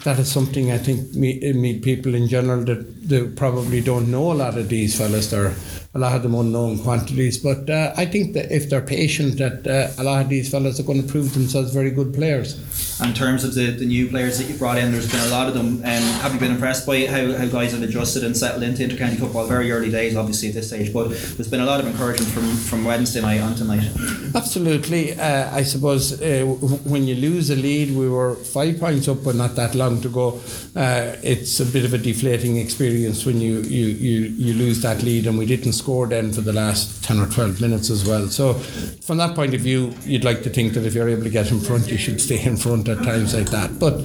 that 0.05 0.19
is 0.19 0.31
something 0.31 0.71
I 0.71 0.79
think 0.79 1.15
meet, 1.15 1.83
people 1.83 2.15
in 2.15 2.29
general 2.29 2.63
that 2.65 3.09
they 3.09 3.27
probably 3.27 3.81
don't 3.81 4.11
know 4.11 4.33
a 4.33 4.35
lot 4.35 4.57
of 4.57 4.69
these 4.69 4.97
fellas. 4.97 5.31
They're 5.31 5.55
a 5.95 5.99
lot 5.99 6.17
of 6.17 6.23
them 6.23 6.35
unknown 6.35 6.79
quantities. 6.79 7.39
But 7.39 7.71
uh, 7.71 7.93
I 7.97 8.05
think 8.05 8.35
that 8.35 8.51
if 8.51 8.69
they're 8.69 8.83
patient, 8.83 9.39
that 9.39 9.67
uh, 9.67 10.01
a 10.01 10.05
lot 10.05 10.23
of 10.23 10.29
these 10.29 10.51
fellas 10.51 10.81
are 10.81 10.83
going 10.83 11.01
to 11.01 11.09
prove 11.09 11.35
themselves 11.35 11.73
very 11.73 11.91
good 11.91 12.13
players. 12.13 12.59
In 13.01 13.15
terms 13.15 13.45
of 13.45 13.55
the, 13.55 13.71
the 13.71 13.87
new 13.87 14.09
players 14.09 14.39
that 14.39 14.49
you 14.49 14.59
brought 14.59 14.77
in, 14.77 14.91
there's 14.91 15.11
been 15.11 15.21
a 15.21 15.29
lot 15.29 15.47
of 15.47 15.55
them. 15.55 15.77
Um, 15.77 16.03
have 16.23 16.35
you 16.35 16.41
been 16.41 16.51
impressed 16.51 16.87
by 16.87 17.07
how, 17.07 17.33
how 17.37 17.47
guys 17.47 17.73
have 17.73 17.83
adjusted 17.83 18.25
and 18.25 18.37
settled 18.37 18.65
into 18.65 18.83
intercounty 18.83 19.19
football? 19.19 19.47
Very 19.47 19.71
early 19.71 19.91
days, 19.91 20.17
obviously, 20.17 20.49
at 20.49 20.55
this 20.55 20.69
stage, 20.69 20.93
but 20.93 21.09
there's 21.09 21.49
been 21.49 21.61
a 21.61 21.65
lot 21.67 21.81
of 21.81 21.87
encouragement 21.87 22.31
from, 22.33 22.57
from 22.57 22.85
Wednesday 22.85 23.21
night 23.21 23.41
on 23.41 23.55
tonight. 23.55 23.89
Absolutely. 24.35 25.19
Uh, 25.19 25.55
I 25.55 25.63
suppose 25.63 26.21
uh, 26.21 26.45
when 26.85 27.07
you 27.07 27.15
lose 27.15 27.51
a 27.51 27.57
lead, 27.57 27.97
we 27.97 28.09
were 28.09 28.35
five 28.35 28.81
points 28.81 29.07
up, 29.07 29.23
but 29.23 29.37
not 29.37 29.55
that 29.57 29.75
long 29.77 29.94
to 30.03 30.09
go. 30.09 30.41
Uh, 30.77 31.17
it's 31.23 31.61
a 31.61 31.67
bit 31.67 31.85
of 31.85 31.95
a 31.95 31.99
deflating 31.99 32.57
experience 32.57 33.25
when 33.25 33.41
you, 33.41 33.61
you, 33.63 33.87
you, 33.87 34.21
you 34.21 34.55
lose 34.55 34.83
that 34.83 35.03
lead, 35.03 35.27
and 35.27 35.39
we 35.39 35.47
didn't 35.47 35.73
score 35.73 36.07
then 36.07 36.33
for 36.33 36.41
the 36.41 36.53
last 36.53 37.05
10 37.05 37.19
or 37.19 37.27
12 37.27 37.61
minutes 37.61 37.91
as 37.91 38.07
well. 38.07 38.29
So, 38.29 38.55
from 38.55 39.19
that 39.19 39.35
point 39.35 39.55
of 39.55 39.61
view, 39.61 39.95
you'd 40.05 40.25
like 40.25 40.43
to 40.43 40.51
think 40.51 40.75
that 40.75 40.85
if 40.85 40.95
you're 40.95 41.09
able 41.09 41.25
to 41.25 41.31
get 41.31 41.51
in 41.51 41.61
front, 41.61 41.91
you 41.91 41.99
should 41.99 42.21
stay 42.21 42.43
in 42.43 42.57
front 42.57 42.89
at 42.89 42.99
times 42.99 43.35
like 43.35 43.51
that. 43.51 43.79
But 43.79 44.01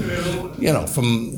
you 0.59 0.73
know, 0.73 0.85
from 0.87 1.31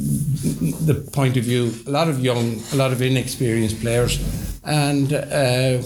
the 0.86 1.08
point 1.14 1.38
of 1.38 1.44
view, 1.44 1.74
a 1.88 1.92
lot 1.92 2.08
of 2.08 2.20
young, 2.20 2.62
a 2.74 2.76
lot 2.76 2.92
of 2.92 3.02
inexperienced 3.02 3.80
players, 3.82 4.20
and. 4.64 5.14
Uh, 5.14 5.82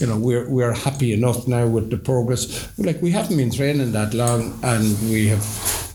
you 0.00 0.06
know, 0.06 0.18
we're 0.18 0.48
we're 0.48 0.72
happy 0.72 1.12
enough 1.12 1.46
now 1.46 1.66
with 1.66 1.90
the 1.90 1.98
progress. 1.98 2.66
Like 2.78 3.02
we 3.02 3.10
haven't 3.10 3.36
been 3.36 3.50
training 3.50 3.92
that 3.92 4.14
long, 4.14 4.58
and 4.62 4.98
we 5.10 5.28
have 5.28 5.44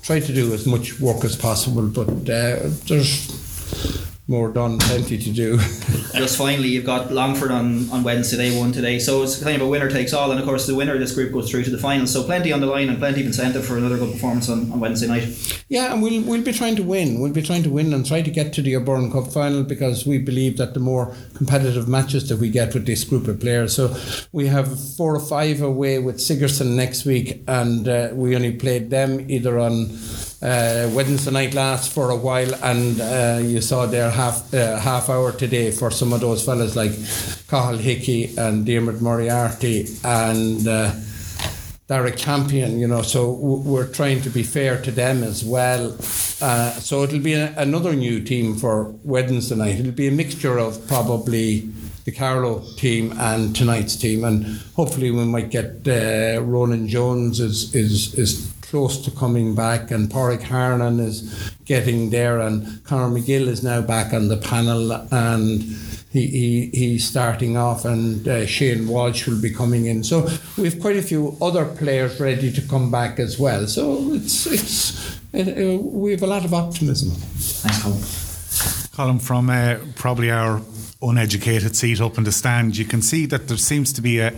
tried 0.06 0.24
to 0.24 0.34
do 0.34 0.53
as 0.53 0.68
much 0.68 0.99
work 0.99 1.26
as 1.26 1.36
possible. 1.36 1.88
But 1.88 2.10
uh, 2.30 2.70
there's 2.88 3.45
more 4.28 4.51
done, 4.51 4.80
plenty 4.80 5.17
to 5.17 5.32
do. 5.32 5.57
Just 6.15 6.38
finally, 6.38 6.69
you've 6.69 6.86
got 6.86 7.11
Longford 7.11 7.51
on, 7.51 7.89
on 7.91 8.03
Wednesday, 8.03 8.38
they 8.38 8.57
won 8.57 8.71
today. 8.71 8.97
So 8.97 9.21
it's 9.21 9.41
kind 9.41 9.55
of 9.55 9.61
a 9.61 9.69
winner 9.69 9.89
takes 9.89 10.13
all. 10.13 10.32
And 10.32 10.39
of 10.39 10.45
course, 10.45 10.65
the 10.65 10.73
winner 10.73 10.93
of 10.93 10.99
this 10.99 11.13
group 11.13 11.32
goes 11.32 11.51
through 11.51 11.63
to 11.65 11.69
the 11.69 11.78
final. 11.78 12.07
So 12.07 12.23
plenty 12.23 12.51
on 12.51 12.59
the 12.59 12.65
line 12.65 12.89
and 12.89 12.97
plenty 12.97 13.21
of 13.21 13.28
incentive 13.28 13.65
for 13.65 13.78
another 13.78 13.97
good 13.97 14.13
performance 14.13 14.49
on, 14.49 14.71
on 14.71 14.80
Wednesday 14.80 15.07
night. 15.07 15.63
Yeah, 15.69 15.93
and 15.93 16.01
we'll, 16.01 16.23
we'll 16.23 16.43
be 16.43 16.53
trying 16.53 16.76
to 16.78 16.84
win. 16.84 17.19
We'll 17.19 17.34
be 17.34 17.41
trying 17.41 17.63
to 17.63 17.69
win 17.69 17.93
and 17.93 18.05
try 18.05 18.21
to 18.21 18.32
get 18.32 18.53
to 18.53 18.61
the 18.61 18.76
O'Byrne 18.76 19.11
Cup 19.11 19.32
final 19.32 19.63
because 19.63 20.05
we 20.05 20.17
believe 20.17 20.57
that 20.57 20.73
the 20.73 20.80
more 20.80 21.15
competitive 21.36 21.88
matches 21.88 22.28
that 22.30 22.38
we 22.38 22.49
get 22.49 22.73
with 22.73 22.86
this 22.86 23.03
group 23.03 23.28
of 23.28 23.39
players. 23.39 23.76
So 23.76 23.95
we 24.32 24.47
have 24.47 24.95
four 24.95 25.15
or 25.15 25.19
five 25.19 25.61
away 25.61 25.99
with 25.99 26.19
Sigerson 26.19 26.76
next 26.76 27.05
week, 27.05 27.43
and 27.47 27.88
uh, 27.88 28.09
we 28.13 28.36
only 28.36 28.53
played 28.53 28.89
them 28.89 29.30
either 29.30 29.59
on 29.59 29.89
uh, 30.41 30.89
Wednesday 30.93 31.31
night 31.31 31.53
last 31.53 31.91
for 31.91 32.09
a 32.09 32.15
while, 32.15 32.53
and 32.63 32.99
uh, 33.01 33.39
you 33.41 33.61
saw 33.61 33.86
their 33.86 34.09
half 34.09 34.53
uh, 34.53 34.77
half 34.77 35.09
hour 35.09 35.31
today 35.31 35.71
for 35.71 35.91
some 35.91 36.13
of 36.13 36.21
those 36.21 36.43
fellas 36.45 36.75
like 36.75 36.91
Cathal 37.47 37.77
Hickey 37.77 38.36
and 38.38 38.65
Dermot 38.65 39.01
Moriarty 39.01 39.88
and. 40.03 40.67
Uh, 40.67 40.91
Derek 41.88 42.15
Champion, 42.15 42.79
you 42.79 42.88
know, 42.88 43.03
so 43.03 43.31
we're 43.31 43.86
trying 43.86 44.19
to 44.21 44.31
be 44.31 44.41
fair 44.41 44.81
to 44.81 44.89
them 44.89 45.21
as 45.21 45.45
well. 45.45 45.95
Uh, 46.41 46.71
so 46.71 47.03
it'll 47.03 47.19
be 47.19 47.33
a, 47.33 47.53
another 47.57 47.93
new 47.93 48.23
team 48.23 48.55
for 48.55 48.86
Wednesday 49.03 49.55
night. 49.55 49.79
It'll 49.79 49.91
be 49.91 50.07
a 50.07 50.11
mixture 50.11 50.57
of 50.57 50.88
probably 50.88 51.69
the 52.05 52.11
Carlow 52.11 52.63
team 52.77 53.13
and 53.19 53.55
tonight's 53.55 53.95
team, 53.95 54.23
and 54.23 54.45
hopefully 54.75 55.11
we 55.11 55.25
might 55.25 55.51
get 55.51 55.88
uh, 55.88 56.41
Ronan 56.41 56.88
Jones 56.88 57.39
is 57.39 57.73
is 57.75 58.13
is 58.15 58.51
close 58.76 58.97
to 58.97 59.11
coming 59.11 59.55
back, 59.55 59.89
and 59.89 60.09
Pádraig 60.09 60.41
Harnan 60.41 60.99
is 60.99 61.17
getting 61.63 62.09
there, 62.09 62.41
and 62.41 62.84
Conor 62.84 63.09
McGill 63.15 63.47
is 63.47 63.63
now 63.63 63.82
back 63.82 64.13
on 64.13 64.28
the 64.28 64.36
panel, 64.36 64.91
and 65.13 65.61
he, 66.11 66.28
he 66.28 66.69
he's 66.73 67.07
starting 67.07 67.55
off, 67.55 67.86
and 67.86 68.28
uh, 68.28 68.45
Shane 68.45 68.86
Walsh 68.89 69.28
will 69.28 69.41
be 69.41 69.49
coming 69.49 69.86
in. 69.86 70.03
So 70.03 70.28
we 70.57 70.65
have 70.69 70.82
quite 70.82 70.97
a 70.97 71.01
few 71.01 71.38
other 71.41 71.63
players 71.63 72.19
ready 72.19 72.51
to 72.51 72.61
come 72.73 72.91
back 72.91 73.17
as 73.17 73.39
well. 73.39 73.65
So 73.65 74.13
it's 74.13 74.45
it's 74.45 75.19
it, 75.32 75.47
uh, 75.47 75.78
we 75.80 76.11
have 76.11 76.23
a 76.23 76.28
lot 76.36 76.43
of 76.43 76.53
optimism. 76.53 77.11
Thanks, 77.61 77.80
Colm. 77.82 77.97
Colm, 78.97 79.21
from 79.21 79.49
uh, 79.49 79.78
probably 79.95 80.32
our 80.32 80.59
uneducated 81.10 81.76
seat 81.76 82.01
up 82.01 82.18
in 82.18 82.24
the 82.24 82.32
stand, 82.32 82.78
you 82.78 82.86
can 82.86 83.01
see 83.01 83.26
that 83.28 83.47
there 83.47 83.58
seems 83.58 83.93
to 83.93 84.01
be 84.01 84.20
a, 84.20 84.34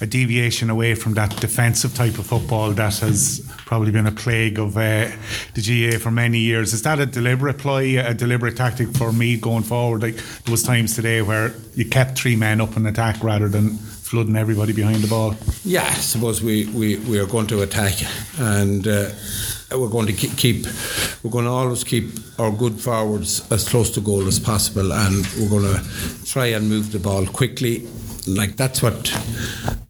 a 0.00 0.06
deviation 0.06 0.70
away 0.70 0.94
from 0.94 1.14
that 1.14 1.36
defensive 1.40 1.94
type 1.94 2.18
of 2.18 2.26
football 2.26 2.70
that 2.72 2.98
has 2.98 3.40
probably 3.58 3.90
been 3.90 4.06
a 4.06 4.12
plague 4.12 4.58
of 4.58 4.76
uh, 4.76 5.10
the 5.54 5.60
GA 5.60 5.98
for 5.98 6.10
many 6.10 6.38
years. 6.38 6.72
Is 6.72 6.82
that 6.82 6.98
a 6.98 7.06
deliberate 7.06 7.58
ploy, 7.58 7.98
a 8.04 8.14
deliberate 8.14 8.56
tactic 8.56 8.88
for 8.96 9.12
me 9.12 9.36
going 9.36 9.62
forward? 9.62 10.02
Like 10.02 10.16
was 10.50 10.62
times 10.62 10.94
today 10.94 11.22
where 11.22 11.54
you 11.74 11.84
kept 11.84 12.18
three 12.18 12.36
men 12.36 12.60
up 12.60 12.76
in 12.76 12.86
attack 12.86 13.22
rather 13.22 13.48
than 13.48 13.70
flooding 13.76 14.36
everybody 14.36 14.72
behind 14.72 14.96
the 14.96 15.08
ball. 15.08 15.34
Yeah, 15.64 15.84
I 15.84 15.94
suppose 15.94 16.42
we, 16.42 16.66
we, 16.66 16.96
we 16.96 17.18
are 17.18 17.26
going 17.26 17.46
to 17.48 17.62
attack 17.62 17.94
and. 18.38 18.86
Uh, 18.86 19.10
we're 19.76 19.88
going 19.88 20.06
to 20.06 20.12
keep, 20.12 20.66
we're 21.22 21.30
going 21.30 21.44
to 21.44 21.50
always 21.50 21.84
keep 21.84 22.10
our 22.38 22.50
good 22.50 22.80
forwards 22.80 23.50
as 23.52 23.68
close 23.68 23.90
to 23.92 24.00
goal 24.00 24.26
as 24.26 24.38
possible, 24.38 24.92
and 24.92 25.26
we're 25.38 25.48
going 25.48 25.74
to 25.74 26.24
try 26.24 26.46
and 26.46 26.68
move 26.68 26.92
the 26.92 26.98
ball 26.98 27.26
quickly. 27.26 27.86
Like 28.26 28.56
that's 28.56 28.82
what 28.82 29.04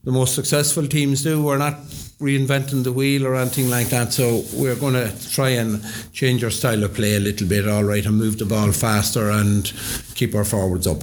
the 0.05 0.12
most 0.12 0.35
successful 0.35 0.87
teams 0.87 1.22
do. 1.22 1.43
We're 1.43 1.59
not 1.59 1.74
reinventing 2.22 2.85
the 2.85 2.93
wheel 2.93 3.26
or 3.26 3.35
anything 3.35 3.68
like 3.68 3.89
that. 3.89 4.12
So 4.12 4.45
we're 4.55 4.76
going 4.76 4.95
to 4.95 5.30
try 5.33 5.51
and 5.51 5.85
change 6.12 6.45
our 6.45 6.51
style 6.51 6.85
of 6.85 6.95
play 6.95 7.16
a 7.16 7.20
little 7.20 7.49
bit, 7.49 7.68
all 7.68 7.85
right, 7.85 8.07
and 8.07 8.16
move 8.16 8.39
the 8.39 8.47
ball 8.47 8.70
faster 8.72 9.30
and 9.30 9.70
keep 10.14 10.35
our 10.35 10.45
forwards 10.45 10.87
up. 10.87 11.03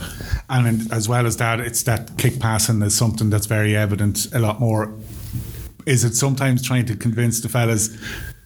And 0.50 0.92
as 0.92 1.10
well 1.10 1.28
as 1.28 1.38
that, 1.38 1.60
it's 1.60 1.84
that 1.84 2.18
kick 2.18 2.40
passing 2.40 2.82
is 2.82 2.96
something 2.96 3.30
that's 3.30 3.48
very 3.48 3.76
evident 3.76 4.34
a 4.34 4.40
lot 4.40 4.60
more. 4.60 4.94
Is 5.86 6.04
it 6.04 6.16
sometimes 6.16 6.66
trying 6.66 6.86
to 6.86 6.96
convince 6.96 7.42
the 7.42 7.50
fellas 7.50 7.90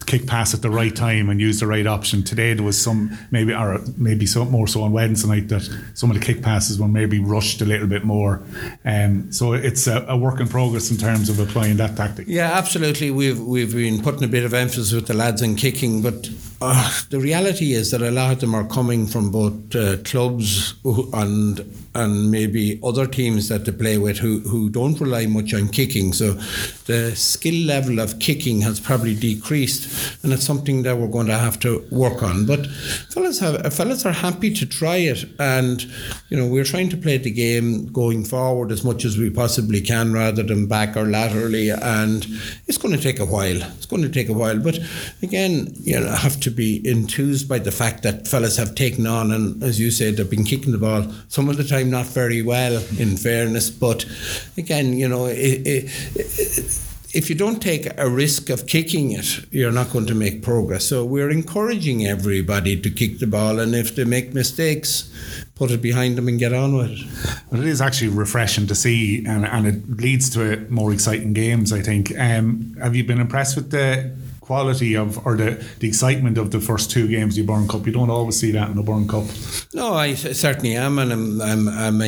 kick 0.06 0.28
pass 0.28 0.54
at 0.54 0.62
the 0.62 0.70
right 0.70 0.96
time 0.96 1.30
and 1.30 1.40
use 1.40 1.60
the 1.60 1.68
right 1.68 1.88
option. 1.88 2.24
Today 2.24 2.54
there 2.54 2.64
was 2.64 2.82
some 2.82 3.18
maybe 3.32 3.54
or 3.54 3.80
maybe 3.98 4.26
so 4.26 4.46
more 4.46 4.68
so 4.68 4.84
on 4.84 4.92
Wednesday 4.92 5.28
night 5.28 5.50
that 5.50 5.70
some 5.94 6.10
of 6.12 6.20
the 6.20 6.26
kick 6.26 6.42
passes 6.42 6.80
were 6.80 6.88
maybe 6.88 7.20
rushed 7.20 7.62
a 7.62 7.66
little 7.66 7.88
bit 7.88 8.04
more. 8.04 8.44
Um, 8.86 9.32
so 9.32 9.54
it's 9.54 9.88
a, 9.88 10.06
a, 10.08 10.18
work 10.18 10.40
in 10.40 10.48
progress 10.48 10.92
in 10.92 10.98
terms 10.98 11.30
of 11.30 11.40
applying 11.40 11.78
that 11.78 11.98
tactic. 11.98 12.28
Yeah, 12.28 12.52
absolutely. 12.54 13.12
We've 13.12 13.40
we've 13.40 13.74
been 13.74 14.02
putting 14.02 14.24
a 14.24 14.28
bit 14.28 14.46
of 14.46 14.54
emphasis 14.54 14.94
with 14.94 15.08
the 15.08 15.14
lads 15.14 15.42
in 15.42 15.56
kicking, 15.56 16.02
but 16.02 16.30
uh, 16.66 16.92
the 17.10 17.20
reality 17.20 17.74
is 17.74 17.92
that 17.92 18.02
a 18.02 18.10
lot 18.10 18.32
of 18.32 18.40
them 18.40 18.56
are 18.56 18.66
coming 18.66 19.06
from 19.06 19.32
both 19.32 19.76
uh, 19.76 19.98
clubs 20.04 20.76
and 21.14 21.60
and 21.96 22.32
maybe 22.32 22.80
other 22.84 23.06
teams 23.06 23.50
that 23.50 23.66
they 23.66 23.72
play 23.72 23.98
with 23.98 24.18
who, 24.18 24.40
who 24.40 24.70
don't 24.70 25.00
rely 25.00 25.28
much 25.28 25.54
on 25.54 25.68
kicking. 25.68 26.12
So 26.12 26.34
the 26.86 27.16
skill 27.16 27.66
level 27.68 28.00
of 28.00 28.18
kicking 28.20 28.62
has 28.62 28.80
probably 28.80 29.14
decreased, 29.14 30.24
and 30.24 30.34
it's 30.34 30.46
something 30.46 30.84
that 30.84 30.98
we're 30.98 31.08
going 31.08 31.28
to 31.28 31.38
have 31.38 31.60
to 31.60 31.86
work 31.92 32.24
on. 32.24 32.46
But 32.46 32.66
fellas, 33.12 33.40
have, 33.40 33.74
fellas 33.74 34.06
are 34.06 34.12
happy 34.12 34.52
to 34.54 34.66
try 34.66 34.98
it, 34.98 35.26
and 35.40 35.84
you 36.30 36.38
know 36.38 36.48
we're 36.48 36.64
trying 36.64 36.90
to 36.90 36.98
play 36.98 37.18
the 37.18 37.32
game 37.32 37.92
going 37.92 38.24
forward 38.24 38.72
as 38.72 38.84
much 38.84 39.06
as 39.06 39.18
we 39.18 39.30
possibly 39.30 39.82
can, 39.82 40.14
rather 40.14 40.44
than 40.44 40.66
back 40.66 40.96
or 40.98 41.06
laterally. 41.06 41.70
And 41.70 42.26
it's 42.68 42.78
going 42.78 42.96
to 42.96 43.02
take 43.02 43.20
a 43.20 43.26
while. 43.26 43.62
It's 43.78 43.86
going 43.86 44.04
to 44.04 44.10
take 44.10 44.30
a 44.30 44.34
while, 44.34 44.60
but 44.60 44.80
again, 45.22 45.74
you 45.82 46.00
know, 46.00 46.10
have 46.10 46.40
to 46.40 46.53
be 46.56 46.82
enthused 46.88 47.48
by 47.48 47.60
the 47.60 47.72
fact 47.72 48.04
that 48.04 48.28
fellas 48.28 48.58
have 48.58 48.76
taken 48.76 49.06
on, 49.08 49.32
and 49.32 49.62
as 49.64 49.80
you 49.80 49.92
said, 49.92 50.18
they've 50.18 50.30
been 50.30 50.46
kicking 50.46 50.72
the 50.72 50.78
ball 50.78 51.12
some 51.28 51.50
of 51.50 51.58
the 51.58 51.64
time 51.64 51.90
not 51.90 52.06
very 52.06 52.42
well, 52.42 52.76
in 52.98 53.18
fairness. 53.18 53.70
But 53.70 54.06
again, 54.58 54.94
you 54.94 55.08
know, 55.08 55.26
it, 55.26 55.66
it, 55.66 55.92
it, 56.16 56.90
if 57.14 57.30
you 57.30 57.36
don't 57.36 57.62
take 57.62 57.88
a 57.98 58.10
risk 58.10 58.50
of 58.50 58.66
kicking 58.66 59.12
it, 59.12 59.46
you're 59.52 59.72
not 59.72 59.92
going 59.92 60.08
to 60.08 60.16
make 60.16 60.42
progress. 60.42 60.86
So 60.86 61.06
we're 61.06 61.30
encouraging 61.30 62.08
everybody 62.08 62.80
to 62.80 62.90
kick 62.90 63.20
the 63.20 63.28
ball, 63.28 63.60
and 63.60 63.76
if 63.76 63.96
they 63.96 64.04
make 64.04 64.34
mistakes, 64.34 65.12
put 65.56 65.70
it 65.70 65.82
behind 65.82 66.18
them 66.18 66.28
and 66.28 66.40
get 66.40 66.54
on 66.54 66.76
with 66.76 66.92
it. 66.92 67.44
But 67.52 67.60
it 67.60 67.68
is 67.68 67.82
actually 67.82 68.10
refreshing 68.10 68.66
to 68.68 68.76
see, 68.76 69.24
and, 69.26 69.46
and 69.46 69.68
it 69.68 69.98
leads 69.98 70.30
to 70.32 70.66
more 70.70 70.92
exciting 70.92 71.34
games. 71.34 71.72
I 71.72 71.82
think. 71.82 72.12
Um, 72.18 72.76
have 72.82 72.96
you 72.96 73.04
been 73.04 73.22
impressed 73.22 73.56
with 73.56 73.70
the 73.70 74.12
quality 74.44 74.96
of 74.96 75.26
or 75.26 75.38
the, 75.38 75.66
the 75.80 75.88
excitement 75.88 76.38
of 76.38 76.52
the 76.52 76.60
first 76.60 76.92
two 76.92 77.08
games 77.08 77.38
of 77.38 77.48
the 77.48 77.54
O'Byrne 77.54 77.68
Cup. 77.68 77.86
You 77.88 77.94
don't 77.94 78.10
always 78.10 78.38
see 78.38 78.52
that 78.52 78.70
in 78.70 78.76
the 78.76 78.82
O'Byrne 78.82 79.08
Cup. 79.08 79.24
No, 79.74 79.94
I 79.94 80.16
certainly 80.16 80.76
am, 80.76 81.00
and 81.00 81.14
I'm, 81.14 81.42
I'm, 81.42 81.68
I'm 81.70 82.02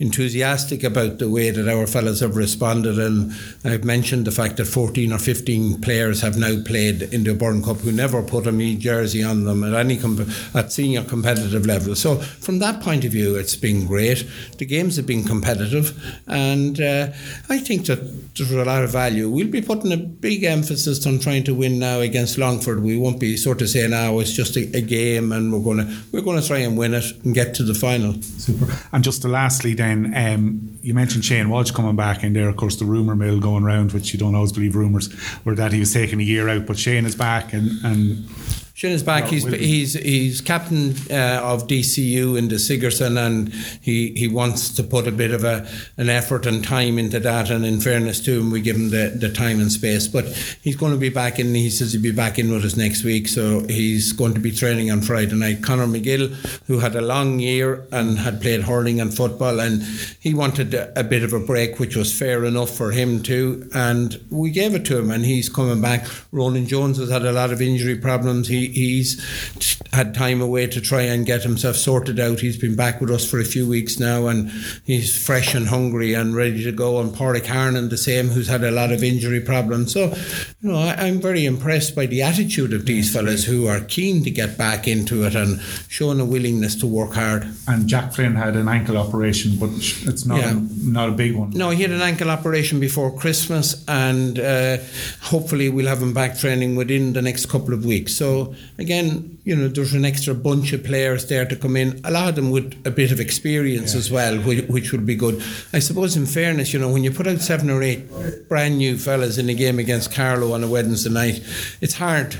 enthusiastic 0.00 0.82
about 0.82 1.18
the 1.18 1.30
way 1.30 1.50
that 1.50 1.68
our 1.68 1.86
fellows 1.86 2.20
have 2.20 2.36
responded. 2.36 2.98
And 2.98 3.32
I've 3.64 3.84
mentioned 3.84 4.26
the 4.26 4.32
fact 4.32 4.56
that 4.56 4.64
14 4.66 5.12
or 5.12 5.18
15 5.18 5.80
players 5.80 6.20
have 6.22 6.36
now 6.36 6.60
played 6.64 7.02
in 7.02 7.22
the 7.22 7.30
O'Byrne 7.30 7.62
Cup 7.62 7.78
who 7.78 7.92
never 7.92 8.20
put 8.22 8.48
a 8.48 8.52
Meath 8.52 8.80
jersey 8.80 9.22
on 9.22 9.44
them 9.44 9.62
at 9.62 9.74
any 9.74 9.96
comp- 9.96 10.28
at 10.54 10.72
senior 10.72 11.04
competitive 11.04 11.66
level. 11.66 11.94
So 11.94 12.16
from 12.16 12.58
that 12.58 12.82
point 12.82 13.04
of 13.04 13.12
view, 13.12 13.36
it's 13.36 13.56
been 13.56 13.86
great. 13.86 14.26
The 14.58 14.66
games 14.66 14.96
have 14.96 15.06
been 15.06 15.22
competitive, 15.22 15.94
and 16.26 16.80
uh, 16.80 17.12
I 17.48 17.58
think 17.58 17.86
that 17.86 18.34
there's 18.34 18.50
a 18.50 18.64
lot 18.64 18.82
of 18.82 18.90
value. 18.90 19.30
We'll 19.30 19.48
be 19.48 19.62
putting 19.62 19.92
a 19.92 19.96
big 19.96 20.42
emphasis 20.42 21.06
on 21.06 21.20
trying 21.20 21.44
to 21.44 21.54
win 21.54 21.75
now 21.78 22.00
against 22.00 22.38
Longford, 22.38 22.82
we 22.82 22.98
won't 22.98 23.20
be 23.20 23.36
sort 23.36 23.62
of 23.62 23.68
saying, 23.68 23.92
"Oh, 23.92 24.20
it's 24.20 24.32
just 24.32 24.56
a, 24.56 24.62
a 24.76 24.80
game, 24.80 25.32
and 25.32 25.52
we're 25.52 25.60
going 25.60 25.78
to 25.78 25.96
we're 26.12 26.22
going 26.22 26.40
to 26.40 26.46
try 26.46 26.58
and 26.58 26.76
win 26.76 26.94
it 26.94 27.04
and 27.24 27.34
get 27.34 27.54
to 27.54 27.62
the 27.62 27.74
final." 27.74 28.20
Super. 28.22 28.72
And 28.92 29.04
just 29.04 29.24
lastly, 29.24 29.74
then 29.74 30.12
um, 30.16 30.78
you 30.82 30.94
mentioned 30.94 31.24
Shane 31.24 31.48
Walsh 31.48 31.70
coming 31.70 31.96
back, 31.96 32.22
and 32.22 32.34
there, 32.34 32.48
of 32.48 32.56
course, 32.56 32.76
the 32.76 32.84
rumor 32.84 33.16
mill 33.16 33.40
going 33.40 33.64
around, 33.64 33.92
which 33.92 34.12
you 34.12 34.18
don't 34.18 34.34
always 34.34 34.52
believe 34.52 34.76
rumors, 34.76 35.14
were 35.44 35.54
that 35.54 35.72
he 35.72 35.80
was 35.80 35.92
taking 35.92 36.20
a 36.20 36.24
year 36.24 36.48
out, 36.48 36.66
but 36.66 36.78
Shane 36.78 37.06
is 37.06 37.14
back, 37.14 37.52
and 37.52 37.70
and 37.84 38.28
Shane 38.76 38.92
is 38.92 39.02
back. 39.02 39.24
he's 39.24 39.44
he's 39.44 39.94
he's 39.94 40.42
captain 40.42 40.90
uh, 41.10 41.40
of 41.42 41.66
DCU 41.66 42.36
in 42.36 42.48
the 42.48 42.58
Sigerson, 42.58 43.16
and 43.16 43.50
he, 43.80 44.12
he 44.14 44.28
wants 44.28 44.68
to 44.74 44.82
put 44.82 45.08
a 45.08 45.10
bit 45.10 45.30
of 45.30 45.44
a 45.44 45.66
an 45.96 46.10
effort 46.10 46.44
and 46.44 46.62
time 46.62 46.98
into 46.98 47.18
that. 47.20 47.48
And 47.48 47.64
in 47.64 47.80
fairness 47.80 48.20
to 48.26 48.38
him, 48.38 48.50
we 48.50 48.60
give 48.60 48.76
him 48.76 48.90
the, 48.90 49.16
the 49.18 49.32
time 49.32 49.60
and 49.60 49.72
space. 49.72 50.06
But 50.06 50.26
he's 50.60 50.76
going 50.76 50.92
to 50.92 50.98
be 50.98 51.08
back 51.08 51.38
in. 51.38 51.54
He 51.54 51.70
says 51.70 51.94
he'll 51.94 52.02
be 52.02 52.12
back 52.12 52.38
in 52.38 52.52
with 52.52 52.66
us 52.66 52.76
next 52.76 53.02
week, 53.02 53.28
so 53.28 53.60
he's 53.60 54.12
going 54.12 54.34
to 54.34 54.40
be 54.40 54.52
training 54.52 54.90
on 54.90 55.00
Friday 55.00 55.36
night. 55.36 55.62
Conor 55.62 55.86
McGill, 55.86 56.34
who 56.66 56.80
had 56.80 56.96
a 56.96 57.00
long 57.00 57.40
year 57.40 57.86
and 57.92 58.18
had 58.18 58.42
played 58.42 58.60
hurling 58.60 59.00
and 59.00 59.16
football, 59.16 59.58
and 59.58 59.84
he 60.20 60.34
wanted 60.34 60.74
a, 60.74 61.00
a 61.00 61.02
bit 61.02 61.22
of 61.22 61.32
a 61.32 61.40
break, 61.40 61.78
which 61.78 61.96
was 61.96 62.12
fair 62.12 62.44
enough 62.44 62.76
for 62.76 62.90
him 62.90 63.22
too. 63.22 63.70
And 63.72 64.22
we 64.30 64.50
gave 64.50 64.74
it 64.74 64.84
to 64.84 64.98
him, 64.98 65.10
and 65.10 65.24
he's 65.24 65.48
coming 65.48 65.80
back. 65.80 66.06
Ronan 66.30 66.66
Jones 66.66 66.98
has 66.98 67.10
had 67.10 67.24
a 67.24 67.32
lot 67.32 67.52
of 67.52 67.62
injury 67.62 67.96
problems. 67.96 68.48
He 68.48 68.65
he's 68.72 69.80
had 69.92 70.14
time 70.14 70.40
away 70.40 70.66
to 70.66 70.80
try 70.80 71.02
and 71.02 71.26
get 71.26 71.42
himself 71.42 71.76
sorted 71.76 72.20
out. 72.20 72.40
He's 72.40 72.58
been 72.58 72.76
back 72.76 73.00
with 73.00 73.10
us 73.10 73.28
for 73.28 73.40
a 73.40 73.44
few 73.44 73.66
weeks 73.66 73.98
now, 73.98 74.26
and 74.26 74.50
he's 74.84 75.24
fresh 75.24 75.54
and 75.54 75.68
hungry 75.68 76.14
and 76.14 76.34
ready 76.34 76.62
to 76.64 76.72
go. 76.72 77.00
And 77.00 77.12
Pádraig 77.12 77.44
Harnan, 77.44 77.90
the 77.90 77.96
same, 77.96 78.28
who's 78.28 78.48
had 78.48 78.64
a 78.64 78.70
lot 78.70 78.92
of 78.92 79.02
injury 79.02 79.40
problems. 79.40 79.92
So, 79.92 80.14
you 80.60 80.70
know, 80.70 80.76
I, 80.76 81.06
am 81.06 81.20
very 81.20 81.46
impressed 81.46 81.94
by 81.94 82.06
the 82.06 82.22
attitude 82.22 82.72
of 82.72 82.86
these 82.86 83.12
fellas 83.12 83.44
who 83.44 83.66
are 83.66 83.80
keen 83.80 84.24
to 84.24 84.30
get 84.30 84.58
back 84.58 84.88
into 84.88 85.24
it 85.24 85.34
and 85.34 85.60
showing 85.88 86.20
a 86.20 86.24
willingness 86.24 86.74
to 86.76 86.86
work 86.86 87.14
hard. 87.14 87.46
And 87.68 87.88
Jack 87.88 88.12
Flynn 88.12 88.34
had 88.34 88.56
an 88.56 88.68
ankle 88.68 88.98
operation, 88.98 89.56
but 89.58 89.70
it's 89.70 90.26
not 90.26 90.40
yeah. 90.40 90.52
a, 90.52 90.54
not 90.54 91.08
a 91.08 91.12
big 91.12 91.36
one. 91.36 91.50
No, 91.50 91.70
he 91.70 91.82
had 91.82 91.92
an 91.92 92.02
ankle 92.02 92.30
operation 92.30 92.80
before 92.80 93.16
Christmas, 93.16 93.84
and 93.88 94.38
uh, 94.38 94.78
hopefully 95.22 95.68
we'll 95.68 95.86
have 95.86 96.02
him 96.02 96.12
back 96.12 96.36
training 96.36 96.76
within 96.76 97.12
the 97.12 97.22
next 97.22 97.46
couple 97.46 97.72
of 97.72 97.84
weeks. 97.84 98.14
So 98.14 98.54
again, 98.78 99.38
you 99.44 99.54
know, 99.56 99.68
there's 99.68 99.94
an 99.94 100.04
extra 100.04 100.34
bunch 100.34 100.72
of 100.72 100.84
players 100.84 101.26
there 101.26 101.44
to 101.44 101.56
come 101.56 101.76
in. 101.76 102.00
A 102.04 102.10
lot 102.10 102.28
of 102.28 102.34
them 102.36 102.50
with 102.50 102.80
a 102.86 102.90
bit 102.90 103.12
of 103.12 103.20
experience 103.20 103.92
yeah. 103.92 103.98
as 103.98 104.10
well, 104.10 104.36
which, 104.38 104.66
which, 104.66 104.92
would 104.92 105.06
be 105.06 105.14
good. 105.14 105.42
I 105.72 105.78
suppose, 105.78 106.16
in 106.16 106.26
fairness, 106.26 106.72
you 106.72 106.78
know, 106.78 106.92
when 106.92 107.04
you 107.04 107.10
put 107.10 107.26
out 107.26 107.40
seven 107.40 107.70
or 107.70 107.82
eight 107.82 108.08
brand 108.48 108.78
new 108.78 108.98
fellas 108.98 109.38
in 109.38 109.48
a 109.48 109.54
game 109.54 109.78
against 109.78 110.12
Carlow 110.12 110.52
on 110.52 110.64
a 110.64 110.68
Wednesday 110.68 111.10
night, 111.10 111.42
it's 111.80 111.94
hard 111.94 112.36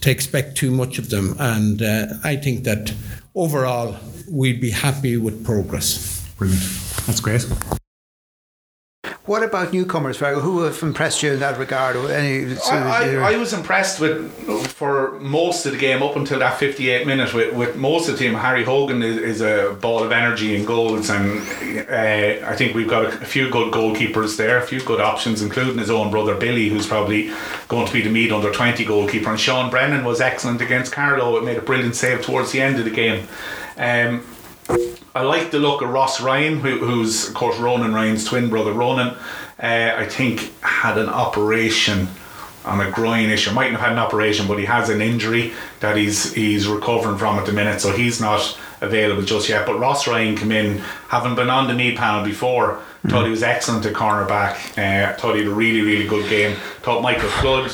to 0.00 0.10
expect 0.10 0.56
too 0.56 0.70
much 0.70 0.98
of 0.98 1.10
them. 1.10 1.34
And 1.38 1.82
uh, 1.82 2.06
I 2.24 2.36
think 2.36 2.64
that 2.64 2.92
overall, 3.34 3.96
we'd 4.30 4.60
be 4.60 4.70
happy 4.70 5.16
with 5.16 5.44
progress. 5.44 6.28
Brilliant. 6.36 6.62
That's 7.06 7.20
great. 7.20 7.46
What 9.26 9.42
about 9.42 9.72
newcomers, 9.72 10.18
Who 10.18 10.62
have 10.62 10.82
impressed 10.82 11.22
you 11.22 11.32
in 11.34 11.40
that 11.40 11.58
regard? 11.58 11.94
Any, 11.96 12.56
I, 12.70 13.16
I, 13.18 13.32
I, 13.32 13.36
was 13.36 13.52
impressed 13.52 14.00
with 14.00 14.32
for 14.72 15.20
most 15.20 15.66
of 15.66 15.72
the 15.72 15.78
game 15.78 16.02
up 16.02 16.16
until 16.16 16.38
that 16.38 16.58
58 16.58 17.06
minute 17.06 17.34
with, 17.34 17.54
with 17.54 17.76
most 17.76 18.08
of 18.08 18.16
the 18.16 18.24
team. 18.24 18.32
Harry 18.32 18.64
Hogan 18.64 19.02
is, 19.02 19.18
is 19.18 19.40
a 19.42 19.76
ball 19.78 20.02
of 20.02 20.10
energy 20.10 20.56
and 20.56 20.66
goals, 20.66 21.10
and 21.10 21.38
uh, 21.90 22.46
I 22.48 22.56
think 22.56 22.74
we've 22.74 22.88
got 22.88 23.04
a, 23.04 23.08
a, 23.08 23.26
few 23.26 23.50
good 23.50 23.74
goalkeepers 23.74 24.38
there, 24.38 24.56
a 24.56 24.66
few 24.66 24.80
good 24.80 25.02
options, 25.02 25.42
including 25.42 25.76
his 25.76 25.90
own 25.90 26.10
brother 26.10 26.34
Billy, 26.34 26.70
who's 26.70 26.86
probably 26.86 27.30
going 27.68 27.86
to 27.86 27.92
be 27.92 28.00
the 28.00 28.10
Meath 28.10 28.32
under 28.32 28.50
20 28.50 28.86
goalkeeper. 28.86 29.28
And 29.28 29.38
Sean 29.38 29.68
Brennan 29.68 30.02
was 30.02 30.22
excellent 30.22 30.62
against 30.62 30.92
Carlow. 30.92 31.36
It 31.36 31.44
made 31.44 31.58
a 31.58 31.62
brilliant 31.62 31.94
save 31.94 32.22
towards 32.22 32.52
the 32.52 32.62
end 32.62 32.78
of 32.78 32.86
the 32.86 32.90
game. 32.90 33.28
Um, 33.76 34.24
I 35.12 35.22
like 35.22 35.50
the 35.50 35.58
look 35.58 35.82
of 35.82 35.88
Ross 35.88 36.20
Ryan, 36.20 36.60
who, 36.60 36.78
who's 36.78 37.28
of 37.28 37.34
course 37.34 37.58
Ronan 37.58 37.92
Ryan's 37.92 38.24
twin 38.24 38.48
brother. 38.48 38.72
Ronan, 38.72 39.08
uh, 39.60 39.94
I 39.96 40.06
think, 40.06 40.52
had 40.62 40.98
an 40.98 41.08
operation 41.08 42.06
on 42.64 42.80
a 42.80 42.90
groin 42.92 43.28
issue. 43.28 43.52
Mightn't 43.52 43.76
have 43.76 43.86
had 43.88 43.92
an 43.92 43.98
operation, 43.98 44.46
but 44.46 44.58
he 44.58 44.66
has 44.66 44.88
an 44.88 45.00
injury 45.02 45.52
that 45.80 45.96
he's 45.96 46.32
he's 46.32 46.68
recovering 46.68 47.18
from 47.18 47.38
at 47.38 47.46
the 47.46 47.52
minute, 47.52 47.80
so 47.80 47.90
he's 47.90 48.20
not 48.20 48.56
available 48.80 49.22
just 49.22 49.48
yet. 49.48 49.66
But 49.66 49.80
Ross 49.80 50.06
Ryan 50.06 50.36
came 50.36 50.52
in, 50.52 50.78
having 51.08 51.34
been 51.34 51.50
on 51.50 51.66
the 51.66 51.74
knee 51.74 51.96
panel 51.96 52.24
before. 52.24 52.80
Thought 53.06 53.24
he 53.24 53.30
was 53.30 53.42
excellent 53.42 53.86
at 53.86 53.94
cornerback. 53.94 54.56
Uh, 54.76 55.16
thought 55.16 55.34
he 55.34 55.40
had 55.42 55.50
a 55.50 55.54
really 55.54 55.80
really 55.80 56.06
good 56.06 56.28
game. 56.28 56.54
Thought 56.82 57.02
Michael 57.02 57.30
Flood, 57.30 57.70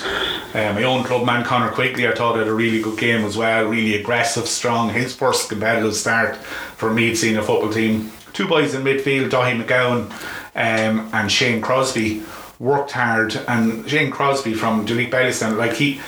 uh, 0.54 0.72
my 0.72 0.84
own 0.84 1.02
club 1.02 1.26
man 1.26 1.44
Connor 1.44 1.72
Quigley, 1.72 2.06
I 2.06 2.14
thought 2.14 2.36
had 2.36 2.46
a 2.46 2.54
really 2.54 2.80
good 2.80 2.96
game 2.96 3.24
as 3.24 3.36
well. 3.36 3.64
Really 3.64 3.96
aggressive, 3.96 4.46
strong. 4.46 4.90
His 4.90 5.16
first 5.16 5.48
competitive 5.48 5.96
start 5.96 6.36
for 6.36 6.92
Meath 6.92 7.18
senior 7.18 7.42
football 7.42 7.72
team. 7.72 8.12
Two 8.32 8.46
boys 8.46 8.74
in 8.74 8.82
midfield, 8.82 9.30
Dahi 9.30 9.60
McGowan 9.60 10.10
um, 10.54 11.10
and 11.12 11.32
Shane 11.32 11.60
Crosby 11.60 12.22
worked 12.58 12.92
hard, 12.92 13.34
and 13.48 13.88
Shane 13.88 14.10
Crosby 14.10 14.54
from 14.54 14.86
Duleek 14.86 15.10
Bellewstown, 15.10 15.56
like 15.56 15.74
he 15.74 16.00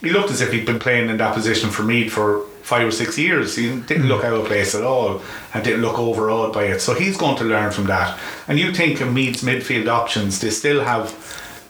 he 0.00 0.10
looked 0.10 0.30
as 0.30 0.40
if 0.40 0.52
he'd 0.52 0.66
been 0.66 0.78
playing 0.78 1.08
in 1.08 1.16
that 1.16 1.34
position 1.34 1.70
for 1.70 1.82
Meath 1.82 2.12
for 2.12 2.44
five 2.66 2.84
or 2.84 2.90
six 2.90 3.16
years. 3.16 3.54
He 3.54 3.78
didn't 3.82 4.08
look 4.08 4.24
out 4.24 4.32
of 4.32 4.44
place 4.46 4.74
at 4.74 4.82
all 4.82 5.22
and 5.54 5.62
didn't 5.62 5.82
look 5.82 6.00
overawed 6.00 6.52
by 6.52 6.64
it. 6.64 6.80
So 6.80 6.94
he's 6.94 7.16
going 7.16 7.36
to 7.36 7.44
learn 7.44 7.70
from 7.70 7.84
that. 7.84 8.18
And 8.48 8.58
you 8.58 8.72
think 8.72 9.00
of 9.00 9.12
Meath's 9.12 9.44
midfield 9.44 9.86
options, 9.86 10.40
they 10.40 10.50
still 10.50 10.82
have 10.82 11.14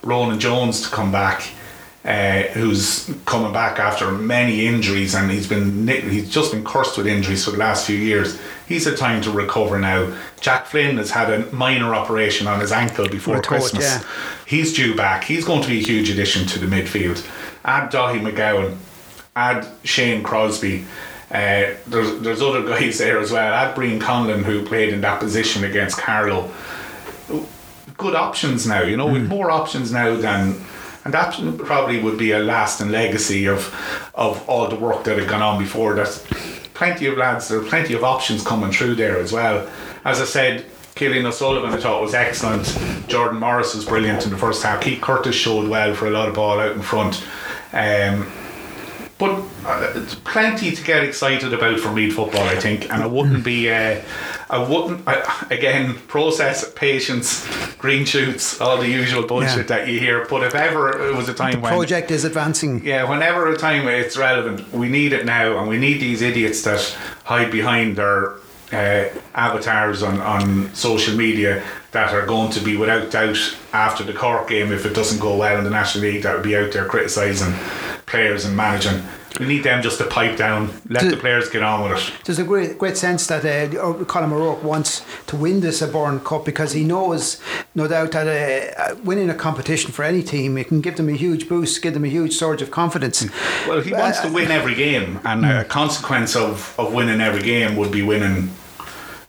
Ronan 0.03 0.40
Jones 0.40 0.80
to 0.82 0.88
come 0.88 1.12
back. 1.12 1.49
Uh, 2.03 2.42
who's 2.55 3.12
coming 3.24 3.53
back 3.53 3.80
after 3.80 4.12
many 4.12 4.64
injuries 4.64 5.12
and 5.12 5.28
he's 5.28 5.49
been 5.49 5.88
he's 5.88 6.30
just 6.30 6.53
been 6.53 6.62
cursed 6.64 6.97
with 6.97 7.05
injuries 7.05 7.44
for 7.44 7.51
the 7.51 7.57
last 7.57 7.84
few 7.84 7.97
years. 7.97 8.38
He's 8.68 8.84
had 8.84 8.97
time 8.97 9.20
to 9.22 9.30
recover 9.32 9.76
now. 9.80 10.16
Jack 10.40 10.66
Flynn 10.66 10.99
has 10.99 11.11
had 11.11 11.28
a 11.32 11.53
minor 11.53 11.97
operation 11.97 12.47
on 12.47 12.61
his 12.61 12.70
ankle 12.70 13.09
before 13.09 13.42
Christmas. 13.42 13.82
yeah. 13.82 14.05
He's 14.47 14.72
due 14.72 14.94
back. 14.94 15.24
He's 15.24 15.44
going 15.44 15.62
to 15.62 15.68
be 15.68 15.78
a 15.78 15.82
huge 15.82 16.09
addition 16.09 16.47
to 16.47 16.61
the 16.61 16.66
midfield. 16.66 17.26
add 17.64 17.90
Dahi 17.90 18.20
McGowan, 18.20 18.76
add 19.37 19.68
Shane 19.84 20.22
Crosby. 20.22 20.84
Uh, 21.30 21.74
there's 21.87 22.20
there's 22.20 22.43
other 22.43 22.62
guys 22.62 22.99
there 22.99 23.18
as 23.18 23.30
well. 23.30 23.53
Add 23.53 23.74
Breen 23.74 24.01
Conlon 24.01 24.43
who 24.43 24.64
played 24.64 24.93
in 24.93 25.01
that 25.03 25.20
position 25.20 25.64
against 25.64 25.99
Carlow. 25.99 26.51
Good 27.97 28.14
options 28.14 28.66
now, 28.66 28.82
you 28.82 28.97
know, 28.97 29.11
with 29.11 29.28
more 29.28 29.51
options 29.51 29.93
now 29.93 30.16
than 30.16 30.61
and 31.05 31.14
that 31.14 31.39
probably 31.59 32.03
would 32.03 32.18
be 32.18 32.32
a 32.32 32.41
lasting 32.41 32.91
legacy 32.91 33.47
of 33.47 33.72
of 34.14 34.47
all 34.49 34.68
the 34.68 34.76
work 34.76 35.05
that 35.05 35.18
had 35.18 35.28
gone 35.28 35.43
on 35.43 35.59
before. 35.59 35.95
There's 35.95 36.24
plenty 36.74 37.07
of 37.07 37.16
lads, 37.16 37.49
there 37.49 37.61
are 37.61 37.64
plenty 37.64 37.95
of 37.95 38.03
options 38.03 38.43
coming 38.43 38.72
through 38.72 38.97
there 38.97 39.18
as 39.18 39.32
well. 39.32 39.68
As 40.05 40.20
I 40.20 40.24
said, 40.24 40.66
Killian 40.95 41.26
O'Sullivan 41.26 41.70
I 41.70 41.76
thought 41.76 42.03
was 42.03 42.14
excellent. 42.14 42.66
Jordan 43.09 43.39
Morris 43.39 43.74
was 43.74 43.84
brilliant 43.84 44.24
in 44.24 44.30
the 44.30 44.37
first 44.37 44.62
half. 44.62 44.80
Keith 44.80 45.01
Curtis 45.01 45.34
showed 45.34 45.68
well 45.68 45.95
for 45.95 46.07
a 46.07 46.11
lot 46.11 46.28
of 46.28 46.34
ball 46.34 46.59
out 46.59 46.72
in 46.72 46.82
front. 46.82 47.24
Um, 47.72 48.26
but 49.19 49.43
uh, 49.64 49.93
it's 49.95 50.14
plenty 50.14 50.73
to 50.73 50.85
get 50.85 51.03
excited 51.03 51.55
about 51.55 51.81
for 51.81 51.91
Meath 51.91 52.14
football, 52.14 52.43
I 52.43 52.57
think, 52.57 52.93
and 52.93 53.03
I 53.03 53.07
wouldn't 53.07 53.45
be. 53.45 53.71
Uh, 53.71 54.03
I 54.51 54.59
wouldn't. 54.59 55.09
I, 55.09 55.47
again, 55.51 55.95
process, 56.07 56.71
patience, 56.75 57.47
green 57.79 58.05
shoots, 58.05 58.61
all 58.61 58.77
the 58.77 58.89
usual 58.89 59.27
bullshit 59.27 59.71
Yeah. 59.71 59.77
that 59.77 59.89
you 59.89 59.99
hear. 59.99 60.27
But 60.27 60.43
if 60.43 60.55
ever 60.55 61.09
it 61.09 61.17
was 61.17 61.29
a 61.31 61.35
time 61.35 61.62
when 61.62 61.73
Project 61.73 62.11
is 62.11 62.25
advancing. 62.25 62.85
yeah, 62.85 63.09
whenever 63.09 63.51
a 63.51 63.57
time 63.57 63.89
it's 63.89 64.19
relevant, 64.19 64.71
we 64.73 64.89
need 64.89 65.14
it 65.14 65.25
now, 65.25 65.59
and 65.59 65.69
we 65.69 65.79
need 65.79 65.99
these 66.01 66.21
idiots 66.21 66.62
that 66.62 66.81
hide 67.25 67.51
behind 67.51 67.97
their 67.97 68.35
uh, 68.73 69.09
avatars 69.35 70.03
on, 70.03 70.21
on 70.21 70.75
social 70.75 71.17
media 71.17 71.62
that 71.93 72.12
are 72.12 72.27
going 72.27 72.51
to 72.51 72.61
be 72.61 72.77
without 72.77 73.11
doubt 73.11 73.57
after 73.73 74.05
the 74.05 74.12
Cork 74.12 74.49
game 74.49 74.73
if 74.73 74.85
it 74.85 74.95
doesn't 74.95 75.21
go 75.21 75.37
well 75.37 75.57
in 75.57 75.64
the 75.64 75.71
National 75.71 76.05
League 76.05 76.23
that 76.25 76.35
would 76.35 76.43
be 76.43 76.57
out 76.57 76.73
there 76.73 76.85
criticising 76.87 77.55
players 78.17 78.45
and 78.47 78.57
managing. 78.57 79.03
We 79.39 79.45
need 79.45 79.64
them 79.64 79.83
just 79.83 79.99
to 79.99 80.07
pipe 80.07 80.39
down, 80.39 80.71
let 80.89 81.03
Do- 81.03 81.11
the 81.11 81.19
players 81.19 81.51
get 81.51 81.62
on 81.62 81.83
with 81.85 81.99
it. 81.99 82.25
There's 82.25 82.39
a 82.39 82.45
great, 82.45 82.79
great 82.79 82.97
sense 82.97 83.27
that 83.27 83.45
uh, 83.45 83.93
Colm 84.05 84.33
O'Rourke 84.33 84.62
wants 84.64 85.05
to 85.27 85.37
win 85.37 85.61
this 85.61 85.83
O'Byrne 85.83 86.21
Cup 86.21 86.47
because 86.47 86.73
he 86.73 86.85
knows, 86.85 87.39
no 87.75 87.87
doubt, 87.87 88.12
that 88.12 88.79
uh, 88.79 88.95
winning 89.05 89.29
a 89.29 89.35
competition 89.35 89.93
for 89.93 90.05
any 90.05 90.23
team 90.23 90.57
it 90.57 90.69
can 90.69 90.81
give 90.81 90.97
them 90.97 91.11
a 91.11 91.12
huge 91.12 91.51
boost, 91.51 91.83
give 91.83 91.93
them 91.93 92.07
a 92.07 92.09
huge 92.09 92.33
surge 92.35 92.62
of 92.62 92.71
confidence. 92.71 93.27
Well, 93.69 93.83
he 93.83 93.93
wants 93.93 94.21
to 94.21 94.33
win 94.33 94.51
every 94.51 94.75
game, 94.75 95.21
and 95.25 95.45
a 95.45 95.64
consequence 95.64 96.35
of, 96.35 96.75
of 96.79 96.95
winning 96.95 97.21
every 97.21 97.43
game 97.43 97.77
would 97.77 97.93
be 97.93 98.03
winning 98.03 98.49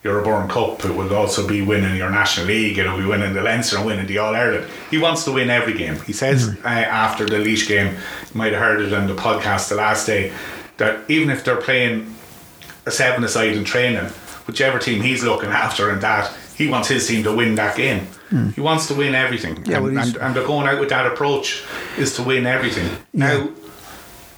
your 0.07 0.21
O'Byrne 0.21 0.47
Cup. 0.47 0.85
It 0.85 0.91
will 0.95 1.13
also 1.13 1.45
be 1.45 1.61
winning 1.61 1.95
your 1.97 2.09
National 2.09 2.47
League. 2.47 2.77
It 2.77 2.89
would 2.89 2.97
be 2.99 3.05
winning 3.05 3.33
the 3.33 3.41
Leinster 3.41 3.77
and 3.77 3.85
winning 3.85 4.07
the 4.07 4.17
All 4.19 4.33
Ireland. 4.33 4.65
He 4.89 4.97
wants 4.97 5.25
to 5.25 5.31
win 5.33 5.49
every 5.49 5.73
game. 5.73 5.99
He 6.01 6.13
says 6.13 6.57
uh, 6.63 6.67
after 6.67 7.25
the 7.25 7.37
Laois 7.37 7.67
game, 7.67 7.87
you 7.93 8.33
might 8.33 8.53
have 8.53 8.61
heard 8.61 8.81
it 8.81 8.93
on 8.93 9.07
the 9.07 9.15
podcast 9.15 9.67
the 9.69 9.75
last 9.75 10.07
day, 10.07 10.31
that 10.77 10.99
even 11.09 11.29
if 11.29 11.43
they're 11.43 11.61
playing 11.61 12.13
a 12.85 12.91
seven 12.91 13.23
aside 13.25 13.53
in 13.57 13.65
training, 13.65 14.05
whichever 14.47 14.79
team 14.79 15.01
he's 15.01 15.23
looking 15.23 15.49
after 15.49 15.89
and 15.89 16.01
that, 16.01 16.33
he 16.55 16.67
wants 16.67 16.87
his 16.87 17.05
team 17.07 17.23
to 17.23 17.35
win 17.35 17.55
that 17.55 17.75
game. 17.75 18.07
He 18.55 18.61
wants 18.61 18.87
to 18.87 18.93
win 18.95 19.13
everything. 19.15 19.63
Yeah, 19.65 19.77
and, 19.77 19.91
he's- 19.91 20.07
and, 20.13 20.17
and 20.17 20.35
they're 20.35 20.45
going 20.47 20.67
out 20.67 20.79
with 20.79 20.89
that 20.89 21.05
approach 21.05 21.63
is 21.97 22.15
to 22.15 22.23
win 22.23 22.45
everything. 22.45 22.89
Now, 23.13 23.49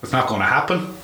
it's 0.02 0.12
not 0.12 0.28
going 0.28 0.42
to 0.42 0.46
happen. 0.48 0.96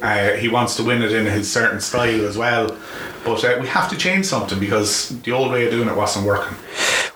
Uh, 0.00 0.30
he 0.34 0.48
wants 0.48 0.76
to 0.76 0.84
win 0.84 1.02
it 1.02 1.12
in 1.12 1.26
his 1.26 1.50
certain 1.52 1.80
style 1.80 2.24
as 2.26 2.36
well. 2.38 2.76
But 3.24 3.44
uh, 3.44 3.58
we 3.60 3.66
have 3.68 3.88
to 3.90 3.96
change 3.96 4.26
something 4.26 4.58
because 4.60 5.08
the 5.22 5.32
old 5.32 5.52
way 5.52 5.64
of 5.66 5.70
doing 5.70 5.88
it 5.88 5.96
wasn't 5.96 6.26
working. 6.26 6.56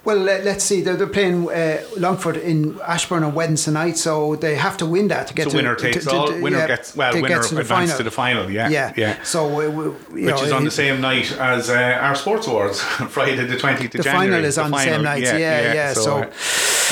Well, 0.05 0.17
let, 0.17 0.47
us 0.47 0.65
see. 0.65 0.81
They're, 0.81 0.97
they're 0.97 1.07
playing 1.07 1.51
uh, 1.51 1.83
Longford 1.99 2.39
in 2.39 2.79
Ashbourne 2.87 3.25
on 3.25 3.35
Wednesday 3.35 3.73
night, 3.73 3.99
so 3.99 4.37
they 4.37 4.55
have 4.55 4.79
to 4.79 4.87
win 4.87 5.09
that 5.09 5.27
to 5.27 5.35
get 5.35 5.45
So 5.45 5.51
to 5.51 5.57
winner 5.57 5.75
to- 5.75 5.93
takes 5.93 6.07
to- 6.07 6.11
all. 6.13 6.41
winner 6.41 6.57
yeah, 6.59 6.67
gets 6.69 6.97
well. 6.97 7.13
Winner 7.13 7.29
get 7.29 7.43
to 7.49 7.55
the 7.57 7.61
advances 7.61 7.91
final. 7.91 7.97
to 7.99 8.03
the 8.05 8.11
final. 8.11 8.51
Yeah, 8.51 8.69
Yeah, 8.71 8.93
yeah. 8.97 9.23
So, 9.23 9.47
uh, 9.47 9.69
we- 10.11 10.25
Which 10.25 10.35
know, 10.37 10.43
is 10.45 10.53
on 10.53 10.65
the 10.65 10.71
same 10.71 11.03
night 11.03 11.31
as 11.39 11.69
uh, 11.69 11.99
our 12.01 12.15
sports 12.15 12.47
awards, 12.47 12.81
Friday 13.11 13.45
the 13.45 13.59
twentieth 13.59 13.95
of 13.97 13.99
The 13.99 14.03
January. 14.05 14.29
final 14.31 14.45
is 14.47 14.57
on 14.57 14.71
the 14.71 14.79
same 14.79 15.03
night, 15.03 15.23
yeah, 15.25 15.75
yeah, 15.75 15.93
so- 15.93 16.23
uh, 16.23 16.31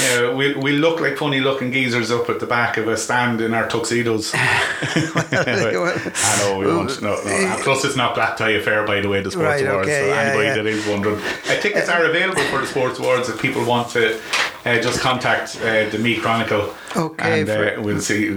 yeah, 0.03 0.35
we 0.35 0.55
we 0.57 0.73
look 0.73 1.01
like 1.01 1.17
funny 1.17 1.41
looking 1.41 1.73
geezers 1.73 2.11
up 2.11 2.29
at 2.29 2.39
the 2.39 2.47
back 2.47 2.77
of 2.77 2.87
a 2.87 2.99
stand 2.99 3.41
in 3.41 3.55
our 3.55 3.67
tuxedos. 3.67 4.31
I 4.35 5.73
know 6.41 6.59
we 6.59 6.67
won't. 6.67 7.01
No, 7.03 7.15
no. 7.15 7.57
Plus, 7.63 7.85
it's 7.85 7.97
not 7.97 8.15
that 8.17 8.37
tie 8.37 8.51
affair, 8.51 8.85
by 8.87 9.01
the 9.07 9.11
way. 9.13 9.21
The 9.23 9.31
sports 9.31 9.63
Right, 9.63 9.67
awards. 9.67 9.89
okay, 9.89 10.01
so 10.01 10.07
yeah, 10.09 10.21
anybody 10.21 10.47
yeah. 10.49 10.55
that 10.57 10.67
is 10.67 10.87
wondering, 10.87 11.17
uh, 11.23 11.61
tickets 11.61 11.89
are 11.89 12.05
available 12.05 12.43
for 12.51 12.61
the 12.61 12.67
sports 12.67 12.99
awards 12.99 13.29
if 13.29 13.41
people 13.41 13.65
want 13.65 13.91
to. 13.91 14.21
Uh, 14.67 14.81
just 14.83 15.01
contact 15.01 15.57
uh, 15.63 15.89
the 15.91 15.99
Meath 15.99 16.21
Chronicle, 16.23 16.75
Okay, 16.97 17.41
and 17.41 17.49
uh, 17.49 17.75
for- 17.75 17.83
we'll 17.83 18.01
see. 18.01 18.29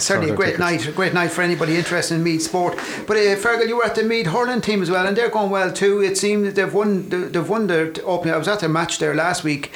Certainly 0.00 0.30
a 0.30 0.34
great 0.34 0.58
night, 0.58 0.88
a 0.88 0.90
great 0.90 1.14
night 1.14 1.30
for 1.30 1.42
anybody 1.42 1.76
interested 1.76 2.16
in 2.16 2.24
Meath 2.24 2.42
sport. 2.42 2.76
But 3.06 3.16
uh, 3.16 3.36
Fergal, 3.36 3.68
you 3.68 3.76
were 3.76 3.84
at 3.84 3.94
the 3.94 4.02
Meath 4.02 4.26
hurling 4.26 4.62
team 4.62 4.82
as 4.82 4.90
well, 4.90 5.06
and 5.06 5.16
they're 5.16 5.30
going 5.30 5.50
well 5.50 5.72
too. 5.72 6.02
It 6.02 6.18
seems 6.18 6.54
they've 6.54 6.74
won, 6.74 7.08
they've 7.08 7.48
won 7.48 7.68
the 7.68 8.02
opening. 8.04 8.34
I 8.34 8.36
was 8.36 8.48
at 8.48 8.58
their 8.58 8.68
match 8.68 8.98
there 8.98 9.14
last 9.14 9.44
week 9.44 9.70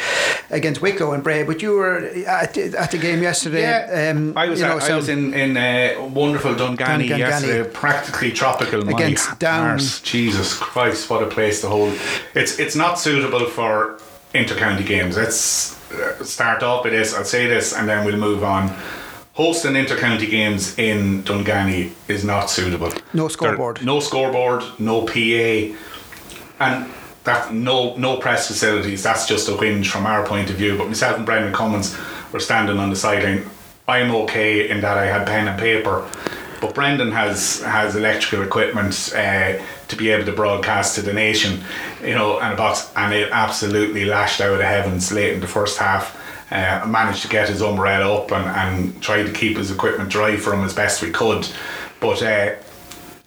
against 0.50 0.82
Wicklow 0.82 1.12
and 1.12 1.22
Bray, 1.22 1.44
but 1.44 1.62
you 1.62 1.72
were 1.72 1.98
at, 2.26 2.58
at 2.58 2.90
the 2.90 2.98
game 2.98 3.22
yesterday. 3.22 3.62
Yeah, 3.62 4.10
um, 4.10 4.36
I 4.36 4.48
was 4.48 4.58
you 4.58 4.66
know, 4.66 4.78
at, 4.78 4.90
I 4.90 4.96
was 4.96 5.08
in 5.08 5.32
in 5.32 5.56
uh, 5.56 6.08
wonderful 6.08 6.54
Dunganny 6.54 7.08
Dunganny. 7.08 7.18
yesterday, 7.18 7.70
practically 7.70 8.32
tropical. 8.32 8.88
Against 8.88 9.38
Down. 9.38 9.78
Jesus 9.78 10.58
Christ, 10.58 11.08
what 11.08 11.22
a 11.22 11.26
place 11.26 11.60
to 11.60 11.68
hold! 11.68 11.96
It's 12.34 12.58
it's 12.58 12.74
not 12.74 12.98
suitable 12.98 13.46
for 13.46 13.98
intercounty 14.44 14.84
games. 14.84 15.16
Let's 15.16 15.74
uh, 15.92 16.22
start 16.24 16.62
off 16.62 16.84
with 16.84 16.92
this. 16.92 17.14
I'll 17.14 17.24
say 17.24 17.46
this, 17.46 17.72
and 17.72 17.88
then 17.88 18.04
we'll 18.04 18.16
move 18.18 18.44
on. 18.44 18.74
Hosting 19.34 19.72
intercounty 19.74 20.28
games 20.30 20.78
in 20.78 21.22
Dunganny 21.24 21.92
is 22.08 22.24
not 22.24 22.50
suitable. 22.50 22.92
No 23.12 23.22
There- 23.22 23.30
scoreboard. 23.30 23.84
no 23.84 24.00
scoreboard, 24.00 24.62
no 24.78 25.02
PA, 25.06 25.74
and 26.60 26.86
that 27.24 27.52
no 27.52 27.96
no 27.96 28.16
press 28.18 28.46
facilities. 28.48 29.02
That's 29.02 29.26
just 29.26 29.48
a 29.48 29.52
whinge 29.52 29.86
from 29.86 30.06
our 30.06 30.24
point 30.26 30.50
of 30.50 30.56
view. 30.56 30.76
But 30.76 30.88
myself 30.88 31.16
and 31.16 31.26
Brendan 31.26 31.52
Cummins 31.52 31.96
were 32.32 32.40
standing 32.40 32.78
on 32.78 32.90
the 32.90 32.96
sideline. 32.96 33.48
I'm 33.88 34.14
okay 34.14 34.68
in 34.70 34.80
that 34.82 34.96
I 34.98 35.06
had 35.06 35.26
pen 35.26 35.48
and 35.48 35.58
paper, 35.58 36.06
but 36.60 36.74
Brendan 36.74 37.10
has 37.12 37.60
has 37.62 37.96
electrical 37.96 38.42
equipment 38.44 39.12
uh, 39.16 39.54
to 39.94 39.98
be 39.98 40.10
able 40.10 40.24
to 40.24 40.32
broadcast 40.32 40.96
to 40.96 41.02
the 41.02 41.12
nation, 41.12 41.62
you 42.02 42.14
know, 42.14 42.40
and 42.40 42.52
a 42.52 42.56
box, 42.56 42.92
and 42.96 43.12
it 43.14 43.30
absolutely 43.32 44.04
lashed 44.04 44.40
out 44.40 44.52
of 44.52 44.58
the 44.58 44.66
heavens 44.66 45.12
late 45.12 45.32
in 45.32 45.40
the 45.40 45.46
first 45.46 45.78
half. 45.78 46.20
Uh, 46.50 46.84
managed 46.86 47.22
to 47.22 47.28
get 47.28 47.48
his 47.48 47.62
umbrella 47.62 48.22
up 48.22 48.30
and, 48.30 48.44
and 48.44 49.02
tried 49.02 49.24
to 49.24 49.32
keep 49.32 49.56
his 49.56 49.70
equipment 49.70 50.10
dry 50.10 50.36
for 50.36 50.52
him 50.52 50.64
as 50.64 50.74
best 50.74 51.02
we 51.02 51.10
could, 51.10 51.48
but. 52.00 52.22
Uh, 52.22 52.54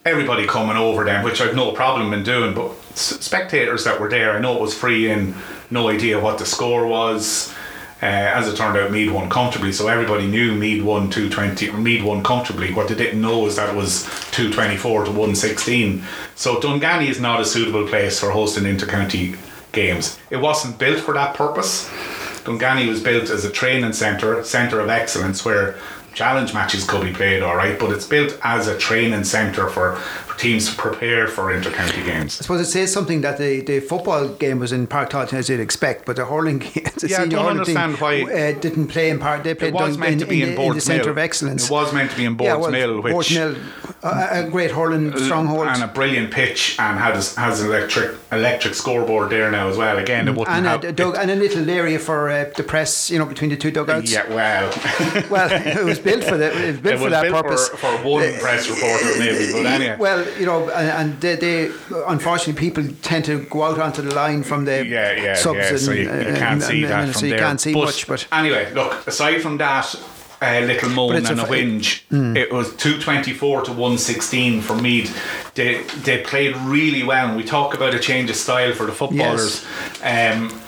everybody 0.06 0.48
coming 0.48 0.78
over 0.78 1.04
then, 1.04 1.22
which 1.22 1.42
I've 1.42 1.54
no 1.54 1.74
problem 1.74 2.14
in 2.14 2.24
doing. 2.24 2.54
But 2.54 2.74
spectators 2.96 3.84
that 3.84 4.00
were 4.00 4.10
there, 4.10 4.38
I 4.38 4.40
know 4.40 4.56
it 4.56 4.62
was 4.62 4.74
free 4.74 5.12
in, 5.12 5.36
no 5.70 5.90
idea 5.90 6.18
what 6.20 6.38
the 6.38 6.46
score 6.46 6.88
was. 6.88 7.54
Uh, 8.02 8.06
as 8.06 8.48
it 8.48 8.56
turned 8.56 8.78
out, 8.78 8.92
Meath 8.92 9.12
won 9.12 9.28
comfortably, 9.28 9.72
so 9.72 9.88
everybody 9.88 10.28
knew 10.28 10.54
Meath 10.54 10.84
won 10.84 11.10
220. 11.10 11.70
or 11.70 11.78
Meath 11.80 12.04
won 12.04 12.22
comfortably. 12.22 12.72
What 12.72 12.88
they 12.90 12.96
didn't 12.96 13.20
know 13.20 13.48
is 13.48 13.56
that 13.56 13.70
it 13.70 13.76
was 13.76 14.04
224 14.32 15.06
to 15.06 15.10
116. 15.10 16.04
So 16.36 16.60
Dunganny 16.60 17.10
is 17.10 17.20
not 17.20 17.42
a 17.42 17.46
suitable 17.46 17.88
place 17.88 18.20
for 18.20 18.30
hosting 18.30 18.66
intercounty 18.66 19.38
games. 19.72 20.20
It 20.30 20.38
wasn't 20.38 20.78
built 20.78 21.00
for 21.00 21.16
that 21.16 21.34
purpose. 21.36 21.90
Dunganny 22.44 22.88
was 22.88 23.02
built 23.02 23.30
as 23.32 23.46
a 23.46 23.52
training 23.52 23.94
centre, 23.94 24.44
centre 24.44 24.80
of 24.80 24.90
excellence, 24.90 25.44
where 25.44 25.76
challenge 26.14 26.54
matches 26.54 26.84
could 26.84 27.04
be 27.04 27.14
played, 27.14 27.44
all 27.44 27.56
right. 27.56 27.80
But 27.80 27.92
it's 27.92 28.08
built 28.08 28.40
as 28.44 28.68
a 28.68 28.78
training 28.78 29.24
centre 29.24 29.70
for, 29.70 29.96
for 29.96 30.27
teams 30.38 30.70
to 30.70 30.76
prepare 30.76 31.28
for 31.28 31.46
intercounty 31.54 32.06
games. 32.06 32.40
I 32.40 32.44
suppose 32.44 32.62
it 32.62 32.66
says 32.72 32.94
something 32.94 33.22
that 33.22 33.38
the, 33.38 33.62
the 33.62 33.80
football 33.80 34.28
game 34.30 34.60
was 34.60 34.72
in 34.72 34.88
Páirc 34.88 35.10
Tailteann 35.10 35.34
as 35.34 35.50
you'd 35.50 35.60
expect, 35.60 36.06
but 36.06 36.16
the 36.16 36.26
hurling, 36.26 36.60
the 36.60 37.08
Yeah, 37.10 37.24
I 37.24 37.28
don't 37.28 37.44
hurling 37.44 37.66
team, 37.66 37.78
understand 37.78 37.98
why- 37.98 38.24
uh, 38.24 38.60
didn't 38.60 38.88
play 38.88 39.10
in 39.10 39.20
Park. 39.20 39.44
They 39.44 39.54
played 39.56 39.70
It 39.70 39.74
was 39.74 39.92
Dun- 39.98 40.00
meant 40.00 40.14
in, 40.14 40.20
to 40.20 40.26
be 40.26 40.44
in, 40.44 40.50
in, 40.50 40.56
the, 40.56 40.62
in 40.62 40.74
the 40.76 40.82
centre 40.82 41.10
of 41.10 41.18
excellence. 41.18 41.66
It 41.66 41.72
was 41.72 41.94
meant 41.94 42.12
to 42.12 42.18
be 42.18 42.26
in 42.26 42.36
Boards 42.36 42.62
well, 42.62 42.72
Mill, 42.72 43.02
which 43.02 43.14
Boardsmill, 43.30 43.58
a, 44.04 44.46
a 44.46 44.50
great 44.50 44.72
hurling 44.72 45.18
stronghold. 45.18 45.68
and 45.68 45.84
a 45.84 45.88
brilliant 45.88 46.32
pitch 46.32 46.78
and 46.80 47.00
has 47.00 47.36
has 47.36 47.62
an 47.62 47.68
electric 47.68 48.16
electric 48.32 48.74
scoreboard 48.76 49.30
there 49.32 49.50
now 49.52 49.68
as 49.70 49.78
well. 49.78 49.98
Again, 49.98 50.28
it 50.28 50.32
wouldn't 50.36 50.50
and 50.56 50.66
have 50.66 50.84
a, 50.84 50.92
dug, 50.92 51.16
and 51.18 51.32
a 51.32 51.36
little 51.36 51.68
area 51.70 51.98
for 52.00 52.30
uh, 52.30 52.46
the 52.56 52.64
press, 52.64 53.10
you 53.10 53.18
know, 53.18 53.26
between 53.26 53.50
the 53.50 53.58
two 53.58 53.72
dugouts. 53.72 54.12
yeah, 54.12 54.28
well, 54.30 54.72
Well, 55.30 55.50
it 55.52 55.84
was 55.84 56.00
built 56.00 56.24
for 56.24 56.38
that. 56.38 56.56
It 56.56 56.72
was 56.74 56.80
built 56.82 56.96
it 56.96 56.98
for 57.00 57.04
was 57.06 57.12
that 57.12 57.24
built 57.24 57.44
purpose. 57.46 57.70
for, 57.70 57.78
for 57.78 57.92
one 58.04 58.34
press 58.40 58.70
reporter 58.70 59.18
maybe, 59.18 59.52
but 59.52 59.66
anyway. 59.66 59.98
Well, 59.98 60.27
you 60.40 60.46
know, 60.46 60.70
and, 60.70 60.90
and 61.12 61.22
they, 61.22 61.36
they, 61.36 61.72
unfortunately, 62.08 62.60
people 62.60 62.84
tend 63.02 63.26
to 63.26 63.40
go 63.46 63.64
out 63.64 63.80
onto 63.80 64.02
the 64.02 64.14
line 64.14 64.44
from 64.44 64.66
the 64.66 64.86
yeah, 64.86 65.14
yeah, 65.14 65.34
subs 65.36 65.58
yeah. 65.60 65.70
and, 65.70 65.80
So 65.80 65.92
you, 65.92 66.04
you 66.04 66.10
uh, 66.10 66.24
can't 66.24 66.42
and- 66.44 66.64
see 66.64 66.84
and- 66.84 66.92
that 66.92 67.04
and 67.04 67.12
from 67.14 67.20
so 67.20 67.26
you 67.26 67.32
there. 67.32 67.40
can't 67.40 67.62
see 67.62 67.74
much. 67.74 68.08
But 68.08 68.28
anyway, 68.32 68.72
look. 68.74 69.08
Aside 69.08 69.42
from 69.42 69.58
that, 69.58 69.96
uh, 70.42 70.60
little 70.60 70.90
moan 70.90 71.14
a 71.14 71.18
and 71.18 71.40
a 71.40 71.46
Hmm. 71.46 71.52
whinge, 71.52 72.36
it 72.38 72.52
was 72.52 72.76
two 72.76 73.00
twenty 73.02 73.34
four 73.34 73.64
to 73.64 73.72
one 73.74 73.98
sixteen 73.98 74.62
for 74.62 74.76
Meath. 74.76 75.18
They 75.56 75.82
they 76.04 76.20
played 76.22 76.56
really 76.58 77.04
well. 77.04 77.28
And 77.30 77.38
we 77.38 77.44
talk 77.44 77.74
about 77.74 77.94
a 77.96 78.00
change 78.00 78.30
of 78.30 78.36
style 78.36 78.74
for 78.74 78.86
the 78.86 78.92
footballers. 78.92 79.66
Um, 80.04 80.62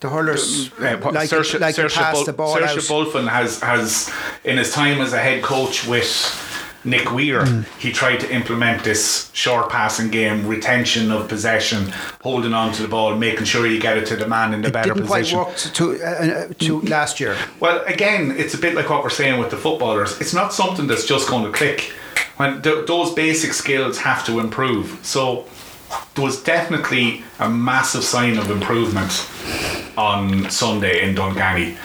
the 0.00 0.10
hurlers 0.10 0.70
Uh, 0.78 0.98
like, 1.12 1.28
Seoirse- 1.30 1.58
like 1.60 1.74
Seoirse 1.74 1.94
pass 1.94 2.14
Bul- 2.14 2.24
the 2.24 2.32
ball 2.34 2.56
Seoirse. 2.56 2.88
Bulfin 2.88 3.28
has, 3.28 3.60
has, 3.62 4.10
in 4.44 4.58
his 4.58 4.70
time 4.72 5.00
as 5.00 5.12
a 5.14 5.18
head 5.18 5.42
coach 5.42 5.86
with 5.86 6.06
Nick 6.84 7.10
Weir, 7.12 7.40
Mm. 7.44 7.64
he 7.78 7.90
tried 7.92 8.20
to 8.20 8.30
implement 8.30 8.84
this 8.84 9.30
short 9.32 9.70
passing 9.70 10.10
game, 10.10 10.46
retention 10.46 11.10
of 11.10 11.28
possession, 11.28 11.92
holding 12.22 12.52
on 12.54 12.72
to 12.72 12.82
the 12.82 12.88
ball, 12.88 13.16
making 13.16 13.44
sure 13.46 13.66
you 13.66 13.80
get 13.80 13.96
it 13.96 14.06
to 14.06 14.16
the 14.16 14.26
man 14.28 14.52
in 14.54 14.60
the 14.62 14.70
better 14.70 14.92
Didn't 14.94 15.06
quite 15.06 15.20
position. 15.20 15.38
work 15.38 15.56
to, 15.56 15.72
to, 15.72 16.04
uh, 16.04 16.48
to 16.58 16.80
last 16.82 17.20
year. 17.20 17.36
Well, 17.60 17.82
again, 17.86 18.34
it's 18.36 18.54
a 18.54 18.58
bit 18.58 18.74
like 18.74 18.90
what 18.90 19.02
we're 19.02 19.10
saying 19.10 19.38
with 19.40 19.50
the 19.50 19.56
footballers. 19.56 20.20
It's 20.20 20.34
not 20.34 20.52
something 20.52 20.86
that's 20.86 21.06
just 21.06 21.28
going 21.28 21.44
to 21.44 21.50
click. 21.50 21.92
When 22.36 22.60
th- 22.62 22.86
those 22.86 23.12
basic 23.14 23.52
skills 23.54 23.98
have 23.98 24.24
to 24.26 24.40
improve. 24.40 24.98
So 25.02 25.44
there 26.14 26.24
was 26.24 26.42
definitely 26.42 27.22
a 27.38 27.48
massive 27.48 28.02
sign 28.04 28.36
of 28.38 28.50
improvement 28.50 29.12
on 29.96 30.50
Sunday 30.50 31.02
in 31.08 31.14
Dunganny. 31.14 31.76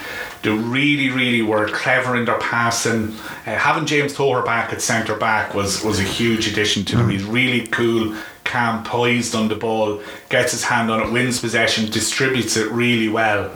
They 0.42 0.50
really, 0.50 1.10
really 1.10 1.42
were 1.42 1.68
clever 1.68 2.16
in 2.16 2.24
their 2.24 2.38
passing. 2.38 3.14
Uh, 3.46 3.56
having 3.56 3.86
James 3.86 4.14
Toher 4.14 4.44
back 4.44 4.72
at 4.72 4.80
centre 4.80 5.16
back 5.16 5.54
was 5.54 5.84
was 5.84 6.00
a 6.00 6.04
huge 6.04 6.48
addition 6.48 6.84
to 6.86 6.96
them. 6.96 7.10
He's 7.10 7.24
really 7.24 7.66
cool, 7.66 8.16
calm, 8.44 8.82
poised 8.82 9.34
on 9.34 9.48
the 9.48 9.54
ball, 9.54 10.00
gets 10.30 10.52
his 10.52 10.64
hand 10.64 10.90
on 10.90 11.00
it, 11.00 11.12
wins 11.12 11.40
possession, 11.40 11.90
distributes 11.90 12.56
it 12.56 12.70
really 12.70 13.08
well. 13.08 13.50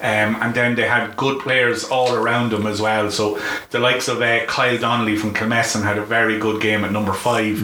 Um, 0.00 0.36
and 0.40 0.54
then 0.54 0.76
they 0.76 0.86
had 0.86 1.16
good 1.16 1.40
players 1.40 1.84
all 1.84 2.14
around 2.14 2.52
them 2.52 2.66
as 2.68 2.80
well. 2.80 3.10
So 3.10 3.40
the 3.70 3.80
likes 3.80 4.06
of 4.06 4.22
uh, 4.22 4.46
Kyle 4.46 4.78
Donnelly 4.78 5.16
from 5.16 5.34
Kilmessan 5.34 5.82
had 5.82 5.98
a 5.98 6.04
very 6.04 6.38
good 6.38 6.62
game 6.62 6.84
at 6.84 6.92
number 6.92 7.12
five. 7.12 7.60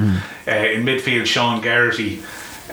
Uh, 0.48 0.50
in 0.50 0.82
midfield, 0.84 1.26
Sean 1.26 1.62
Geraghty 1.62 2.22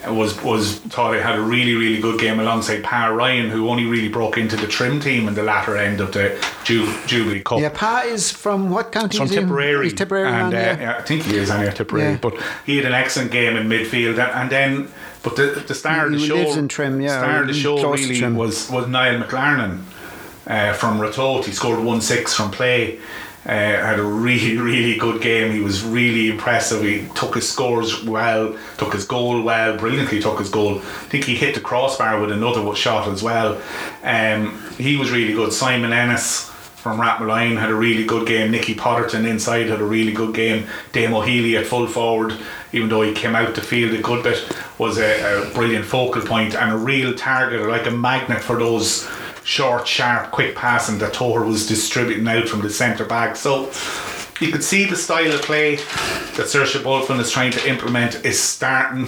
was 0.07 0.41
was 0.43 0.77
thought 0.79 1.13
he 1.13 1.21
had 1.21 1.37
a 1.37 1.41
really 1.41 1.75
really 1.75 2.01
good 2.01 2.19
game 2.19 2.39
alongside 2.39 2.83
Pa 2.83 3.07
Ryan, 3.07 3.49
who 3.49 3.69
only 3.69 3.85
really 3.85 4.09
broke 4.09 4.37
into 4.37 4.55
the 4.55 4.67
trim 4.67 4.99
team 4.99 5.27
in 5.27 5.35
the 5.35 5.43
latter 5.43 5.77
end 5.77 6.01
of 6.01 6.11
the 6.11 6.43
Ju- 6.63 6.91
Jubilee 7.05 7.41
Cup. 7.41 7.59
Yeah, 7.59 7.69
Pa 7.69 8.03
is 8.05 8.31
from 8.31 8.69
what 8.69 8.91
county? 8.91 9.17
From 9.17 9.27
is? 9.27 9.33
Tipperary, 9.33 9.85
He's 9.85 9.93
Tipperary 9.93 10.27
and 10.27 10.51
man, 10.51 10.79
uh, 10.79 10.81
yeah. 10.81 10.97
I 10.97 11.01
think 11.03 11.23
he 11.23 11.37
is 11.37 11.49
anyway 11.51 11.73
Tipperary. 11.73 12.11
Yeah. 12.11 12.17
But 12.21 12.35
he 12.65 12.77
had 12.77 12.85
an 12.85 12.93
excellent 12.93 13.31
game 13.31 13.55
in 13.55 13.67
midfield, 13.67 14.11
and, 14.13 14.19
and 14.19 14.49
then 14.49 14.91
but 15.23 15.35
the 15.35 15.63
the 15.67 15.75
star 15.75 16.05
of 16.07 16.11
the 16.11 16.19
show, 16.19 16.53
in 16.53 16.67
Trim, 16.67 16.99
yeah, 16.99 17.19
star 17.19 17.41
of 17.41 17.47
the 17.47 17.53
show 17.53 17.91
really 17.93 18.21
was 18.33 18.69
was 18.69 18.87
Niall 18.87 19.21
McLarnon 19.21 19.81
uh, 20.47 20.73
from 20.73 20.99
Ratoath. 20.99 21.45
He 21.45 21.51
scored 21.51 21.79
one 21.83 22.01
six 22.01 22.33
from 22.33 22.51
play. 22.51 22.99
Uh, 23.43 23.49
had 23.49 23.99
a 23.99 24.03
really, 24.03 24.57
really 24.71 24.97
good 24.97 25.21
game. 25.21 25.51
He 25.51 25.61
was 25.61 25.83
really 25.83 26.29
impressive. 26.29 26.83
He 26.83 27.07
took 27.15 27.35
his 27.35 27.49
scores 27.49 28.03
well, 28.03 28.55
took 28.77 28.93
his 28.93 29.05
goal 29.05 29.41
well, 29.41 29.77
brilliantly 29.77 30.21
took 30.21 30.37
his 30.39 30.49
goal. 30.49 30.77
I 30.77 30.81
think 31.09 31.25
he 31.25 31.35
hit 31.35 31.55
the 31.55 31.61
crossbar 31.61 32.21
with 32.21 32.31
another 32.31 32.75
shot 32.75 33.07
as 33.07 33.23
well. 33.23 33.59
Um, 34.03 34.61
he 34.77 34.95
was 34.95 35.11
really 35.11 35.33
good. 35.33 35.53
Simon 35.53 35.91
Ennis 35.91 36.51
from 36.81 36.99
Rathmolyon 36.99 37.59
had 37.59 37.69
a 37.69 37.75
really 37.75 38.05
good 38.05 38.27
game. 38.27 38.49
Nicky 38.49 38.73
Potterton 38.73 39.27
inside 39.27 39.67
had 39.67 39.81
a 39.81 39.85
really 39.85 40.13
good 40.13 40.33
game. 40.33 40.65
Damo 40.93 41.21
Healy 41.21 41.55
at 41.55 41.67
full 41.67 41.85
forward, 41.85 42.35
even 42.73 42.89
though 42.89 43.03
he 43.03 43.13
came 43.13 43.35
out 43.35 43.53
the 43.53 43.61
field 43.61 43.93
a 43.93 44.01
good 44.01 44.23
bit, 44.23 44.43
was 44.79 44.97
a, 44.97 45.43
a 45.43 45.53
brilliant 45.53 45.85
focal 45.85 46.23
point 46.23 46.55
and 46.55 46.71
a 46.71 46.77
real 46.77 47.13
target, 47.13 47.67
like 47.67 47.85
a 47.85 47.91
magnet 47.91 48.41
for 48.41 48.57
those 48.57 49.07
short, 49.43 49.87
sharp, 49.87 50.31
quick 50.31 50.55
passing 50.55 50.97
that 50.99 51.13
Toher 51.13 51.45
was 51.45 51.67
distributing 51.67 52.27
out 52.27 52.47
from 52.47 52.61
the 52.61 52.69
centre 52.69 53.05
back. 53.05 53.35
So 53.35 53.71
you 54.39 54.51
could 54.51 54.63
see 54.63 54.85
the 54.85 54.95
style 54.95 55.31
of 55.31 55.41
play 55.41 55.75
that 55.75 56.47
Seoirse 56.47 56.81
Bulfin 56.81 57.19
is 57.19 57.31
trying 57.31 57.51
to 57.51 57.69
implement 57.69 58.25
is 58.25 58.41
starting 58.41 59.07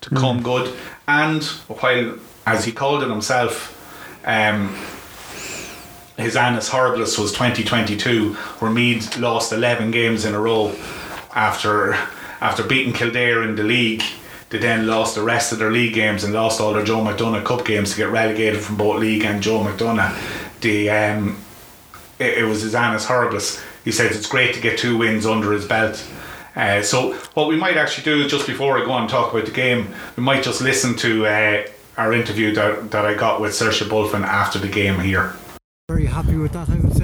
to 0.00 0.10
come 0.10 0.42
good. 0.42 0.74
And 1.08 1.42
while, 1.68 2.18
as 2.46 2.64
he 2.64 2.72
called 2.72 3.02
it 3.02 3.10
himself, 3.10 3.76
um, 4.24 4.74
his 6.16 6.36
annus 6.36 6.68
horribilis 6.68 7.18
was 7.18 7.32
2022, 7.32 8.34
where 8.34 8.70
Meath's 8.70 9.18
lost 9.18 9.52
11 9.52 9.90
games 9.90 10.24
in 10.24 10.34
a 10.34 10.40
row 10.40 10.74
after 11.34 11.94
after 12.40 12.62
beating 12.62 12.92
Kildare 12.92 13.42
in 13.42 13.54
the 13.54 13.62
league. 13.62 14.02
They 14.50 14.58
then 14.58 14.88
lost 14.88 15.14
the 15.14 15.22
rest 15.22 15.52
of 15.52 15.58
their 15.60 15.70
league 15.70 15.94
games 15.94 16.24
and 16.24 16.34
lost 16.34 16.60
all 16.60 16.72
their 16.72 16.84
Joe 16.84 16.98
McDonagh 16.98 17.44
Cup 17.44 17.64
games 17.64 17.92
to 17.92 17.96
get 17.96 18.10
relegated 18.10 18.60
from 18.60 18.76
both 18.76 19.00
league 19.00 19.24
and 19.24 19.40
Joe 19.42 19.60
McDonagh. 19.60 20.60
The 20.60 20.90
um, 20.90 21.38
it, 22.18 22.38
it 22.38 22.44
was 22.44 22.62
his 22.62 22.74
annus 22.74 23.06
horribilis. 23.06 23.64
He 23.84 23.92
says 23.92 24.16
it's 24.16 24.26
great 24.26 24.54
to 24.54 24.60
get 24.60 24.78
two 24.78 24.98
wins 24.98 25.24
under 25.24 25.52
his 25.52 25.66
belt. 25.66 26.04
Uh, 26.56 26.82
so 26.82 27.14
what 27.34 27.46
we 27.46 27.56
might 27.56 27.76
actually 27.76 28.04
do 28.04 28.24
is 28.24 28.30
just 28.30 28.46
before 28.46 28.76
I 28.76 28.84
go 28.84 28.92
and 28.94 29.08
talk 29.08 29.32
about 29.32 29.46
the 29.46 29.52
game, 29.52 29.94
we 30.16 30.22
might 30.24 30.42
just 30.42 30.60
listen 30.60 30.96
to 30.96 31.26
uh, 31.26 31.66
our 31.96 32.12
interview 32.12 32.52
that, 32.54 32.90
that 32.90 33.06
I 33.06 33.14
got 33.14 33.40
with 33.40 33.52
Seoirse 33.52 33.88
Bulfin 33.88 34.22
after 34.22 34.58
the 34.58 34.68
game 34.68 34.98
here. 34.98 35.34
Very 35.88 36.06
happy 36.06 36.36
with 36.36 36.52
that, 36.52 36.68
I 36.68 36.74
would. 36.74 36.99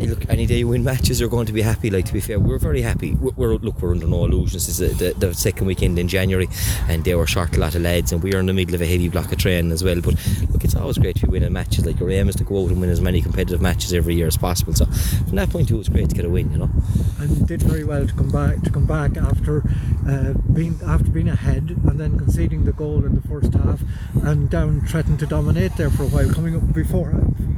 Look, 0.00 0.30
any 0.30 0.46
day 0.46 0.58
you 0.58 0.68
win 0.68 0.82
matches, 0.82 1.20
you're 1.20 1.28
going 1.28 1.46
to 1.46 1.52
be 1.52 1.60
happy. 1.60 1.90
Like 1.90 2.06
to 2.06 2.12
be 2.12 2.20
fair, 2.20 2.40
we're 2.40 2.58
very 2.58 2.80
happy. 2.80 3.12
We're, 3.14 3.32
we're 3.36 3.54
look, 3.56 3.82
we're 3.82 3.92
under 3.92 4.06
no 4.06 4.24
illusions. 4.24 4.66
This 4.66 4.80
is 4.80 4.98
the, 4.98 5.12
the 5.12 5.34
second 5.34 5.66
weekend 5.66 5.98
in 5.98 6.08
January, 6.08 6.48
and 6.88 7.04
they 7.04 7.14
were 7.14 7.26
short 7.26 7.54
a 7.54 7.60
lot 7.60 7.74
of 7.74 7.82
lads, 7.82 8.10
and 8.10 8.22
we 8.22 8.32
are 8.34 8.38
in 8.38 8.46
the 8.46 8.54
middle 8.54 8.74
of 8.74 8.80
a 8.80 8.86
heavy 8.86 9.10
block 9.10 9.30
of 9.30 9.38
training 9.38 9.72
as 9.72 9.84
well. 9.84 10.00
But 10.00 10.14
look, 10.50 10.64
it's 10.64 10.74
always 10.74 10.96
great 10.96 11.16
to 11.16 11.26
be 11.26 11.32
winning 11.32 11.52
matches. 11.52 11.84
Like 11.84 12.00
your 12.00 12.10
aim 12.10 12.30
is 12.30 12.36
to 12.36 12.44
go 12.44 12.64
out 12.64 12.70
and 12.70 12.80
win 12.80 12.88
as 12.88 13.02
many 13.02 13.20
competitive 13.20 13.60
matches 13.60 13.92
every 13.92 14.14
year 14.14 14.26
as 14.26 14.38
possible. 14.38 14.72
So 14.72 14.86
from 14.86 15.36
that 15.36 15.50
point 15.50 15.64
of 15.64 15.68
view, 15.68 15.80
it's 15.80 15.90
great 15.90 16.08
to 16.08 16.16
get 16.16 16.24
a 16.24 16.30
win. 16.30 16.50
You 16.50 16.58
know. 16.58 16.70
And 17.18 17.46
did 17.46 17.62
very 17.62 17.84
well 17.84 18.06
to 18.06 18.14
come 18.14 18.30
back 18.30 18.62
to 18.62 18.70
come 18.70 18.86
back 18.86 19.18
after 19.18 19.62
uh, 20.08 20.32
being 20.54 20.80
after 20.86 21.10
being 21.10 21.28
ahead 21.28 21.76
and 21.84 22.00
then 22.00 22.18
conceding 22.18 22.64
the 22.64 22.72
goal 22.72 23.04
in 23.04 23.14
the 23.14 23.28
first 23.28 23.52
half 23.52 23.80
and 24.22 24.48
down 24.48 24.80
threatened 24.80 25.18
to 25.18 25.26
dominate 25.26 25.76
there 25.76 25.90
for 25.90 26.04
a 26.04 26.08
while 26.08 26.32
coming 26.32 26.56
up 26.56 26.72
before 26.72 27.10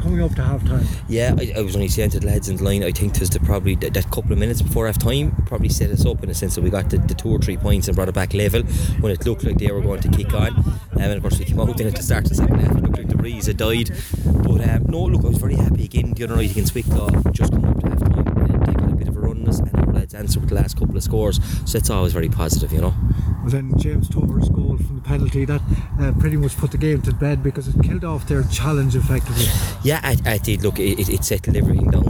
coming 0.03 0.22
up 0.22 0.34
to 0.34 0.43
half 0.43 0.64
time. 0.66 0.86
Yeah, 1.09 1.34
I, 1.38 1.53
I 1.57 1.61
was 1.61 1.76
only 1.76 1.88
saying 1.88 2.11
to 2.11 2.20
the 2.20 2.26
lads 2.33 2.49
in 2.49 2.57
the 2.57 2.64
line. 2.64 2.83
I 2.83 2.91
think 2.91 3.12
the 3.12 3.41
probably 3.45 3.74
that, 3.76 3.93
that 3.95 4.11
couple 4.11 4.33
of 4.33 4.39
minutes 4.39 4.62
before 4.62 4.87
half 4.87 4.99
time 4.99 5.33
probably 5.47 5.68
set 5.68 5.91
us 5.91 6.07
up 6.07 6.22
in 6.24 6.30
a 6.30 6.35
sense 6.35 6.55
that 6.55 6.62
we 6.62 6.70
got 6.70 6.89
the, 6.89 6.97
the 6.97 7.14
two 7.14 7.28
or 7.28 7.39
three 7.39 7.59
points 7.59 7.89
and 7.89 7.95
brought 7.95 8.09
it 8.09 8.14
back 8.14 8.33
level 8.33 8.62
when 9.01 9.12
it 9.12 9.24
looked 9.26 9.45
like 9.45 9.59
they 9.59 9.70
were 9.70 9.83
going 9.83 10.01
to 10.01 10.09
kick 10.09 10.33
on. 10.33 10.49
Um, 10.57 10.76
and 10.97 11.12
of 11.12 11.22
course 11.22 11.39
we 11.39 11.45
came 11.45 11.61
out 11.61 11.76
then 11.76 11.89
at 11.89 11.97
the 11.97 12.03
start 12.03 12.24
of 12.24 12.30
the 12.30 12.37
second 12.37 12.59
half. 12.61 12.76
It 12.76 12.83
looked 12.83 12.97
like 12.97 13.09
the 13.09 13.16
breeze 13.16 13.47
had 13.47 13.59
died. 13.59 13.91
But 14.24 14.66
um, 14.68 14.85
no, 14.89 15.05
look, 15.05 15.24
I 15.24 15.28
was 15.28 15.39
very 15.39 15.57
happy 15.57 15.85
again 15.85 16.12
the 16.12 16.24
other 16.24 16.37
night 16.37 16.51
against 16.51 16.74
Wicklow. 16.74 17.11
Just 17.33 17.53
come 17.53 17.64
up 17.66 17.80
to 17.80 17.89
half 17.91 18.01
time 18.01 18.26
and 18.51 18.66
they 18.66 18.72
got 18.72 18.93
a 18.93 18.97
bit 18.97 19.09
of 19.09 19.16
a 19.16 19.20
run 19.20 19.43
on 19.43 19.49
us, 19.49 19.61
and 19.73 19.87
our 19.89 19.93
lads 19.95 20.14
answered 20.14 20.41
with 20.41 20.49
the 20.51 20.55
last 20.57 20.79
couple 20.79 20.97
of 20.97 21.03
scores. 21.03 21.41
So 21.64 21.79
it's 21.79 21.91
always 21.91 22.12
very 22.12 22.29
positive, 22.29 22.73
you 22.73 22.81
know. 22.81 22.95
Well, 23.43 23.51
then 23.51 23.73
James 23.79 24.09
Toher's 24.09 24.49
goal 24.49 24.77
from 24.77 24.97
the 24.97 25.03
penalty 25.03 25.45
that 25.45 25.61
uh, 26.01 26.12
pretty 26.18 26.37
much 26.37 26.57
put 26.57 26.70
the 26.70 26.79
game 26.79 27.03
to 27.03 27.12
bed 27.12 27.43
because 27.43 27.68
it 27.68 27.75
killed 27.83 28.05
off 28.05 28.27
their 28.29 28.43
challenge 28.45 28.95
effectively. 28.97 29.47
Yeah, 29.83 30.01
I, 30.03 30.16
I 30.25 30.39
did. 30.39 30.62
Look, 30.62 30.79
it, 30.79 31.09
it- 31.09 31.23
settled 31.25 31.57
everything 31.57 31.89
down, 31.91 32.03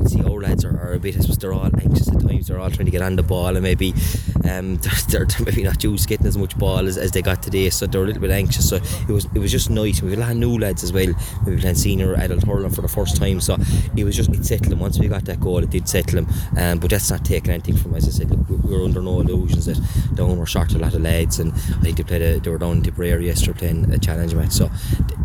can 0.00 0.08
see 0.08 0.22
our 0.22 0.40
lads 0.40 0.64
are, 0.64 0.76
are 0.80 0.92
a 0.94 0.98
bit. 0.98 1.16
I 1.16 1.20
suppose 1.20 1.38
they're 1.38 1.52
all 1.52 1.70
anxious 1.80 2.08
at 2.08 2.20
times. 2.20 2.48
They're 2.48 2.58
all 2.58 2.70
trying 2.70 2.86
to 2.86 2.90
get 2.90 3.02
on 3.02 3.16
the 3.16 3.22
ball, 3.22 3.48
and 3.48 3.62
maybe 3.62 3.94
um, 4.48 4.76
they're, 5.08 5.26
they're 5.26 5.44
maybe 5.44 5.62
not 5.62 5.82
used 5.84 6.08
getting 6.08 6.26
as 6.26 6.36
much 6.36 6.56
ball 6.58 6.86
as, 6.86 6.96
as 6.98 7.12
they 7.12 7.22
got 7.22 7.42
today. 7.42 7.70
So 7.70 7.86
they're 7.86 8.02
a 8.02 8.06
little 8.06 8.22
bit 8.22 8.30
anxious. 8.30 8.68
So 8.68 8.76
it 8.76 9.08
was 9.08 9.26
it 9.26 9.38
was 9.38 9.50
just 9.50 9.70
nice. 9.70 10.02
We 10.02 10.10
had 10.10 10.18
a 10.18 10.22
lot 10.22 10.30
of 10.32 10.36
new 10.36 10.58
lads 10.58 10.82
as 10.82 10.92
well. 10.92 11.12
Maybe 11.44 11.60
playing 11.60 11.76
senior 11.76 12.14
adult 12.14 12.44
hurling 12.44 12.70
for 12.70 12.82
the 12.82 12.88
first 12.88 13.16
time. 13.16 13.40
So 13.40 13.56
it 13.96 14.04
was 14.04 14.16
just 14.16 14.30
it 14.30 14.44
settled 14.44 14.72
them. 14.72 14.80
Once 14.80 14.98
we 14.98 15.08
got 15.08 15.24
that 15.26 15.40
goal, 15.40 15.58
it 15.58 15.70
did 15.70 15.88
settle 15.88 16.22
them. 16.22 16.34
Um, 16.56 16.78
but 16.78 16.90
that's 16.90 17.10
not 17.10 17.24
taking 17.24 17.52
anything 17.52 17.76
from 17.76 17.94
as 17.94 18.08
I 18.08 18.10
said. 18.10 18.30
Look, 18.30 18.48
we, 18.48 18.56
we 18.56 18.76
were 18.76 18.84
under 18.84 19.02
no 19.02 19.20
illusions 19.20 19.66
that 19.66 19.80
down 20.14 20.38
were 20.38 20.46
short 20.46 20.72
a 20.74 20.78
lot 20.78 20.94
of 20.94 21.02
lads, 21.02 21.38
and 21.38 21.52
I 21.52 21.82
think 21.82 21.96
they 21.96 22.02
played. 22.02 22.22
A, 22.22 22.40
they 22.40 22.50
were 22.50 22.58
down 22.58 22.78
in 22.78 22.82
Tipperary 22.82 23.26
yesterday 23.26 23.58
playing 23.58 23.92
a 23.92 23.98
challenge 23.98 24.34
match. 24.34 24.52
So 24.52 24.70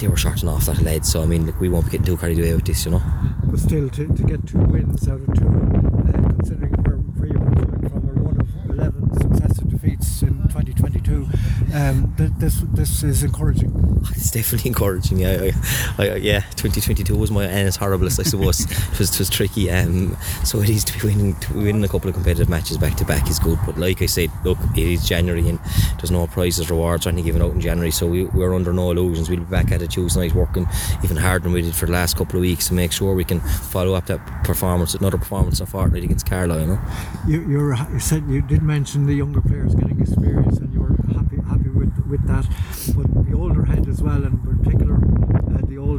they 0.05 0.09
were 0.09 0.15
shorting 0.15 0.47
off 0.47 0.67
that 0.67 0.79
lads. 0.83 1.11
So 1.11 1.23
I 1.23 1.25
mean, 1.25 1.47
look, 1.47 1.59
we 1.59 1.67
won't 1.67 1.85
be 1.85 1.91
getting 1.91 2.05
too 2.05 2.15
carried 2.15 2.37
away 2.37 2.53
with 2.53 2.65
this, 2.65 2.85
you 2.85 2.91
know. 2.91 3.01
But 3.43 3.59
still, 3.59 3.89
to, 3.89 4.07
to 4.07 4.23
get 4.23 4.45
two 4.45 4.59
wins 4.59 5.09
out 5.09 5.19
of 5.19 5.33
two, 5.33 5.47
uh, 5.47 6.29
considering 6.29 6.73
where, 6.83 6.97
where 6.97 7.27
you 7.27 7.39
were 7.39 7.65
coming 7.65 7.89
from, 7.89 8.09
a 8.09 8.13
run 8.13 8.39
of 8.39 8.69
11 8.69 9.19
successive 9.19 9.67
defeats 9.67 10.21
in 10.21 10.43
2022, 10.49 11.27
um, 11.75 12.13
th- 12.17 12.31
this 12.37 12.61
this 12.73 13.03
is 13.03 13.23
encouraging. 13.23 13.91
It's 14.11 14.29
definitely 14.29 14.69
encouraging. 14.69 15.17
Yeah, 15.17 15.51
I, 15.97 16.09
I, 16.09 16.15
yeah. 16.17 16.41
2022 16.57 17.15
was 17.15 17.31
my 17.31 17.43
annus 17.43 17.75
horribilis, 17.75 18.19
I 18.19 18.23
suppose. 18.23 18.59
it 18.93 18.99
was 18.99 19.11
it 19.11 19.19
was 19.19 19.29
tricky. 19.31 19.71
Um, 19.71 20.15
so 20.43 20.61
it 20.61 20.69
is 20.69 20.83
to 20.85 20.93
be 20.93 21.07
winning 21.07 21.35
to 21.39 21.53
be 21.53 21.63
winning 21.63 21.83
a 21.83 21.87
couple 21.87 22.09
of 22.09 22.13
competitive 22.13 22.47
matches 22.47 22.77
back 22.77 22.95
to 22.97 23.05
back 23.05 23.27
is 23.29 23.39
good. 23.39 23.57
But 23.65 23.79
like 23.79 24.03
I 24.03 24.05
said, 24.05 24.29
look, 24.43 24.59
it 24.75 24.83
is 24.83 25.07
January 25.07 25.49
and 25.49 25.59
there's 25.97 26.11
no 26.11 26.27
prizes, 26.27 26.69
rewards, 26.69 27.07
or 27.07 27.09
anything 27.09 27.25
given 27.25 27.41
out 27.41 27.53
in 27.53 27.61
January. 27.61 27.89
So 27.89 28.05
we, 28.05 28.25
we're 28.25 28.53
under 28.53 28.71
no 28.73 28.91
illusions. 28.91 29.27
We'll 29.27 29.39
be 29.39 29.45
back 29.45 29.71
at 29.71 29.81
it 29.81 29.91
Tuesday 29.91 30.19
night, 30.19 30.35
working 30.35 30.67
even 31.03 31.17
harder 31.17 31.45
than 31.45 31.53
we 31.53 31.63
did 31.63 31.75
for 31.75 31.87
the 31.87 31.93
last 31.93 32.15
couple 32.15 32.37
of 32.37 32.41
weeks 32.41 32.67
to 32.67 32.75
make 32.75 32.91
sure 32.91 33.15
we 33.15 33.25
can 33.25 33.39
follow 33.41 33.95
up 33.95 34.05
that 34.05 34.19
performance, 34.43 34.93
another 34.93 35.17
performance 35.17 35.59
in 35.59 35.65
fortnight 35.65 36.03
against 36.03 36.29
Carlisle. 36.29 36.59
You 36.59 36.67
know. 36.67 36.81
You, 37.27 37.49
you're, 37.49 37.75
you 37.91 37.99
said 37.99 38.29
you 38.29 38.43
did 38.43 38.61
mention 38.61 39.07
the 39.07 39.15
younger 39.15 39.41
players 39.41 39.73
getting 39.73 39.99
experience, 39.99 40.59
and 40.59 40.71
you 40.71 40.81
were 40.81 40.95
happy 41.13 41.37
happy 41.47 41.69
with 42.17 42.27
that. 42.27 42.47
But 42.95 43.25
the 43.25 43.33
older 43.35 43.65
head 43.65 43.87
as 43.89 44.01
well, 44.01 44.23
and 44.23 44.39
in 44.47 44.57
particular 44.63 45.14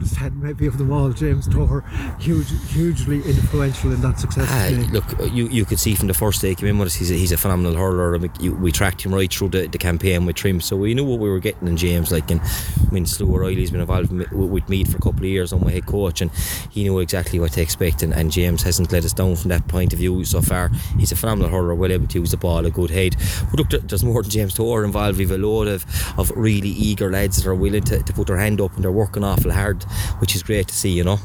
uh, 0.07 0.15
the 0.15 0.15
old 0.15 0.19
head 0.19 0.37
maybe 0.37 0.67
of 0.67 0.79
them 0.79 0.93
all, 0.93 1.11
James 1.11 1.49
Toher, 1.49 1.83
huge, 2.21 2.49
hugely 2.73 3.17
influential 3.19 3.93
in 3.93 4.01
that 4.03 4.19
success. 4.19 4.49
Ah, 4.51 4.69
today. 4.69 4.87
look, 4.93 5.33
you, 5.33 5.49
you 5.49 5.65
could 5.65 5.79
see 5.79 5.95
from 5.95 6.09
the 6.09 6.15
first 6.15 6.41
day 6.43 6.51
he 6.51 6.55
came 6.55 6.69
in 6.69 6.79
with 6.79 6.87
us, 6.87 6.95
he's 6.95 7.11
a, 7.11 7.15
he's 7.15 7.33
a 7.33 7.37
phenomenal 7.37 7.77
hurler. 7.77 8.15
and 8.15 8.23
we, 8.23 8.31
you, 8.41 8.55
we 8.55 8.73
tracked 8.73 9.03
him 9.03 9.15
right 9.15 9.33
through 9.33 9.49
the, 9.49 9.67
the 9.67 9.79
campaign 9.79 10.27
with 10.27 10.37
Trim, 10.37 10.61
so 10.61 10.77
we 10.77 10.95
knew 10.95 11.05
what 11.05 11.19
we 11.19 11.29
were 11.29 11.41
getting 11.41 11.69
in 11.69 11.77
James. 11.77 12.13
Like, 12.13 12.31
and 12.31 12.41
I 12.41 12.91
mean, 12.93 13.07
Slew 13.07 13.33
O'Reilly's 13.33 13.71
been 13.71 13.81
involved 13.81 14.13
with, 14.13 14.67
Meath 14.69 14.91
for 14.91 14.97
a 14.97 15.01
couple 15.01 15.21
of 15.21 15.27
years 15.27 15.53
on 15.53 15.63
my 15.63 15.71
head 15.71 15.87
coach, 15.87 16.21
and 16.21 16.31
he 16.71 16.83
knew 16.83 16.99
exactly 16.99 17.39
what 17.39 17.53
to 17.53 17.63
expect. 17.63 18.03
And, 18.03 18.13
and 18.13 18.33
James 18.33 18.63
hasn't 18.63 18.91
let 18.91 19.05
us 19.05 19.13
down 19.13 19.37
from 19.37 19.51
that 19.51 19.69
point 19.69 19.93
of 19.93 19.99
view 19.99 20.25
so 20.25 20.43
far. 20.43 20.71
He's 20.99 21.13
a 21.13 21.17
phenomenal 21.17 21.51
hurler, 21.51 21.75
well 21.75 21.93
able 21.93 22.09
to 22.09 22.19
use 22.19 22.33
the 22.33 22.37
ball, 22.37 22.67
a 22.67 22.71
good 22.71 22.91
head. 22.91 23.17
But 23.51 23.59
look, 23.59 23.83
there's 23.83 24.05
more 24.05 24.23
than 24.23 24.31
James 24.31 24.55
Toher 24.57 24.85
involved. 24.85 25.19
We've 25.19 25.31
a 25.31 25.39
load 25.39 25.69
of, 25.69 25.85
of 26.19 26.31
really 26.33 26.71
eager 26.71 27.11
lads 27.11 27.37
that 27.37 27.49
are 27.49 27.55
willing 27.55 27.85
to, 27.85 28.03
to 28.03 28.13
put 28.13 28.27
their 28.27 28.39
hand 28.39 28.61
up 28.61 28.75
and 28.75 28.83
they're 28.83 28.93
working 28.93 29.25
awful 29.25 29.53
hard, 29.53 29.85
which 30.19 30.35
is 30.35 30.43
great 30.43 30.69
to 30.69 30.75
see, 30.75 30.91
you 30.91 31.05
know. 31.05 31.19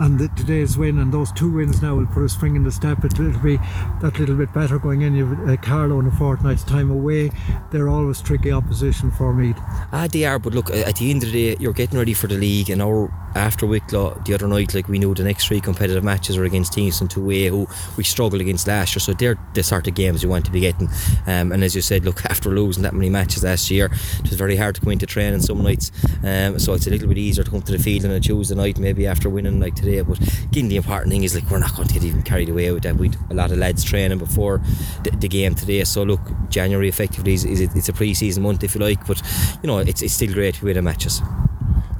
And 0.00 0.18
the, 0.18 0.28
today's 0.28 0.76
win 0.78 0.98
and 0.98 1.12
those 1.12 1.32
two 1.32 1.50
wins 1.50 1.82
now 1.82 1.94
will 1.94 2.06
put 2.06 2.22
a 2.22 2.28
spring 2.28 2.56
in 2.56 2.64
the 2.64 2.72
step. 2.72 3.04
It, 3.04 3.18
will 3.18 3.38
be 3.40 3.56
that 4.00 4.18
little 4.18 4.36
bit 4.36 4.52
better 4.52 4.78
going 4.78 5.02
in. 5.02 5.14
You've 5.14 5.48
uh, 5.48 5.56
Carlow 5.56 6.00
in 6.00 6.06
a 6.06 6.10
fortnight's 6.10 6.64
time 6.64 6.90
away. 6.90 7.30
They're 7.70 7.88
always 7.88 8.20
tricky 8.20 8.52
opposition 8.52 9.10
for 9.10 9.32
me. 9.32 9.54
Ah, 9.92 10.08
they 10.10 10.24
are, 10.24 10.38
but 10.38 10.54
look, 10.54 10.70
at 10.70 10.96
the 10.96 11.10
end 11.10 11.22
of 11.22 11.32
the 11.32 11.54
day, 11.54 11.56
you're 11.60 11.72
getting 11.72 11.98
ready 11.98 12.14
for 12.14 12.26
the 12.26 12.36
league, 12.36 12.70
and 12.70 12.82
our 12.82 13.12
after 13.34 13.66
Wicklow 13.66 14.20
the 14.24 14.34
other 14.34 14.46
night, 14.46 14.74
like 14.74 14.88
we 14.88 14.98
knew 14.98 15.14
the 15.14 15.24
next 15.24 15.46
three 15.46 15.60
competitive 15.60 16.04
matches 16.04 16.36
are 16.36 16.44
against 16.44 16.72
teams 16.72 17.00
in 17.00 17.08
2A 17.08 17.48
who 17.48 17.66
we 17.96 18.04
struggled 18.04 18.40
against 18.40 18.66
last 18.66 18.94
year, 18.94 19.00
so 19.00 19.12
they're 19.12 19.38
the 19.54 19.62
sort 19.62 19.86
of 19.86 19.94
games 19.94 20.22
you 20.22 20.28
want 20.28 20.44
to 20.44 20.50
be 20.50 20.60
getting. 20.60 20.88
Um, 21.26 21.52
and 21.52 21.64
as 21.64 21.74
you 21.74 21.82
said, 21.82 22.04
look, 22.04 22.24
after 22.30 22.50
losing 22.50 22.82
that 22.82 22.94
many 22.94 23.10
matches 23.10 23.44
last 23.44 23.70
year, 23.70 23.86
it 23.86 24.22
was 24.22 24.34
very 24.34 24.56
hard 24.56 24.74
to 24.76 24.80
go 24.80 24.90
into 24.90 25.06
training 25.06 25.40
some 25.40 25.62
nights, 25.62 25.90
um, 26.24 26.58
so 26.58 26.74
it's 26.74 26.86
a 26.86 26.90
little 26.90 27.08
bit 27.08 27.18
easier 27.18 27.44
to 27.44 27.50
come 27.50 27.62
to 27.62 27.72
the 27.72 27.82
field 27.82 28.04
on 28.04 28.10
a 28.10 28.20
Tuesday 28.20 28.54
night, 28.54 28.78
maybe 28.78 29.06
after 29.06 29.28
winning 29.30 29.60
like 29.60 29.74
today. 29.82 30.00
But 30.00 30.20
again, 30.44 30.68
the 30.68 30.76
important 30.76 31.10
thing 31.12 31.24
is 31.24 31.34
like 31.34 31.50
we're 31.50 31.58
not 31.58 31.74
going 31.76 31.88
to 31.88 31.94
get 31.94 32.04
even 32.04 32.22
carried 32.22 32.48
away 32.48 32.70
with 32.72 32.84
that. 32.84 32.96
We'd 32.96 33.16
a 33.30 33.34
lot 33.34 33.50
of 33.50 33.58
lads 33.58 33.84
training 33.84 34.18
before 34.18 34.60
the, 35.04 35.10
the 35.10 35.28
game 35.28 35.54
today, 35.54 35.84
so 35.84 36.02
look, 36.02 36.20
January 36.48 36.88
effectively 36.88 37.34
is, 37.34 37.44
is 37.44 37.60
it, 37.60 37.70
it's 37.74 37.88
a 37.88 37.92
pre-season 37.92 38.42
month 38.42 38.62
if 38.64 38.74
you 38.74 38.80
like, 38.80 39.06
but 39.06 39.20
you 39.62 39.66
know 39.66 39.78
it's, 39.78 40.02
it's 40.02 40.14
still 40.14 40.32
great 40.32 40.54
to 40.56 40.64
win 40.64 40.74
the 40.74 40.82
matches. 40.82 41.20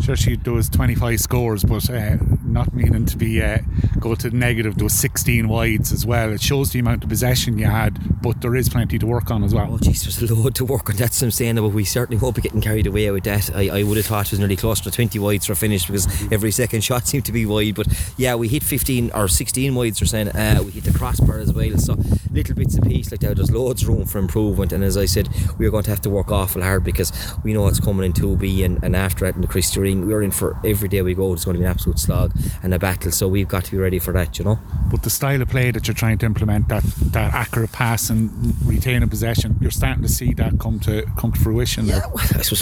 Sure, 0.01 0.16
she 0.16 0.37
does 0.37 0.68
25 0.68 1.20
scores, 1.20 1.64
but 1.64 1.89
uh, 1.89 2.16
not 2.53 2.75
meaning 2.75 3.07
to 3.07 3.17
be 3.17 3.43
uh, 3.43 3.59
go 3.99 4.15
to 4.15 4.31
the 4.31 4.37
negative. 4.37 4.81
Was 4.81 4.93
16 4.95 5.49
wides 5.49 5.93
as 5.93 6.05
well. 6.05 6.33
It 6.33 6.43
shows 6.43 6.73
the 6.73 6.81
amount 6.81 7.05
of 7.05 7.09
possession 7.09 7.59
you 7.59 7.67
had, 7.67 8.23
but 8.23 8.41
there 8.41 8.55
is 8.57 8.69
plenty 8.69 8.99
to 8.99 9.07
work 9.07 9.31
on 9.31 9.45
as 9.45 9.55
well. 9.55 9.73
Oh, 9.73 9.79
jeez, 9.79 10.05
there's 10.05 10.31
a 10.31 10.35
load 10.35 10.55
to 10.57 10.65
work 10.65 10.91
on. 10.91 10.97
That's 10.97 11.21
but 11.23 11.69
we 11.69 11.85
certainly 11.85 12.21
won't 12.21 12.37
be 12.37 12.43
getting 12.43 12.61
carried 12.61 12.87
away 12.87 13.11
with 13.11 13.25
that. 13.25 13.55
I, 13.55 13.81
I 13.81 13.83
would 13.85 13.97
have 13.97 14.07
thought 14.07 14.27
it 14.27 14.33
was 14.33 14.39
nearly 14.41 14.57
close 14.57 14.81
to 14.81 14.91
20 14.91 15.19
wides 15.19 15.47
for 15.47 15.53
a 15.53 15.57
finish 15.57 15.87
because 15.87 16.33
every 16.33 16.51
second 16.51 16.81
shot 16.85 17.07
seemed 17.07 17.25
to 17.27 17.33
be 17.33 17.47
wide. 17.47 17.75
But 17.75 17.89
yeah, 18.17 18.35
we 18.35 18.49
hit 18.49 18.63
15 18.63 19.13
or 19.15 19.29
16 19.29 19.75
wides, 19.75 20.01
we're 20.01 20.07
saying. 20.07 20.29
Uh, 20.29 20.63
we 20.65 20.73
hit 20.73 20.85
the 20.85 20.93
crossbar 20.93 21.39
as 21.39 21.53
well. 21.53 21.79
So 21.79 21.97
little 22.33 22.55
bits 22.55 22.77
of 22.77 22.85
piece 22.85 23.11
like 23.11 23.21
that. 23.21 23.37
There's 23.37 23.51
loads 23.51 23.83
of 23.83 23.89
room 23.89 24.05
for 24.07 24.19
improvement. 24.19 24.73
And 24.73 24.83
as 24.83 24.97
I 24.97 25.07
said, 25.07 25.29
we're 25.59 25.71
going 25.71 25.85
to 25.85 25.91
have 25.91 26.01
to 26.03 26.11
work 26.11 26.31
awful 26.31 26.63
hard 26.63 26.85
because 26.85 27.13
we 27.45 27.53
know 27.53 27.67
it's 27.69 27.81
coming 27.81 28.05
in 28.05 28.13
2B 28.13 28.65
and, 28.65 28.83
and 28.83 28.97
after 28.97 29.27
that 29.27 29.37
in 29.37 29.43
the 29.43 29.49
Christy 29.49 29.81
Ring. 29.81 30.07
We're 30.07 30.23
in 30.23 30.31
for 30.31 30.59
every 30.65 30.89
day 30.89 31.03
we 31.03 31.15
go, 31.15 31.33
it's 31.33 31.45
going 31.45 31.55
to 31.55 31.61
be 31.61 31.65
an 31.65 31.71
absolute 31.71 31.99
slog 31.99 32.33
and 32.62 32.74
a 32.74 32.78
battle. 32.78 33.11
So 33.11 33.28
we've 33.28 33.49
got 33.49 33.64
to 33.64 33.70
be 33.70 33.78
ready 33.78 33.99
for 33.99 34.12
that, 34.12 34.38
you 34.38 34.45
know. 34.45 34.59
But 34.90 35.03
the 35.03 35.11
style 35.11 35.40
of 35.40 35.49
play 35.49 35.70
that 35.70 35.86
you're 35.86 35.95
trying 35.95 36.18
to 36.18 36.26
implement, 36.26 36.68
that, 36.68 36.82
that 37.12 37.34
accurate 37.34 37.72
pass 37.72 38.11
and 38.11 38.30
retaining 38.64 39.09
possession, 39.09 39.57
you're 39.61 39.70
starting 39.70 40.03
to 40.03 40.09
see 40.09 40.34
that 40.34 40.59
come 40.59 40.80
to 40.80 41.03
come 41.16 41.32
to 41.32 41.40
fruition. 41.40 41.86
Yeah, 41.86 42.07
well, 42.07 42.24
I 42.34 42.43
suppose 42.43 42.61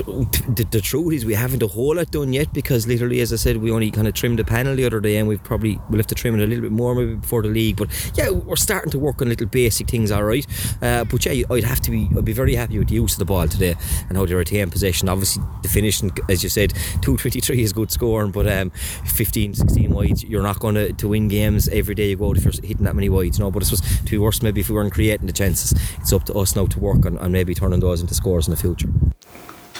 the, 0.48 0.66
the 0.70 0.80
truth 0.80 1.12
is 1.14 1.24
we 1.24 1.34
haven't 1.34 1.62
a 1.62 1.66
whole 1.66 1.96
lot 1.96 2.10
done 2.10 2.32
yet 2.32 2.52
because 2.52 2.86
literally, 2.86 3.20
as 3.20 3.32
I 3.32 3.36
said, 3.36 3.58
we 3.58 3.70
only 3.70 3.90
kind 3.90 4.06
of 4.06 4.14
trimmed 4.14 4.38
the 4.38 4.44
panel 4.44 4.76
the 4.76 4.84
other 4.84 5.00
day, 5.00 5.16
and 5.16 5.28
we've 5.28 5.42
probably 5.42 5.78
we'll 5.88 5.98
have 5.98 6.06
to 6.08 6.14
trim 6.14 6.38
it 6.38 6.42
a 6.42 6.46
little 6.46 6.62
bit 6.62 6.72
more 6.72 6.94
maybe 6.94 7.14
before 7.14 7.42
the 7.42 7.48
league. 7.48 7.76
But 7.76 7.88
yeah, 8.14 8.30
we're 8.30 8.56
starting 8.56 8.90
to 8.92 8.98
work 8.98 9.20
on 9.22 9.28
little 9.28 9.46
basic 9.46 9.88
things, 9.88 10.10
all 10.10 10.24
right. 10.24 10.46
Uh, 10.82 11.04
but 11.04 11.24
yeah, 11.26 11.44
I'd 11.50 11.64
have 11.64 11.80
to 11.80 11.90
be 11.90 12.08
I'd 12.16 12.24
be 12.24 12.32
very 12.32 12.54
happy 12.54 12.78
with 12.78 12.88
the 12.88 12.94
use 12.94 13.14
of 13.14 13.18
the 13.18 13.24
ball 13.24 13.48
today 13.48 13.74
and 14.08 14.16
how 14.16 14.26
they 14.26 14.34
retain 14.34 14.70
possession. 14.70 15.08
Obviously, 15.08 15.42
the 15.62 15.68
finishing, 15.68 16.10
as 16.28 16.42
you 16.42 16.48
said, 16.48 16.74
two 17.02 17.16
twenty 17.16 17.40
three 17.40 17.62
is 17.62 17.72
good 17.72 17.90
scoring, 17.90 18.30
but 18.30 18.46
um, 18.48 18.70
15, 19.04 19.54
16 19.60 19.92
wides, 19.92 20.24
you're 20.24 20.42
not 20.42 20.58
going 20.58 20.74
to, 20.74 20.92
to 20.92 21.08
win 21.08 21.28
games 21.28 21.68
every 21.68 21.94
day 21.94 22.10
you 22.10 22.16
go 22.16 22.30
out 22.30 22.36
if 22.36 22.44
you're 22.44 22.52
hitting 22.52 22.84
that 22.84 22.94
many 22.94 23.08
wides, 23.08 23.38
No. 23.38 23.50
But 23.50 23.62
it 23.62 23.70
was 23.70 23.80
to 23.80 24.10
be 24.10 24.18
worse 24.18 24.42
maybe 24.42 24.60
if 24.60 24.68
we 24.68 24.74
weren't 24.74 24.92
creating 24.92 25.26
the 25.26 25.32
chances. 25.32 25.78
It's 25.98 26.12
up 26.12 26.24
to 26.24 26.34
us 26.34 26.56
now 26.56 26.66
to 26.66 26.80
work 26.80 27.06
on, 27.06 27.18
on 27.18 27.32
maybe 27.32 27.54
turning 27.54 27.80
those 27.80 28.00
into 28.00 28.14
scores 28.14 28.46
in 28.48 28.52
the 28.52 28.56
future. 28.56 28.88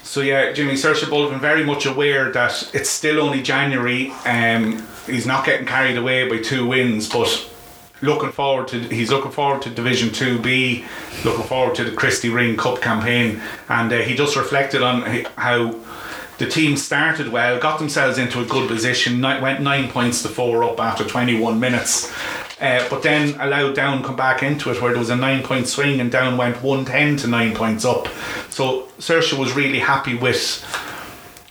So 0.03 0.20
yeah, 0.22 0.53
Jimmy 0.53 0.74
Seoirse 0.74 1.09
been 1.31 1.41
very 1.41 1.64
much 1.64 1.87
aware 1.87 2.33
that 2.33 2.74
it's 2.74 2.91
still 2.91 3.20
only 3.20 3.43
January. 3.43 4.11
Um, 4.24 4.85
he's 5.07 5.26
not 5.26 5.47
getting 5.47 5.66
carried 5.66 5.97
away 5.97 6.28
by 6.28 6.39
two 6.39 6.66
wins, 6.66 7.09
but 7.09 7.49
looking 8.03 8.33
forward 8.33 8.68
to 8.68 8.81
he's 8.81 9.11
looking 9.11 9.31
forward 9.31 9.62
to 9.62 9.70
Division 9.70 10.11
Two 10.11 10.41
B, 10.41 10.85
looking 11.24 11.45
forward 11.45 11.74
to 11.76 11.85
the 11.85 11.93
Christy 11.93 12.28
Ring 12.28 12.57
Cup 12.57 12.81
campaign, 12.81 13.41
and 13.68 13.93
uh, 13.93 13.99
he 13.99 14.14
just 14.14 14.37
reflected 14.37 14.83
on 14.83 15.03
how 15.37 15.76
the 16.41 16.47
team 16.47 16.74
started 16.74 17.28
well, 17.28 17.61
got 17.61 17.78
themselves 17.78 18.16
into 18.16 18.41
a 18.41 18.47
good 18.47 18.66
position, 18.66 19.20
went 19.20 19.61
nine 19.61 19.91
points 19.91 20.22
to 20.22 20.28
four 20.28 20.64
up 20.64 20.80
after 20.80 21.05
21 21.05 21.61
minutes. 21.61 22.11
Uh, 22.59 22.86
but 22.88 23.03
then 23.03 23.38
allowed 23.38 23.74
Down 23.74 24.03
come 24.03 24.16
back 24.16 24.43
into 24.43 24.70
it 24.70 24.80
where 24.80 24.93
there 24.93 24.99
was 24.99 25.11
a 25.11 25.16
nine 25.16 25.43
point 25.43 25.68
swing 25.68 26.01
and 26.01 26.11
Down 26.11 26.38
went 26.38 26.62
110 26.62 27.18
to 27.18 27.26
nine 27.26 27.55
points 27.55 27.84
up. 27.84 28.09
So 28.49 28.88
Seoirse 28.99 29.38
was 29.38 29.53
really 29.53 29.80
happy 29.80 30.14
with 30.14 30.64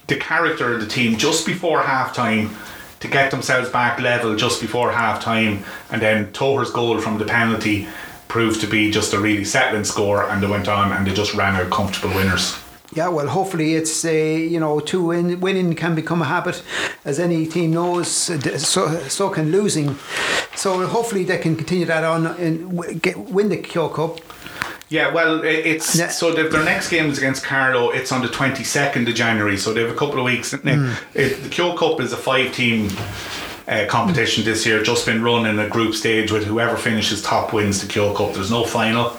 the 0.08 0.16
character 0.16 0.74
of 0.74 0.82
the 0.82 0.88
team 0.88 1.18
just 1.18 1.46
before 1.46 1.84
half 1.84 2.16
time 2.16 2.56
to 3.00 3.08
get 3.08 3.30
themselves 3.30 3.70
back 3.70 4.00
level 4.00 4.36
just 4.36 4.60
before 4.60 4.92
half 4.92 5.22
time 5.22 5.64
and 5.92 6.02
then 6.02 6.34
Toher's 6.34 6.72
goal 6.72 7.00
from 7.00 7.20
the 7.20 7.26
penalty 7.26 7.88
proved 8.28 8.60
to 8.62 8.68
be 8.68 8.90
just 8.90 9.14
a 9.14 9.20
really 9.20 9.46
settling 9.46 9.84
score 9.84 10.28
and 10.30 10.42
they 10.42 10.48
went 10.48 10.68
on 10.68 10.92
and 10.92 11.06
they 11.06 11.14
just 11.14 11.36
ran 11.36 11.56
out 11.56 11.70
comfortable 11.70 12.16
winners. 12.16 12.60
Yeah, 12.94 13.10
well, 13.10 13.28
hopefully 13.28 13.76
it's 13.76 14.04
a 14.04 14.40
you 14.40 14.60
know 14.60 14.80
two 14.80 15.04
win 15.04 15.40
winning 15.40 15.76
can 15.76 15.94
become 15.96 16.22
a 16.22 16.26
habit, 16.26 16.64
as 17.06 17.20
any 17.20 17.46
team 17.46 17.72
knows. 17.72 18.08
So 18.10 19.00
so 19.08 19.30
can 19.30 19.52
losing. 19.52 19.96
So 20.56 20.86
hopefully 20.88 21.24
they 21.24 21.38
can 21.38 21.56
continue 21.56 21.86
that 21.86 22.04
on 22.04 22.26
and 22.28 23.02
get 23.02 23.18
win 23.18 23.50
the 23.50 23.58
Kehoe 23.58 23.90
Cup. 23.90 24.20
Yeah, 24.92 25.14
well, 25.14 25.44
it's 25.44 25.96
Yeah. 25.96 26.08
so 26.08 26.34
they've, 26.34 26.52
their 26.52 26.64
next 26.64 26.90
game 26.90 27.12
is 27.12 27.20
against 27.20 27.44
Carlow. 27.46 27.92
It's 27.92 28.12
on 28.12 28.24
the 28.24 28.28
twenty 28.28 28.64
second 28.64 29.08
of 29.08 29.14
January, 29.14 29.56
so 29.56 29.72
they 29.72 29.82
have 29.82 29.92
a 29.92 29.96
couple 29.96 30.18
of 30.18 30.26
weeks. 30.26 30.52
Now, 30.64 30.96
it, 31.14 31.44
the 31.44 31.50
Kehoe 31.50 31.78
Cup 31.78 32.02
is 32.02 32.12
a 32.12 32.18
five 32.18 32.52
team 32.56 32.90
uh, 33.68 33.86
competition 33.88 34.44
this 34.44 34.66
year. 34.66 34.82
Just 34.82 35.06
been 35.06 35.22
run 35.22 35.46
in 35.46 35.60
a 35.60 35.70
group 35.70 35.94
stage 35.94 36.32
with 36.32 36.44
whoever 36.44 36.76
finishes 36.76 37.22
top 37.22 37.54
wins 37.54 37.82
the 37.82 37.88
Kehoe 37.88 38.16
Cup. 38.16 38.34
There's 38.34 38.50
no 38.50 38.64
final, 38.64 39.16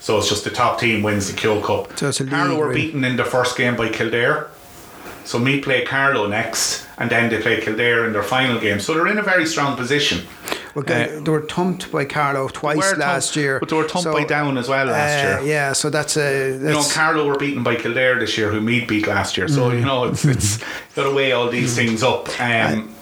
so 0.00 0.18
it's 0.18 0.28
just 0.28 0.44
the 0.44 0.50
top 0.50 0.80
team 0.80 1.02
wins 1.02 1.30
the 1.30 1.36
Kehoe 1.36 1.60
Cup. 1.60 1.96
So 1.98 2.24
league, 2.24 2.32
were 2.32 2.68
really. 2.68 2.86
beaten 2.86 3.04
in 3.04 3.16
the 3.16 3.24
first 3.24 3.56
game 3.56 3.76
by 3.76 3.90
Kildare. 3.90 4.48
So 5.24 5.38
me 5.38 5.60
play 5.60 5.84
Carlow 5.84 6.26
next, 6.26 6.86
and 6.98 7.10
then 7.10 7.30
they 7.30 7.40
play 7.40 7.60
Kildare 7.60 8.06
in 8.06 8.12
their 8.12 8.22
final 8.22 8.58
game. 8.58 8.80
So 8.80 8.94
they're 8.94 9.06
in 9.06 9.18
a 9.18 9.22
very 9.22 9.46
strong 9.46 9.76
position. 9.76 10.26
Well, 10.74 10.84
they, 10.84 11.20
they 11.22 11.30
were 11.30 11.42
thumped 11.42 11.90
by 11.92 12.04
Carlow 12.04 12.48
twice 12.48 12.78
last 12.96 12.98
thumped- 12.98 13.36
year, 13.36 13.60
but 13.60 13.68
they 13.68 13.76
were 13.76 13.88
thumped 13.88 14.10
by 14.10 14.24
Down 14.24 14.56
as 14.56 14.68
well 14.68 14.86
last 14.86 15.24
uh, 15.24 15.42
year. 15.42 15.52
Yeah, 15.52 15.72
so 15.72 15.90
that's 15.90 16.16
a 16.16 16.52
You 16.52 16.58
know, 16.58 16.74
that's, 16.74 16.94
Carlow 16.94 17.26
were 17.26 17.36
beaten 17.36 17.62
by 17.62 17.76
Kildare 17.76 18.18
this 18.18 18.38
year, 18.38 18.50
who 18.50 18.60
Meath 18.60 18.88
beat 18.88 19.06
last 19.06 19.36
year. 19.36 19.48
So 19.48 19.70
you 19.70 19.84
know, 19.84 20.04
it's 20.04 20.24
it's 20.24 20.56
got 20.94 21.04
to 21.04 21.14
weigh 21.14 21.32
all 21.32 21.50
these 21.50 21.74
things 21.74 22.02
up. 22.02 22.28
Um, 22.40 22.94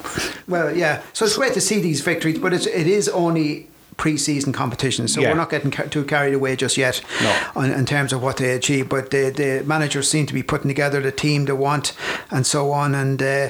well, 0.48 0.74
yeah. 0.76 1.02
So 1.12 1.26
it's 1.26 1.36
great 1.36 1.52
to 1.54 1.60
see 1.60 1.80
these 1.80 2.00
victories, 2.00 2.38
but 2.38 2.52
it's, 2.52 2.66
it 2.66 2.86
is 2.86 3.08
only 3.08 3.68
pre-season 3.98 4.52
competition, 4.54 5.06
so 5.08 5.20
Yeah. 5.20 5.30
we're 5.30 5.36
not 5.36 5.50
getting 5.50 5.70
ca- 5.70 5.82
too 5.90 6.04
carried 6.04 6.32
away 6.32 6.56
just 6.56 6.76
yet 6.78 7.02
No. 7.22 7.36
on, 7.56 7.70
in 7.70 7.84
terms 7.84 8.12
of 8.14 8.22
what 8.22 8.38
they 8.38 8.52
achieve. 8.52 8.88
But 8.88 9.10
the, 9.10 9.28
the 9.30 9.62
managers 9.66 10.08
seem 10.10 10.24
to 10.26 10.32
be 10.32 10.42
putting 10.42 10.68
together 10.68 11.00
the 11.02 11.12
team 11.12 11.44
they 11.44 11.52
want, 11.52 11.92
and 12.30 12.46
so 12.46 12.72
on. 12.72 12.94
And 12.94 13.20
uh, 13.22 13.48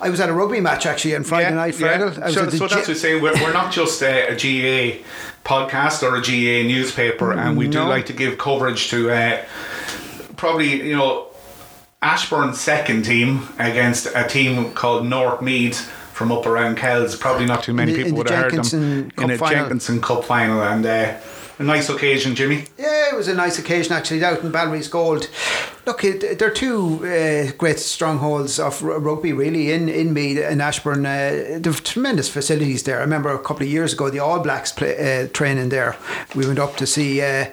I 0.00 0.10
was 0.10 0.18
at 0.18 0.28
a 0.28 0.32
rugby 0.32 0.60
match 0.60 0.86
actually 0.86 1.14
on 1.14 1.22
Friday 1.24 1.54
night. 1.54 1.74
Fergal. 1.74 2.20
I 2.20 2.24
was 2.26 2.34
So, 2.34 2.42
that's 2.46 2.54
J- 2.56 2.60
what 2.60 2.72
I'm 2.88 2.94
saying. 2.96 3.22
We're, 3.22 3.34
we're 3.34 3.52
not 3.52 3.70
just 3.70 4.02
a, 4.02 4.28
a 4.32 4.34
GA 4.36 5.00
podcast 5.44 6.02
or 6.02 6.16
a 6.16 6.22
GA 6.22 6.66
newspaper, 6.66 7.32
and 7.32 7.56
we 7.56 7.68
do 7.68 7.78
No. 7.78 7.88
like 7.88 8.06
to 8.06 8.12
give 8.12 8.38
coverage 8.38 8.88
to 8.90 9.10
uh, 9.10 9.44
probably 10.36 10.88
you 10.88 10.96
know 10.96 11.28
Ashbourne's 12.00 12.60
second 12.60 13.04
team 13.04 13.48
against 13.58 14.06
a 14.14 14.26
team 14.26 14.72
called 14.72 15.06
North 15.06 15.40
Meath 15.42 15.88
from 16.22 16.32
up 16.32 16.46
around 16.46 16.76
Kells. 16.76 17.16
Probably 17.16 17.46
not 17.46 17.64
too 17.64 17.74
many 17.74 17.90
In 17.92 17.96
people 17.96 18.10
in 18.10 18.16
would 18.16 18.30
have 18.30 18.52
heard 18.52 18.52
them 18.52 19.10
Cup 19.10 19.24
in 19.24 19.30
a 19.32 19.38
final. 19.38 19.56
Jenkinson 19.56 20.00
Cup 20.00 20.24
final, 20.24 20.62
and 20.62 20.86
uh, 20.86 21.18
a 21.58 21.62
nice 21.64 21.88
occasion, 21.88 22.34
Jimmy. 22.36 22.64
Yeah, 22.78 23.12
it 23.12 23.16
was 23.16 23.26
a 23.28 23.34
nice 23.34 23.58
occasion 23.58 23.92
actually 23.92 24.24
out 24.24 24.40
in 24.42 24.52
Balry's 24.52 24.86
Gold. 24.88 25.28
Look, 25.84 26.04
it, 26.04 26.38
they're 26.38 26.50
two 26.50 27.00
uh, 27.04 27.52
great 27.58 27.80
strongholds 27.80 28.60
of 28.60 28.84
r- 28.84 28.98
rugby 29.00 29.32
really 29.32 29.72
in 29.72 29.88
in 29.88 30.12
Meath 30.14 30.38
and 30.38 30.62
Ashbourne. 30.62 31.04
Uh, 31.04 31.58
they've 31.60 31.82
tremendous 31.82 32.28
facilities 32.28 32.84
there. 32.84 32.98
I 32.98 33.00
remember 33.00 33.30
a 33.30 33.38
couple 33.42 33.64
of 33.66 33.72
years 33.72 33.92
ago 33.92 34.08
the 34.10 34.20
All 34.20 34.38
Blacks 34.40 34.70
play, 34.70 34.94
uh, 35.24 35.28
training 35.32 35.70
there. 35.70 35.96
We 36.36 36.46
went 36.46 36.60
up 36.60 36.76
to 36.76 36.86
see. 36.86 37.20
Uh, 37.20 37.46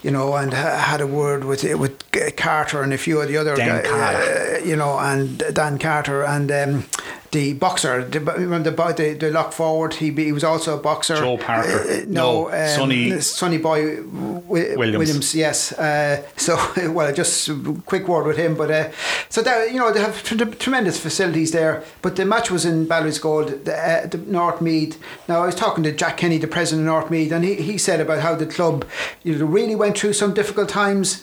you 0.00 0.12
know, 0.12 0.36
and 0.36 0.54
ha- 0.54 0.76
had 0.78 1.00
a 1.00 1.08
word 1.08 1.42
with 1.44 1.64
with 1.74 1.92
Carter 2.36 2.82
and 2.84 2.92
a 2.92 2.98
few 2.98 3.20
of 3.20 3.26
the 3.26 3.36
other 3.36 3.56
Dan 3.56 3.82
guy- 3.82 3.88
Carter. 3.90 4.56
uh, 4.62 4.64
you 4.64 4.76
know, 4.76 4.96
and 4.96 5.38
Dan 5.52 5.76
Carter, 5.78 6.22
and 6.22 6.52
um, 6.52 6.84
the 7.30 7.52
boxer, 7.54 8.04
the, 8.04 8.20
the, 8.20 8.94
the, 8.96 9.16
the 9.20 9.30
lock 9.30 9.52
forward. 9.52 9.94
He, 9.94 10.10
he 10.10 10.32
was 10.32 10.44
also 10.44 10.78
a 10.78 10.80
boxer. 10.80 11.16
Joe 11.16 11.36
Parker. 11.36 11.80
Uh, 11.80 12.04
no, 12.06 12.48
No, 12.48 12.50
um, 12.50 12.68
Sonny- 12.68 13.20
Sonny 13.20 13.58
Boy 13.58 13.96
Wi- 14.02 14.76
Williams. 14.76 15.34
yes. 15.34 15.72
Uh, 15.72 16.22
so, 16.36 16.56
well, 16.92 17.12
just 17.12 17.48
a 17.48 17.54
quick 17.86 18.08
word 18.08 18.26
with 18.26 18.36
him. 18.38 18.54
But 18.56 18.70
uh, 18.70 18.90
so 19.28 19.42
that 19.42 19.70
you 19.72 19.78
know 19.78 19.92
they 19.92 20.00
have 20.00 20.22
tr- 20.22 20.42
tremendous 20.44 20.98
facilities 20.98 21.52
there. 21.52 21.84
But 22.02 22.16
the 22.16 22.24
match 22.24 22.50
was 22.50 22.64
in 22.64 22.86
Bally's-Gold, 22.86 23.64
the, 23.66 23.76
uh, 23.76 24.06
the 24.06 24.18
North 24.18 24.60
Meath. 24.60 24.98
Now 25.28 25.42
I 25.42 25.46
was 25.46 25.54
talking 25.54 25.84
to 25.84 25.92
Jack 25.92 26.16
Kenny, 26.16 26.38
the 26.38 26.46
president 26.46 26.88
of 26.88 26.94
North 26.94 27.10
Meath, 27.10 27.30
and 27.32 27.44
he, 27.44 27.54
he 27.56 27.76
said 27.78 28.00
about 28.00 28.20
how 28.20 28.34
the 28.34 28.46
club 28.46 28.86
you 29.22 29.36
know 29.38 29.44
really 29.44 29.74
went 29.74 29.98
through 29.98 30.14
some 30.14 30.32
difficult 30.32 30.68
times. 30.68 31.22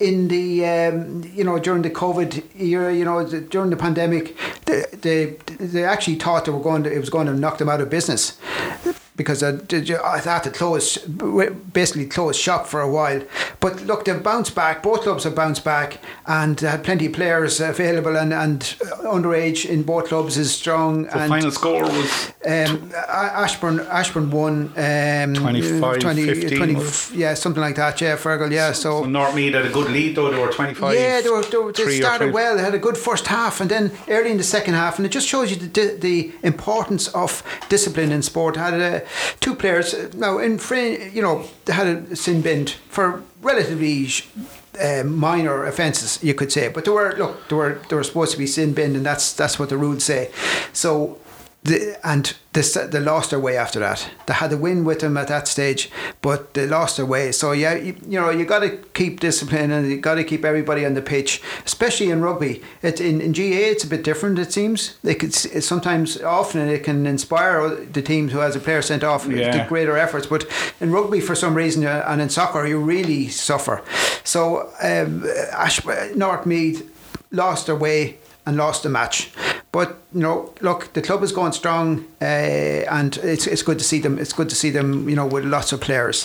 In 0.00 0.28
the 0.28 0.66
um, 0.66 1.22
you 1.34 1.44
know 1.44 1.58
during 1.58 1.82
the 1.82 1.90
COVID 1.90 2.42
era, 2.58 2.94
you 2.94 3.04
know 3.04 3.22
during 3.24 3.68
the 3.68 3.76
pandemic, 3.76 4.34
they, 4.64 4.84
they 4.92 5.24
they 5.58 5.84
actually 5.84 6.16
thought 6.16 6.46
they 6.46 6.52
were 6.52 6.60
going 6.60 6.84
to 6.84 6.92
it 6.92 6.98
was 6.98 7.10
going 7.10 7.26
to 7.26 7.34
knock 7.34 7.58
them 7.58 7.68
out 7.68 7.82
of 7.82 7.90
business 7.90 8.38
because 9.20 9.42
I, 9.42 9.50
I 10.02 10.18
had 10.18 10.44
to 10.44 10.50
close, 10.50 10.96
basically 10.96 12.06
close 12.06 12.36
shop 12.38 12.66
for 12.66 12.80
a 12.80 12.90
while. 12.90 13.22
But 13.60 13.82
look, 13.82 14.06
they've 14.06 14.22
bounced 14.22 14.54
back. 14.54 14.82
Both 14.82 15.02
clubs 15.02 15.24
have 15.24 15.34
bounced 15.34 15.62
back 15.62 15.98
and 16.30 16.60
had 16.60 16.84
plenty 16.84 17.06
of 17.06 17.12
players 17.12 17.60
available, 17.60 18.16
and, 18.16 18.32
and 18.32 18.60
underage 19.16 19.68
in 19.68 19.82
both 19.82 20.06
clubs 20.06 20.36
is 20.36 20.52
strong. 20.52 21.02
The 21.02 21.18
and 21.18 21.28
final 21.28 21.50
score 21.50 21.82
was 21.82 22.32
um, 22.46 22.92
Ashbourne 22.94 23.80
Ashbourne 23.80 24.30
won 24.30 24.72
um, 24.76 25.34
25, 25.34 25.98
20, 25.98 26.24
15, 26.26 26.56
20 26.56 27.18
yeah, 27.18 27.34
something 27.34 27.60
like 27.60 27.74
that. 27.76 28.00
Yeah, 28.00 28.16
Fergal. 28.16 28.52
Yeah, 28.52 28.70
so. 28.70 29.02
so 29.02 29.08
Northmead 29.08 29.54
had 29.54 29.66
a 29.66 29.70
good 29.70 29.90
lead 29.90 30.14
though. 30.14 30.30
They 30.30 30.40
were 30.40 30.52
twenty 30.52 30.74
five. 30.74 30.94
Yeah, 30.94 31.20
they, 31.20 31.30
were, 31.30 31.42
they, 31.42 31.56
were, 31.56 31.72
they 31.72 31.98
started 31.98 32.32
well. 32.32 32.56
They 32.56 32.62
had 32.62 32.74
a 32.74 32.78
good 32.78 32.96
first 32.96 33.26
half, 33.26 33.60
and 33.60 33.68
then 33.68 33.90
early 34.08 34.30
in 34.30 34.36
the 34.36 34.44
second 34.44 34.74
half, 34.74 34.98
and 34.98 35.06
it 35.06 35.10
just 35.10 35.26
shows 35.26 35.50
you 35.50 35.56
the, 35.56 35.96
the 36.00 36.32
importance 36.44 37.08
of 37.08 37.42
discipline 37.68 38.12
in 38.12 38.22
sport. 38.22 38.54
Had 38.54 38.80
uh, 38.80 39.00
two 39.40 39.56
players 39.56 39.94
uh, 39.94 40.08
now 40.14 40.38
in 40.38 40.60
you 41.12 41.22
know, 41.22 41.44
they 41.64 41.72
had 41.72 41.88
a 41.88 42.14
sin 42.14 42.40
binned 42.40 42.70
for 42.88 43.24
relatively. 43.42 44.06
Uh, 44.78 45.02
minor 45.04 45.66
offences, 45.66 46.22
you 46.22 46.32
could 46.32 46.52
say, 46.52 46.68
but 46.68 46.84
they 46.84 46.92
were 46.92 47.12
look, 47.18 47.48
they 47.48 47.56
were 47.56 47.80
they 47.88 47.96
were 47.96 48.04
supposed 48.04 48.30
to 48.30 48.38
be 48.38 48.46
sin 48.46 48.72
binned, 48.72 48.94
and 48.94 49.04
that's 49.04 49.32
that's 49.32 49.58
what 49.58 49.68
the 49.68 49.76
rules 49.76 50.04
say. 50.04 50.30
So 50.72 51.18
the, 51.62 51.98
and 52.02 52.34
they 52.54 53.00
lost 53.00 53.30
their 53.30 53.38
way 53.38 53.56
after 53.56 53.78
that. 53.80 54.08
They 54.26 54.32
had 54.32 54.52
a 54.52 54.56
win 54.56 54.82
with 54.84 55.00
them 55.00 55.16
at 55.18 55.28
that 55.28 55.46
stage, 55.46 55.90
but 56.22 56.54
they 56.54 56.66
lost 56.66 56.96
their 56.96 57.04
way. 57.06 57.32
So 57.32 57.52
yeah, 57.52 57.74
you, 57.74 57.96
you 58.06 58.18
know 58.18 58.30
you 58.30 58.44
got 58.46 58.60
to 58.60 58.78
keep 58.94 59.20
discipline 59.20 59.70
and 59.70 59.88
you 59.90 59.98
got 59.98 60.14
to 60.14 60.24
keep 60.24 60.44
everybody 60.44 60.86
on 60.86 60.94
the 60.94 61.02
pitch, 61.02 61.42
especially 61.66 62.10
in 62.10 62.22
rugby. 62.22 62.62
It, 62.82 63.00
in, 63.00 63.20
in 63.20 63.32
GAA 63.32 63.70
it's 63.72 63.84
a 63.84 63.86
bit 63.86 64.02
different. 64.02 64.38
It 64.38 64.52
seems 64.52 64.96
they 65.02 65.14
could 65.14 65.34
sometimes 65.34 66.20
often 66.22 66.66
it 66.68 66.82
can 66.82 67.06
inspire 67.06 67.68
the 67.68 68.02
teams 68.02 68.32
who 68.32 68.38
has 68.38 68.56
a 68.56 68.60
player 68.60 68.80
sent 68.82 69.04
off 69.04 69.26
Yeah. 69.26 69.62
to 69.62 69.68
greater 69.68 69.96
efforts. 69.98 70.26
But 70.26 70.46
in 70.80 70.90
rugby, 70.90 71.20
for 71.20 71.34
some 71.34 71.54
reason, 71.54 71.84
uh, 71.84 72.04
and 72.08 72.22
in 72.22 72.30
soccer, 72.30 72.66
you 72.66 72.80
really 72.80 73.28
suffer. 73.28 73.82
So 74.24 74.70
um, 74.82 75.24
Ash 75.52 75.84
North 76.16 76.46
Meath 76.46 76.90
lost 77.30 77.66
their 77.66 77.76
way 77.76 78.16
and 78.46 78.56
lost 78.56 78.82
the 78.82 78.88
match. 78.88 79.30
But 79.72 79.98
you 80.12 80.20
know, 80.22 80.52
look, 80.60 80.92
the 80.94 81.00
club 81.02 81.22
is 81.22 81.30
going 81.30 81.52
strong, 81.52 82.04
uh, 82.20 82.24
and 82.24 83.16
it's 83.18 83.46
it's 83.46 83.62
good 83.62 83.78
to 83.78 83.84
see 83.84 84.00
them. 84.00 84.18
It's 84.18 84.32
good 84.32 84.48
to 84.48 84.56
see 84.56 84.70
them, 84.70 85.08
you 85.08 85.14
know, 85.14 85.26
with 85.26 85.44
lots 85.44 85.72
of 85.72 85.80
players. 85.80 86.22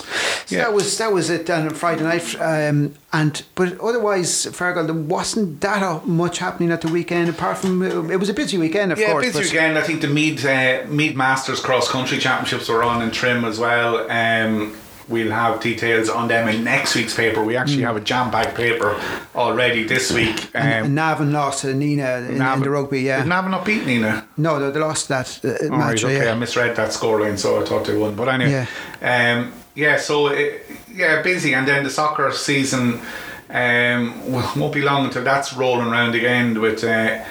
So 0.47 0.55
Yeah. 0.55 0.63
that 0.63 0.73
was 0.73 0.97
that 0.97 1.13
was 1.13 1.29
it 1.29 1.47
on 1.51 1.69
Friday 1.69 2.03
night. 2.03 2.35
Um, 2.41 2.95
and 3.13 3.43
but 3.53 3.79
otherwise, 3.79 4.47
Fergal, 4.47 4.85
there 4.87 4.95
wasn't 4.95 5.61
that 5.61 6.07
much 6.07 6.39
happening 6.39 6.71
at 6.71 6.81
the 6.81 6.87
weekend. 6.91 7.29
Apart 7.29 7.59
from 7.59 7.83
uh, 7.83 8.11
it 8.11 8.19
was 8.19 8.29
a 8.29 8.33
busy 8.33 8.57
weekend, 8.57 8.91
of 8.91 8.97
yeah, 8.99 9.11
course. 9.11 9.27
busy 9.27 9.43
weekend. 9.53 9.77
I 9.77 9.83
think 9.83 10.01
the 10.01 10.07
Meath 10.07 10.43
uh, 10.43 10.83
Meath 10.87 11.15
Masters 11.15 11.59
Cross 11.59 11.91
Country 11.91 12.17
Championships 12.17 12.67
were 12.67 12.83
on 12.83 13.03
in 13.03 13.11
Trim 13.11 13.45
as 13.45 13.59
well. 13.59 14.09
Um, 14.09 14.75
we'll 15.07 15.31
have 15.31 15.61
details 15.61 16.09
on 16.09 16.27
them 16.27 16.47
in 16.47 16.63
next 16.63 16.95
week's 16.95 17.15
paper. 17.15 17.43
We 17.43 17.55
actually 17.55 17.83
have 17.83 17.95
a 17.95 17.99
jam 18.01 18.31
packed 18.31 18.55
paper 18.55 18.99
already 19.35 19.83
this 19.83 20.11
week. 20.11 20.45
Um, 20.55 20.61
and 20.61 20.95
Navan 20.95 21.31
lost 21.31 21.61
to 21.61 21.67
Nenagh 21.67 22.25
in, 22.25 22.31
in 22.33 22.37
Navan- 22.39 22.61
the 22.63 22.69
rugby. 22.69 23.01
Yeah, 23.01 23.19
Did 23.19 23.27
Navan 23.27 23.51
not 23.51 23.65
beat 23.65 23.83
Nenagh? 23.83 24.25
no, 24.37 24.59
they, 24.59 24.71
they 24.71 24.79
lost 24.79 25.07
that 25.09 25.39
uh, 25.45 25.71
All 25.71 25.77
match. 25.77 26.03
right, 26.03 26.15
okay, 26.15 26.25
yeah. 26.25 26.31
I 26.31 26.35
misread 26.35 26.75
that 26.75 26.89
scoreline, 26.91 27.37
so 27.37 27.61
I 27.61 27.65
thought 27.65 27.85
they 27.85 27.95
won. 27.95 28.15
But 28.15 28.29
anyway, 28.29 28.65
yeah, 29.01 29.37
um, 29.37 29.53
yeah 29.75 29.97
so 29.97 30.27
it, 30.27 30.65
yeah, 30.91 31.21
busy, 31.21 31.53
and 31.53 31.67
then 31.67 31.83
the 31.83 31.89
soccer 31.89 32.31
season 32.31 32.99
um, 33.49 34.31
won't 34.59 34.73
be 34.73 34.81
long 34.81 35.05
until 35.05 35.23
that's 35.23 35.53
rolling 35.53 35.87
around 35.87 36.15
again 36.15 36.59
with. 36.59 36.83
Uh, 36.83 37.23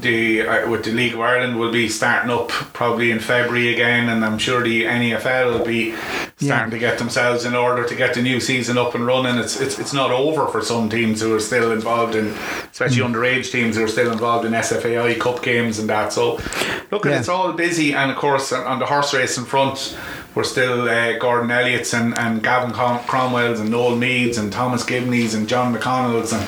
the 0.00 0.42
uh, 0.42 0.68
with 0.70 0.84
the 0.84 0.92
League 0.92 1.14
of 1.14 1.20
Ireland 1.20 1.58
will 1.58 1.70
be 1.72 1.88
starting 1.88 2.30
up 2.30 2.48
probably 2.48 3.10
in 3.10 3.20
February 3.20 3.72
again, 3.72 4.08
and 4.08 4.24
I'm 4.24 4.38
sure 4.38 4.62
the 4.62 4.84
NFL 4.84 5.58
will 5.58 5.64
be 5.64 5.94
starting 6.36 6.70
to 6.72 6.78
get 6.78 6.98
themselves 6.98 7.44
in 7.44 7.54
order 7.54 7.84
to 7.86 7.94
get 7.94 8.14
the 8.14 8.22
new 8.22 8.40
season 8.40 8.76
up 8.76 8.94
and 8.94 9.06
running. 9.06 9.36
It's 9.38 9.60
it's 9.60 9.78
it's 9.78 9.92
not 9.92 10.10
over 10.10 10.46
for 10.48 10.62
some 10.62 10.88
teams 10.88 11.20
who 11.20 11.34
are 11.34 11.40
still 11.40 11.72
involved 11.72 12.14
in, 12.14 12.26
especially 12.72 13.02
Mm. 13.02 13.12
underage 13.14 13.50
teams 13.52 13.76
who 13.76 13.84
are 13.84 13.88
still 13.88 14.10
involved 14.12 14.44
in 14.46 14.52
SFAI 14.52 15.18
Cup 15.20 15.42
games 15.42 15.78
and 15.78 15.88
that. 15.88 16.12
So 16.12 16.40
look, 16.90 17.04
Yeah. 17.04 17.18
it's 17.18 17.28
all 17.28 17.52
busy, 17.52 17.94
and 17.94 18.10
of 18.10 18.16
course 18.16 18.52
on 18.52 18.78
the 18.80 18.86
horse 18.86 19.14
race 19.14 19.38
in 19.38 19.44
front. 19.44 19.96
We're 20.34 20.42
still 20.42 20.88
uh, 20.88 21.16
Gordon 21.18 21.52
Elliott's 21.52 21.94
and, 21.94 22.18
and 22.18 22.42
Gavin 22.42 22.72
Crom- 22.72 22.98
Cromwell's 23.06 23.60
and 23.60 23.70
Noel 23.70 23.94
Meade's 23.94 24.36
and 24.36 24.52
Thomas 24.52 24.82
Gibney's 24.82 25.32
and 25.32 25.48
John 25.48 25.72
McConnell's 25.72 26.32
and 26.32 26.42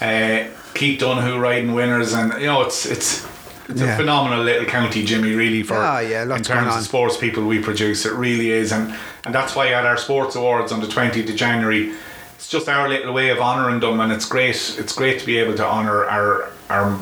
uh, 0.00 0.53
Keith 0.74 1.00
Donoghue 1.00 1.38
riding 1.38 1.72
winners 1.72 2.12
and 2.12 2.32
you 2.40 2.46
know 2.46 2.62
it's 2.62 2.84
it's 2.86 3.26
it's 3.68 3.80
Yeah. 3.80 3.94
a 3.94 3.96
phenomenal 3.96 4.44
little 4.44 4.66
county, 4.66 5.04
Jimmy. 5.04 5.32
Really 5.32 5.62
for 5.62 5.76
Ah, 5.76 6.00
yeah, 6.00 6.22
in 6.24 6.42
terms 6.42 6.76
of 6.76 6.82
sports 6.82 7.16
people 7.16 7.44
we 7.44 7.60
produce, 7.60 8.04
it 8.04 8.12
really 8.12 8.50
is, 8.50 8.72
and 8.72 8.94
and 9.24 9.34
that's 9.34 9.56
why 9.56 9.68
at 9.68 9.86
our 9.86 9.96
sports 9.96 10.36
awards 10.36 10.70
on 10.72 10.80
the 10.80 10.86
twentieth 10.88 11.30
of 11.30 11.36
January, 11.36 11.92
it's 12.34 12.48
just 12.48 12.68
our 12.68 12.88
little 12.88 13.12
way 13.14 13.30
of 13.30 13.38
honouring 13.38 13.80
them, 13.80 14.00
and 14.00 14.12
it's 14.12 14.26
great. 14.26 14.56
It's 14.78 14.92
great 14.94 15.18
to 15.20 15.26
be 15.26 15.38
able 15.38 15.54
to 15.56 15.64
honour 15.66 16.04
our 16.04 16.50
our 16.68 16.98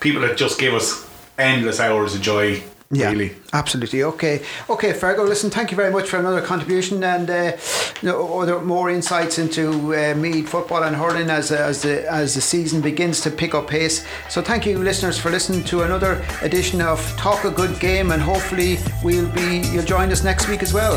people 0.00 0.22
that 0.22 0.36
just 0.38 0.58
give 0.58 0.72
us 0.74 1.06
endless 1.38 1.80
hours 1.80 2.14
of 2.14 2.22
joy. 2.22 2.62
Yeah, 2.92 3.10
Really. 3.10 3.34
absolutely. 3.52 4.04
Okay, 4.04 4.42
okay, 4.70 4.92
Fergo. 4.92 5.26
Listen, 5.28 5.50
thank 5.50 5.72
you 5.72 5.76
very 5.76 5.90
much 5.90 6.08
for 6.08 6.18
another 6.18 6.40
contribution 6.40 7.02
and 7.02 7.28
uh, 7.28 7.56
you 8.00 8.08
know, 8.08 8.40
other 8.40 8.60
more 8.60 8.90
insights 8.90 9.38
into 9.40 9.92
uh, 9.92 10.14
Meath 10.14 10.48
football 10.48 10.84
and 10.84 10.94
hurling 10.94 11.28
as 11.28 11.50
as 11.50 11.82
the 11.82 12.08
as 12.10 12.34
the 12.36 12.40
season 12.40 12.80
begins 12.80 13.20
to 13.22 13.30
pick 13.30 13.54
up 13.54 13.66
pace. 13.66 14.06
So 14.28 14.40
thank 14.40 14.66
you, 14.66 14.78
listeners, 14.78 15.18
for 15.18 15.30
listening 15.30 15.64
to 15.64 15.82
another 15.82 16.24
edition 16.42 16.80
of 16.80 17.00
Talk 17.16 17.44
a 17.44 17.50
Good 17.50 17.80
Game, 17.80 18.12
and 18.12 18.22
hopefully 18.22 18.78
we'll 19.02 19.30
be 19.32 19.66
you'll 19.72 19.84
join 19.84 20.12
us 20.12 20.22
next 20.22 20.46
week 20.48 20.62
as 20.62 20.72
well. 20.72 20.96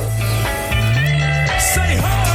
Say 1.59 1.97
ho! 1.97 2.28